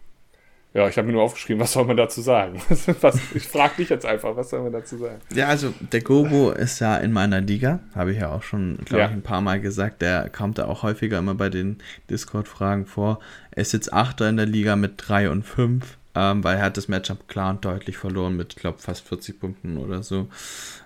Ja, 0.75 0.89
ich 0.89 0.99
habe 0.99 1.07
mir 1.07 1.13
nur 1.13 1.23
aufgeschrieben, 1.23 1.61
was 1.61 1.73
soll 1.73 1.85
man 1.85 1.97
dazu 1.97 2.21
sagen? 2.21 2.61
was, 3.01 3.19
ich 3.33 3.47
frage 3.47 3.77
dich 3.79 3.91
jetzt 3.91 4.05
einfach, 4.05 4.37
was 4.37 4.51
soll 4.51 4.63
man 4.63 4.73
dazu 4.73 4.99
sagen? 4.99 5.21
Ja, 5.33 5.47
also 5.47 5.73
der 5.93 6.03
Gobo 6.03 6.51
ist 6.51 6.81
ja 6.81 6.97
in 6.97 7.13
meiner 7.13 7.41
Liga, 7.41 7.79
habe 7.95 8.13
ich 8.13 8.19
ja 8.19 8.33
auch 8.33 8.43
schon, 8.43 8.79
glaube 8.85 9.03
ja. 9.03 9.07
ich, 9.07 9.13
ein 9.13 9.23
paar 9.23 9.41
Mal 9.41 9.61
gesagt. 9.61 10.03
Der 10.03 10.29
kommt 10.29 10.59
da 10.59 10.67
auch 10.67 10.83
häufiger 10.83 11.19
immer 11.19 11.37
bei 11.37 11.49
den 11.49 11.79
Discord-Fragen 12.11 12.87
vor. 12.87 13.21
Er 13.53 13.63
ist 13.63 13.73
jetzt 13.73 13.93
Achter 13.93 14.29
in 14.29 14.37
der 14.37 14.47
Liga 14.47 14.75
mit 14.75 14.95
3 14.97 15.31
und 15.31 15.45
5, 15.45 15.97
ähm, 16.17 16.43
weil 16.43 16.57
er 16.57 16.65
hat 16.65 16.77
das 16.77 16.89
Matchup 16.89 17.29
klar 17.29 17.51
und 17.51 17.65
deutlich 17.65 17.97
verloren 17.97 18.37
mit, 18.37 18.57
glaube 18.57 18.79
fast 18.81 19.07
40 19.07 19.39
Punkten 19.39 19.77
oder 19.79 20.03
so. 20.03 20.29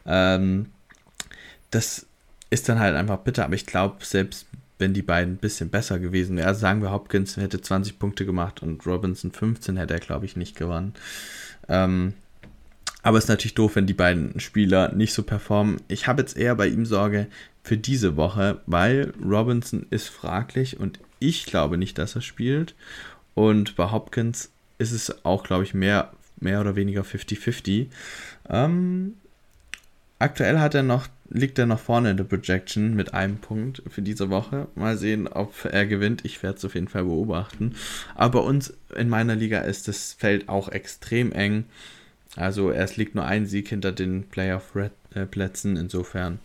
Ähm, 0.05 0.67
das 1.71 2.08
ist 2.51 2.69
dann 2.69 2.79
halt 2.79 2.95
einfach 2.95 3.19
bitter, 3.19 3.45
aber 3.45 3.55
ich 3.55 3.67
glaube, 3.67 4.05
selbst 4.05 4.47
wenn 4.79 4.95
die 4.95 5.03
beiden 5.03 5.35
ein 5.35 5.39
bisschen 5.39 5.71
besser 5.71 5.99
gewesen 5.99 6.37
wären. 6.37 6.47
Also 6.47 6.61
sagen 6.61 6.83
wir, 6.83 6.93
Hopkins 6.93 7.37
hätte 7.37 7.61
20 7.61 7.99
Punkte 7.99 8.25
gemacht 8.25 8.63
und 8.63 8.87
Robinson 8.87 9.33
15, 9.33 9.77
hätte 9.77 9.95
er, 9.95 10.01
glaube 10.01 10.25
ich, 10.25 10.37
nicht 10.37 10.57
gewonnen. 10.57 10.95
Ähm, 11.69 12.15
aber 13.03 13.19
es 13.19 13.25
ist 13.25 13.29
natürlich 13.29 13.55
doof, 13.55 13.77
wenn 13.77 13.87
die 13.87 13.95
beiden 13.95 14.39
Spieler 14.41 14.93
nicht 14.93 15.13
so 15.13 15.23
performen. 15.23 15.81
Ich 15.89 16.07
habe 16.07 16.23
jetzt 16.23 16.37
eher 16.37 16.55
bei 16.55 16.69
ihm 16.69 16.87
Sorge 16.87 17.27
für 17.63 17.77
diese 17.77 18.17
Woche, 18.17 18.61
weil 18.67 19.13
Robinson 19.23 19.87
ist 19.91 20.09
fraglich 20.09 20.79
und 20.79 21.01
ich 21.19 21.47
glaube 21.47 21.79
nicht, 21.79 21.99
dass 21.99 22.15
er 22.15 22.23
spielt. 22.23 22.75
Und 23.35 23.77
bei 23.77 23.91
Hopkins 23.91 24.51
ist 24.79 24.93
es 24.93 25.25
auch, 25.25 25.45
glaube 25.45 25.65
ich, 25.65 25.75
mehr, 25.75 26.13
mehr 26.41 26.61
oder 26.61 26.77
weniger 26.77 27.03
50-50. 27.03 27.87
Ähm, 28.49 29.15
aktuell 30.19 30.59
hat 30.61 30.75
er 30.75 30.83
noch 30.83 31.09
liegt 31.31 31.59
er 31.59 31.67
noch 31.67 31.79
vorne 31.79 32.11
in 32.11 32.17
der 32.17 32.25
Projection 32.25 32.95
mit 32.95 33.15
einem 33.15 33.39
Punkt 33.39 33.83
für 33.89 34.03
diese 34.03 34.31
Woche. 34.31 34.69
Mal 34.75 34.97
sehen, 34.97 35.29
ob 35.29 35.53
er 35.65 35.87
gewinnt. 35.87 36.25
Ich 36.25 36.43
werde 36.43 36.59
es 36.59 36.65
auf 36.65 36.75
jeden 36.75 36.89
Fall 36.89 37.05
beobachten. 37.05 37.75
Aber 38.15 38.45
uns 38.45 38.75
in 38.97 39.09
meiner 39.09 39.37
Liga 39.37 39.61
ist 39.61 39.89
das 39.89 40.15
Feld 40.15 40.49
auch 40.49 40.69
extrem 40.69 41.33
eng. 41.33 41.65
Also 42.37 42.71
es 42.71 42.97
liegt 42.97 43.15
nur 43.15 43.27
ein 43.27 43.47
Sieg 43.47 43.69
hinter 43.69 43.93
den 43.93 44.25
Playoff-Plätzen. 44.29 45.77
Insofern, 45.77 46.39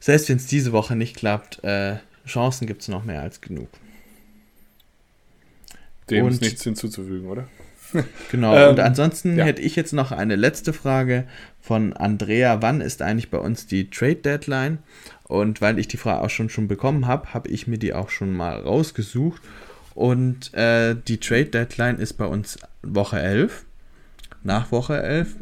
selbst 0.00 0.28
wenn 0.28 0.36
es 0.36 0.46
diese 0.46 0.72
Woche 0.72 0.96
nicht 0.96 1.16
klappt, 1.16 1.62
äh, 1.64 1.96
Chancen 2.26 2.66
gibt 2.66 2.82
es 2.82 2.88
noch 2.88 3.04
mehr 3.04 3.22
als 3.22 3.40
genug. 3.40 3.68
Dem 6.10 6.24
Und, 6.24 6.32
ist 6.32 6.42
nichts 6.42 6.64
hinzuzufügen, 6.64 7.28
oder? 7.28 7.48
Genau, 8.30 8.56
ähm, 8.56 8.70
und 8.70 8.80
ansonsten 8.80 9.36
ja. 9.36 9.44
hätte 9.44 9.62
ich 9.62 9.76
jetzt 9.76 9.92
noch 9.92 10.12
eine 10.12 10.36
letzte 10.36 10.72
Frage 10.72 11.24
von 11.60 11.92
Andrea. 11.92 12.62
Wann 12.62 12.80
ist 12.80 13.02
eigentlich 13.02 13.30
bei 13.30 13.38
uns 13.38 13.66
die 13.66 13.90
Trade 13.90 14.16
Deadline? 14.16 14.78
Und 15.24 15.60
weil 15.60 15.78
ich 15.78 15.88
die 15.88 15.96
Frage 15.96 16.22
auch 16.22 16.30
schon, 16.30 16.48
schon 16.48 16.68
bekommen 16.68 17.06
habe, 17.06 17.34
habe 17.34 17.48
ich 17.48 17.66
mir 17.66 17.78
die 17.78 17.92
auch 17.94 18.10
schon 18.10 18.32
mal 18.32 18.60
rausgesucht. 18.60 19.42
Und 19.94 20.52
äh, 20.54 20.94
die 21.08 21.18
Trade 21.18 21.46
Deadline 21.46 21.96
ist 21.96 22.14
bei 22.14 22.26
uns 22.26 22.58
Woche 22.82 23.18
11, 23.18 23.64
nach 24.44 24.70
Woche 24.70 25.02
11. 25.02 25.36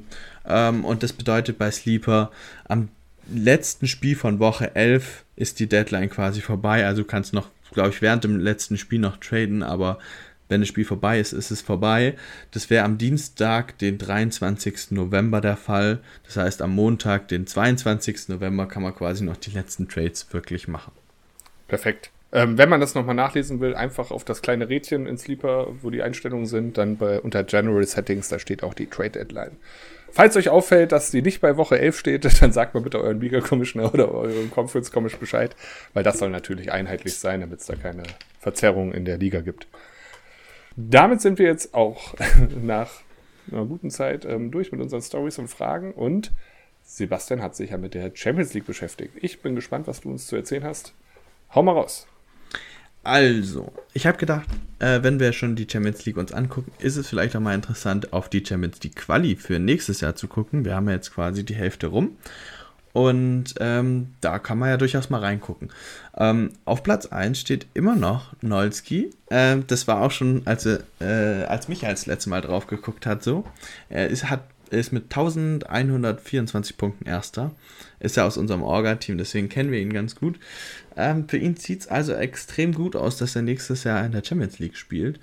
Ähm, 0.47 0.85
und 0.85 1.03
das 1.03 1.13
bedeutet 1.13 1.59
bei 1.59 1.71
Sleeper, 1.71 2.31
am 2.69 2.89
letzten 3.33 3.87
Spiel 3.87 4.17
von 4.17 4.39
Woche 4.39 4.75
11 4.75 5.25
ist 5.37 5.61
die 5.61 5.69
Deadline 5.69 6.11
quasi 6.11 6.41
vorbei. 6.41 6.87
Also 6.87 7.03
du 7.03 7.09
kannst 7.09 7.33
noch, 7.33 7.51
glaube 7.73 7.91
ich, 7.91 8.03
während 8.03 8.25
dem 8.25 8.39
letzten 8.39 8.79
Spiel 8.79 8.99
noch 8.99 9.17
traden, 9.17 9.63
aber 9.63 9.99
wenn 10.55 10.61
das 10.61 10.69
Spiel 10.69 10.85
vorbei 10.85 11.19
ist, 11.19 11.33
ist 11.33 11.51
es 11.51 11.63
vorbei. 11.63 12.15
Das 12.53 12.71
wäre 12.71 12.85
am 12.85 12.97
Dienstag, 12.97 13.77
den 13.79 13.99
23. 13.99 14.93
November 14.93 15.41
der 15.41 15.57
Fall. 15.57 15.99
Das 16.25 16.37
heißt, 16.37 16.63
am 16.63 16.71
Montag, 16.71 17.27
den 17.27 17.45
22. 17.45 18.29
November, 18.29 18.67
kann 18.67 18.85
man 18.85 18.95
quasi 18.95 19.25
noch 19.25 19.37
die 19.37 19.51
letzten 19.51 19.89
Trades 19.89 20.33
wirklich 20.33 20.69
machen. 20.69 20.93
Perfekt. 21.67 22.11
Ähm, 22.31 22.57
wenn 22.57 22.69
man 22.69 22.81
das 22.81 22.95
nochmal 22.95 23.17
nachlesen 23.17 23.59
will, 23.59 23.75
einfach 23.75 24.13
auf 24.13 24.23
das 24.23 24.43
kleine 24.43 24.69
Rädchen 24.69 25.09
in 25.09 25.19
Sleeper, 25.19 25.67
wo 25.83 25.91
die 25.91 26.03
Einstellungen 26.03 26.47
sind, 26.47 26.79
dann 26.79 26.99
bei, 26.99 27.21
unter 27.21 27.43
General 27.43 27.85
Settings, 27.85 28.29
da 28.29 28.39
steht 28.39 28.63
auch 28.63 28.75
die 28.75 28.87
Trade 28.87 29.11
Deadline. 29.11 29.57
Falls 30.13 30.37
euch 30.37 30.49
auffällt, 30.49 30.93
dass 30.93 31.11
die 31.11 31.23
nicht 31.23 31.41
bei 31.41 31.57
Woche 31.57 31.81
11 31.81 31.99
steht, 31.99 32.25
dann 32.43 32.53
sagt 32.53 32.75
mal 32.75 32.81
bitte 32.81 33.01
euren 33.01 33.21
Liga 33.21 33.41
Commissioner 33.41 33.93
oder 33.93 34.13
euren 34.13 34.53
Conference 34.53 34.93
Commissioner 34.93 35.21
Bescheid, 35.21 35.57
weil 35.95 36.05
das 36.05 36.21
soll 36.21 36.31
natürlich 36.31 36.71
einheitlich 36.71 37.15
sein, 37.15 37.41
damit 37.41 37.59
es 37.59 37.67
da 37.67 37.75
keine 37.75 38.05
Verzerrungen 38.39 38.95
in 38.95 39.05
der 39.05 39.19
Liga 39.19 39.41
gibt. 39.41 39.67
Damit 40.77 41.21
sind 41.21 41.39
wir 41.39 41.47
jetzt 41.47 41.75
auch 41.75 42.15
nach 42.63 42.91
einer 43.51 43.65
guten 43.67 43.91
Zeit 43.91 44.25
ähm, 44.25 44.51
durch 44.51 44.73
mit 44.73 44.81
unseren 44.81 45.03
Stories 45.03 45.39
und 45.39 45.49
Fragen 45.49 45.93
und 45.93 46.33
Sebastian 46.83 47.43
hat 47.43 47.57
sich 47.57 47.71
ja 47.71 47.79
mit 47.79 47.95
der 47.95 48.13
Champions 48.15 48.53
League 48.55 48.67
beschäftigt. 48.67 49.15
Ich 49.21 49.41
bin 49.41 49.55
gespannt, 49.55 49.87
was 49.87 50.01
du 50.01 50.11
uns 50.11 50.27
zu 50.27 50.37
erzählen 50.37 50.65
hast. 50.65 50.93
Hau 51.55 51.63
mal 51.63 51.73
raus. 51.73 52.07
Also, 53.03 53.71
ich 53.93 54.07
habe 54.07 54.17
gedacht, 54.17 54.49
äh, 54.79 55.03
wenn 55.03 55.21
wir 55.21 55.33
schon 55.33 55.57
die 55.57 55.67
Champions 55.71 56.07
League 56.07 56.17
uns 56.17 56.33
angucken, 56.33 56.73
ist 56.79 56.97
es 56.97 57.07
vielleicht 57.07 57.37
auch 57.37 57.41
mal 57.41 57.55
interessant, 57.55 58.15
auf 58.15 58.31
die 58.31 58.45
Champions 58.45 58.83
League 58.83 58.97
Quali 58.97 59.37
für 59.37 59.59
nächstes 59.59 60.01
Jahr 60.01 60.17
zu 60.17 60.27
gucken. 60.27 60.65
Wir 60.65 60.75
haben 60.75 60.89
ja 60.89 60.95
jetzt 60.95 61.13
quasi 61.13 61.45
die 61.45 61.55
Hälfte 61.55 61.89
rum. 61.89 62.17
Und 62.95 63.55
ähm, 63.59 64.15
da 64.21 64.39
kann 64.39 64.57
man 64.57 64.69
ja 64.69 64.77
durchaus 64.77 65.11
mal 65.11 65.19
reingucken. 65.19 65.71
Ähm, 66.17 66.53
auf 66.65 66.85
Platz 66.85 67.07
1 67.07 67.41
steht 67.41 67.67
immer 67.75 67.97
noch 67.97 68.35
Nolski. 68.41 69.11
Ähm, 69.31 69.65
das 69.67 69.89
war 69.89 70.01
auch 70.01 70.13
schon, 70.13 70.43
als, 70.45 70.65
äh, 70.65 70.79
als 71.01 71.67
Michael 71.67 71.93
das 71.93 72.07
letzte 72.07 72.31
Mal 72.31 72.41
drauf 72.41 72.69
geguckt 72.69 73.05
hat, 73.05 73.25
so. 73.25 73.45
Er 73.89 74.07
ist, 74.07 74.31
hat, 74.31 74.45
ist 74.71 74.93
mit 74.93 75.05
1124 75.07 76.77
Punkten 76.77 77.07
Erster. 77.07 77.51
Ist 77.99 78.17
ja 78.17 78.27
aus 78.27 78.37
unserem 78.37 78.63
Orga-Team, 78.63 79.19
deswegen 79.19 79.49
kennen 79.49 79.73
wir 79.73 79.81
ihn 79.81 79.93
ganz 79.93 80.15
gut. 80.15 80.39
Ähm, 80.97 81.29
für 81.29 81.39
ihn 81.39 81.57
sieht 81.57 81.81
es 81.81 81.89
also 81.89 82.13
extrem 82.13 82.73
gut 82.73 82.95
aus, 82.95 83.17
dass 83.17 83.35
er 83.35 83.43
nächstes 83.43 83.83
Jahr 83.83 84.07
in 84.07 84.13
der 84.13 84.23
Champions 84.23 84.61
League 84.61 84.77
spielt. 84.77 85.19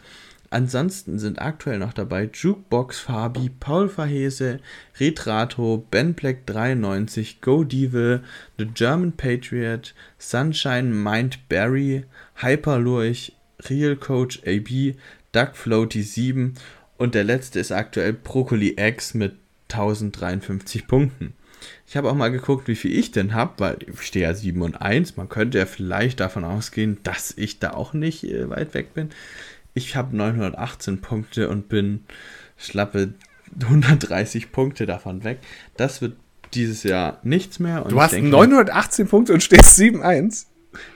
Ansonsten 0.54 1.18
sind 1.18 1.42
aktuell 1.42 1.80
noch 1.80 1.94
dabei 1.94 2.30
Jukebox 2.32 3.00
Fabi, 3.00 3.50
Paul 3.58 3.88
Verhese, 3.88 4.60
Retrato, 5.00 5.88
Ben 5.90 6.14
Black 6.14 6.46
93, 6.46 7.40
Go 7.40 7.64
Devil, 7.64 8.22
The 8.58 8.66
German 8.66 9.14
Patriot, 9.14 9.94
Sunshine 10.18 10.94
Mind 10.94 11.48
Barry, 11.48 12.04
Hyperlurch, 12.36 13.32
Real 13.70 13.96
Coach 13.96 14.42
AB, 14.46 14.98
Duck 15.32 15.56
Floaty 15.56 16.04
7 16.04 16.56
und 16.98 17.16
der 17.16 17.24
letzte 17.24 17.62
ist 17.62 17.72
aktuell 17.72 18.12
Broccoli 18.12 18.76
X 18.78 19.14
mit 19.14 19.36
1053 19.70 20.86
Punkten. 20.86 21.34
Ich 21.88 21.96
habe 21.96 22.10
auch 22.10 22.16
mal 22.16 22.32
geguckt, 22.32 22.68
wie 22.68 22.76
viel 22.76 22.98
ich 22.98 23.12
denn 23.12 23.34
habe, 23.34 23.54
weil 23.58 23.78
ich 23.88 24.02
stehe 24.02 24.26
ja 24.26 24.34
7 24.34 24.62
und 24.62 24.82
1. 24.82 25.18
Man 25.18 25.30
könnte 25.30 25.60
ja 25.60 25.66
vielleicht 25.66 26.20
davon 26.20 26.44
ausgehen, 26.44 26.98
dass 27.04 27.34
ich 27.38 27.60
da 27.60 27.72
auch 27.72 27.94
nicht 27.94 28.24
äh, 28.24 28.50
weit 28.50 28.74
weg 28.74 28.94
bin. 28.94 29.10
Ich 29.74 29.96
habe 29.96 30.16
918 30.16 31.02
Punkte 31.02 31.50
und 31.50 31.70
bin 31.70 32.06
schlappe 32.58 33.14
130 33.62 34.52
Punkte 34.52 34.86
davon 34.86 35.24
weg. 35.24 35.40
Das 35.78 36.02
wird 36.02 36.14
dieses 36.54 36.84
Jahr 36.84 37.20
nichts 37.24 37.60
mehr. 37.60 37.82
du 37.82 38.02
hast 38.02 38.14
denke, 38.14 38.30
918 38.30 39.08
Punkte 39.08 39.34
und 39.34 39.42
stehst 39.42 39.78
7-1? 39.78 40.46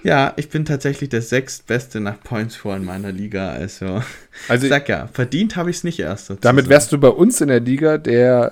Ja, 0.04 0.34
ich 0.38 0.50
bin 0.50 0.64
tatsächlich 0.66 1.10
der 1.10 1.22
sechstbeste 1.22 2.00
nach 2.00 2.22
Points 2.22 2.56
vor 2.56 2.76
in 2.76 2.86
meiner 2.86 3.12
Liga. 3.12 3.50
Also, 3.50 4.02
also 4.48 4.66
ich 4.66 4.70
sag 4.70 4.88
ja, 4.88 5.08
verdient 5.08 5.56
habe 5.56 5.70
ich 5.70 5.78
es 5.78 5.84
nicht 5.84 6.00
erst. 6.00 6.28
Sozusagen. 6.28 6.42
Damit 6.42 6.70
wärst 6.70 6.92
du 6.92 6.98
bei 6.98 7.10
uns 7.10 7.42
in 7.42 7.50
der 7.50 7.60
Liga 7.60 7.98
der 7.98 8.52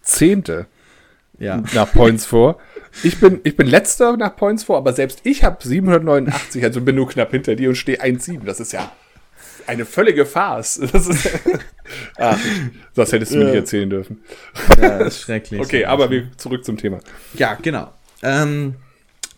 Zehnte 0.00 0.66
ja. 1.38 1.62
nach 1.74 1.92
Points 1.92 2.24
vor. 2.24 2.58
Ich 3.02 3.20
bin, 3.20 3.40
ich 3.44 3.56
bin 3.56 3.66
letzter 3.66 4.16
nach 4.16 4.36
Points 4.36 4.64
vor, 4.64 4.76
aber 4.76 4.92
selbst 4.92 5.20
ich 5.24 5.44
habe 5.44 5.56
789, 5.62 6.62
also 6.64 6.80
bin 6.80 6.96
nur 6.96 7.08
knapp 7.08 7.30
hinter 7.30 7.54
dir 7.54 7.70
und 7.70 7.76
stehe 7.76 8.02
1,7. 8.02 8.44
Das 8.44 8.60
ist 8.60 8.72
ja 8.72 8.92
eine 9.66 9.84
völlige 9.84 10.26
Farce. 10.26 10.80
Das 10.92 11.06
ist, 11.06 11.28
ah, 12.16 12.36
das 12.94 13.12
hättest 13.12 13.32
du 13.32 13.38
mir 13.38 13.44
nicht 13.46 13.54
erzählen 13.54 13.90
dürfen. 13.90 14.22
Ja, 14.80 14.98
das 14.98 15.14
ist 15.14 15.20
schrecklich. 15.22 15.60
Okay, 15.64 15.84
aber 15.84 16.10
wir 16.10 16.30
zurück 16.36 16.64
zum 16.64 16.76
Thema. 16.76 17.00
Ja, 17.34 17.54
genau. 17.60 17.92
Ähm, 18.22 18.76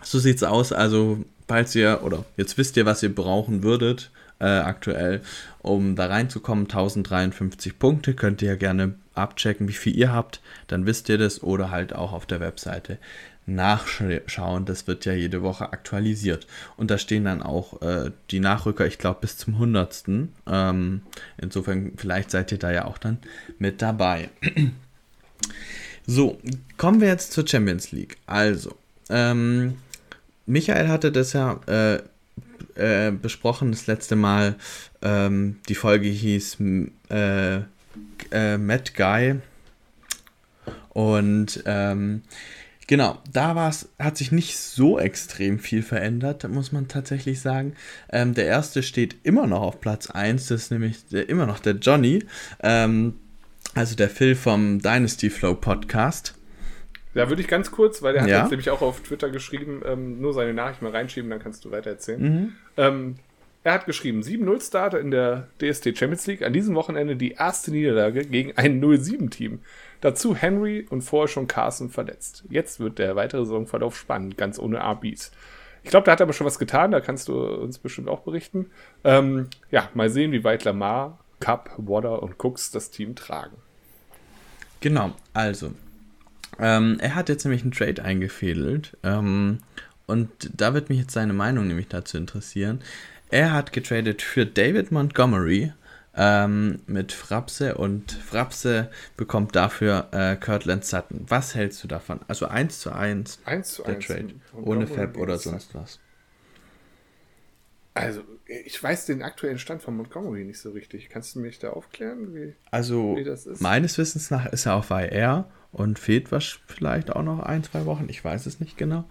so 0.03 0.18
sieht's 0.18 0.43
aus. 0.43 0.72
Also, 0.72 1.25
falls 1.49 1.75
ihr, 1.75 2.01
oder 2.03 2.25
jetzt 2.37 2.59
wisst 2.59 2.77
ihr, 2.77 2.87
was 2.87 3.03
ihr 3.03 3.14
brauchen 3.14 3.62
würdet, 3.62 4.11
äh, 4.41 4.45
aktuell, 4.45 5.22
um 5.61 5.97
da 5.97 6.07
reinzukommen, 6.07 6.64
1053 6.64 7.79
Punkte, 7.79 8.14
könnt 8.14 8.43
ihr 8.43 8.49
ja 8.49 8.57
gerne 8.57 8.95
abchecken, 9.14 9.68
wie 9.68 9.72
viel 9.72 9.97
ihr 9.97 10.12
habt, 10.12 10.41
dann 10.66 10.87
wisst 10.87 11.09
ihr 11.09 11.18
das 11.18 11.43
oder 11.43 11.70
halt 11.70 11.95
auch 11.95 12.12
auf 12.12 12.27
der 12.27 12.41
Webseite 12.41 12.99
nachschauen. 13.47 14.65
Das 14.65 14.87
wird 14.87 15.05
ja 15.05 15.13
jede 15.13 15.43
Woche 15.43 15.73
aktualisiert. 15.73 16.47
Und 16.77 16.91
da 16.91 16.99
stehen 16.99 17.25
dann 17.25 17.43
auch 17.43 17.83
äh, 17.83 18.11
die 18.31 18.41
Nachrücker, 18.41 18.87
ich 18.87 18.99
glaube, 18.99 19.21
bis 19.23 19.37
zum 19.37 19.55
100. 19.55 20.05
Ähm, 20.47 21.03
insofern, 21.39 21.93
vielleicht 21.97 22.31
seid 22.31 22.53
ihr 22.53 22.59
da 22.59 22.73
ja 22.73 22.85
auch 22.87 22.99
dann 22.99 23.19
mit 23.59 23.83
dabei. 23.83 24.31
so, 26.07 26.39
kommen 26.77 27.01
wir 27.01 27.09
jetzt 27.09 27.33
zur 27.33 27.47
Champions 27.47 27.93
League. 27.93 28.17
Also, 28.27 28.77
ähm, 29.11 29.75
Michael 30.47 30.89
hatte 30.89 31.13
das 31.13 31.33
ja 31.33 31.61
äh, 31.67 32.03
äh, 32.77 33.13
besprochen 33.13 33.71
das 33.71 33.87
letzte 33.87 34.17
Mal. 34.17 34.57
Ähm, 35.03 35.57
die 35.69 35.75
Folge 35.75 36.09
hieß 36.09 36.59
äh, 37.11 37.61
äh, 38.31 38.59
Matt 38.59 38.95
Guy. 38.95 39.37
Und 40.91 41.63
ähm, 41.67 42.23
Genau, 42.87 43.18
da 43.32 43.57
war's, 43.57 43.89
hat 43.99 44.16
sich 44.16 44.30
nicht 44.30 44.59
so 44.59 44.99
extrem 44.99 45.59
viel 45.59 45.82
verändert, 45.82 46.47
muss 46.49 46.70
man 46.70 46.89
tatsächlich 46.89 47.41
sagen. 47.41 47.74
Ähm, 48.12 48.35
der 48.35 48.47
erste 48.47 48.82
steht 48.82 49.16
immer 49.22 49.47
noch 49.47 49.62
auf 49.62 49.80
Platz 49.80 50.11
1, 50.11 50.49
das 50.49 50.64
ist 50.64 50.70
nämlich 50.70 51.07
der, 51.09 51.28
immer 51.28 51.47
noch 51.47 51.61
der 51.61 51.74
Johnny, 51.74 52.24
ähm, 52.62 53.14
also 53.74 53.97
der 53.97 54.11
Phil 54.11 54.37
vom 54.37 54.80
Dynasty 54.80 55.30
Flow 55.30 55.55
Podcast. 55.55 56.35
Da 57.14 57.28
würde 57.28 57.41
ich 57.41 57.49
ganz 57.49 57.70
kurz, 57.70 58.03
weil 58.03 58.12
der 58.12 58.22
hat 58.22 58.28
ja. 58.28 58.41
jetzt 58.41 58.51
nämlich 58.51 58.70
auch 58.70 58.82
auf 58.82 59.01
Twitter 59.01 59.30
geschrieben, 59.30 59.82
ähm, 59.87 60.20
nur 60.20 60.35
seine 60.35 60.53
Nachricht 60.53 60.82
mal 60.82 60.91
reinschieben, 60.91 61.30
dann 61.30 61.39
kannst 61.39 61.64
du 61.64 61.70
weiter 61.70 61.91
erzählen. 61.91 62.53
Mhm. 62.76 63.18
Er 63.65 63.73
hat 63.73 63.87
geschrieben, 63.87 64.21
7-0-Starter 64.21 65.01
in 65.01 65.11
der 65.11 65.49
DST 65.59 65.97
Champions 65.97 66.27
League, 66.27 66.43
an 66.43 66.53
diesem 66.53 66.75
Wochenende 66.75 67.17
die 67.17 67.33
erste 67.33 67.71
Niederlage 67.71 68.27
gegen 68.27 68.53
ein 68.59 68.79
0-7-Team. 68.83 69.61
Dazu 70.03 70.37
Henry 70.37 70.87
und 70.91 71.01
vorher 71.01 71.29
schon 71.29 71.49
Carson 71.49 71.89
verletzt. 71.89 72.45
Jetzt 72.51 72.79
wird 72.79 72.99
der 72.99 73.17
weitere 73.17 73.41
Saisonverlauf 73.47 73.97
spannend, 73.97 74.37
ganz 74.37 74.59
ohne 74.59 74.81
RBs. 74.81 75.33
Ich 75.83 75.91
glaube, 75.91 76.05
da 76.05 76.12
hat 76.12 76.21
er 76.21 76.25
aber 76.25 76.35
schon 76.35 76.47
was 76.47 76.59
getan, 76.59 76.91
da 76.91 77.01
kannst 77.01 77.29
du 77.29 77.43
uns 77.43 77.79
bestimmt 77.79 78.09
auch 78.09 78.21
berichten. 78.21 78.71
Ähm, 79.03 79.49
ja, 79.71 79.89
mal 79.95 80.11
sehen, 80.11 80.33
wie 80.33 80.45
weit 80.45 80.65
Lamar, 80.65 81.19
Cup, 81.41 81.71
Water 81.79 82.23
und 82.23 82.39
Cooks 82.39 82.71
das 82.71 82.91
Team 82.91 83.15
tragen. 83.15 83.57
Genau, 84.81 85.12
also. 85.33 85.73
Ähm, 86.59 86.99
er 87.01 87.15
hat 87.15 87.31
jetzt 87.31 87.45
nämlich 87.45 87.62
einen 87.62 87.73
Trade 87.73 88.05
eingefädelt. 88.05 88.97
Ähm, 89.03 89.61
und 90.07 90.29
da 90.55 90.75
wird 90.75 90.91
mich 90.91 90.99
jetzt 90.99 91.15
seine 91.15 91.33
Meinung 91.33 91.67
nämlich 91.67 91.89
dazu 91.89 92.19
interessieren. 92.19 92.81
Er 93.35 93.53
hat 93.53 93.72
getradet 93.72 94.22
für 94.22 94.47
David 94.47 94.93
Montgomery 94.93 95.72
ähm, 96.16 96.78
mit 96.87 97.11
Frapse 97.11 97.74
und 97.74 98.12
Frapse 98.12 98.93
bekommt 99.16 99.57
dafür 99.57 100.07
äh, 100.12 100.37
Kirtland 100.37 100.85
Sutton. 100.85 101.24
Was 101.26 101.57
hältst 101.57 101.82
du 101.82 101.89
davon? 101.89 102.20
Also 102.28 102.47
1 102.47 102.78
zu 102.78 102.93
1, 102.93 103.41
1 103.45 103.72
zu 103.72 103.82
der 103.82 103.97
1 103.97 104.07
Trade, 104.07 104.35
ohne 104.62 104.87
Fab 104.87 105.16
oder 105.16 105.37
sonst 105.37 105.74
was. 105.74 105.99
Also, 107.95 108.22
ich 108.47 108.80
weiß 108.80 109.07
den 109.07 109.24
aktuellen 109.24 109.59
Stand 109.59 109.82
von 109.82 109.97
Montgomery 109.97 110.45
nicht 110.45 110.61
so 110.61 110.70
richtig. 110.70 111.09
Kannst 111.09 111.35
du 111.35 111.41
mich 111.41 111.59
da 111.59 111.70
aufklären, 111.70 112.37
wie, 112.37 112.55
also, 112.70 113.16
wie 113.16 113.24
das 113.24 113.47
ist? 113.47 113.61
Meines 113.61 113.99
Wissens 113.99 114.30
nach 114.30 114.47
ist 114.47 114.66
er 114.66 114.76
auf 114.76 114.91
IR 114.91 115.51
und 115.72 115.99
fehlt 115.99 116.30
was 116.30 116.61
vielleicht 116.68 117.11
auch 117.11 117.24
noch 117.24 117.41
ein, 117.41 117.64
zwei 117.64 117.85
Wochen. 117.85 118.07
Ich 118.09 118.24
weiß 118.24 118.47
es 118.47 118.61
nicht 118.61 118.78
genau. 118.78 119.05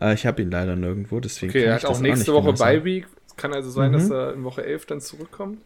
Äh, 0.00 0.14
ich 0.14 0.26
habe 0.26 0.42
ihn 0.42 0.50
leider 0.52 0.76
nirgendwo, 0.76 1.18
deswegen. 1.18 1.50
Okay, 1.50 1.64
er 1.64 1.74
hat 1.74 1.84
auch 1.86 1.98
nächste 1.98 2.32
Woche 2.32 2.52
genau 2.52 2.58
bei 2.58 2.84
Week. 2.84 3.08
Kann 3.36 3.52
also 3.52 3.70
sein, 3.70 3.90
mhm. 3.90 3.94
dass 3.94 4.10
er 4.10 4.34
in 4.34 4.44
Woche 4.44 4.64
11 4.64 4.86
dann 4.86 5.00
zurückkommt. 5.00 5.58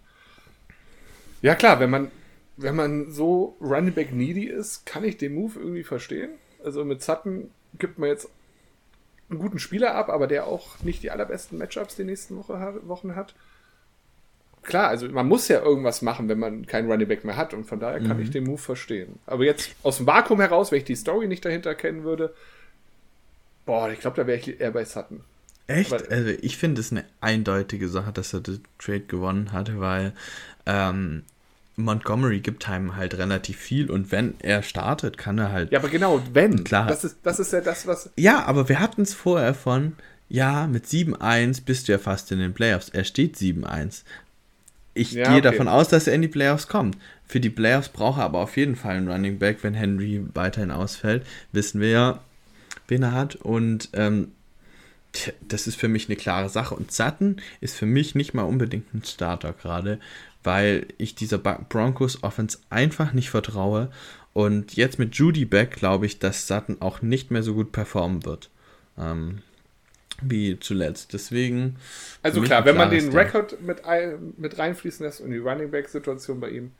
Ja, 1.42 1.54
klar, 1.54 1.80
wenn 1.80 1.90
man, 1.90 2.10
wenn 2.56 2.74
man 2.74 3.10
so 3.12 3.56
Running 3.60 3.94
Back 3.94 4.12
needy 4.12 4.46
ist, 4.46 4.86
kann 4.86 5.04
ich 5.04 5.16
den 5.16 5.34
Move 5.34 5.58
irgendwie 5.58 5.84
verstehen. 5.84 6.30
Also 6.64 6.84
mit 6.84 7.02
Sutton 7.02 7.50
gibt 7.78 7.98
man 7.98 8.08
jetzt 8.08 8.28
einen 9.30 9.38
guten 9.38 9.58
Spieler 9.58 9.94
ab, 9.94 10.08
aber 10.08 10.26
der 10.26 10.46
auch 10.46 10.82
nicht 10.82 11.02
die 11.02 11.10
allerbesten 11.10 11.58
Matchups 11.58 11.96
die 11.96 12.04
nächsten 12.04 12.36
Woche, 12.36 12.80
Wochen 12.86 13.14
hat. 13.14 13.34
Klar, 14.62 14.88
also 14.88 15.08
man 15.08 15.28
muss 15.28 15.48
ja 15.48 15.62
irgendwas 15.62 16.02
machen, 16.02 16.28
wenn 16.28 16.38
man 16.38 16.66
keinen 16.66 16.90
Running 16.90 17.08
Back 17.08 17.24
mehr 17.24 17.36
hat 17.36 17.54
und 17.54 17.64
von 17.64 17.78
daher 17.78 18.00
kann 18.00 18.16
mhm. 18.16 18.22
ich 18.22 18.30
den 18.30 18.44
Move 18.44 18.58
verstehen. 18.58 19.18
Aber 19.26 19.44
jetzt 19.44 19.74
aus 19.82 19.98
dem 19.98 20.06
Vakuum 20.06 20.40
heraus, 20.40 20.72
wenn 20.72 20.78
ich 20.78 20.84
die 20.84 20.96
Story 20.96 21.28
nicht 21.28 21.44
dahinter 21.44 21.74
kennen 21.74 22.04
würde, 22.04 22.34
boah, 23.64 23.90
ich 23.90 24.00
glaube, 24.00 24.16
da 24.16 24.26
wäre 24.26 24.38
ich 24.38 24.60
eher 24.60 24.72
bei 24.72 24.84
Sutton. 24.84 25.22
Echt? 25.68 25.92
Aber, 25.92 26.10
also 26.10 26.30
ich 26.40 26.56
finde 26.56 26.80
es 26.80 26.90
eine 26.90 27.04
eindeutige 27.20 27.88
Sache, 27.88 28.12
dass 28.12 28.32
er 28.32 28.40
den 28.40 28.60
Trade 28.78 29.00
gewonnen 29.00 29.52
hatte, 29.52 29.78
weil 29.78 30.12
ähm, 30.66 31.22
Montgomery 31.76 32.40
gibt 32.40 32.68
einem 32.68 32.96
halt 32.96 33.16
relativ 33.16 33.56
viel 33.58 33.90
und 33.90 34.10
wenn 34.10 34.34
er 34.40 34.62
startet, 34.62 35.16
kann 35.16 35.38
er 35.38 35.52
halt. 35.52 35.70
Ja, 35.70 35.78
aber 35.78 35.88
genau, 35.88 36.22
wenn. 36.32 36.64
Klar. 36.64 36.86
Das 36.86 37.04
ist, 37.04 37.18
das 37.22 37.38
ist 37.38 37.52
ja 37.52 37.60
das, 37.60 37.86
was. 37.86 38.10
Ja, 38.16 38.44
aber 38.44 38.68
wir 38.68 38.80
hatten 38.80 39.02
es 39.02 39.14
vorher 39.14 39.54
von, 39.54 39.92
ja, 40.28 40.66
mit 40.66 40.86
7-1 40.86 41.64
bist 41.64 41.86
du 41.86 41.92
ja 41.92 41.98
fast 41.98 42.32
in 42.32 42.40
den 42.40 42.52
Playoffs. 42.54 42.88
Er 42.88 43.04
steht 43.04 43.36
7-1. 43.36 44.02
Ich 44.94 45.12
ja, 45.12 45.24
gehe 45.28 45.32
okay. 45.34 45.42
davon 45.42 45.68
aus, 45.68 45.88
dass 45.88 46.08
er 46.08 46.14
in 46.14 46.22
die 46.22 46.28
Playoffs 46.28 46.66
kommt. 46.66 46.96
Für 47.26 47.40
die 47.40 47.50
Playoffs 47.50 47.90
braucht 47.90 48.18
er 48.18 48.24
aber 48.24 48.40
auf 48.40 48.56
jeden 48.56 48.74
Fall 48.74 48.96
einen 48.96 49.08
Running 49.08 49.38
Back, 49.38 49.58
wenn 49.62 49.74
Henry 49.74 50.24
weiterhin 50.34 50.70
ausfällt. 50.70 51.24
Wissen 51.52 51.80
wir 51.80 51.90
ja, 51.90 52.20
wen 52.88 53.04
er 53.04 53.12
hat. 53.12 53.36
Und 53.36 53.90
ähm, 53.92 54.32
das 55.40 55.66
ist 55.66 55.76
für 55.76 55.88
mich 55.88 56.08
eine 56.08 56.16
klare 56.16 56.48
Sache. 56.48 56.74
Und 56.74 56.92
Sutton 56.92 57.40
ist 57.60 57.76
für 57.76 57.86
mich 57.86 58.14
nicht 58.14 58.34
mal 58.34 58.42
unbedingt 58.42 58.92
ein 58.94 59.04
Starter 59.04 59.52
gerade, 59.52 59.98
weil 60.44 60.86
ich 60.98 61.14
dieser 61.14 61.38
Broncos 61.38 62.22
Offense 62.22 62.58
einfach 62.70 63.12
nicht 63.12 63.30
vertraue. 63.30 63.90
Und 64.32 64.76
jetzt 64.76 64.98
mit 64.98 65.14
Judy 65.16 65.44
back 65.44 65.72
glaube 65.72 66.06
ich, 66.06 66.18
dass 66.18 66.46
Sutton 66.46 66.76
auch 66.80 67.02
nicht 67.02 67.30
mehr 67.30 67.42
so 67.42 67.54
gut 67.54 67.72
performen 67.72 68.24
wird. 68.24 68.50
Ähm, 68.96 69.42
wie 70.20 70.58
zuletzt. 70.58 71.12
Deswegen. 71.12 71.76
Also 72.22 72.42
klar, 72.42 72.64
wenn 72.64 72.76
man 72.76 72.90
den 72.90 73.10
Rekord 73.12 73.60
mit, 73.62 73.82
mit 74.36 74.58
reinfließen 74.58 75.04
lässt 75.04 75.20
und 75.20 75.30
die 75.30 75.38
Running 75.38 75.70
Back-Situation 75.70 76.40
bei 76.40 76.50
ihm, 76.50 76.72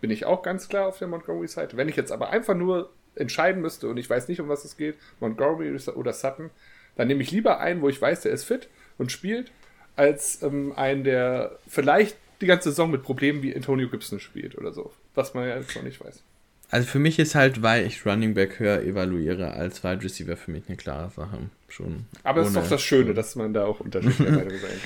bin 0.00 0.10
ich 0.10 0.24
auch 0.26 0.42
ganz 0.42 0.68
klar 0.68 0.86
auf 0.86 0.98
der 0.98 1.08
Montgomery-Seite. 1.08 1.76
Wenn 1.76 1.88
ich 1.88 1.96
jetzt 1.96 2.12
aber 2.12 2.30
einfach 2.30 2.54
nur 2.54 2.90
entscheiden 3.16 3.62
müsste 3.62 3.88
und 3.88 3.96
ich 3.96 4.08
weiß 4.08 4.28
nicht, 4.28 4.40
um 4.40 4.48
was 4.48 4.64
es 4.64 4.76
geht, 4.76 4.96
Montgomery 5.20 5.76
oder 5.94 6.12
Sutton, 6.12 6.50
dann 6.96 7.08
nehme 7.08 7.22
ich 7.22 7.30
lieber 7.30 7.60
einen, 7.60 7.80
wo 7.82 7.88
ich 7.88 8.00
weiß, 8.00 8.22
der 8.22 8.32
ist 8.32 8.44
fit 8.44 8.68
und 8.98 9.12
spielt, 9.12 9.50
als 9.96 10.42
ähm, 10.42 10.72
einen, 10.76 11.04
der 11.04 11.58
vielleicht 11.66 12.16
die 12.40 12.46
ganze 12.46 12.70
Saison 12.70 12.90
mit 12.90 13.02
Problemen 13.02 13.42
wie 13.42 13.54
Antonio 13.54 13.88
Gibson 13.88 14.20
spielt 14.20 14.56
oder 14.58 14.72
so. 14.72 14.92
Was 15.14 15.34
man 15.34 15.48
ja 15.48 15.56
jetzt 15.56 15.74
noch 15.76 15.82
nicht 15.82 16.04
weiß. 16.04 16.22
Also 16.70 16.88
für 16.88 16.98
mich 16.98 17.18
ist 17.18 17.34
halt, 17.34 17.62
weil 17.62 17.86
ich 17.86 18.04
Running 18.04 18.34
Back 18.34 18.58
höher 18.58 18.82
evaluiere 18.82 19.52
als 19.52 19.84
Wide 19.84 20.02
Receiver, 20.02 20.36
für 20.36 20.50
mich 20.50 20.64
eine 20.66 20.76
klare 20.76 21.10
Sache. 21.10 21.38
Schon. 21.68 22.06
Aber 22.22 22.40
es 22.40 22.48
ist 22.48 22.56
doch 22.56 22.68
das 22.68 22.82
Schöne, 22.82 23.14
dass 23.14 23.36
man 23.36 23.54
da 23.54 23.64
auch 23.64 23.80
unterschiedliche 23.80 24.24
Meinungen 24.24 24.50
sein 24.60 24.80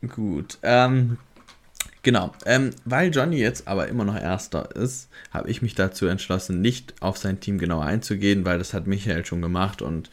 kann. 0.00 0.10
Gut. 0.10 0.58
Ähm, 0.62 1.18
Genau, 2.04 2.32
ähm, 2.44 2.70
weil 2.84 3.10
Johnny 3.10 3.38
jetzt 3.38 3.66
aber 3.66 3.88
immer 3.88 4.04
noch 4.04 4.20
Erster 4.20 4.76
ist, 4.76 5.08
habe 5.30 5.50
ich 5.50 5.62
mich 5.62 5.74
dazu 5.74 6.06
entschlossen, 6.06 6.60
nicht 6.60 6.92
auf 7.00 7.16
sein 7.16 7.40
Team 7.40 7.58
genau 7.58 7.80
einzugehen, 7.80 8.44
weil 8.44 8.58
das 8.58 8.74
hat 8.74 8.86
Michael 8.86 9.24
schon 9.24 9.40
gemacht 9.40 9.80
und 9.80 10.10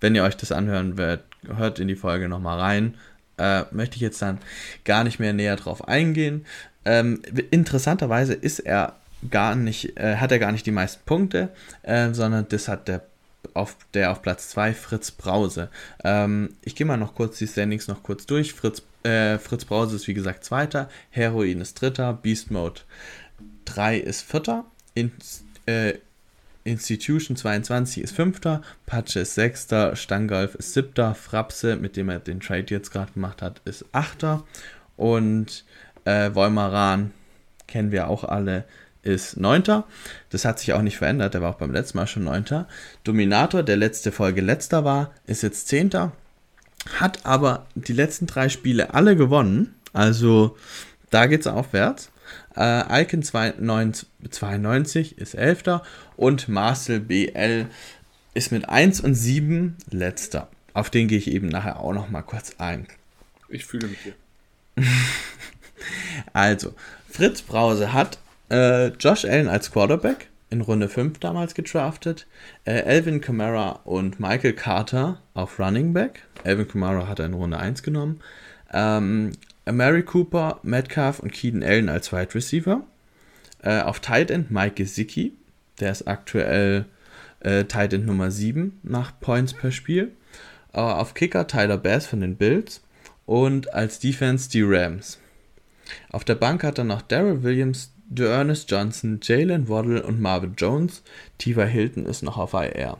wenn 0.00 0.14
ihr 0.14 0.22
euch 0.22 0.36
das 0.36 0.52
anhören 0.52 0.96
werdet, 0.96 1.24
hört 1.44 1.80
in 1.80 1.88
die 1.88 1.96
Folge 1.96 2.28
nochmal 2.28 2.60
rein. 2.60 2.94
Äh, 3.38 3.64
möchte 3.72 3.96
ich 3.96 4.02
jetzt 4.02 4.22
dann 4.22 4.38
gar 4.84 5.02
nicht 5.02 5.18
mehr 5.18 5.32
näher 5.32 5.56
drauf 5.56 5.88
eingehen. 5.88 6.46
Ähm, 6.84 7.22
interessanterweise 7.50 8.34
ist 8.34 8.60
er 8.60 8.94
gar 9.28 9.56
nicht, 9.56 9.98
äh, 9.98 10.18
hat 10.18 10.30
er 10.30 10.38
gar 10.38 10.52
nicht 10.52 10.66
die 10.66 10.70
meisten 10.70 11.02
Punkte, 11.04 11.48
äh, 11.82 12.12
sondern 12.12 12.46
das 12.50 12.68
hat 12.68 12.86
der 12.86 13.02
auf 13.54 13.76
der 13.94 14.12
auf 14.12 14.22
Platz 14.22 14.50
2 14.50 14.74
Fritz 14.74 15.10
Brause. 15.10 15.70
Ähm, 16.04 16.50
ich 16.62 16.76
gehe 16.76 16.86
mal 16.86 16.96
noch 16.96 17.16
kurz 17.16 17.38
die 17.38 17.48
Standings 17.48 17.88
noch 17.88 18.04
kurz 18.04 18.26
durch. 18.26 18.52
Fritz 18.52 18.82
äh, 19.04 19.38
Fritz 19.38 19.64
Brause 19.64 19.96
ist 19.96 20.06
wie 20.08 20.14
gesagt 20.14 20.44
Zweiter, 20.44 20.88
Heroin 21.10 21.60
ist 21.60 21.80
Dritter, 21.80 22.12
Beast 22.12 22.50
Mode 22.50 22.80
3 23.64 23.98
ist 23.98 24.22
Vierter, 24.22 24.64
In, 24.94 25.12
äh, 25.66 25.94
Institution 26.64 27.36
22 27.36 28.02
ist 28.02 28.14
Fünfter, 28.14 28.62
Patsche 28.86 29.20
ist 29.20 29.34
Sechster, 29.34 29.96
Stangolf 29.96 30.54
ist 30.54 30.74
Siebter, 30.74 31.14
Frapse, 31.14 31.76
mit 31.76 31.96
dem 31.96 32.08
er 32.08 32.20
den 32.20 32.40
Trade 32.40 32.66
jetzt 32.68 32.90
gerade 32.90 33.12
gemacht 33.12 33.42
hat, 33.42 33.60
ist 33.64 33.84
Achter 33.92 34.44
und 34.96 35.64
äh, 36.04 36.32
Wolmaran, 36.34 37.12
kennen 37.66 37.90
wir 37.90 38.08
auch 38.08 38.24
alle, 38.24 38.64
ist 39.02 39.36
Neunter. 39.36 39.84
Das 40.30 40.44
hat 40.44 40.60
sich 40.60 40.72
auch 40.72 40.82
nicht 40.82 40.98
verändert, 40.98 41.34
der 41.34 41.42
war 41.42 41.50
auch 41.50 41.58
beim 41.58 41.72
letzten 41.72 41.98
Mal 41.98 42.06
schon 42.06 42.24
Neunter. 42.24 42.68
Dominator, 43.02 43.62
der 43.62 43.76
letzte 43.76 44.12
Folge 44.12 44.40
letzter 44.40 44.84
war, 44.84 45.10
ist 45.26 45.42
jetzt 45.42 45.66
Zehnter, 45.66 46.12
hat 46.98 47.24
aber 47.24 47.66
die 47.74 47.92
letzten 47.92 48.26
drei 48.26 48.48
Spiele 48.48 48.94
alle 48.94 49.16
gewonnen, 49.16 49.74
also 49.92 50.56
da 51.10 51.26
geht 51.26 51.42
es 51.42 51.46
aufwärts. 51.46 52.10
Äh, 52.56 53.02
Icon 53.02 53.22
92 53.22 55.18
ist 55.18 55.34
Elfter 55.34 55.82
und 56.16 56.48
Marcel 56.48 57.00
BL 57.00 57.66
ist 58.34 58.52
mit 58.52 58.68
1 58.68 59.00
und 59.00 59.14
7 59.14 59.76
letzter. 59.90 60.48
Auf 60.74 60.90
den 60.90 61.08
gehe 61.08 61.18
ich 61.18 61.30
eben 61.30 61.48
nachher 61.48 61.80
auch 61.80 61.92
noch 61.92 62.08
mal 62.08 62.22
kurz 62.22 62.54
ein. 62.58 62.86
Ich 63.48 63.66
fühle 63.66 63.88
mich 63.88 63.98
hier. 64.00 64.14
also, 66.32 66.74
Fritz 67.10 67.42
Brause 67.42 67.92
hat 67.92 68.18
äh, 68.50 68.88
Josh 68.88 69.24
Allen 69.24 69.48
als 69.48 69.70
Quarterback 69.70 70.28
in 70.48 70.62
Runde 70.62 70.88
5 70.88 71.18
damals 71.18 71.54
gedraftet. 71.54 72.26
Äh, 72.64 72.80
Elvin 72.80 73.20
Kamara 73.20 73.80
und 73.84 74.20
Michael 74.20 74.54
Carter 74.54 75.20
auf 75.34 75.58
Running 75.58 75.92
Back. 75.92 76.22
Elvin 76.44 76.68
Kamara 76.68 77.08
hat 77.08 77.18
er 77.18 77.26
in 77.26 77.34
Runde 77.34 77.58
1 77.58 77.82
genommen. 77.82 78.20
Ähm, 78.72 79.32
Mary 79.70 80.02
Cooper, 80.02 80.60
Metcalf 80.62 81.20
und 81.20 81.32
Keaton 81.32 81.62
Allen 81.62 81.88
als 81.88 82.12
Wide 82.12 82.34
Receiver. 82.34 82.82
Äh, 83.62 83.80
auf 83.80 84.00
Tight 84.00 84.30
End 84.30 84.50
Mike 84.50 84.74
Gesicki. 84.74 85.32
Der 85.80 85.92
ist 85.92 86.08
aktuell 86.08 86.86
äh, 87.40 87.64
Tight 87.64 87.92
End 87.92 88.06
Nummer 88.06 88.30
7 88.30 88.80
nach 88.82 89.12
Points 89.20 89.52
per 89.52 89.70
Spiel. 89.70 90.12
Äh, 90.72 90.80
auf 90.80 91.14
Kicker 91.14 91.46
Tyler 91.46 91.78
Bass 91.78 92.06
von 92.06 92.20
den 92.20 92.36
Bills. 92.36 92.82
Und 93.24 93.72
als 93.72 94.00
Defense 94.00 94.50
die 94.50 94.62
Rams. 94.62 95.18
Auf 96.10 96.24
der 96.24 96.34
Bank 96.34 96.64
hat 96.64 96.78
er 96.78 96.84
noch 96.84 97.02
Daryl 97.02 97.42
Williams, 97.42 97.92
Ernest 98.18 98.70
Johnson, 98.70 99.20
Jalen 99.22 99.68
Waddle 99.68 100.02
und 100.02 100.20
Marvin 100.20 100.54
Jones. 100.56 101.02
Tiva 101.38 101.64
Hilton 101.64 102.06
ist 102.06 102.22
noch 102.22 102.36
auf 102.36 102.52
IR. 102.52 102.98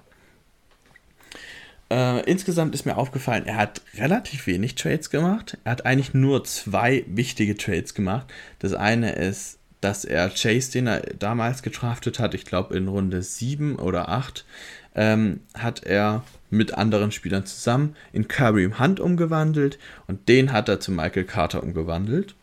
Äh, 1.92 2.20
insgesamt 2.22 2.74
ist 2.74 2.86
mir 2.86 2.96
aufgefallen, 2.96 3.44
er 3.44 3.56
hat 3.56 3.82
relativ 3.98 4.46
wenig 4.46 4.76
Trades 4.76 5.10
gemacht. 5.10 5.58
Er 5.64 5.72
hat 5.72 5.84
eigentlich 5.84 6.14
nur 6.14 6.42
zwei 6.44 7.04
wichtige 7.06 7.54
Trades 7.54 7.92
gemacht. 7.92 8.32
Das 8.60 8.72
eine 8.72 9.12
ist, 9.12 9.58
dass 9.82 10.06
er 10.06 10.30
Chase, 10.30 10.72
den 10.72 10.86
er 10.86 11.00
damals 11.18 11.62
getraftet 11.62 12.18
hat, 12.18 12.32
ich 12.32 12.46
glaube 12.46 12.74
in 12.78 12.88
Runde 12.88 13.22
7 13.22 13.76
oder 13.76 14.08
8, 14.08 14.46
ähm, 14.94 15.40
hat 15.52 15.84
er 15.84 16.24
mit 16.48 16.72
anderen 16.72 17.12
Spielern 17.12 17.44
zusammen 17.44 17.94
in 18.14 18.26
Kareem 18.26 18.78
Hunt 18.78 18.98
umgewandelt 18.98 19.78
und 20.06 20.30
den 20.30 20.50
hat 20.50 20.70
er 20.70 20.80
zu 20.80 20.92
Michael 20.92 21.24
Carter 21.24 21.62
umgewandelt. 21.62 22.34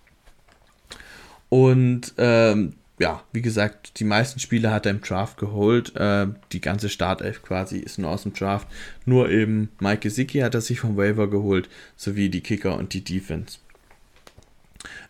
Und 1.50 2.14
ähm, 2.20 2.76
ja, 3.00 3.24
wie 3.32 3.42
gesagt, 3.42 4.00
die 4.00 4.04
meisten 4.04 4.40
Spiele 4.40 4.72
hat 4.72 4.86
er 4.86 4.92
im 4.92 5.02
Draft 5.02 5.38
geholt. 5.38 5.96
Äh, 5.96 6.28
die 6.52 6.60
ganze 6.60 6.90
Startelf 6.90 7.42
quasi 7.42 7.80
ist 7.80 7.98
nur 7.98 8.12
aus 8.12 8.24
dem 8.24 8.34
Draft. 8.34 8.68
Nur 9.06 9.30
eben 9.30 9.70
Mike 9.80 10.02
Gesicki 10.02 10.40
hat 10.40 10.54
er 10.54 10.62
sich 10.62 10.82
vom 10.82 10.98
Waiver 10.98 11.30
geholt, 11.30 11.70
sowie 11.96 12.30
die 12.30 12.42
Kicker 12.42 12.78
und 12.78 12.94
die 12.94 13.04
Defense. 13.04 13.60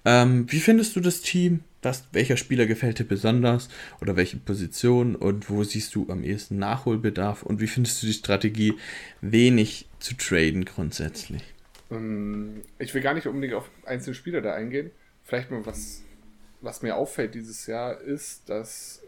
Ähm, 0.05 0.45
wie 0.49 0.59
findest 0.59 0.95
du 0.95 0.99
das 0.99 1.21
Team? 1.21 1.61
Was, 1.81 2.07
welcher 2.11 2.37
Spieler 2.37 2.67
gefällt 2.67 2.99
dir 2.99 3.05
besonders? 3.05 3.69
Oder 4.01 4.15
welche 4.15 4.37
Position? 4.37 5.15
Und 5.15 5.49
wo 5.49 5.63
siehst 5.63 5.95
du 5.95 6.07
am 6.09 6.23
ehesten 6.23 6.59
Nachholbedarf? 6.59 7.41
Und 7.41 7.59
wie 7.59 7.67
findest 7.67 8.03
du 8.03 8.07
die 8.07 8.13
Strategie, 8.13 8.75
wenig 9.21 9.87
zu 9.99 10.15
traden 10.15 10.65
grundsätzlich? 10.65 11.43
Ähm, 11.89 12.61
ich 12.77 12.93
will 12.93 13.01
gar 13.01 13.15
nicht 13.15 13.25
unbedingt 13.25 13.55
auf 13.55 13.69
einzelne 13.85 14.13
Spieler 14.13 14.41
da 14.41 14.53
eingehen. 14.53 14.91
Vielleicht 15.23 15.49
mal 15.49 15.65
was 15.65 16.03
was 16.61 16.81
mir 16.81 16.95
auffällt 16.95 17.35
dieses 17.35 17.67
Jahr, 17.67 17.99
ist, 17.99 18.49
dass 18.49 19.01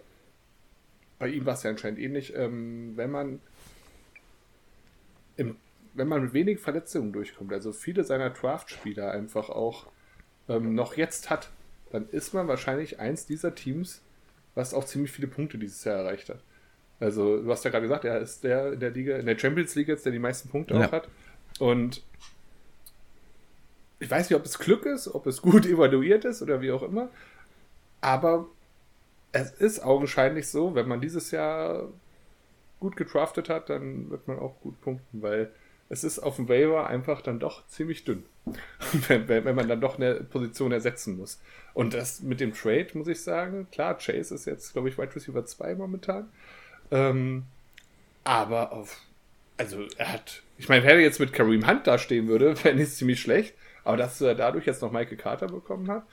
bei 1.20 1.28
ihm 1.28 1.46
war 1.46 1.54
es 1.54 1.64
ja 1.64 1.70
anscheinend 1.70 2.00
ähnlich, 2.00 2.36
ähm, 2.36 2.94
wenn 2.96 3.12
man 3.12 3.40
im, 5.38 5.58
wenn 5.94 6.08
man 6.08 6.24
mit 6.24 6.34
wenig 6.34 6.60
Verletzungen 6.60 7.14
durchkommt, 7.14 7.54
also 7.54 7.74
viele 7.74 8.04
seiner 8.04 8.30
Draft-Spieler 8.30 9.12
einfach 9.12 9.50
auch 9.50 9.88
ähm, 10.50 10.74
noch 10.74 10.96
jetzt 10.98 11.30
hat, 11.30 11.50
dann 11.92 12.08
ist 12.10 12.34
man 12.34 12.48
wahrscheinlich 12.48 13.00
eins 13.00 13.26
dieser 13.26 13.54
Teams, 13.54 14.02
was 14.56 14.74
auch 14.74 14.86
ziemlich 14.86 15.12
viele 15.12 15.28
Punkte 15.28 15.58
dieses 15.58 15.84
Jahr 15.84 15.98
erreicht 15.98 16.30
hat. 16.30 16.40
Also, 17.00 17.42
du 17.42 17.50
hast 17.50 17.66
ja 17.66 17.72
gerade 17.72 17.84
gesagt, 17.84 18.06
er 18.06 18.20
ist 18.20 18.44
der 18.44 18.74
in 18.74 18.80
der 18.80 18.92
Liga, 18.92 19.18
in 19.18 19.26
der 19.26 19.38
Champions 19.38 19.74
League 19.76 19.88
jetzt, 19.88 20.06
der 20.06 20.12
die 20.12 20.20
meisten 20.20 20.50
Punkte 20.50 20.76
ja. 20.76 20.88
auch 20.88 20.92
hat. 20.92 21.08
Und 21.60 22.04
ich 24.00 24.10
weiß 24.10 24.30
nicht, 24.30 24.38
ob 24.38 24.46
es 24.46 24.60
Glück 24.60 24.86
ist, 24.86 25.08
ob 25.08 25.26
es 25.28 25.42
gut 25.42 25.66
evaluiert 25.68 26.26
ist 26.26 26.42
oder 26.42 26.62
wie 26.62 26.72
auch 26.72 26.84
immer. 26.84 27.10
Aber 28.02 28.48
es 29.32 29.52
ist 29.52 29.84
augenscheinlich 29.84 30.50
so, 30.50 30.76
wenn 30.76 30.88
man 30.88 31.02
dieses 31.02 31.32
Jahr 31.32 31.88
gut 32.80 32.98
getraftet 32.98 33.48
hat, 33.48 33.70
dann 33.70 34.10
wird 34.10 34.28
man 34.28 34.40
auch 34.40 34.60
gut 34.62 34.82
punkten, 34.82 35.22
weil 35.22 35.52
es 35.88 36.04
ist 36.04 36.20
auf 36.20 36.38
dem 36.38 36.50
Waiver 36.50 36.88
einfach 36.88 37.22
dann 37.22 37.40
doch 37.40 37.68
ziemlich 37.68 38.04
dünn, 38.04 38.24
wenn, 39.08 39.28
wenn, 39.28 39.56
man 39.56 39.68
dann 39.68 39.82
doch 39.82 39.98
eine 39.98 40.16
Position 40.16 40.72
ersetzen 40.72 41.18
muss. 41.18 41.40
Und 41.74 41.94
das 41.94 42.22
mit 42.22 42.40
dem 42.40 42.54
Trade, 42.54 42.88
muss 42.94 43.08
ich 43.08 43.22
sagen, 43.22 43.68
klar, 43.72 43.98
Chase 43.98 44.34
ist 44.34 44.46
jetzt, 44.46 44.74
glaube 44.74 44.90
ich, 44.90 44.98
Wide 44.98 45.16
Receiver 45.16 45.46
2 45.46 45.76
momentan. 45.76 46.30
Ähm, 46.92 47.44
aber 48.24 48.72
auf, 48.72 49.02
also 49.58 49.86
er 49.98 50.14
hat, 50.14 50.44
ich 50.58 50.70
meine, 50.70 50.84
wenn 50.84 50.92
er 50.92 51.00
jetzt 51.00 51.20
mit 51.20 51.34
Kareem 51.34 51.68
Hunt 51.68 51.88
da 51.88 51.98
stehen 51.98 52.28
würde, 52.28 52.56
ich 52.64 52.66
es 52.66 52.96
ziemlich 52.96 53.22
schlecht. 53.22 53.54
Aber 53.84 53.98
dass 53.98 54.22
er 54.22 54.36
dadurch 54.36 54.66
jetzt 54.66 54.82
noch 54.82 54.92
Michael 54.92 55.18
Carter 55.18 55.48
bekommen 55.48 55.90
hat, 55.90 56.04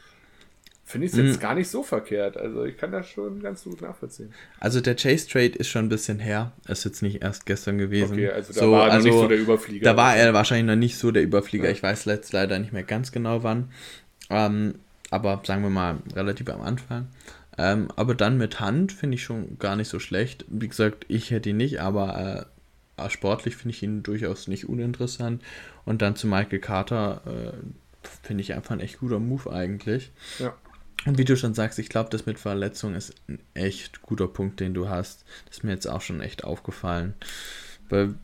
finde 0.89 1.07
ich 1.07 1.13
es 1.13 1.19
jetzt 1.19 1.37
mhm. 1.37 1.41
gar 1.41 1.55
nicht 1.55 1.69
so 1.69 1.83
verkehrt. 1.83 2.39
Also 2.39 2.65
ich 2.65 2.79
kann 2.79 2.91
das 2.91 3.07
schon 3.11 3.43
ganz 3.43 3.65
gut 3.65 3.83
nachvollziehen. 3.83 4.33
Also 4.59 4.81
der 4.81 4.97
Chase 4.97 5.29
Trade 5.29 5.51
ist 5.51 5.69
schon 5.69 5.85
ein 5.85 5.89
bisschen 5.91 6.19
her. 6.19 6.53
Ist 6.67 6.85
jetzt 6.85 7.03
nicht 7.03 7.23
erst 7.23 7.45
gestern 7.45 7.77
gewesen. 7.77 8.15
Okay, 8.15 8.31
also 8.31 8.55
da 8.55 8.61
so, 8.61 8.73
war 8.73 8.87
er 8.87 8.95
also, 8.95 9.09
nicht 9.09 9.19
so 9.19 9.29
der 9.29 9.39
Überflieger. 9.39 9.85
Da 9.85 9.97
war 9.99 10.17
er 10.17 10.33
wahrscheinlich 10.33 10.67
noch 10.67 10.81
nicht 10.81 10.97
so 10.97 11.11
der 11.11 11.23
Überflieger. 11.23 11.67
Ja. 11.67 11.73
Ich 11.73 11.83
weiß 11.83 12.07
jetzt 12.07 12.33
leider 12.33 12.59
nicht 12.59 12.73
mehr 12.73 12.85
ganz 12.85 13.13
genau 13.13 13.43
wann. 13.43 13.71
Ähm, 14.31 14.77
aber 15.11 15.43
sagen 15.45 15.63
wir 15.63 15.69
mal 15.69 15.99
relativ 16.17 16.49
am 16.49 16.63
Anfang. 16.63 17.09
Ähm, 17.59 17.89
aber 17.97 18.15
dann 18.15 18.39
mit 18.39 18.59
Hand 18.59 18.93
finde 18.93 19.17
ich 19.17 19.23
schon 19.25 19.59
gar 19.59 19.77
nicht 19.77 19.89
so 19.89 19.99
schlecht. 19.99 20.47
Wie 20.49 20.69
gesagt, 20.69 21.05
ich 21.09 21.31
hätte 21.31 21.51
ihn 21.51 21.59
nicht, 21.59 21.83
aber 21.83 22.49
äh, 22.97 23.11
sportlich 23.11 23.57
finde 23.57 23.75
ich 23.75 23.83
ihn 23.83 24.03
durchaus 24.03 24.49
nicht 24.49 24.67
uninteressant. 24.67 25.43
Und 25.85 26.01
dann 26.01 26.17
zu 26.17 26.27
Michael 26.27 26.61
Carter 26.61 27.21
äh, 27.27 28.09
finde 28.23 28.41
ich 28.41 28.55
einfach 28.55 28.71
ein 28.71 28.81
echt 28.81 29.01
guter 29.01 29.19
Move 29.19 29.53
eigentlich. 29.53 30.13
Ja. 30.39 30.55
Und 31.09 31.17
wie 31.17 31.25
du 31.25 31.39
schon 31.39 31.55
sagst, 31.55 31.79
ich 31.79 31.89
glaube, 31.89 32.11
das 32.11 32.27
mit 32.27 32.39
Verletzung 32.39 32.95
ist 32.95 33.15
ein 33.29 33.39
echt 33.55 34.03
guter 34.03 34.29
Punkt, 34.29 34.61
den 34.61 34.75
du 34.75 34.91
hast. 34.91 35.25
Das 35.47 35.57
ist 35.57 35.65
mir 35.65 35.71
jetzt 35.71 35.87
auch 35.89 36.03
schon 36.03 36.21
echt 36.21 36.45
aufgefallen. 36.45 37.15
Weil, 37.89 38.17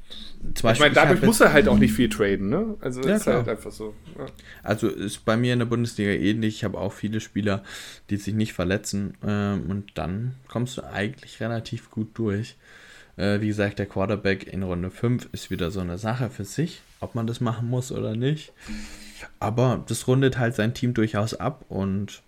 Beispiel, 0.42 0.72
ich 0.72 0.80
meine, 0.80 0.94
dadurch 0.94 1.22
muss 1.22 1.40
er 1.40 1.54
halt 1.54 1.66
auch 1.66 1.78
nicht 1.78 1.94
viel 1.94 2.10
traden, 2.10 2.50
ne? 2.50 2.76
Also 2.82 3.00
ja, 3.00 3.14
ist 3.14 3.26
halt 3.26 3.48
einfach 3.48 3.72
so. 3.72 3.94
Ja. 4.18 4.26
Also 4.62 4.88
ist 4.88 5.24
bei 5.24 5.38
mir 5.38 5.54
in 5.54 5.60
der 5.60 5.66
Bundesliga 5.66 6.10
ähnlich. 6.10 6.56
Ich 6.56 6.64
habe 6.64 6.76
auch 6.76 6.92
viele 6.92 7.20
Spieler, 7.20 7.64
die 8.10 8.18
sich 8.18 8.34
nicht 8.34 8.52
verletzen. 8.52 9.14
Ähm, 9.26 9.70
und 9.70 9.92
dann 9.94 10.34
kommst 10.48 10.76
du 10.76 10.82
eigentlich 10.82 11.40
relativ 11.40 11.90
gut 11.90 12.10
durch. 12.12 12.56
Äh, 13.16 13.40
wie 13.40 13.46
gesagt, 13.46 13.78
der 13.78 13.86
Quarterback 13.86 14.46
in 14.46 14.62
Runde 14.62 14.90
5 14.90 15.30
ist 15.32 15.50
wieder 15.50 15.70
so 15.70 15.80
eine 15.80 15.96
Sache 15.96 16.28
für 16.28 16.44
sich, 16.44 16.82
ob 17.00 17.14
man 17.14 17.26
das 17.26 17.40
machen 17.40 17.70
muss 17.70 17.92
oder 17.92 18.14
nicht. 18.14 18.52
Aber 19.40 19.82
das 19.88 20.06
rundet 20.06 20.36
halt 20.36 20.54
sein 20.54 20.74
Team 20.74 20.92
durchaus 20.92 21.32
ab 21.32 21.64
und 21.70 22.22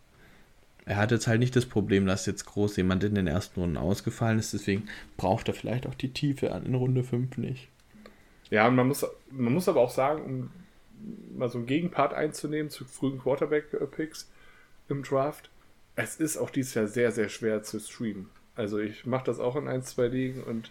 er 0.86 0.96
hat 0.96 1.10
jetzt 1.10 1.26
halt 1.26 1.40
nicht 1.40 1.56
das 1.56 1.66
Problem, 1.66 2.06
dass 2.06 2.26
jetzt 2.26 2.46
groß 2.46 2.76
jemand 2.76 3.02
in 3.02 3.16
den 3.16 3.26
ersten 3.26 3.60
Runden 3.60 3.76
ausgefallen 3.76 4.38
ist, 4.38 4.54
deswegen 4.54 4.88
braucht 5.16 5.48
er 5.48 5.54
vielleicht 5.54 5.86
auch 5.86 5.94
die 5.94 6.12
Tiefe 6.12 6.46
in 6.46 6.74
Runde 6.76 7.02
5 7.02 7.36
nicht. 7.38 7.68
Ja, 8.50 8.70
man 8.70 8.86
muss, 8.86 9.04
man 9.30 9.52
muss 9.52 9.68
aber 9.68 9.80
auch 9.80 9.90
sagen, 9.90 10.22
um 10.24 10.50
mal 11.36 11.48
so 11.48 11.58
einen 11.58 11.66
Gegenpart 11.66 12.14
einzunehmen 12.14 12.70
zu 12.70 12.84
frühen 12.84 13.18
Quarterback-Picks 13.18 14.30
im 14.88 15.02
Draft, 15.02 15.50
es 15.96 16.16
ist 16.16 16.36
auch 16.36 16.50
dieses 16.50 16.74
Jahr 16.74 16.86
sehr, 16.86 17.10
sehr 17.10 17.28
schwer 17.28 17.64
zu 17.64 17.80
streamen. 17.80 18.30
Also 18.54 18.78
ich 18.78 19.04
mache 19.06 19.24
das 19.24 19.40
auch 19.40 19.56
in 19.56 19.66
ein, 19.66 19.82
zwei 19.82 20.06
Ligen 20.06 20.44
und 20.44 20.70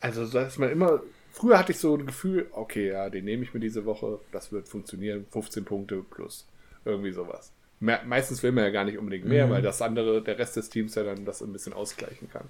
also 0.00 0.26
dass 0.26 0.58
man 0.58 0.70
immer, 0.70 1.00
früher 1.30 1.58
hatte 1.58 1.70
ich 1.70 1.78
so 1.78 1.96
ein 1.96 2.06
Gefühl, 2.06 2.48
okay, 2.50 2.88
ja, 2.88 3.10
den 3.10 3.26
nehme 3.26 3.44
ich 3.44 3.54
mir 3.54 3.60
diese 3.60 3.84
Woche, 3.84 4.18
das 4.32 4.50
wird 4.50 4.68
funktionieren, 4.68 5.24
15 5.30 5.64
Punkte 5.64 6.02
plus 6.02 6.48
irgendwie 6.84 7.12
sowas 7.12 7.52
meistens 7.80 8.42
will 8.42 8.52
man 8.52 8.64
ja 8.64 8.70
gar 8.70 8.84
nicht 8.84 8.98
unbedingt 8.98 9.26
mehr, 9.26 9.46
mhm. 9.46 9.50
weil 9.50 9.62
das 9.62 9.82
andere, 9.82 10.22
der 10.22 10.38
Rest 10.38 10.56
des 10.56 10.68
Teams 10.68 10.94
ja 10.94 11.04
dann 11.04 11.24
das 11.24 11.42
ein 11.42 11.52
bisschen 11.52 11.72
ausgleichen 11.72 12.28
kann. 12.30 12.48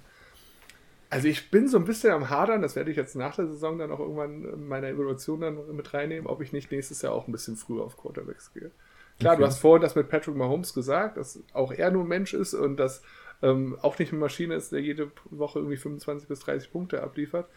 Also 1.11 1.27
ich 1.27 1.49
bin 1.49 1.67
so 1.67 1.77
ein 1.77 1.85
bisschen 1.85 2.11
am 2.11 2.29
Hadern, 2.29 2.61
das 2.61 2.75
werde 2.75 2.91
ich 2.91 2.97
jetzt 2.97 3.15
nach 3.15 3.35
der 3.35 3.47
Saison 3.47 3.79
dann 3.79 3.91
auch 3.91 3.99
irgendwann 3.99 4.45
in 4.45 4.67
meiner 4.67 4.87
Evaluation 4.87 5.41
dann 5.41 5.75
mit 5.75 5.93
reinnehmen, 5.93 6.27
ob 6.27 6.41
ich 6.41 6.53
nicht 6.53 6.71
nächstes 6.71 7.01
Jahr 7.01 7.13
auch 7.13 7.27
ein 7.27 7.31
bisschen 7.31 7.55
früher 7.55 7.83
auf 7.83 7.97
Quarterbacks 7.97 8.53
gehe. 8.53 8.71
Klar, 9.19 9.33
okay. 9.33 9.41
du 9.41 9.47
hast 9.47 9.59
vorhin 9.59 9.81
das 9.81 9.95
mit 9.95 10.07
Patrick 10.07 10.35
Mahomes 10.35 10.73
gesagt, 10.73 11.17
dass 11.17 11.39
auch 11.53 11.71
er 11.71 11.91
nur 11.91 12.03
ein 12.03 12.07
Mensch 12.07 12.33
ist 12.33 12.53
und 12.53 12.77
dass 12.77 13.01
ähm, 13.41 13.77
auch 13.81 13.97
nicht 13.97 14.11
eine 14.11 14.19
Maschine 14.19 14.55
ist, 14.55 14.71
der 14.71 14.81
jede 14.81 15.11
Woche 15.31 15.59
irgendwie 15.59 15.77
25 15.77 16.27
bis 16.27 16.39
30 16.41 16.71
Punkte 16.71 17.01
abliefert. 17.01 17.47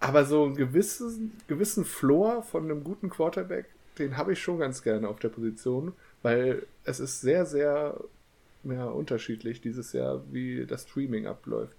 Aber 0.00 0.24
so 0.24 0.44
einen 0.44 0.56
gewissen, 0.56 1.38
gewissen 1.46 1.84
Floor 1.84 2.42
von 2.42 2.64
einem 2.64 2.82
guten 2.82 3.10
Quarterback, 3.10 3.66
den 3.98 4.16
habe 4.16 4.32
ich 4.32 4.40
schon 4.40 4.58
ganz 4.58 4.82
gerne 4.82 5.08
auf 5.08 5.18
der 5.18 5.28
Position, 5.28 5.92
weil 6.22 6.66
es 6.84 7.00
ist 7.00 7.20
sehr, 7.20 7.46
sehr 7.46 7.98
ja, 8.64 8.84
unterschiedlich 8.86 9.60
dieses 9.60 9.92
Jahr, 9.92 10.22
wie 10.30 10.66
das 10.66 10.82
Streaming 10.82 11.26
abläuft. 11.26 11.76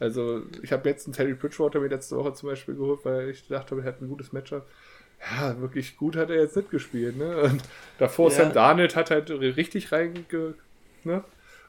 Also, 0.00 0.42
ich 0.62 0.72
habe 0.72 0.88
jetzt 0.88 1.06
einen 1.06 1.14
Terry 1.14 1.34
Bridgewater 1.34 1.80
mir 1.80 1.88
letzte 1.88 2.16
Woche 2.16 2.34
zum 2.34 2.48
Beispiel 2.48 2.74
geholt, 2.74 3.00
weil 3.04 3.30
ich 3.30 3.46
dachte, 3.46 3.76
er 3.76 3.84
hat 3.84 4.02
ein 4.02 4.08
gutes 4.08 4.32
Matchup. 4.32 4.66
Ja, 5.20 5.60
wirklich 5.60 5.96
gut 5.96 6.16
hat 6.16 6.30
er 6.30 6.42
jetzt 6.42 6.56
nicht 6.56 6.70
gespielt, 6.70 7.16
ne? 7.16 7.36
Und 7.42 7.62
davor 7.98 8.30
ja. 8.30 8.36
Sam 8.36 8.52
Darnold 8.52 8.96
hat 8.96 9.10
halt 9.10 9.30
richtig 9.30 9.92
reinge... 9.92 10.54
Ne? 11.04 11.22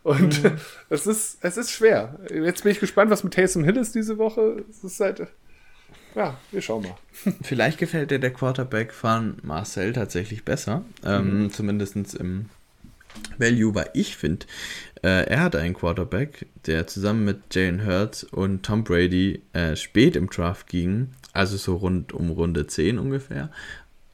Und 0.03 0.43
mhm. 0.43 0.57
es, 0.89 1.07
ist, 1.07 1.37
es 1.41 1.57
ist 1.57 1.71
schwer. 1.71 2.19
Jetzt 2.31 2.63
bin 2.63 2.71
ich 2.71 2.79
gespannt, 2.79 3.11
was 3.11 3.23
mit 3.23 3.33
Taysom 3.33 3.63
Hill 3.63 3.77
ist 3.77 3.95
diese 3.95 4.17
Woche. 4.17 4.63
Es 4.69 4.83
ist 4.83 4.99
halt... 4.99 5.27
Ja, 6.15 6.37
wir 6.51 6.61
schauen 6.61 6.83
mal. 6.83 6.97
Vielleicht 7.43 7.77
gefällt 7.77 8.11
dir 8.11 8.19
der 8.19 8.31
Quarterback 8.31 8.93
von 8.93 9.37
Marcel 9.43 9.93
tatsächlich 9.93 10.43
besser. 10.45 10.83
Ähm, 11.05 11.43
mhm. 11.43 11.51
Zumindest 11.51 12.15
im 12.15 12.49
Value, 13.37 13.75
weil 13.75 13.89
ich 13.93 14.17
finde, 14.17 14.45
äh, 15.03 15.27
er 15.27 15.41
hat 15.41 15.55
einen 15.55 15.73
Quarterback, 15.73 16.47
der 16.65 16.87
zusammen 16.87 17.25
mit 17.25 17.53
Jalen 17.53 17.85
Hurts 17.85 18.23
und 18.23 18.63
Tom 18.63 18.83
Brady 18.83 19.41
äh, 19.53 19.75
spät 19.75 20.15
im 20.15 20.29
Draft 20.29 20.67
ging, 20.67 21.09
also 21.33 21.57
so 21.57 21.75
rund 21.75 22.13
um 22.13 22.29
Runde 22.31 22.67
10 22.67 22.97
ungefähr, 22.97 23.51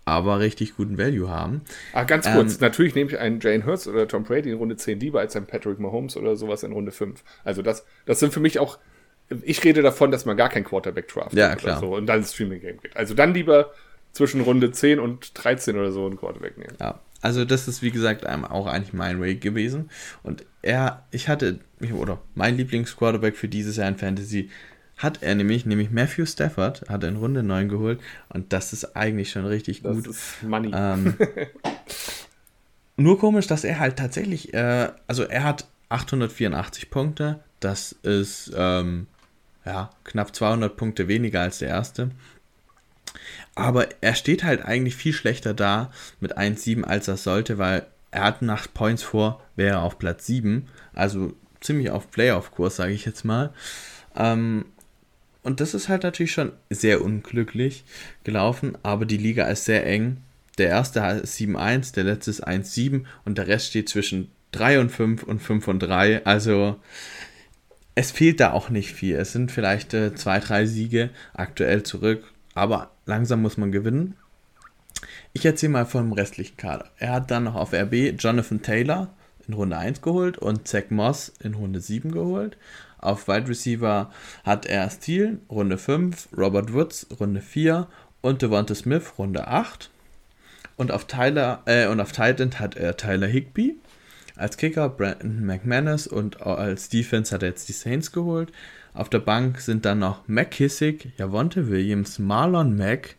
aber 0.05 0.39
richtig 0.39 0.75
guten 0.75 0.97
Value 0.97 1.29
haben. 1.29 1.61
Ah, 1.93 2.03
ganz 2.03 2.31
kurz, 2.31 2.55
ähm, 2.55 2.59
natürlich 2.61 2.95
nehme 2.95 3.09
ich 3.11 3.19
einen 3.19 3.39
Jalen 3.39 3.65
Hurts 3.65 3.87
oder 3.87 4.07
Tom 4.07 4.23
Brady 4.23 4.51
in 4.51 4.57
Runde 4.57 4.75
10 4.75 4.99
lieber 4.99 5.19
als 5.19 5.35
einen 5.35 5.47
Patrick 5.47 5.79
Mahomes 5.79 6.17
oder 6.17 6.35
sowas 6.35 6.63
in 6.63 6.71
Runde 6.71 6.91
5. 6.91 7.23
Also 7.43 7.61
das, 7.61 7.85
das 8.05 8.19
sind 8.19 8.33
für 8.33 8.39
mich 8.39 8.59
auch, 8.59 8.79
ich 9.43 9.63
rede 9.63 9.81
davon, 9.81 10.11
dass 10.11 10.25
man 10.25 10.37
gar 10.37 10.49
kein 10.49 10.63
Quarterback 10.63 11.07
draft 11.07 11.33
ja, 11.33 11.55
klar. 11.55 11.79
So, 11.79 11.95
und 11.95 12.05
dann 12.05 12.19
ins 12.19 12.33
Streaming 12.33 12.61
Game 12.61 12.79
geht. 12.81 12.95
Also 12.97 13.13
dann 13.13 13.33
lieber 13.33 13.71
zwischen 14.11 14.41
Runde 14.41 14.71
10 14.71 14.99
und 14.99 15.31
13 15.33 15.77
oder 15.77 15.91
so 15.91 16.05
einen 16.05 16.17
Quarterback 16.17 16.57
nehmen. 16.57 16.75
Ja, 16.79 16.99
also 17.21 17.45
das 17.45 17.67
ist 17.67 17.81
wie 17.81 17.91
gesagt 17.91 18.27
auch 18.27 18.67
eigentlich 18.67 18.93
mein 18.93 19.21
Way 19.21 19.35
gewesen. 19.35 19.89
Und 20.23 20.45
er, 20.61 21.05
ich 21.11 21.29
hatte, 21.29 21.59
oder 21.93 22.19
mein 22.35 22.57
Lieblingsquarterback 22.57 23.35
für 23.35 23.47
dieses 23.47 23.77
Jahr 23.77 23.87
in 23.87 23.97
Fantasy 23.97 24.49
hat 24.97 25.23
er 25.23 25.33
nämlich, 25.35 25.65
nämlich 25.65 25.89
Matthew 25.89 26.25
Stafford, 26.25 26.87
hat 26.87 27.03
er 27.03 27.09
in 27.09 27.15
Runde 27.15 27.41
9 27.41 27.69
geholt 27.69 27.99
und 28.29 28.53
das 28.53 28.71
ist 28.73 28.95
eigentlich 28.95 29.31
schon 29.31 29.45
richtig 29.45 29.81
das 29.81 29.95
gut. 29.95 30.07
Das 30.07 30.15
ist 30.15 30.43
Money. 30.43 30.71
Ähm, 30.73 31.15
nur 32.97 33.17
komisch, 33.17 33.47
dass 33.47 33.63
er 33.63 33.79
halt 33.79 33.97
tatsächlich, 33.97 34.53
äh, 34.53 34.89
also 35.07 35.23
er 35.23 35.43
hat 35.43 35.65
884 35.89 36.89
Punkte, 36.89 37.39
das 37.59 37.93
ist 38.03 38.51
ähm, 38.55 39.07
ja, 39.65 39.91
knapp 40.03 40.35
200 40.35 40.75
Punkte 40.75 41.07
weniger 41.07 41.41
als 41.41 41.59
der 41.59 41.69
erste. 41.69 42.11
Aber 43.55 43.88
er 44.01 44.15
steht 44.15 44.43
halt 44.43 44.63
eigentlich 44.63 44.95
viel 44.95 45.13
schlechter 45.13 45.53
da 45.53 45.91
mit 46.19 46.38
1,7 46.38 46.83
als 46.83 47.07
er 47.07 47.17
sollte, 47.17 47.57
weil 47.57 47.85
er 48.11 48.23
hat 48.23 48.41
nach 48.41 48.67
Points 48.73 49.03
vor, 49.03 49.41
wäre 49.55 49.79
auf 49.79 49.99
Platz 49.99 50.25
7. 50.25 50.67
Also 50.93 51.33
ziemlich 51.61 51.89
auf 51.89 52.11
Playoff-Kurs, 52.11 52.75
sage 52.75 52.93
ich 52.93 53.05
jetzt 53.05 53.23
mal. 53.23 53.53
Ähm, 54.15 54.65
und 55.43 55.59
das 55.59 55.73
ist 55.73 55.89
halt 55.89 56.03
natürlich 56.03 56.33
schon 56.33 56.51
sehr 56.69 57.03
unglücklich 57.03 57.83
gelaufen, 58.23 58.77
aber 58.83 59.05
die 59.05 59.17
Liga 59.17 59.45
ist 59.47 59.65
sehr 59.65 59.85
eng. 59.85 60.17
Der 60.57 60.69
erste 60.69 60.99
ist 61.23 61.39
7-1, 61.39 61.93
der 61.95 62.03
letzte 62.03 62.31
ist 62.31 62.47
1-7 62.47 63.05
und 63.25 63.38
der 63.38 63.47
Rest 63.47 63.67
steht 63.67 63.89
zwischen 63.89 64.29
3 64.51 64.79
und 64.81 64.89
5 64.91 65.23
und 65.23 65.39
5 65.39 65.67
und 65.67 65.79
3. 65.79 66.25
Also 66.25 66.77
es 67.95 68.11
fehlt 68.11 68.39
da 68.39 68.51
auch 68.51 68.69
nicht 68.69 68.93
viel. 68.93 69.15
Es 69.15 69.34
sind 69.34 69.51
vielleicht 69.51 69.93
äh, 69.93 70.15
zwei, 70.15 70.39
drei 70.39 70.65
Siege 70.65 71.09
aktuell 71.34 71.84
zurück 71.84 72.23
aber 72.53 72.91
langsam 73.05 73.41
muss 73.41 73.57
man 73.57 73.72
gewinnen. 73.72 74.15
Ich 75.34 75.45
erzähle 75.45 75.73
mal 75.73 75.85
vom 75.85 76.11
restlichen 76.11 76.57
Kader. 76.57 76.89
Er 76.97 77.13
hat 77.13 77.31
dann 77.31 77.45
noch 77.45 77.55
auf 77.55 77.73
RB 77.73 78.13
Jonathan 78.18 78.61
Taylor 78.61 79.13
in 79.47 79.53
Runde 79.53 79.77
1 79.77 80.01
geholt 80.01 80.38
und 80.38 80.68
Zach 80.68 80.89
Moss 80.89 81.31
in 81.39 81.53
Runde 81.53 81.80
7 81.80 82.11
geholt. 82.11 82.57
Auf 82.97 83.27
Wide 83.27 83.47
Receiver 83.47 84.11
hat 84.43 84.65
er 84.68 84.89
Steele 84.89 85.39
Runde 85.49 85.77
5, 85.77 86.30
Robert 86.38 86.73
Woods 86.73 87.07
Runde 87.19 87.41
4 87.41 87.88
und 88.22 88.41
Devonta 88.41 88.76
Smith 88.76 89.13
Runde 89.18 89.47
8. 89.47 89.89
Und 90.77 90.91
auf 90.91 91.05
Tyler 91.05 91.63
äh, 91.65 91.88
und 91.88 91.99
auf 91.99 92.11
Titan 92.11 92.59
hat 92.59 92.76
er 92.76 92.97
Tyler 92.97 93.27
Higby. 93.27 93.77
Als 94.41 94.57
Kicker 94.57 94.89
Brandon 94.89 95.45
McManus 95.45 96.07
und 96.07 96.41
als 96.41 96.89
Defense 96.89 97.34
hat 97.34 97.43
er 97.43 97.49
jetzt 97.49 97.69
die 97.69 97.73
Saints 97.73 98.11
geholt. 98.11 98.51
Auf 98.95 99.07
der 99.07 99.19
Bank 99.19 99.59
sind 99.59 99.85
dann 99.85 99.99
noch 99.99 100.27
McKissick, 100.27 101.11
Javonte 101.18 101.69
Williams, 101.69 102.18
Marlon 102.18 102.76
Mack, 102.76 103.18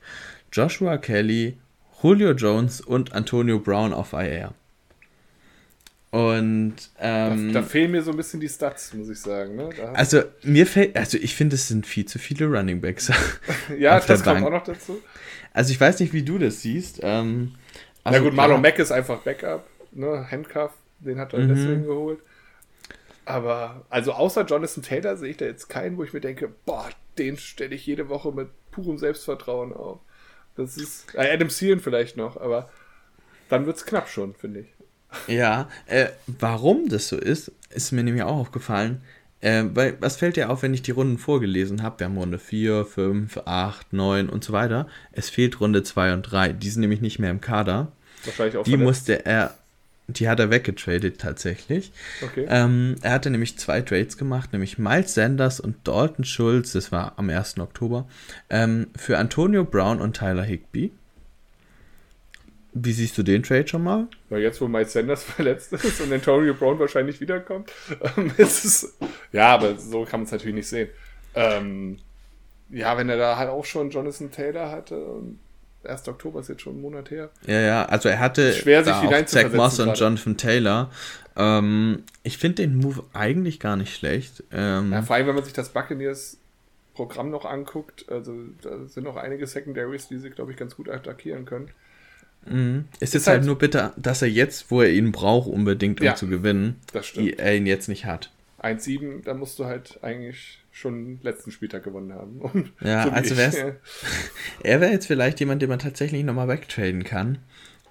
Joshua 0.53 0.99
Kelly, 0.99 1.59
Julio 2.03 2.33
Jones 2.33 2.81
und 2.81 3.13
Antonio 3.13 3.61
Brown 3.61 3.93
auf 3.93 4.15
IR. 4.15 4.53
Und 6.11 6.75
ähm, 6.99 7.53
da, 7.53 7.61
da, 7.61 7.67
fehlen 7.67 7.93
mir 7.93 8.03
so 8.03 8.11
ein 8.11 8.17
bisschen 8.17 8.41
die 8.41 8.49
Stats, 8.49 8.93
muss 8.93 9.09
ich 9.09 9.21
sagen. 9.21 9.55
Ne? 9.55 9.71
also 9.95 10.25
mir 10.43 10.67
fällt, 10.67 10.97
also 10.97 11.17
ich 11.19 11.37
finde, 11.37 11.55
es 11.55 11.69
sind 11.69 11.87
viel 11.87 12.05
zu 12.05 12.19
viele 12.19 12.47
Running 12.47 12.81
Backs. 12.81 13.13
ja, 13.79 14.01
das 14.01 14.25
kommt 14.25 14.43
auch 14.43 14.51
noch 14.51 14.65
dazu. 14.65 15.01
Also 15.53 15.71
ich 15.71 15.81
weiß 15.81 16.01
nicht, 16.01 16.13
wie 16.13 16.25
du 16.25 16.39
das 16.39 16.63
siehst. 16.63 16.99
Ähm, 17.01 17.55
also 18.03 18.19
ja 18.19 18.25
gut, 18.25 18.35
Marlon 18.35 18.61
Mack 18.61 18.81
ist 18.81 18.91
einfach 18.91 19.21
Backup, 19.21 19.67
ne? 19.93 20.27
Handcuff, 20.29 20.73
den 21.05 21.19
hat 21.19 21.33
er 21.33 21.41
mhm. 21.41 21.49
deswegen 21.49 21.87
geholt. 21.87 22.21
Aber, 23.25 23.85
also 23.89 24.13
außer 24.13 24.45
Jonathan 24.45 24.83
Taylor 24.83 25.17
sehe 25.17 25.31
ich 25.31 25.37
da 25.37 25.45
jetzt 25.45 25.69
keinen, 25.69 25.97
wo 25.97 26.05
ich 26.05 26.13
mir 26.13 26.21
denke, 26.21 26.51
boah, 26.67 26.89
den 27.19 27.37
stelle 27.37 27.75
ich 27.75 27.87
jede 27.87 28.09
Woche 28.09 28.33
mit 28.33 28.49
purem 28.71 28.99
Selbstvertrauen 28.99 29.73
auf. 29.73 30.01
Das 30.57 30.77
ist, 30.77 31.15
äh, 31.15 31.33
Adam 31.33 31.51
Seelen 31.51 31.81
vielleicht 31.81 32.17
noch, 32.17 32.37
aber 32.37 32.69
dann 33.49 33.67
wird 33.67 33.77
es 33.77 33.87
knapp 33.87 34.09
schon, 34.09 34.35
finde 34.35 34.61
ich. 34.61 34.67
Ja, 35.29 35.69
äh, 35.87 36.09
warum 36.27 36.89
das 36.89 37.09
so 37.09 37.17
ist, 37.17 37.53
ist 37.71 37.93
mir 37.93 38.03
nämlich 38.03 38.23
auch 38.23 38.37
aufgefallen. 38.37 39.03
Äh, 39.41 39.65
weil, 39.75 39.97
was 40.01 40.17
fällt 40.17 40.37
dir 40.37 40.51
auf, 40.51 40.63
wenn 40.63 40.73
ich 40.73 40.83
die 40.83 40.93
Runden 40.93 41.19
vorgelesen 41.19 41.83
habe? 41.83 42.01
Wir 42.01 42.07
haben 42.07 42.17
Runde 42.17 42.39
4, 42.39 42.85
5, 42.85 43.39
8, 43.45 43.93
9 43.93 44.29
und 44.29 44.45
so 44.45 44.53
weiter. 44.53 44.87
Es 45.11 45.31
fehlt 45.31 45.61
Runde 45.61 45.83
2 45.83 46.15
und 46.15 46.23
3. 46.23 46.53
Die 46.53 46.71
sind 46.71 46.81
nämlich 46.81 47.01
nicht 47.01 47.19
mehr 47.19 47.31
im 47.31 47.41
Kader. 47.41 47.93
Wahrscheinlich 48.25 48.57
auch 48.57 48.65
Die 48.65 48.71
verletzt. 48.71 48.87
musste 48.87 49.27
er 49.27 49.55
die 50.09 50.29
hat 50.29 50.41
er 50.41 50.51
weggetradet 50.51 51.21
tatsächlich. 51.21 51.93
Okay. 52.23 52.47
Ähm, 52.49 52.97
er 53.03 53.13
hatte 53.13 53.31
nämlich 53.31 53.59
zwei 53.59 53.81
Trades 53.83 54.17
gemacht, 54.17 54.53
nämlich 54.53 54.79
Miles 54.79 55.15
Sanders 55.15 55.61
und 55.61 55.77
Dalton 55.87 56.25
Schulz, 56.25 56.73
das 56.73 56.93
war 56.93 57.15
am 57.17 57.31
1. 57.31 57.59
Oktober, 57.59 58.07
ähm, 58.51 58.89
für 58.97 59.19
Antonio 59.19 59.65
Brown 59.65 60.01
und 60.01 60.17
Tyler 60.17 60.45
Higby. 60.45 60.93
Wie 62.75 62.93
siehst 62.93 63.19
du 63.19 63.23
den 63.23 63.43
Trade 63.43 63.69
schon 63.69 63.85
mal? 63.85 64.09
Na, 64.31 64.39
jetzt, 64.39 64.61
wo 64.61 64.69
Miles 64.69 64.93
Sanders 64.93 65.23
verletzt 65.25 65.73
ist 65.73 66.01
und 66.01 66.13
Antonio 66.13 66.55
Brown 66.55 66.79
wahrscheinlich 66.79 67.21
wiederkommt, 67.21 67.71
ähm, 68.17 68.33
ist 68.39 68.65
es. 68.65 68.99
Ja, 69.31 69.55
aber 69.55 69.79
so 69.79 70.05
kann 70.05 70.21
man 70.21 70.25
es 70.25 70.33
natürlich 70.33 70.55
nicht 70.55 70.69
sehen. 70.69 70.89
Ähm, 71.35 71.99
ja, 72.71 72.97
wenn 72.97 73.09
er 73.11 73.19
da 73.19 73.37
halt 73.37 73.51
auch 73.51 73.65
schon 73.65 73.91
Jonathan 73.91 74.31
Taylor 74.31 74.71
hatte 74.71 74.97
und 74.97 75.39
1. 75.85 76.09
Oktober 76.09 76.41
ist 76.41 76.49
jetzt 76.49 76.63
schon 76.63 76.75
einen 76.75 76.83
Monat 76.83 77.11
her. 77.11 77.31
Ja, 77.47 77.61
ja, 77.61 77.85
also 77.87 78.09
er 78.09 78.19
hatte 78.19 78.53
schwer 78.53 78.85
sich 78.85 78.93
auch 78.93 79.25
Zach 79.27 79.53
Moss 79.53 79.81
und 79.81 79.99
Jonathan 79.99 80.37
Taylor. 80.37 80.91
Ähm, 81.37 82.05
ich 82.23 82.39
finde 82.39 82.63
den 82.63 82.77
Move 82.77 83.05
eigentlich 83.13 83.61
gar 83.61 83.77
nicht 83.77 83.95
schlecht. 83.95 84.45
Ähm, 84.53 84.93
ja, 84.93 85.03
vor 85.03 85.17
allem, 85.17 85.27
wenn 85.27 85.35
man 85.35 85.45
sich 85.45 85.53
das 85.53 85.71
Buccaneers 85.71 86.39
Programm 86.95 87.31
noch 87.31 87.45
anguckt, 87.45 88.05
also 88.11 88.35
da 88.61 88.87
sind 88.87 89.05
noch 89.05 89.17
einige 89.17 89.47
Secondaries, 89.47 90.09
die 90.09 90.19
sie, 90.19 90.31
glaube 90.31 90.53
ich, 90.53 90.59
ganz 90.59 90.77
gut 90.77 90.91
attackieren 90.91 91.47
können. 91.47 91.71
Mhm. 92.45 92.87
Es 93.01 93.11
ist, 93.11 93.23
ist 93.23 93.27
halt, 93.29 93.39
halt, 93.39 93.47
nur 93.47 93.57
bitter, 93.57 93.95
dass 93.97 94.21
er 94.23 94.29
jetzt, 94.29 94.71
wo 94.71 94.83
er 94.83 94.91
ihn 94.91 95.13
braucht, 95.13 95.49
unbedingt, 95.49 96.01
um 96.01 96.07
ja, 96.07 96.15
zu 96.15 96.27
gewinnen, 96.29 96.81
er 97.17 97.57
ihn 97.57 97.67
jetzt 97.67 97.89
nicht 97.89 98.05
hat. 98.05 98.31
1-7, 98.61 99.25
da 99.25 99.35
musst 99.35 99.59
du 99.59 99.65
halt 99.65 99.99
eigentlich 100.03 100.62
schon 100.73 101.21
letzten 101.23 101.53
Spieltag 101.53 101.85
gewonnen 101.85 102.13
haben. 102.13 102.41
Und 102.41 102.73
ja, 102.81 103.05
so 103.05 103.11
also 103.11 103.37
wäre 103.37 103.77
er 104.65 104.81
wäre 104.81 104.91
jetzt 104.91 105.07
vielleicht 105.07 105.39
jemand, 105.39 105.63
den 105.63 105.69
man 105.69 105.79
tatsächlich 105.79 106.25
nochmal 106.25 106.49
wegtraden 106.49 107.05
kann. 107.05 107.39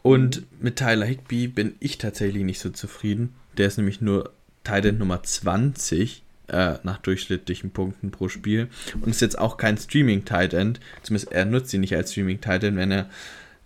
Und 0.01 0.41
mhm. 0.41 0.47
mit 0.59 0.75
Tyler 0.77 1.05
Higby 1.05 1.47
bin 1.47 1.75
ich 1.79 1.97
tatsächlich 1.97 2.43
nicht 2.43 2.59
so 2.59 2.71
zufrieden. 2.71 3.35
Der 3.57 3.67
ist 3.67 3.77
nämlich 3.77 4.01
nur 4.01 4.33
Titan 4.63 4.97
Nummer 4.97 5.21
20 5.21 6.23
äh, 6.47 6.75
nach 6.83 6.97
durchschnittlichen 6.97 7.71
Punkten 7.71 8.11
pro 8.11 8.27
Spiel. 8.27 8.67
Und 8.99 9.09
ist 9.09 9.21
jetzt 9.21 9.37
auch 9.37 9.57
kein 9.57 9.77
Streaming 9.77 10.25
Titan. 10.25 10.77
Zumindest 11.03 11.31
er 11.31 11.45
nutzt 11.45 11.73
ihn 11.73 11.81
nicht 11.81 11.95
als 11.95 12.11
Streaming 12.11 12.41
Titan, 12.41 12.77
wenn 12.77 12.91
er 12.91 13.09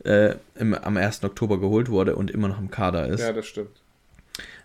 äh, 0.04 0.36
im, 0.56 0.74
am 0.74 0.98
1. 0.98 1.24
Oktober 1.24 1.60
geholt 1.60 1.90
wurde 1.90 2.16
und 2.16 2.32
immer 2.32 2.50
noch 2.50 2.60
im 2.60 2.70
Kader 2.70 3.08
ist. 3.08 3.22
Ja, 3.22 3.32
das 3.32 3.48
stimmt. 3.48 3.82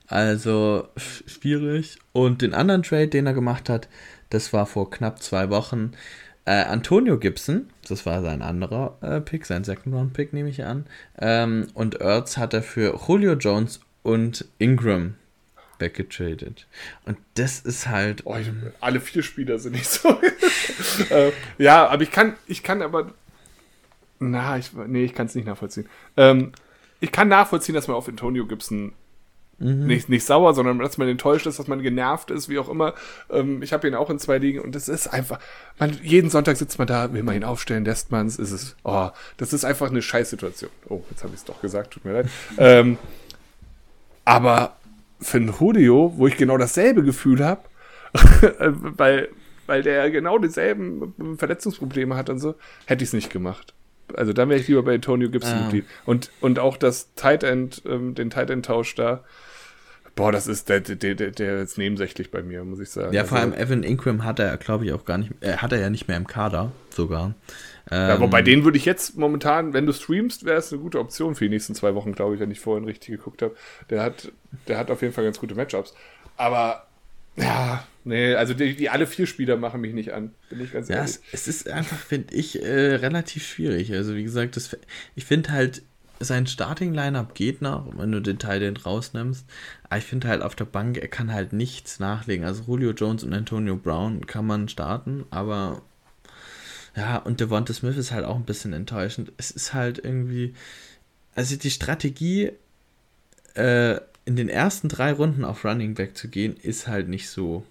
Also 0.07 0.89
schwierig. 0.97 1.99
Und 2.13 2.43
den 2.43 2.53
anderen 2.53 2.83
Trade, 2.83 3.09
den 3.09 3.27
er 3.27 3.33
gemacht 3.33 3.69
hat, 3.69 3.89
das 4.31 4.53
war 4.53 4.67
vor 4.67 4.91
knapp 4.91 5.23
zwei 5.23 5.51
Wochen. 5.51 5.93
Äh, 6.47 6.65
Antonio 6.65 7.19
Gibson, 7.19 7.69
das 7.87 8.07
war 8.07 8.23
sein 8.23 8.43
anderer 8.43 8.97
äh, 9.03 9.21
Pick, 9.21 9.45
sein 9.45 9.63
Second-Round-Pick, 9.63 10.33
nehme 10.33 10.49
ich 10.49 10.65
an. 10.65 10.87
Ähm, 11.19 11.69
und 11.75 12.01
Ertz 12.01 12.39
hat 12.39 12.55
er 12.55 12.63
für 12.63 12.99
Julio 13.07 13.35
Jones 13.35 13.81
und 14.03 14.47
Ingram 14.59 15.17
weggetradet. 15.79 16.67
Und 17.05 17.19
das 17.35 17.61
ist 17.61 17.89
halt. 17.89 18.23
Oh, 18.25 18.37
alle 18.81 19.01
vier 19.01 19.23
Spieler 19.23 19.59
sind 19.59 19.73
nicht 19.73 19.89
so. 19.89 20.09
äh, 21.11 21.33
ja, 21.59 21.87
aber 21.89 22.03
ich 22.03 22.11
kann, 22.11 22.37
ich 22.47 22.63
kann 22.63 22.83
aber. 22.83 23.13
Na, 24.19 24.59
ich, 24.59 24.73
nee, 24.73 25.05
ich 25.05 25.15
kann 25.15 25.27
es 25.27 25.35
nicht 25.35 25.47
nachvollziehen. 25.47 25.89
Ähm, 26.17 26.53
ich 27.01 27.13
kann 27.13 27.29
nachvollziehen, 27.29 27.75
dass 27.75 27.89
man 27.89 27.97
auf 27.97 28.09
Antonio 28.09 28.47
Gibson 28.47 28.93
mhm. 29.61 29.87
nicht, 29.87 30.09
nicht 30.09 30.25
sauer, 30.25 30.55
sondern 30.55 30.79
dass 30.81 30.99
man 30.99 31.09
enttäuscht 31.09 31.47
ist, 31.47 31.59
dass 31.59 31.69
man 31.69 31.83
genervt 31.83 32.31
ist, 32.31 32.49
wie 32.49 32.59
auch 32.59 32.69
immer. 32.69 32.95
Ähm, 33.31 33.63
ich 33.63 33.73
habe 33.73 33.87
ihn 33.87 33.95
auch 33.95 34.11
in 34.11 34.19
zwei 34.19 34.39
Ligen 34.39 34.61
und 34.61 34.75
das 34.75 34.89
ist 34.89 35.07
einfach, 35.07 35.39
man, 35.79 35.97
jeden 36.03 36.31
Sonntag 36.31 36.57
sitzt 36.57 36.79
man 36.79 36.89
da, 36.89 37.13
will 37.13 37.23
man 37.23 37.37
ihn 37.37 37.45
aufstellen, 37.45 37.85
lässt 37.85 38.11
man 38.11 38.27
es, 38.27 38.37
ist 38.37 38.51
es, 38.51 38.77
oh, 38.83 39.11
das 39.37 39.53
ist 39.53 39.65
einfach 39.65 39.91
eine 39.91 40.03
Scheißsituation. 40.03 40.71
Oh, 40.89 41.03
jetzt 41.11 41.23
habe 41.23 41.33
ich 41.35 41.41
es 41.41 41.45
doch 41.45 41.61
gesagt, 41.61 41.93
tut 41.93 42.05
mir 42.05 42.13
leid. 42.13 42.27
ähm, 42.59 42.99
aber 44.25 44.77
für 45.21 45.37
einen 45.37 45.55
Julio, 45.59 46.15
wo 46.17 46.27
ich 46.27 46.37
genau 46.37 46.57
dasselbe 46.57 47.03
Gefühl 47.03 47.45
habe, 47.45 47.63
weil, 48.59 49.29
weil 49.67 49.83
der 49.83 50.11
genau 50.11 50.39
dieselben 50.39 51.37
Verletzungsprobleme 51.39 52.17
hat 52.17 52.31
und 52.31 52.39
so, 52.39 52.55
hätte 52.87 53.05
ich 53.05 53.11
es 53.11 53.13
nicht 53.13 53.31
gemacht. 53.31 53.75
Also 54.17 54.33
dann 54.33 54.49
wäre 54.49 54.61
ich 54.61 54.69
lieber 54.69 54.83
bei 54.83 54.95
Antonio 54.95 55.31
Gibson 55.31 55.55
ah. 55.55 55.65
geblieben. 55.65 55.87
Und, 56.07 56.31
und 56.41 56.59
auch 56.59 56.77
das 56.77 57.15
Tight 57.15 57.43
End, 57.43 57.83
ähm, 57.87 58.15
den 58.15 58.31
Tight 58.31 58.51
End 58.51 58.67
Tausch 58.67 58.95
da, 58.95 59.25
boah, 60.15 60.33
das 60.33 60.47
ist 60.47 60.69
der, 60.69 60.81
der, 60.81 61.15
der, 61.15 61.31
der 61.31 61.63
ist 61.63 61.79
nebensächlich 61.79 62.31
bei 62.31 62.43
mir, 62.43 62.65
muss 62.65 62.81
ich 62.81 62.91
sagen. 62.91 63.13
Ja, 63.13 63.25
vor 63.25 63.39
also, 63.39 63.53
allem 63.53 63.61
Evan 63.61 63.83
Ingram 63.83 64.25
hat 64.25 64.39
er, 64.39 64.57
glaube 64.57 64.85
ich, 64.85 64.93
auch 64.93 65.05
gar 65.05 65.19
nicht, 65.19 65.33
äh, 65.41 65.57
hat 65.57 65.73
er 65.73 65.81
ja 65.81 65.91
nicht 65.91 66.09
mehr 66.09 66.17
im 66.17 66.27
Kader 66.27 66.73
sogar. 66.91 67.35
Ja, 67.91 68.15
ähm, 68.15 68.21
wobei 68.21 68.43
den 68.43 68.65
würde 68.65 68.79
ich 68.79 68.85
jetzt 68.85 69.17
momentan, 69.17 69.73
wenn 69.73 69.87
du 69.87 69.93
streamst, 69.93 70.45
wäre 70.45 70.59
es 70.59 70.73
eine 70.73 70.83
gute 70.83 70.99
Option 70.99 71.35
für 71.35 71.45
die 71.45 71.51
nächsten 71.51 71.75
zwei 71.75 71.95
Wochen, 71.95 72.13
glaube 72.13 72.35
ich, 72.35 72.41
wenn 72.41 72.51
ich 72.51 72.61
vorhin 72.61 72.85
richtig 72.85 73.17
geguckt 73.17 73.43
habe. 73.43 73.57
Der 73.89 74.03
hat, 74.03 74.31
der 74.69 74.79
hat 74.79 74.91
auf 74.91 75.03
jeden 75.03 75.15
Fall 75.15 75.25
ganz 75.25 75.41
gute 75.41 75.55
Matchups. 75.55 75.95
Aber 76.37 76.87
ja, 77.37 77.85
nee, 78.11 78.35
also 78.35 78.55
die, 78.55 78.77
die, 78.77 78.91
alle 78.91 79.07
vier 79.07 79.27
Spieler 79.27 79.57
machen 79.57 79.81
mich 79.81 79.95
nicht 79.95 80.13
an, 80.13 80.33
bin 80.51 80.61
ich 80.61 80.73
ganz 80.73 80.89
ja, 80.89 80.97
ehrlich. 80.97 81.19
Es, 81.33 81.47
es 81.47 81.49
ist 81.49 81.69
einfach, 81.69 81.97
finde 81.97 82.35
ich, 82.35 82.63
äh, 82.63 82.97
relativ 82.97 83.47
schwierig. 83.47 83.93
Also 83.93 84.15
wie 84.15 84.23
gesagt, 84.23 84.57
das, 84.57 84.77
ich 85.15 85.25
finde 85.25 85.51
halt, 85.53 85.83
sein 86.21 86.47
Starting-Lineup 86.47 87.35
geht 87.35 87.63
noch, 87.63 87.97
wenn 87.97 88.13
du 88.13 88.21
den 88.21 88.39
Teil 88.39 88.75
rausnimmst. 88.77 89.47
Aber 89.85 89.99
ich 89.99 90.05
finde 90.05 90.29
halt 90.29 90.43
auf 90.43 90.55
der 90.55 90.67
Bank, 90.67 90.99
er 90.99 91.09
kann 91.09 91.33
halt 91.33 91.55
nichts 91.55 91.99
nachlegen. 91.99 92.45
Also 92.45 92.65
Julio 92.65 92.91
Jones 92.91 93.25
und 93.25 93.33
Antonio 93.33 93.77
Brown 93.77 94.27
kann 94.27 94.47
man 94.47 94.69
starten, 94.69 95.25
aber 95.31 95.81
ja, 96.97 97.17
und 97.17 97.41
Devonta 97.41 97.73
Smith 97.73 97.97
ist 97.97 98.13
halt 98.13 98.25
auch 98.25 98.37
ein 98.37 98.45
bisschen 98.45 98.73
enttäuschend. 98.73 99.33
Es 99.39 99.51
ist 99.51 99.73
halt 99.73 99.99
irgendwie, 99.99 100.55
also 101.35 101.57
die 101.57 101.71
Strategie, 101.71 102.51
äh, 103.55 104.01
in 104.25 104.37
den 104.37 104.49
ersten 104.49 104.89
drei 104.89 105.13
Runden 105.13 105.45
auf 105.45 105.65
Running 105.65 105.95
Back 105.95 106.17
zu 106.17 106.29
gehen, 106.29 106.57
ist 106.57 106.87
halt 106.87 107.09
nicht 107.09 107.31
so 107.31 107.65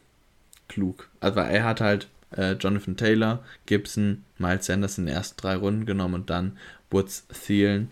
klug. 0.69 1.09
Also 1.19 1.41
er 1.41 1.65
hat 1.65 1.81
halt 1.81 2.07
äh, 2.35 2.53
Jonathan 2.53 2.95
Taylor, 2.95 3.43
Gibson, 3.65 4.23
Miles 4.37 4.65
Sanders 4.65 4.97
in 4.97 5.07
den 5.07 5.15
ersten 5.15 5.41
drei 5.41 5.55
Runden 5.55 5.85
genommen 5.85 6.13
und 6.13 6.29
dann 6.29 6.57
Woods, 6.89 7.25
Thielen. 7.27 7.91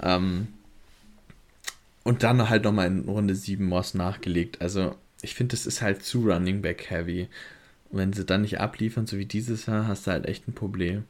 Ähm, 0.00 0.48
und 2.04 2.22
dann 2.22 2.48
halt 2.48 2.64
nochmal 2.64 2.86
in 2.86 3.08
Runde 3.08 3.34
7 3.34 3.64
Moss 3.64 3.94
nachgelegt. 3.94 4.60
Also 4.62 4.96
ich 5.22 5.34
finde, 5.34 5.54
das 5.54 5.66
ist 5.66 5.82
halt 5.82 6.02
zu 6.04 6.20
Running 6.20 6.62
Back 6.62 6.90
Heavy. 6.90 7.28
Und 7.90 7.98
wenn 7.98 8.12
sie 8.12 8.24
dann 8.24 8.42
nicht 8.42 8.60
abliefern, 8.60 9.06
so 9.06 9.18
wie 9.18 9.26
dieses 9.26 9.66
Jahr, 9.66 9.86
hast 9.86 10.06
du 10.06 10.12
halt 10.12 10.26
echt 10.26 10.48
ein 10.48 10.54
Problem. 10.54 11.04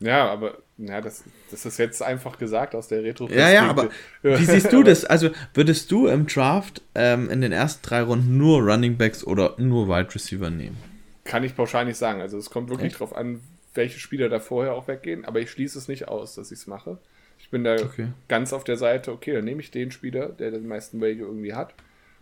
Ja, 0.00 0.30
aber 0.30 0.58
ja, 0.78 1.00
das, 1.00 1.24
das 1.50 1.64
ist 1.64 1.78
jetzt 1.78 2.02
einfach 2.02 2.38
gesagt 2.38 2.74
aus 2.74 2.88
der 2.88 3.02
retro 3.02 3.28
Ja, 3.28 3.50
ja, 3.50 3.68
aber 3.68 3.88
wie 4.22 4.44
siehst 4.44 4.72
du 4.72 4.82
das? 4.84 5.04
Also 5.04 5.30
würdest 5.54 5.90
du 5.90 6.06
im 6.06 6.26
Draft 6.26 6.82
ähm, 6.94 7.30
in 7.30 7.40
den 7.40 7.52
ersten 7.52 7.86
drei 7.86 8.02
Runden 8.02 8.36
nur 8.36 8.60
Running 8.60 8.96
Backs 8.98 9.24
oder 9.24 9.54
nur 9.58 9.88
Wide 9.88 10.14
Receiver 10.14 10.50
nehmen? 10.50 10.76
Kann 11.24 11.44
ich 11.44 11.56
pauschal 11.56 11.86
nicht 11.86 11.96
sagen. 11.96 12.20
Also 12.20 12.36
es 12.36 12.50
kommt 12.50 12.68
wirklich 12.68 12.92
Echt? 12.92 13.00
drauf 13.00 13.16
an, 13.16 13.40
welche 13.74 13.98
Spieler 13.98 14.28
da 14.28 14.38
vorher 14.38 14.74
auch 14.74 14.88
weggehen, 14.88 15.24
aber 15.24 15.40
ich 15.40 15.50
schließe 15.50 15.78
es 15.78 15.88
nicht 15.88 16.08
aus, 16.08 16.34
dass 16.34 16.52
ich 16.52 16.58
es 16.58 16.66
mache. 16.66 16.98
Ich 17.38 17.50
bin 17.50 17.64
da 17.64 17.74
okay. 17.74 18.08
ganz 18.28 18.52
auf 18.52 18.64
der 18.64 18.76
Seite, 18.76 19.12
okay, 19.12 19.32
dann 19.32 19.44
nehme 19.44 19.60
ich 19.60 19.70
den 19.70 19.90
Spieler, 19.90 20.28
der 20.28 20.50
den 20.50 20.66
meisten 20.66 21.00
Value 21.00 21.26
irgendwie 21.26 21.54
hat 21.54 21.74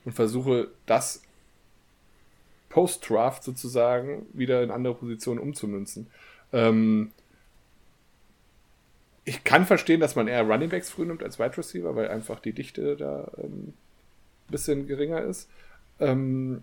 und 0.04 0.12
versuche 0.12 0.68
das 0.86 1.22
Post-Draft 2.68 3.42
sozusagen 3.44 4.26
wieder 4.32 4.62
in 4.62 4.70
andere 4.70 4.94
Positionen 4.94 5.38
umzumünzen. 5.38 6.08
Ähm, 6.52 7.12
ich 9.24 9.44
kann 9.44 9.64
verstehen, 9.64 10.00
dass 10.00 10.16
man 10.16 10.28
eher 10.28 10.42
Running 10.42 10.68
Backs 10.68 10.90
früh 10.90 11.06
nimmt 11.06 11.22
als 11.22 11.38
Wide 11.38 11.56
Receiver, 11.56 11.96
weil 11.96 12.08
einfach 12.08 12.40
die 12.40 12.52
Dichte 12.52 12.96
da 12.96 13.30
ein 13.38 13.44
ähm, 13.44 13.74
bisschen 14.48 14.86
geringer 14.86 15.22
ist. 15.22 15.48
Ähm, 15.98 16.62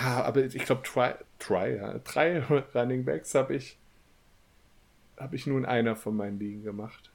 ja, 0.00 0.22
aber 0.24 0.44
ich 0.44 0.64
glaube, 0.64 0.82
try, 0.82 1.12
try, 1.38 1.76
ja, 1.76 1.98
drei 2.04 2.40
Running 2.74 3.04
Backs 3.04 3.34
habe 3.34 3.54
ich, 3.54 3.78
habe 5.16 5.36
ich 5.36 5.46
nur 5.46 5.58
in 5.58 5.66
einer 5.66 5.96
von 5.96 6.16
meinen 6.16 6.38
Ligen 6.38 6.64
gemacht. 6.64 7.10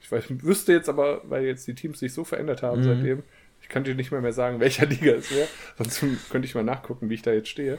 Ich 0.00 0.12
weiß, 0.12 0.24
wüsste 0.42 0.72
jetzt 0.72 0.88
aber, 0.88 1.22
weil 1.24 1.44
jetzt 1.44 1.66
die 1.66 1.74
Teams 1.74 1.98
sich 1.98 2.12
so 2.12 2.24
verändert 2.24 2.62
haben 2.62 2.80
mhm. 2.80 2.84
seitdem, 2.84 3.22
ich 3.60 3.68
könnte 3.68 3.94
nicht 3.96 4.12
mehr, 4.12 4.20
mehr 4.20 4.32
sagen, 4.32 4.60
welcher 4.60 4.86
Liga 4.86 5.12
es 5.12 5.30
wäre. 5.34 5.48
Sonst 5.76 6.30
könnte 6.30 6.46
ich 6.46 6.54
mal 6.54 6.62
nachgucken, 6.62 7.10
wie 7.10 7.14
ich 7.14 7.22
da 7.22 7.32
jetzt 7.32 7.48
stehe. 7.48 7.78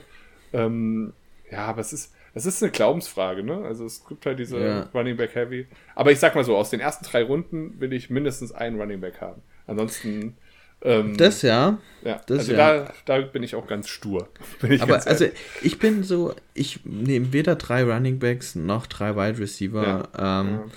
Ähm, 0.52 1.14
ja, 1.50 1.66
aber 1.66 1.82
es 1.82 1.94
ist, 1.94 2.14
es 2.34 2.46
ist 2.46 2.62
eine 2.62 2.72
Glaubensfrage, 2.72 3.44
ne? 3.44 3.64
Also 3.64 3.86
es 3.86 4.06
gibt 4.06 4.26
halt 4.26 4.40
diese 4.40 4.60
ja. 4.60 4.90
Running 4.94 5.18
Back 5.18 5.36
Heavy. 5.36 5.68
Aber 5.96 6.12
ich 6.12 6.20
sag 6.20 6.36
mal 6.36 6.44
so, 6.44 6.56
aus 6.56 6.70
den 6.70 6.80
ersten 6.80 7.06
drei 7.06 7.24
Runden 7.24 7.80
will 7.80 7.94
ich 7.94 8.10
mindestens 8.10 8.52
einen 8.52 8.80
Running 8.80 9.02
Back 9.02 9.22
haben. 9.22 9.42
Ansonsten. 9.68 10.38
Ähm, 10.82 11.18
das 11.18 11.42
ja. 11.42 11.78
Ja, 12.04 12.22
das 12.26 12.40
also 12.40 12.54
ja. 12.54 12.86
Da, 13.06 13.20
da 13.20 13.22
bin 13.22 13.44
ich 13.44 13.56
auch 13.56 13.68
ganz 13.68 13.90
stur. 13.90 14.30
Aber 14.62 14.78
ganz 14.78 15.08
also 15.08 15.26
ich 15.62 15.80
bin 15.80 16.04
so, 16.04 16.34
ich 16.54 16.86
nehme 16.86 17.34
weder 17.34 17.56
drei 17.56 17.84
Running 17.84 18.20
Backs 18.20 18.56
noch 18.56 18.88
drei 18.88 19.16
Wide 19.16 19.40
Receiver. 19.40 20.08
Ja. 20.18 20.42
Ähm. 20.42 20.72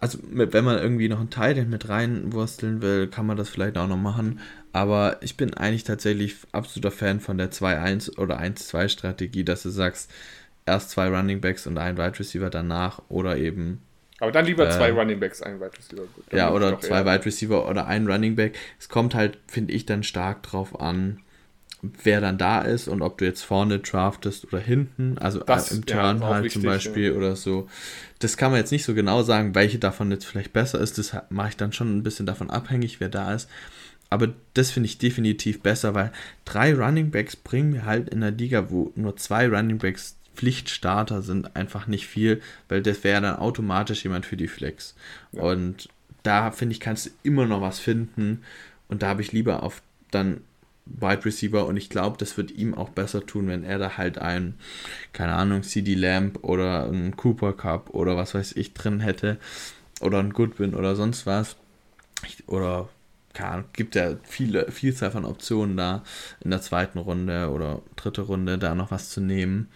Also 0.00 0.18
wenn 0.30 0.64
man 0.64 0.78
irgendwie 0.78 1.08
noch 1.08 1.18
einen 1.18 1.30
Teil 1.30 1.64
mit 1.64 1.88
reinwursteln 1.88 2.82
will, 2.82 3.08
kann 3.08 3.26
man 3.26 3.36
das 3.36 3.48
vielleicht 3.48 3.76
auch 3.76 3.88
noch 3.88 3.96
machen. 3.96 4.38
Aber 4.72 5.16
ich 5.22 5.36
bin 5.36 5.54
eigentlich 5.54 5.82
tatsächlich 5.82 6.36
absoluter 6.52 6.92
Fan 6.92 7.18
von 7.18 7.36
der 7.36 7.50
2-1 7.50 8.16
oder 8.16 8.40
1-2 8.40 8.88
Strategie, 8.88 9.42
dass 9.42 9.64
du 9.64 9.70
sagst, 9.70 10.08
erst 10.68 10.90
zwei 10.90 11.08
Running 11.08 11.40
Backs 11.40 11.66
und 11.66 11.78
ein 11.78 11.98
Wide 11.98 12.18
Receiver 12.18 12.50
danach 12.50 13.02
oder 13.08 13.36
eben. 13.36 13.82
Aber 14.20 14.32
dann 14.32 14.46
lieber 14.46 14.68
äh, 14.68 14.70
zwei 14.70 14.90
Running 14.92 15.20
Backs, 15.20 15.42
ein 15.42 15.60
Wide 15.60 15.72
Receiver. 15.78 16.02
ja, 16.32 16.52
oder 16.52 16.80
zwei 16.80 17.04
Wide 17.04 17.24
Receiver 17.24 17.68
oder 17.68 17.86
ein 17.86 18.06
Running 18.06 18.36
Back. 18.36 18.56
Es 18.78 18.88
kommt 18.88 19.14
halt, 19.14 19.38
finde 19.46 19.72
ich, 19.72 19.86
dann 19.86 20.02
stark 20.02 20.42
drauf 20.42 20.80
an, 20.80 21.20
wer 21.82 22.20
dann 22.20 22.38
da 22.38 22.62
ist 22.62 22.88
und 22.88 23.02
ob 23.02 23.18
du 23.18 23.24
jetzt 23.24 23.42
vorne 23.42 23.78
draftest 23.78 24.44
oder 24.46 24.58
hinten, 24.58 25.16
also 25.18 25.38
das, 25.40 25.70
im 25.70 25.86
Turn 25.86 26.20
ja, 26.20 26.26
halt 26.26 26.44
wichtig, 26.44 26.62
zum 26.62 26.68
Beispiel 26.68 27.12
ja. 27.12 27.16
oder 27.16 27.36
so. 27.36 27.68
Das 28.18 28.36
kann 28.36 28.50
man 28.50 28.58
jetzt 28.58 28.72
nicht 28.72 28.84
so 28.84 28.94
genau 28.94 29.22
sagen, 29.22 29.54
welche 29.54 29.78
davon 29.78 30.10
jetzt 30.10 30.24
vielleicht 30.24 30.52
besser 30.52 30.80
ist. 30.80 30.98
Das 30.98 31.16
mache 31.30 31.50
ich 31.50 31.56
dann 31.56 31.72
schon 31.72 31.96
ein 31.96 32.02
bisschen 32.02 32.26
davon 32.26 32.50
abhängig, 32.50 32.98
wer 32.98 33.08
da 33.08 33.32
ist. 33.32 33.48
Aber 34.10 34.28
das 34.54 34.70
finde 34.70 34.88
ich 34.88 34.98
definitiv 34.98 35.60
besser, 35.62 35.94
weil 35.94 36.12
drei 36.44 36.74
Running 36.74 37.10
Backs 37.10 37.36
bringen 37.36 37.70
mir 37.70 37.84
halt 37.84 38.08
in 38.08 38.22
der 38.22 38.30
Liga, 38.30 38.70
wo 38.70 38.90
nur 38.96 39.16
zwei 39.16 39.46
Running 39.46 39.78
Backs 39.78 40.16
Pflichtstarter 40.38 41.20
sind, 41.22 41.56
einfach 41.56 41.88
nicht 41.88 42.06
viel, 42.06 42.40
weil 42.68 42.80
das 42.80 43.02
wäre 43.02 43.20
dann 43.20 43.36
automatisch 43.36 44.04
jemand 44.04 44.24
für 44.24 44.36
die 44.36 44.46
Flex. 44.46 44.94
Ja. 45.32 45.42
Und 45.42 45.88
da 46.22 46.52
finde 46.52 46.74
ich, 46.74 46.80
kannst 46.80 47.06
du 47.06 47.10
immer 47.24 47.46
noch 47.46 47.60
was 47.60 47.80
finden. 47.80 48.44
Und 48.86 49.02
da 49.02 49.08
habe 49.08 49.22
ich 49.22 49.32
lieber 49.32 49.64
auf 49.64 49.82
dann 50.12 50.42
Wide 50.86 51.24
Receiver 51.24 51.66
und 51.66 51.76
ich 51.76 51.90
glaube, 51.90 52.16
das 52.18 52.36
wird 52.36 52.52
ihm 52.52 52.74
auch 52.74 52.88
besser 52.88 53.26
tun, 53.26 53.48
wenn 53.48 53.64
er 53.64 53.78
da 53.78 53.96
halt 53.96 54.18
einen, 54.18 54.54
keine 55.12 55.34
Ahnung, 55.34 55.64
CD 55.64 55.94
Lamp 55.94 56.44
oder 56.44 56.84
einen 56.84 57.16
Cooper 57.16 57.52
Cup 57.52 57.90
oder 57.90 58.16
was 58.16 58.34
weiß 58.34 58.52
ich 58.52 58.74
drin 58.74 59.00
hätte 59.00 59.38
oder 60.00 60.20
ein 60.20 60.32
Goodwin 60.32 60.74
oder 60.74 60.96
sonst 60.96 61.26
was. 61.26 61.56
Oder 62.46 62.88
keine 63.34 63.50
Ahnung, 63.50 63.64
gibt 63.72 63.94
ja 63.94 64.16
viele, 64.22 64.70
Vielzahl 64.70 65.10
von 65.10 65.24
Optionen 65.24 65.76
da 65.76 66.02
in 66.40 66.50
der 66.50 66.62
zweiten 66.62 66.98
Runde 66.98 67.50
oder 67.50 67.82
dritte 67.96 68.22
Runde 68.22 68.58
da 68.58 68.74
noch 68.74 68.90
was 68.90 69.10
zu 69.10 69.20
nehmen, 69.20 69.68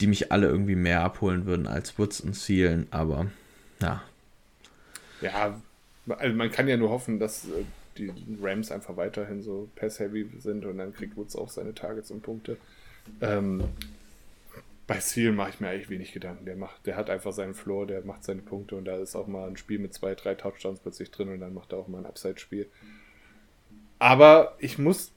die 0.00 0.06
mich 0.06 0.32
alle 0.32 0.46
irgendwie 0.46 0.74
mehr 0.74 1.02
abholen 1.02 1.46
würden 1.46 1.66
als 1.66 1.98
Woods 1.98 2.20
und 2.20 2.34
Seelen, 2.36 2.86
aber 2.90 3.26
ja. 3.80 4.02
Ja, 5.20 5.60
also 6.08 6.36
man 6.36 6.50
kann 6.50 6.68
ja 6.68 6.76
nur 6.76 6.90
hoffen, 6.90 7.18
dass 7.18 7.46
äh, 7.46 7.64
die 7.96 8.12
Rams 8.40 8.70
einfach 8.70 8.96
weiterhin 8.96 9.42
so 9.42 9.68
pass-heavy 9.76 10.28
sind 10.38 10.64
und 10.66 10.78
dann 10.78 10.92
kriegt 10.92 11.16
Woods 11.16 11.36
auch 11.36 11.48
seine 11.48 11.74
Targets 11.74 12.10
und 12.10 12.22
Punkte. 12.22 12.58
Ähm, 13.20 13.64
bei 14.86 15.00
Seal 15.00 15.32
mache 15.32 15.50
ich 15.50 15.60
mir 15.60 15.68
eigentlich 15.68 15.90
wenig 15.90 16.12
Gedanken. 16.12 16.44
Der 16.44 16.56
macht, 16.56 16.86
der 16.86 16.96
hat 16.96 17.10
einfach 17.10 17.32
seinen 17.32 17.54
Floor, 17.54 17.86
der 17.86 18.04
macht 18.04 18.24
seine 18.24 18.42
Punkte 18.42 18.76
und 18.76 18.84
da 18.84 18.96
ist 18.98 19.16
auch 19.16 19.26
mal 19.26 19.48
ein 19.48 19.56
Spiel 19.56 19.78
mit 19.78 19.94
zwei, 19.94 20.14
drei 20.14 20.34
Touchdowns 20.34 20.80
plötzlich 20.80 21.10
drin 21.10 21.28
und 21.28 21.40
dann 21.40 21.54
macht 21.54 21.72
er 21.72 21.78
auch 21.78 21.88
mal 21.88 21.98
ein 21.98 22.06
Upside-Spiel. 22.06 22.68
Aber 23.98 24.54
ich 24.58 24.78
muss, 24.78 25.10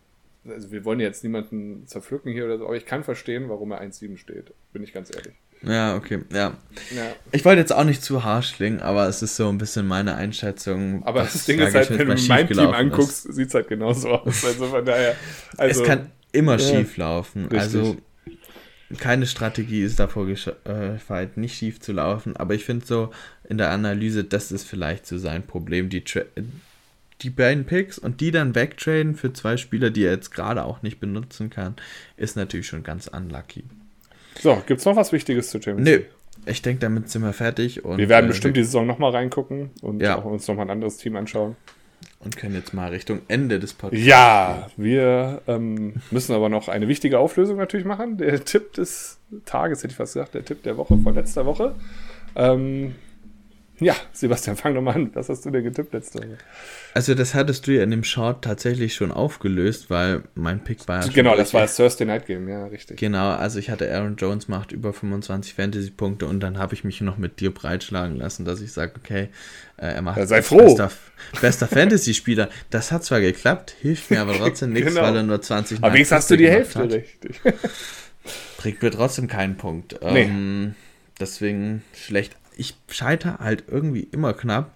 also 0.51 0.71
wir 0.71 0.85
wollen 0.85 0.99
jetzt 0.99 1.23
niemanden 1.23 1.87
zerpflücken 1.87 2.31
hier 2.31 2.45
oder 2.45 2.57
so, 2.57 2.65
aber 2.65 2.75
ich 2.75 2.85
kann 2.85 3.03
verstehen, 3.03 3.49
warum 3.49 3.71
er 3.71 3.81
1,7 3.81 4.17
steht. 4.17 4.53
Bin 4.73 4.83
ich 4.83 4.93
ganz 4.93 5.13
ehrlich. 5.15 5.33
Ja, 5.61 5.95
okay, 5.95 6.19
ja. 6.31 6.57
ja. 6.95 7.13
Ich 7.31 7.43
wollte 7.43 7.59
jetzt 7.59 7.73
auch 7.73 7.83
nicht 7.83 8.01
zu 8.01 8.23
harsch 8.23 8.53
klingen, 8.53 8.79
aber 8.79 9.07
es 9.07 9.21
ist 9.21 9.35
so 9.35 9.49
ein 9.49 9.57
bisschen 9.57 9.87
meine 9.87 10.15
Einschätzung. 10.15 11.03
Aber 11.03 11.23
das 11.23 11.45
Ding 11.45 11.59
ist 11.59 11.75
halt, 11.75 11.89
wenn 11.89 12.07
du 12.07 12.15
mein 12.27 12.47
Team 12.47 12.59
anguckst, 12.59 13.33
sieht 13.33 13.49
es 13.49 13.53
halt 13.53 13.67
genauso 13.67 14.09
aus. 14.09 14.45
Also 14.45 14.67
von 14.67 14.85
daher. 14.85 15.15
Also, 15.57 15.81
es 15.81 15.87
kann 15.87 16.11
immer 16.31 16.57
ja, 16.57 16.59
schief 16.59 16.97
laufen. 16.97 17.43
Richtig. 17.43 17.59
Also 17.59 17.97
keine 18.97 19.27
Strategie 19.27 19.83
ist 19.83 19.99
davor 19.99 20.25
gefeit, 20.25 21.37
nicht 21.37 21.57
schief 21.57 21.79
zu 21.79 21.91
laufen. 21.91 22.37
Aber 22.37 22.55
ich 22.55 22.65
finde 22.65 22.85
so 22.85 23.11
in 23.47 23.57
der 23.57 23.69
Analyse, 23.71 24.23
das 24.23 24.51
ist 24.51 24.63
vielleicht 24.63 25.05
so 25.05 25.17
sein 25.17 25.45
Problem. 25.45 25.89
Die, 25.89 26.03
Tra 26.03 26.21
die 27.21 27.29
beiden 27.29 27.65
Picks 27.65 27.99
und 27.99 28.21
die 28.21 28.31
dann 28.31 28.55
wegtraden 28.55 29.15
für 29.15 29.33
zwei 29.33 29.57
Spieler, 29.57 29.89
die 29.89 30.05
er 30.05 30.11
jetzt 30.11 30.31
gerade 30.31 30.63
auch 30.63 30.81
nicht 30.81 30.99
benutzen 30.99 31.49
kann, 31.49 31.75
ist 32.17 32.35
natürlich 32.35 32.67
schon 32.67 32.83
ganz 32.83 33.07
unlucky. 33.07 33.63
So, 34.39 34.61
gibt 34.65 34.79
es 34.79 34.85
noch 34.85 34.95
was 34.95 35.11
Wichtiges 35.11 35.49
zu 35.49 35.61
Champions 35.61 35.89
League? 35.89 36.09
Nee, 36.45 36.51
ich 36.51 36.61
denke, 36.61 36.79
damit 36.79 37.09
sind 37.09 37.23
wir 37.23 37.33
fertig. 37.33 37.83
Und, 37.83 37.97
wir 37.97 38.09
werden 38.09 38.25
äh, 38.25 38.29
bestimmt 38.29 38.55
die 38.55 38.63
Saison 38.63 38.87
nochmal 38.87 39.11
reingucken 39.11 39.71
und 39.81 40.01
ja. 40.01 40.17
auch 40.17 40.25
uns 40.25 40.47
nochmal 40.47 40.67
ein 40.67 40.71
anderes 40.71 40.97
Team 40.97 41.15
anschauen. 41.15 41.55
Und 42.21 42.37
können 42.37 42.55
jetzt 42.55 42.73
mal 42.73 42.89
Richtung 42.89 43.21
Ende 43.27 43.59
des 43.59 43.73
Podcasts. 43.73 44.05
Ja, 44.05 44.67
wir 44.77 45.41
ähm, 45.47 45.95
müssen 46.11 46.33
aber 46.33 46.49
noch 46.49 46.67
eine 46.67 46.87
wichtige 46.87 47.19
Auflösung 47.19 47.57
natürlich 47.57 47.85
machen. 47.85 48.17
Der 48.17 48.43
Tipp 48.43 48.73
des 48.73 49.19
Tages, 49.45 49.79
hätte 49.79 49.91
ich 49.91 49.97
fast 49.97 50.13
gesagt, 50.13 50.33
der 50.33 50.43
Tipp 50.43 50.63
der 50.63 50.77
Woche 50.77 50.97
von 50.97 51.15
letzter 51.15 51.45
Woche. 51.45 51.75
Ähm, 52.35 52.95
ja, 53.79 53.95
Sebastian, 54.11 54.57
fang 54.57 54.75
doch 54.75 54.81
mal 54.81 54.95
an. 54.95 55.11
Was 55.13 55.29
hast 55.29 55.45
du 55.45 55.51
denn 55.51 55.63
getippt 55.63 55.93
letzte 55.93 56.19
Woche? 56.19 56.37
Also, 56.93 57.13
das 57.13 57.33
hattest 57.33 57.65
du 57.65 57.71
ja 57.71 57.83
in 57.83 57.91
dem 57.91 58.03
Short 58.03 58.43
tatsächlich 58.43 58.93
schon 58.93 59.11
aufgelöst, 59.11 59.89
weil 59.89 60.23
mein 60.35 60.63
Pick 60.63 60.87
war 60.87 61.05
ja 61.05 61.11
Genau, 61.11 61.35
das 61.35 61.53
war 61.53 61.61
das 61.61 61.75
Thursday 61.75 62.05
Night 62.05 62.25
Game, 62.25 62.49
ja, 62.49 62.65
richtig. 62.65 62.97
Genau, 62.97 63.29
also 63.29 63.59
ich 63.59 63.69
hatte 63.69 63.89
Aaron 63.93 64.15
Jones 64.17 64.47
macht 64.47 64.71
über 64.71 64.91
25 64.91 65.53
Fantasy-Punkte 65.53 66.25
und 66.25 66.41
dann 66.41 66.57
habe 66.57 66.73
ich 66.73 66.83
mich 66.83 66.99
noch 67.01 67.17
mit 67.17 67.39
dir 67.39 67.53
breitschlagen 67.53 68.17
lassen, 68.17 68.45
dass 68.45 68.61
ich 68.61 68.71
sage, 68.71 68.93
okay, 68.97 69.29
äh, 69.77 69.93
er 69.93 70.01
macht 70.01 70.17
ja, 70.17 70.25
sei 70.25 70.41
froh. 70.41 70.57
bester, 70.57 70.91
bester 71.41 71.67
Fantasy-Spieler. 71.69 72.49
Das 72.69 72.91
hat 72.91 73.03
zwar 73.03 73.21
geklappt, 73.21 73.75
hilft 73.79 74.11
mir 74.11 74.21
aber 74.21 74.33
trotzdem 74.33 74.73
nichts, 74.73 74.89
genau. 74.89 75.03
weil 75.03 75.15
er 75.15 75.23
nur 75.23 75.41
20 75.41 75.77
Aber 75.81 75.93
wenigstens 75.93 76.17
hast 76.17 76.31
du 76.31 76.37
die 76.37 76.49
Hälfte 76.49 76.79
hat. 76.79 76.91
richtig. 76.91 77.39
Bringt 78.57 78.81
mir 78.81 78.91
trotzdem 78.91 79.27
keinen 79.27 79.55
Punkt. 79.55 79.99
Nee. 80.01 80.23
Ähm, 80.23 80.75
deswegen 81.19 81.83
schlecht 81.93 82.35
ich 82.59 82.75
scheitere 82.89 83.39
halt 83.39 83.63
irgendwie 83.67 84.07
immer 84.11 84.33
knapp. 84.33 84.71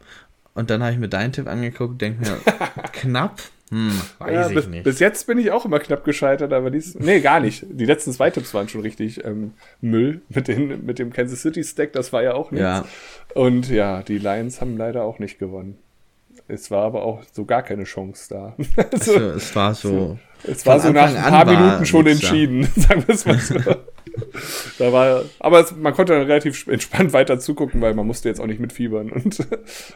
Und 0.55 0.69
dann 0.69 0.81
habe 0.84 0.93
ich 0.93 0.99
mir 0.99 1.10
deinen 1.10 1.34
Tipp 1.34 1.47
angeguckt, 1.47 2.01
denke 2.01 2.22
mir, 2.22 2.38
knapp? 2.93 3.41
Hm, 3.69 3.91
weiß 4.19 4.31
ja, 4.31 4.49
ich 4.49 4.55
bis, 4.55 4.68
nicht. 4.68 4.84
Bis 4.84 4.99
jetzt 4.99 5.26
bin 5.26 5.39
ich 5.39 5.49
auch 5.49 5.65
immer 5.65 5.80
knapp 5.80 6.03
gescheitert, 6.03 6.53
aber 6.53 6.69
dies. 6.69 6.93
Nee, 6.95 7.22
gar 7.22 7.39
nicht. 7.39 7.65
Die 7.68 7.85
letzten 7.85 8.11
zwei 8.11 8.30
Tipps 8.30 8.53
waren 8.53 8.69
schon 8.69 8.81
richtig 8.81 9.26
ähm, 9.26 9.53
Müll 9.81 10.22
mit, 10.30 10.47
den, 10.47 10.85
mit 10.85 10.99
dem 10.99 11.11
Kansas 11.11 11.41
City 11.41 11.64
Stack, 11.64 11.93
das 11.93 12.14
war 12.14 12.22
ja 12.22 12.35
auch 12.35 12.51
nichts. 12.51 12.61
Ja. 12.61 12.85
Und 13.34 13.69
ja, 13.69 14.03
die 14.03 14.19
Lions 14.19 14.61
haben 14.61 14.77
leider 14.77 15.03
auch 15.03 15.18
nicht 15.18 15.39
gewonnen. 15.39 15.77
Es 16.47 16.69
war 16.69 16.84
aber 16.84 17.03
auch 17.03 17.23
so 17.31 17.45
gar 17.45 17.64
keine 17.64 17.85
Chance 17.85 18.27
da. 18.30 18.55
also, 18.91 19.14
also, 19.14 19.30
es 19.31 19.55
war 19.55 19.73
so. 19.73 20.19
Es 20.43 20.65
war 20.65 20.80
so 20.80 20.91
nach 20.91 21.15
ein 21.15 21.15
paar 21.15 21.45
Minuten 21.45 21.85
schon 21.85 22.05
entschieden, 22.05 22.68
sagen 22.76 23.07
wir 23.07 23.15
es 23.15 23.26
mal 23.26 23.39
so 23.39 23.55
da 24.77 24.91
war, 24.94 25.23
aber 25.40 25.60
es, 25.60 25.76
man 25.76 25.94
konnte 25.94 26.14
dann 26.14 26.23
relativ 26.23 26.68
entspannt 26.68 27.14
weiter 27.14 27.40
zugucken, 27.40 27.81
weil 27.81 27.94
man 27.94 28.06
musste 28.06 28.30
jetzt 28.30 28.40
auch 28.40 28.48
nicht 28.48 28.60
mitfiebern. 28.60 29.11
Und 29.11 29.40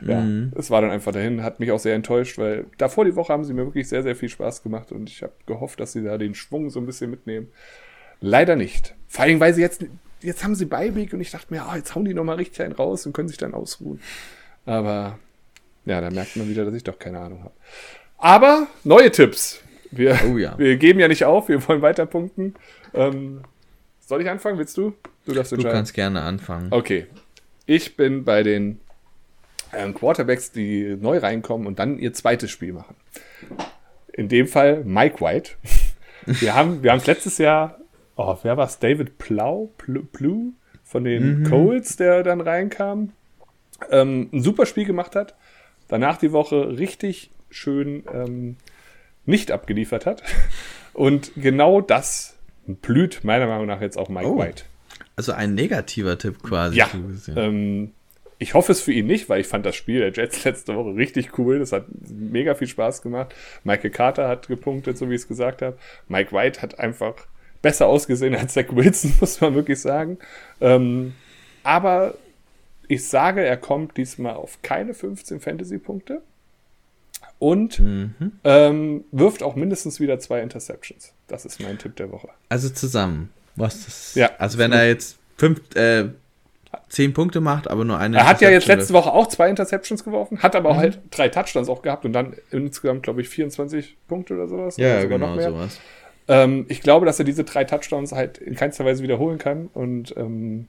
ja, 0.06 0.22
mhm. 0.22 0.52
es 0.56 0.70
war 0.70 0.82
dann 0.82 0.92
einfach 0.92 1.12
dahin, 1.12 1.44
hat 1.44 1.60
mich 1.60 1.72
auch 1.72 1.80
sehr 1.80 1.96
enttäuscht, 1.96 2.38
weil 2.38 2.66
davor 2.78 3.06
die 3.06 3.16
Woche 3.16 3.34
haben 3.34 3.44
sie 3.44 3.54
mir 3.54 3.66
wirklich 3.66 3.88
sehr, 3.88 4.04
sehr 4.04 4.16
viel 4.16 4.30
Spaß 4.30 4.64
gemacht 4.64 4.92
und 4.92 5.10
ich 5.10 5.24
habe 5.24 5.34
gehofft, 5.46 5.80
dass 5.80 5.94
sie 5.94 6.04
da 6.04 6.18
den 6.18 6.36
Schwung 6.36 6.70
so 6.70 6.80
ein 6.80 6.86
bisschen 6.86 7.10
mitnehmen. 7.10 7.48
Leider 8.20 8.56
nicht. 8.56 8.96
Vor 9.08 9.26
allem, 9.26 9.40
weil 9.40 9.54
sie 9.54 9.62
jetzt, 9.62 9.86
jetzt 10.22 10.44
haben 10.44 10.56
sie 10.56 10.66
Beiweg 10.66 11.14
und 11.14 11.22
ich 11.22 11.32
dachte 11.32 11.54
mir, 11.54 11.66
oh, 11.70 11.76
jetzt 11.76 11.96
hauen 11.96 12.06
die 12.06 12.14
nochmal 12.14 12.38
richtig 12.38 12.62
einen 12.62 12.74
raus 12.74 13.06
und 13.06 13.14
können 13.14 13.28
sich 13.28 13.38
dann 13.38 13.54
ausruhen. 13.54 14.00
Aber 14.66 15.20
ja, 15.86 16.02
da 16.02 16.10
merkt 16.10 16.36
man 16.36 16.50
wieder, 16.50 16.66
dass 16.66 16.76
ich 16.76 16.84
doch 16.84 17.00
keine 17.00 17.20
Ahnung 17.20 17.44
habe. 17.44 17.54
Aber 18.18 18.68
neue 18.84 19.12
Tipps. 19.12 19.62
Wir, 19.92 20.20
oh 20.30 20.38
ja. 20.38 20.58
wir 20.58 20.76
geben 20.78 21.00
ja 21.00 21.08
nicht 21.08 21.24
auf, 21.24 21.48
wir 21.48 21.66
wollen 21.68 21.82
weiter 21.82 22.06
punkten. 22.06 22.56
Ähm, 22.94 23.42
soll 24.08 24.22
ich 24.22 24.30
anfangen? 24.30 24.58
Willst 24.58 24.78
du? 24.78 24.94
Du 25.26 25.34
darfst 25.34 25.52
entscheiden. 25.52 25.72
Du 25.72 25.78
kannst 25.78 25.94
gerne 25.94 26.22
anfangen. 26.22 26.70
Okay. 26.72 27.08
Ich 27.66 27.98
bin 27.98 28.24
bei 28.24 28.42
den 28.42 28.80
ähm, 29.74 29.94
Quarterbacks, 29.94 30.52
die 30.52 30.96
neu 31.00 31.18
reinkommen 31.18 31.68
und 31.68 31.78
dann 31.80 32.00
ihr 32.00 32.14
zweites 32.14 32.50
Spiel 32.50 32.74
machen. 32.74 32.96
In 34.14 34.30
dem 34.30 34.48
Fall 34.48 34.84
Mike 34.86 35.20
White. 35.20 35.52
Wir 36.26 36.56
haben 36.56 36.84
wir 36.84 36.94
es 36.94 37.08
letztes 37.08 37.38
Jahr, 37.38 37.80
oh, 38.18 38.36
wer 38.44 38.58
war 38.58 38.66
es? 38.66 38.80
David 38.80 39.18
Plow, 39.18 39.72
Plow 39.78 40.52
von 40.84 41.06
den 41.06 41.40
mhm. 41.40 41.50
Coles, 41.50 41.96
der 41.96 42.22
dann 42.22 42.42
reinkam. 42.42 43.14
Ähm, 43.90 44.30
ein 44.34 44.42
super 44.42 44.66
Spiel 44.66 44.84
gemacht 44.84 45.16
hat. 45.16 45.36
Danach 45.88 46.18
die 46.18 46.34
Woche 46.34 46.78
richtig 46.78 47.32
schön 47.50 48.04
ähm, 48.14 48.58
nicht 49.26 49.52
abgeliefert 49.52 50.06
hat. 50.06 50.22
Und 50.92 51.32
genau 51.38 51.80
das 51.80 52.37
blüht 52.68 53.24
meiner 53.24 53.48
Meinung 53.48 53.66
nach 53.66 53.82
jetzt 53.82 53.98
auch 53.98 54.10
Mike 54.10 54.28
oh, 54.28 54.38
White. 54.40 54.64
Also 55.16 55.32
ein 55.32 55.56
negativer 55.56 56.18
Tipp 56.18 56.44
quasi. 56.44 56.78
Ja. 56.78 56.90
Ähm, 57.36 57.92
ich 58.40 58.54
hoffe 58.54 58.72
es 58.72 58.82
für 58.82 58.92
ihn 58.92 59.08
nicht, 59.08 59.30
weil 59.30 59.42
ich 59.42 59.48
fand 59.48 59.66
das 59.66 59.76
Spiel 59.76 60.00
der 60.00 60.12
Jets 60.12 60.44
letzte 60.46 60.76
Woche 60.76 60.96
richtig 60.96 61.38
cool. 61.38 61.60
Das 61.60 61.72
hat 61.72 61.86
mega 62.10 62.56
viel 62.56 62.68
Spaß 62.68 63.02
gemacht. 63.02 63.34
Michael 63.64 63.90
Carter 63.90 64.28
hat 64.28 64.48
gepunktet, 64.48 64.98
so 64.98 65.10
wie 65.10 65.16
ich 65.16 65.22
es 65.22 65.28
gesagt 65.28 65.62
habe. 65.62 65.78
Mike 66.08 66.32
White 66.32 66.62
hat 66.62 66.80
einfach 66.80 67.16
besser 67.62 67.88
ausgesehen 67.88 68.36
als 68.36 68.54
Zach 68.54 68.66
Wilson, 68.70 69.14
muss 69.20 69.42
man 69.42 69.56
wirklich 69.56 69.82
sagen. 69.82 70.20
Ähm, 70.62 71.14
aber 71.64 72.16
ich 72.88 73.08
sage, 73.08 73.44
er 73.44 73.58
kommt 73.58 73.98
diesmal 73.98 74.36
auf 74.36 74.62
keine 74.62 74.94
15 74.94 75.40
Fantasy-Punkte 75.40 76.22
und 77.40 77.80
mhm. 77.80 78.32
ähm, 78.44 79.06
wirft 79.12 79.44
auch 79.44 79.56
mindestens 79.56 80.00
wieder 80.00 80.20
zwei 80.20 80.42
Interceptions. 80.42 81.14
Das 81.28 81.46
ist 81.46 81.60
mein 81.60 81.78
Tipp 81.78 81.96
der 81.96 82.12
Woche. 82.12 82.30
Also 82.50 82.70
zusammen. 82.70 83.30
Was 83.56 83.86
das? 83.86 84.16
Ja. 84.16 84.32
Also 84.38 84.58
wenn 84.58 84.72
er 84.72 84.88
jetzt 84.88 85.18
fünf, 85.36 85.62
äh, 85.76 86.10
zehn 86.90 87.14
Punkte 87.14 87.42
macht, 87.42 87.70
aber 87.70 87.86
nur 87.86 87.98
eine. 87.98 88.18
Er 88.18 88.28
hat 88.28 88.42
ja 88.42 88.50
jetzt 88.50 88.68
letzte 88.68 88.94
Woche 88.94 89.12
auch 89.12 89.28
zwei 89.28 89.50
Interceptions 89.50 90.04
geworfen, 90.04 90.42
hat 90.42 90.56
aber 90.56 90.74
mhm. 90.74 90.78
halt 90.78 91.00
drei 91.12 91.30
Touchdowns 91.30 91.70
auch 91.70 91.82
gehabt 91.82 92.06
und 92.06 92.14
dann 92.14 92.36
insgesamt, 92.52 93.04
glaube 93.04 93.22
ich, 93.22 93.30
24 93.30 93.98
Punkte 94.08 94.36
oder 94.36 94.48
sowas. 94.48 94.78
Ja, 94.78 95.00
oder 95.00 95.08
genau 95.08 95.40
sowas. 95.40 95.80
Ähm, 96.28 96.66
ich 96.70 96.82
glaube, 96.82 97.06
dass 97.06 97.20
er 97.20 97.26
diese 97.26 97.44
drei 97.44 97.64
Touchdowns 97.64 98.12
halt 98.12 98.38
in 98.38 98.56
keinster 98.56 98.86
Weise 98.86 99.02
wiederholen 99.02 99.38
kann 99.38 99.68
und 99.74 100.16
ähm, 100.18 100.68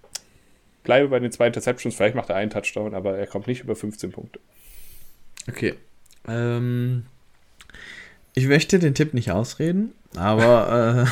bleibe 0.85 1.09
bei 1.09 1.19
den 1.19 1.33
zwei 1.33 1.49
Interceptions. 1.49 1.95
Vielleicht 1.95 2.15
macht 2.15 2.31
er 2.31 2.37
einen 2.37 2.51
Touchdown, 2.51 2.95
aber 2.95 3.19
er 3.19 3.27
kommt 3.27 3.47
nicht 3.47 3.63
über 3.63 3.75
15 3.75 4.13
Punkte. 4.13 4.41
Okay. 5.49 5.75
Ähm, 6.29 7.05
ich 8.35 8.47
möchte 8.47 8.79
den 8.79 8.95
Tipp 8.95 9.15
nicht 9.15 9.31
ausreden, 9.31 9.93
aber. 10.17 11.07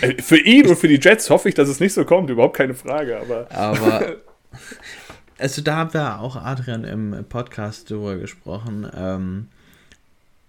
Äh, 0.00 0.06
äh, 0.06 0.22
für 0.22 0.38
ihn 0.38 0.66
und 0.68 0.76
für 0.76 0.88
die 0.88 1.00
Jets 1.00 1.30
hoffe 1.30 1.48
ich, 1.48 1.54
dass 1.54 1.68
es 1.68 1.80
nicht 1.80 1.94
so 1.94 2.04
kommt, 2.04 2.30
überhaupt 2.30 2.56
keine 2.56 2.74
Frage, 2.74 3.18
aber. 3.18 3.46
Aber. 3.50 4.16
also, 5.38 5.62
da 5.62 5.76
haben 5.76 5.94
wir 5.94 6.20
auch 6.20 6.36
Adrian 6.36 6.84
im 6.84 7.24
Podcast 7.28 7.90
drüber 7.90 8.16
gesprochen. 8.16 8.88
Ähm, 8.94 9.48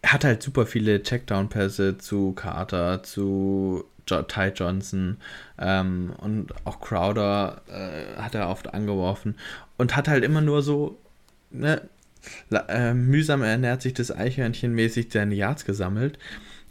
er 0.01 0.13
hat 0.13 0.25
halt 0.25 0.43
super 0.43 0.65
viele 0.65 1.01
Checkdown-Pässe 1.01 1.97
zu 1.97 2.33
Carter, 2.33 3.03
zu 3.03 3.85
Ty 4.05 4.51
Johnson 4.53 5.17
ähm, 5.57 6.13
und 6.17 6.53
auch 6.65 6.81
Crowder 6.81 7.61
äh, 7.69 8.21
hat 8.21 8.35
er 8.35 8.49
oft 8.49 8.73
angeworfen 8.73 9.35
und 9.77 9.95
hat 9.95 10.09
halt 10.09 10.23
immer 10.23 10.41
nur 10.41 10.61
so 10.61 10.97
ne, 11.51 11.81
äh, 12.51 12.93
mühsam 12.93 13.43
ernährt 13.43 13.81
sich 13.81 13.93
das 13.93 14.11
Eichhörnchen 14.11 14.73
mäßig 14.73 15.07
seine 15.11 15.35
Yards 15.35 15.65
gesammelt. 15.65 16.17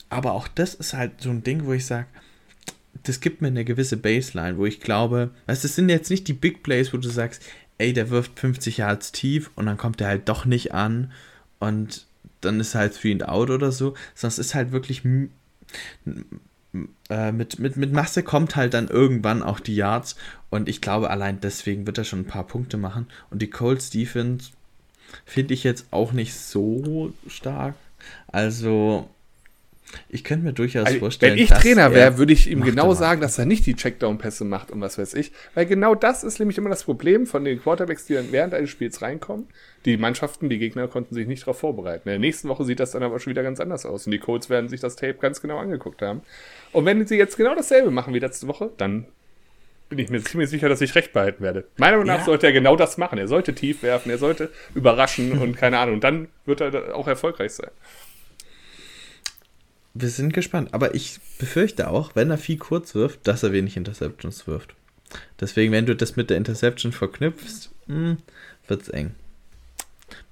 Aber 0.08 0.32
auch 0.32 0.48
das 0.48 0.74
ist 0.74 0.94
halt 0.94 1.20
so 1.20 1.30
ein 1.30 1.42
Ding, 1.42 1.64
wo 1.64 1.72
ich 1.72 1.86
sage, 1.86 2.06
das 3.04 3.20
gibt 3.20 3.40
mir 3.40 3.48
eine 3.48 3.64
gewisse 3.64 3.96
Baseline, 3.96 4.58
wo 4.58 4.66
ich 4.66 4.80
glaube, 4.80 5.30
weißt, 5.46 5.64
das 5.64 5.74
sind 5.74 5.88
jetzt 5.88 6.10
nicht 6.10 6.28
die 6.28 6.34
Big 6.34 6.62
Plays, 6.62 6.92
wo 6.92 6.98
du 6.98 7.08
sagst, 7.08 7.42
ey, 7.78 7.92
der 7.92 8.10
wirft 8.10 8.38
50 8.38 8.76
Yards 8.78 9.12
tief 9.12 9.50
und 9.56 9.66
dann 9.66 9.78
kommt 9.78 10.00
der 10.00 10.08
halt 10.08 10.28
doch 10.28 10.44
nicht 10.44 10.74
an 10.74 11.12
und 11.58 12.06
dann 12.40 12.60
ist 12.60 12.74
halt 12.74 12.94
three 12.94 13.12
and 13.12 13.28
out 13.28 13.50
oder 13.50 13.72
so, 13.72 13.94
sondern 14.14 14.32
es 14.32 14.38
ist 14.38 14.54
halt 14.54 14.72
wirklich 14.72 15.02
äh, 17.08 17.32
mit, 17.32 17.58
mit, 17.58 17.76
mit 17.76 17.92
Masse 17.92 18.22
kommt 18.22 18.56
halt 18.56 18.74
dann 18.74 18.88
irgendwann 18.88 19.42
auch 19.42 19.60
die 19.60 19.76
Yards. 19.76 20.16
Und 20.50 20.68
ich 20.68 20.80
glaube, 20.80 21.10
allein 21.10 21.40
deswegen 21.40 21.86
wird 21.86 21.98
er 21.98 22.04
schon 22.04 22.20
ein 22.20 22.26
paar 22.26 22.46
Punkte 22.46 22.76
machen. 22.76 23.06
Und 23.30 23.42
die 23.42 23.50
Colts 23.50 23.90
Defense 23.90 24.50
Finde 25.24 25.54
ich 25.54 25.64
jetzt 25.64 25.86
auch 25.90 26.12
nicht 26.12 26.34
so 26.34 27.12
stark. 27.26 27.74
Also, 28.28 29.08
Ich 30.08 30.24
könnte 30.24 30.44
mir 30.44 30.52
durchaus 30.52 30.86
also, 30.86 30.98
vorstellen, 30.98 31.36
wenn 31.36 31.42
ich 31.42 31.50
Trainer 31.50 31.92
wäre, 31.92 32.18
würde 32.18 32.32
ich 32.32 32.50
ihm 32.50 32.62
genau 32.62 32.94
sagen, 32.94 33.20
dass 33.20 33.38
er 33.38 33.44
nicht 33.44 33.66
die 33.66 33.74
Checkdown-Pässe 33.74 34.44
macht 34.44 34.70
und 34.70 34.80
was 34.80 34.98
weiß 34.98 35.14
ich. 35.14 35.32
Weil 35.54 35.66
genau 35.66 35.94
das 35.94 36.24
ist 36.24 36.38
nämlich 36.38 36.58
immer 36.58 36.70
das 36.70 36.84
Problem 36.84 37.26
von 37.26 37.44
den 37.44 37.60
Quarterbacks, 37.60 38.06
die 38.06 38.14
dann 38.14 38.32
während 38.32 38.54
eines 38.54 38.70
Spiels 38.70 39.02
reinkommen. 39.02 39.46
Die 39.84 39.96
Mannschaften, 39.96 40.48
die 40.48 40.58
Gegner 40.58 40.88
konnten 40.88 41.14
sich 41.14 41.26
nicht 41.26 41.42
darauf 41.42 41.58
vorbereiten. 41.58 42.08
In 42.08 42.12
der 42.12 42.18
nächsten 42.20 42.48
Woche 42.48 42.64
sieht 42.64 42.80
das 42.80 42.92
dann 42.92 43.02
aber 43.02 43.18
schon 43.20 43.32
wieder 43.32 43.42
ganz 43.42 43.60
anders 43.60 43.84
aus. 43.84 44.06
Und 44.06 44.12
die 44.12 44.18
Colts 44.18 44.48
werden 44.48 44.68
sich 44.68 44.80
das 44.80 44.96
Tape 44.96 45.14
ganz 45.14 45.40
genau 45.42 45.58
angeguckt 45.58 46.02
haben. 46.02 46.22
Und 46.72 46.84
wenn 46.84 47.06
sie 47.06 47.16
jetzt 47.16 47.36
genau 47.36 47.54
dasselbe 47.54 47.90
machen 47.90 48.14
wie 48.14 48.18
letzte 48.18 48.48
Woche, 48.48 48.70
dann 48.76 49.06
bin 49.96 50.04
ich 50.04 50.10
mir 50.10 50.22
ziemlich 50.22 50.48
sicher, 50.48 50.68
dass 50.68 50.80
ich 50.80 50.94
recht 50.94 51.12
behalten 51.12 51.42
werde. 51.42 51.64
Meiner 51.76 51.98
Meinung 51.98 52.06
nach 52.06 52.20
ja. 52.20 52.24
sollte 52.24 52.46
er 52.46 52.52
genau 52.52 52.76
das 52.76 52.96
machen. 52.96 53.18
Er 53.18 53.28
sollte 53.28 53.54
tief 53.54 53.82
werfen, 53.82 54.10
er 54.10 54.18
sollte 54.18 54.50
überraschen 54.74 55.38
und 55.38 55.56
keine 55.56 55.78
Ahnung. 55.78 55.96
Und 55.96 56.04
dann 56.04 56.28
wird 56.46 56.60
er 56.60 56.94
auch 56.94 57.06
erfolgreich 57.06 57.52
sein. 57.52 57.70
Wir 59.94 60.08
sind 60.08 60.32
gespannt. 60.32 60.72
Aber 60.72 60.94
ich 60.94 61.20
befürchte 61.38 61.88
auch, 61.88 62.16
wenn 62.16 62.30
er 62.30 62.38
viel 62.38 62.56
kurz 62.56 62.94
wirft, 62.94 63.26
dass 63.26 63.42
er 63.42 63.52
wenig 63.52 63.76
Interceptions 63.76 64.46
wirft. 64.46 64.74
Deswegen, 65.38 65.72
wenn 65.72 65.84
du 65.84 65.94
das 65.94 66.16
mit 66.16 66.30
der 66.30 66.38
Interception 66.38 66.92
verknüpfst, 66.92 67.70
hm, 67.86 68.16
wird 68.66 68.82
es 68.82 68.88
eng. 68.88 69.14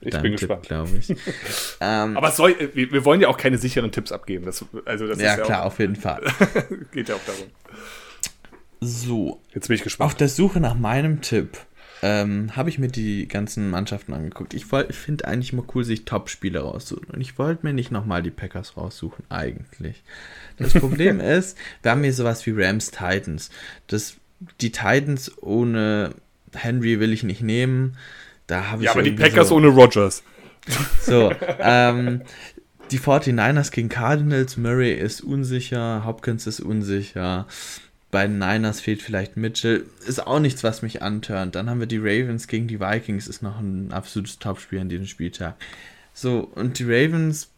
Ich 0.00 0.12
Dein 0.12 0.22
bin 0.22 0.32
Tipp, 0.32 0.48
gespannt. 0.48 0.62
glaube 0.62 0.90
ich. 0.98 1.10
ähm, 1.80 2.16
Aber 2.16 2.30
soll, 2.30 2.56
wir, 2.74 2.90
wir, 2.90 3.04
wollen 3.04 3.20
ja 3.20 3.28
auch 3.28 3.36
keine 3.36 3.58
sicheren 3.58 3.92
Tipps 3.92 4.12
abgeben. 4.12 4.46
Das, 4.46 4.64
also 4.86 5.06
das 5.06 5.20
ja, 5.20 5.36
klar, 5.36 5.62
auch, 5.62 5.66
auf 5.66 5.78
jeden 5.78 5.96
Fall. 5.96 6.22
geht 6.92 7.08
ja 7.08 7.16
auch 7.16 7.24
darum. 7.26 7.50
So. 8.80 9.40
Jetzt 9.54 9.68
bin 9.68 9.76
ich 9.76 9.82
gespannt. 9.82 10.10
Auf 10.10 10.16
der 10.16 10.28
Suche 10.28 10.60
nach 10.60 10.74
meinem 10.74 11.20
Tipp 11.20 11.58
ähm, 12.02 12.56
habe 12.56 12.70
ich 12.70 12.78
mir 12.78 12.88
die 12.88 13.28
ganzen 13.28 13.70
Mannschaften 13.70 14.14
angeguckt. 14.14 14.54
Ich, 14.54 14.66
ich 14.88 14.96
finde 14.96 15.26
eigentlich 15.26 15.52
immer 15.52 15.64
cool, 15.74 15.84
sich 15.84 16.04
Top-Spiele 16.04 16.60
raussuchen. 16.60 17.10
Und 17.12 17.20
ich 17.20 17.38
wollte 17.38 17.66
mir 17.66 17.72
nicht 17.72 17.90
nochmal 17.90 18.22
die 18.22 18.30
Packers 18.30 18.76
raussuchen, 18.76 19.24
eigentlich. 19.28 20.02
Das 20.56 20.72
Problem 20.72 21.20
ist, 21.20 21.58
wir 21.82 21.90
haben 21.90 22.02
hier 22.02 22.14
sowas 22.14 22.44
wie 22.46 22.52
Rams 22.52 22.90
Titans. 22.90 23.50
Das, 23.86 24.16
die 24.60 24.72
Titans 24.72 25.32
ohne 25.42 26.14
Henry 26.54 27.00
will 27.00 27.12
ich 27.12 27.22
nicht 27.22 27.42
nehmen. 27.42 27.96
Da 28.46 28.70
habe 28.70 28.84
ja, 28.84 28.92
aber 28.92 29.02
die 29.02 29.12
Packers 29.12 29.48
so, 29.48 29.56
ohne 29.56 29.68
Rogers. 29.68 30.22
So, 31.00 31.32
ähm, 31.58 32.20
die 32.90 33.00
49ers 33.00 33.70
gegen 33.70 33.88
Cardinals, 33.88 34.58
Murray 34.58 34.92
ist 34.92 35.22
unsicher, 35.22 36.04
Hopkins 36.04 36.46
ist 36.46 36.60
unsicher. 36.60 37.46
Bei 38.10 38.26
den 38.26 38.38
Niners 38.38 38.80
fehlt 38.80 39.02
vielleicht 39.02 39.36
Mitchell. 39.36 39.84
Ist 40.06 40.26
auch 40.26 40.40
nichts, 40.40 40.64
was 40.64 40.82
mich 40.82 41.02
antörnt. 41.02 41.54
Dann 41.54 41.70
haben 41.70 41.80
wir 41.80 41.86
die 41.86 41.98
Ravens 41.98 42.48
gegen 42.48 42.66
die 42.66 42.80
Vikings. 42.80 43.28
Ist 43.28 43.42
noch 43.42 43.60
ein 43.60 43.92
absolutes 43.92 44.38
Topspiel 44.38 44.80
an 44.80 44.88
diesem 44.88 45.06
Spieltag. 45.06 45.54
So, 46.12 46.50
und 46.54 46.78
die 46.78 46.84
Ravens 46.84 47.48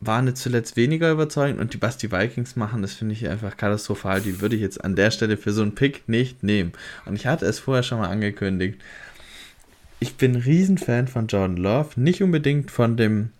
waren 0.00 0.26
jetzt 0.26 0.42
zuletzt 0.42 0.76
weniger 0.76 1.10
überzeugend 1.10 1.60
und 1.60 1.72
die, 1.72 1.80
was 1.80 1.96
die 1.96 2.12
Vikings 2.12 2.54
machen, 2.56 2.82
das 2.82 2.94
finde 2.94 3.14
ich 3.14 3.28
einfach 3.28 3.56
katastrophal. 3.56 4.20
Die 4.20 4.40
würde 4.40 4.56
ich 4.56 4.62
jetzt 4.62 4.82
an 4.84 4.94
der 4.94 5.10
Stelle 5.10 5.36
für 5.36 5.52
so 5.52 5.62
einen 5.62 5.74
Pick 5.74 6.08
nicht 6.08 6.42
nehmen. 6.42 6.72
Und 7.06 7.16
ich 7.16 7.26
hatte 7.26 7.46
es 7.46 7.58
vorher 7.58 7.82
schon 7.82 7.98
mal 7.98 8.08
angekündigt. 8.08 8.80
Ich 9.98 10.16
bin 10.16 10.32
ein 10.32 10.42
Riesenfan 10.42 11.08
von 11.08 11.26
Jordan 11.26 11.56
Love. 11.56 11.98
Nicht 12.00 12.22
unbedingt 12.22 12.70
von 12.70 12.96
dem 12.96 13.30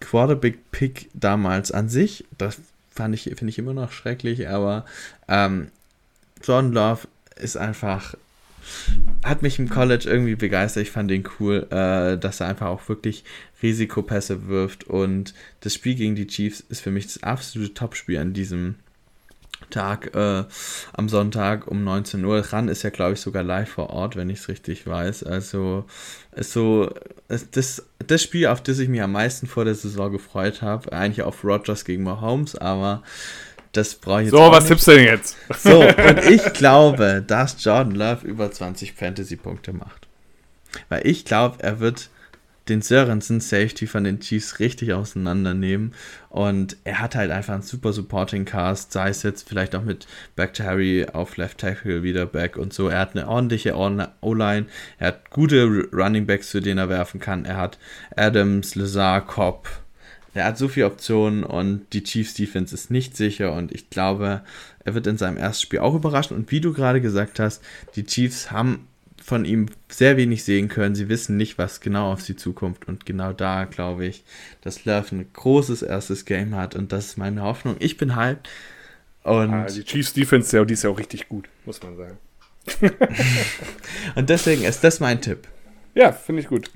Quarterback-Pick 0.00 1.08
damals 1.14 1.72
an 1.72 1.88
sich. 1.88 2.24
Das 2.36 2.58
fand 2.96 3.14
ich, 3.14 3.24
finde 3.24 3.48
ich 3.48 3.58
immer 3.58 3.74
noch 3.74 3.92
schrecklich, 3.92 4.48
aber 4.48 4.84
ähm, 5.28 5.68
Jordan 6.42 6.72
Love 6.72 7.08
ist 7.36 7.56
einfach, 7.56 8.14
hat 9.24 9.42
mich 9.42 9.58
im 9.58 9.68
College 9.68 10.08
irgendwie 10.08 10.34
begeistert. 10.34 10.82
Ich 10.82 10.90
fand 10.90 11.10
ihn 11.10 11.28
cool, 11.38 11.66
äh, 11.70 12.18
dass 12.18 12.40
er 12.40 12.48
einfach 12.48 12.68
auch 12.68 12.88
wirklich 12.88 13.24
Risikopässe 13.62 14.48
wirft 14.48 14.84
und 14.84 15.34
das 15.60 15.74
Spiel 15.74 15.94
gegen 15.94 16.14
die 16.14 16.26
Chiefs 16.26 16.60
ist 16.60 16.80
für 16.80 16.90
mich 16.90 17.06
das 17.06 17.22
absolute 17.22 17.74
Topspiel 17.74 18.18
an 18.18 18.32
diesem 18.32 18.76
Tag 19.70 20.14
äh, 20.14 20.44
am 20.92 21.08
Sonntag 21.08 21.66
um 21.66 21.84
19 21.84 22.24
Uhr. 22.24 22.40
Ran 22.52 22.68
ist 22.68 22.82
ja, 22.82 22.90
glaube 22.90 23.14
ich, 23.14 23.20
sogar 23.20 23.42
live 23.42 23.68
vor 23.68 23.90
Ort, 23.90 24.16
wenn 24.16 24.30
ich 24.30 24.40
es 24.40 24.48
richtig 24.48 24.86
weiß. 24.86 25.24
Also 25.24 25.84
ist 26.32 26.52
so 26.52 26.90
ist 27.28 27.56
das, 27.56 27.84
das 28.06 28.22
Spiel, 28.22 28.46
auf 28.46 28.62
das 28.62 28.78
ich 28.78 28.88
mich 28.88 29.02
am 29.02 29.12
meisten 29.12 29.46
vor 29.46 29.64
der 29.64 29.74
Saison 29.74 30.12
gefreut 30.12 30.62
habe. 30.62 30.92
Eigentlich 30.92 31.22
auf 31.22 31.42
Rogers 31.44 31.84
gegen 31.84 32.04
Mahomes, 32.04 32.54
aber 32.56 33.02
das 33.72 33.94
brauche 33.94 34.22
ich 34.22 34.26
jetzt. 34.26 34.36
So, 34.36 34.50
was 34.50 34.60
nicht. 34.60 34.68
tippst 34.68 34.86
du 34.88 34.90
denn 34.92 35.04
jetzt? 35.04 35.36
So, 35.58 35.80
und 36.08 36.24
ich 36.24 36.52
glaube, 36.52 37.24
dass 37.26 37.62
Jordan 37.62 37.94
Love 37.94 38.26
über 38.26 38.50
20 38.50 38.92
Fantasy-Punkte 38.92 39.72
macht. 39.72 40.06
Weil 40.88 41.06
ich 41.06 41.24
glaube, 41.24 41.62
er 41.62 41.80
wird 41.80 42.10
den 42.68 42.82
Sörensen 42.82 43.40
Safety 43.40 43.86
von 43.86 44.04
den 44.04 44.20
Chiefs 44.20 44.58
richtig 44.58 44.92
auseinandernehmen. 44.92 45.94
Und 46.28 46.76
er 46.84 47.00
hat 47.00 47.14
halt 47.14 47.30
einfach 47.30 47.54
einen 47.54 47.62
super 47.62 47.92
Supporting 47.92 48.44
Cast, 48.44 48.92
sei 48.92 49.08
es 49.08 49.22
jetzt 49.22 49.48
vielleicht 49.48 49.74
auch 49.74 49.82
mit 49.82 50.06
Back 50.34 50.54
to 50.54 50.64
Harry 50.64 51.06
auf 51.12 51.36
Left 51.36 51.58
Tackle 51.58 52.02
wieder 52.02 52.26
back 52.26 52.56
und 52.56 52.72
so. 52.72 52.88
Er 52.88 53.00
hat 53.00 53.16
eine 53.16 53.28
ordentliche 53.28 53.76
O-Line, 53.76 54.66
er 54.98 55.08
hat 55.08 55.30
gute 55.30 55.88
Running 55.92 56.26
Backs, 56.26 56.50
zu 56.50 56.60
denen 56.60 56.78
er 56.78 56.88
werfen 56.88 57.20
kann. 57.20 57.44
Er 57.44 57.56
hat 57.56 57.78
Adams, 58.16 58.74
Lazar, 58.74 59.24
Cobb. 59.24 59.68
Er 60.34 60.44
hat 60.44 60.58
so 60.58 60.68
viele 60.68 60.86
Optionen 60.86 61.44
und 61.44 61.86
die 61.94 62.02
Chiefs 62.02 62.34
Defense 62.34 62.74
ist 62.74 62.90
nicht 62.90 63.16
sicher 63.16 63.54
und 63.54 63.72
ich 63.72 63.88
glaube, 63.88 64.42
er 64.84 64.94
wird 64.94 65.06
in 65.06 65.16
seinem 65.16 65.38
ersten 65.38 65.62
Spiel 65.62 65.78
auch 65.78 65.94
überraschen. 65.94 66.36
Und 66.36 66.50
wie 66.50 66.60
du 66.60 66.74
gerade 66.74 67.00
gesagt 67.00 67.40
hast, 67.40 67.62
die 67.94 68.04
Chiefs 68.04 68.50
haben 68.50 68.86
von 69.26 69.44
ihm 69.44 69.66
sehr 69.88 70.16
wenig 70.16 70.44
sehen 70.44 70.68
können. 70.68 70.94
Sie 70.94 71.08
wissen 71.08 71.36
nicht, 71.36 71.58
was 71.58 71.80
genau 71.80 72.12
auf 72.12 72.22
sie 72.22 72.36
zukommt. 72.36 72.86
Und 72.86 73.06
genau 73.06 73.32
da 73.32 73.64
glaube 73.64 74.06
ich, 74.06 74.24
dass 74.60 74.84
Love 74.84 75.16
ein 75.16 75.32
großes 75.32 75.82
erstes 75.82 76.26
Game 76.26 76.54
hat. 76.54 76.76
Und 76.76 76.92
das 76.92 77.06
ist 77.06 77.18
meine 77.18 77.42
Hoffnung. 77.42 77.74
Ich 77.80 77.96
bin 77.96 78.14
hyped. 78.14 78.48
Und 79.24 79.52
ah, 79.52 79.66
die 79.66 79.82
Chiefs 79.82 80.12
Defense, 80.12 80.64
die 80.64 80.74
ist 80.74 80.84
ja 80.84 80.90
auch 80.90 80.98
richtig 81.00 81.28
gut, 81.28 81.48
muss 81.64 81.82
man 81.82 81.96
sagen. 81.96 82.18
und 84.14 84.30
deswegen 84.30 84.62
ist 84.62 84.84
das 84.84 85.00
mein 85.00 85.20
Tipp. 85.20 85.48
Ja, 85.96 86.12
finde 86.12 86.42
ich 86.42 86.48
gut. 86.48 86.70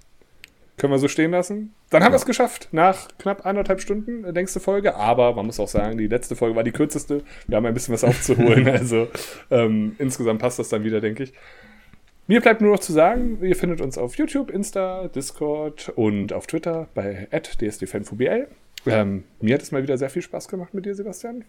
Können 0.77 0.93
wir 0.93 0.99
so 0.99 1.07
stehen 1.07 1.31
lassen. 1.31 1.73
Dann 1.91 2.03
haben 2.03 2.11
ja. 2.11 2.15
wir 2.15 2.21
es 2.21 2.27
geschafft. 2.27 2.69
Nach 2.73 3.07
knapp 3.19 3.47
eineinhalb 3.47 3.81
Stunden, 3.81 4.25
äh, 4.25 4.33
längste 4.33 4.59
Folge. 4.59 4.97
Aber 4.97 5.35
man 5.35 5.47
muss 5.47 5.61
auch 5.61 5.69
sagen, 5.69 5.99
die 5.99 6.09
letzte 6.09 6.35
Folge 6.35 6.57
war 6.57 6.65
die 6.65 6.73
kürzeste. 6.73 7.23
Wir 7.47 7.59
haben 7.59 7.67
ein 7.67 7.75
bisschen 7.75 7.95
was 7.95 8.03
aufzuholen. 8.03 8.67
also 8.69 9.07
ähm, 9.53 9.95
insgesamt 9.99 10.41
passt 10.41 10.59
das 10.59 10.69
dann 10.69 10.83
wieder, 10.83 11.01
denke 11.01 11.23
ich. 11.23 11.33
Mir 12.27 12.41
bleibt 12.41 12.61
nur 12.61 12.73
noch 12.73 12.81
zu 12.81 12.93
sagen, 12.93 13.39
ihr 13.43 13.57
findet 13.57 13.81
uns 13.81 13.99
auf 13.99 14.17
YouTube, 14.17 14.51
Insta, 14.51 15.09
Discord 15.09 15.93
und 15.97 16.33
auf 16.33 16.47
Twitter 16.47 16.89
bei 16.95 17.29
dsdfanfubl. 17.33 18.49
Ähm, 18.87 19.25
mir 19.41 19.55
hat 19.55 19.63
es 19.63 19.73
mal 19.73 19.83
wieder 19.83 19.99
sehr 19.99 20.11
viel 20.11 20.23
Spaß 20.23 20.49
gemacht 20.49 20.73
mit 20.73 20.87
dir, 20.87 20.95
Sebastian. 20.95 21.45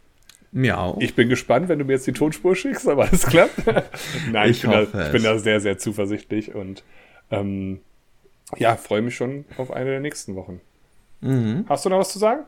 Mir 0.52 0.80
auch. 0.80 0.99
Ich 0.99 1.15
bin 1.15 1.30
gespannt, 1.30 1.69
wenn 1.69 1.80
du 1.80 1.85
mir 1.85 1.93
jetzt 1.93 2.07
die 2.07 2.11
Tonspur 2.11 2.56
schickst, 2.56 2.88
aber 2.89 3.03
alles 3.03 3.26
klappt. 3.26 3.64
Nein, 4.31 4.49
ich, 4.49 4.57
ich, 4.57 4.61
bin 4.64 4.72
da, 4.72 5.06
ich, 5.06 5.11
bin 5.11 5.23
da, 5.23 5.38
sehr, 5.38 5.61
sehr 5.61 5.77
zuversichtlich 5.77 6.53
und 6.53 6.84
ähm, 7.30 7.80
ja, 8.57 8.76
freue 8.76 9.02
mich 9.02 9.15
schon 9.15 9.45
auf 9.57 9.72
eine 9.72 9.91
der 9.91 9.99
nächsten 10.02 10.35
Wochen. 10.35 10.60
Mhm. 11.22 11.65
Hast 11.69 11.85
du 11.85 11.89
noch 11.89 11.99
was 11.99 12.11
zu 12.11 12.19
sagen? 12.19 12.43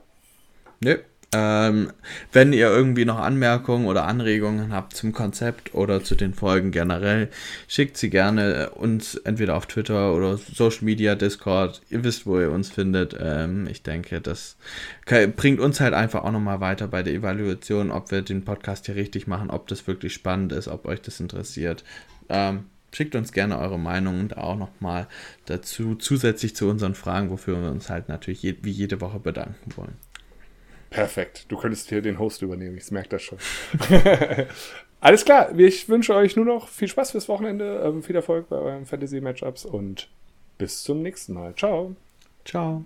Nö. 0.81 0.97
Ähm, 1.35 1.91
wenn 2.31 2.53
ihr 2.53 2.67
irgendwie 2.67 3.05
noch 3.05 3.17
Anmerkungen 3.17 3.87
oder 3.87 4.05
Anregungen 4.05 4.71
habt 4.71 4.95
zum 4.95 5.13
Konzept 5.13 5.73
oder 5.73 6.03
zu 6.03 6.13
den 6.15 6.33
Folgen 6.35 6.69
generell, 6.69 7.29
schickt 7.67 7.97
sie 7.97 8.11
gerne 8.11 8.69
uns 8.71 9.15
entweder 9.15 9.55
auf 9.55 9.65
Twitter 9.65 10.13
oder 10.13 10.37
Social 10.37 10.83
Media, 10.83 11.15
Discord. 11.15 11.81
Ihr 11.89 12.03
wisst, 12.03 12.27
wo 12.27 12.39
ihr 12.39 12.51
uns 12.51 12.69
findet. 12.69 13.17
Ähm, 13.19 13.67
ich 13.67 13.81
denke, 13.81 14.21
das 14.21 14.57
bringt 15.35 15.59
uns 15.59 15.79
halt 15.79 15.95
einfach 15.95 16.23
auch 16.23 16.31
nochmal 16.31 16.59
weiter 16.59 16.87
bei 16.87 17.01
der 17.01 17.13
Evaluation, 17.13 17.91
ob 17.91 18.11
wir 18.11 18.21
den 18.21 18.45
Podcast 18.45 18.85
hier 18.85 18.95
richtig 18.95 19.25
machen, 19.25 19.49
ob 19.49 19.67
das 19.67 19.87
wirklich 19.87 20.13
spannend 20.13 20.51
ist, 20.51 20.67
ob 20.67 20.85
euch 20.85 21.01
das 21.01 21.19
interessiert. 21.19 21.83
Ähm, 22.29 22.65
schickt 22.93 23.15
uns 23.15 23.31
gerne 23.31 23.57
eure 23.57 23.79
Meinung 23.79 24.19
und 24.19 24.37
auch 24.37 24.55
nochmal 24.55 25.07
dazu, 25.45 25.95
zusätzlich 25.95 26.55
zu 26.55 26.69
unseren 26.69 26.93
Fragen, 26.93 27.31
wofür 27.31 27.59
wir 27.59 27.71
uns 27.71 27.89
halt 27.89 28.07
natürlich 28.07 28.43
je, 28.43 28.55
wie 28.61 28.71
jede 28.71 29.01
Woche 29.01 29.19
bedanken 29.19 29.75
wollen. 29.75 29.97
Perfekt. 30.93 31.45
Du 31.49 31.57
könntest 31.57 31.89
hier 31.89 32.01
den 32.01 32.19
Host 32.19 32.41
übernehmen. 32.41 32.77
Ich 32.77 32.91
merke 32.91 33.09
das 33.09 33.23
schon. 33.23 33.39
Alles 34.99 35.25
klar. 35.25 35.57
Ich 35.57 35.89
wünsche 35.89 36.15
euch 36.15 36.35
nur 36.35 36.45
noch 36.45 36.67
viel 36.67 36.87
Spaß 36.87 37.11
fürs 37.11 37.27
Wochenende, 37.27 37.81
ähm, 37.83 38.03
viel 38.03 38.15
Erfolg 38.15 38.47
bei 38.49 38.57
euren 38.57 38.85
Fantasy-Matchups 38.85 39.65
und 39.65 40.09
bis 40.57 40.83
zum 40.83 41.01
nächsten 41.01 41.33
Mal. 41.33 41.55
Ciao. 41.55 41.95
Ciao. 42.45 42.85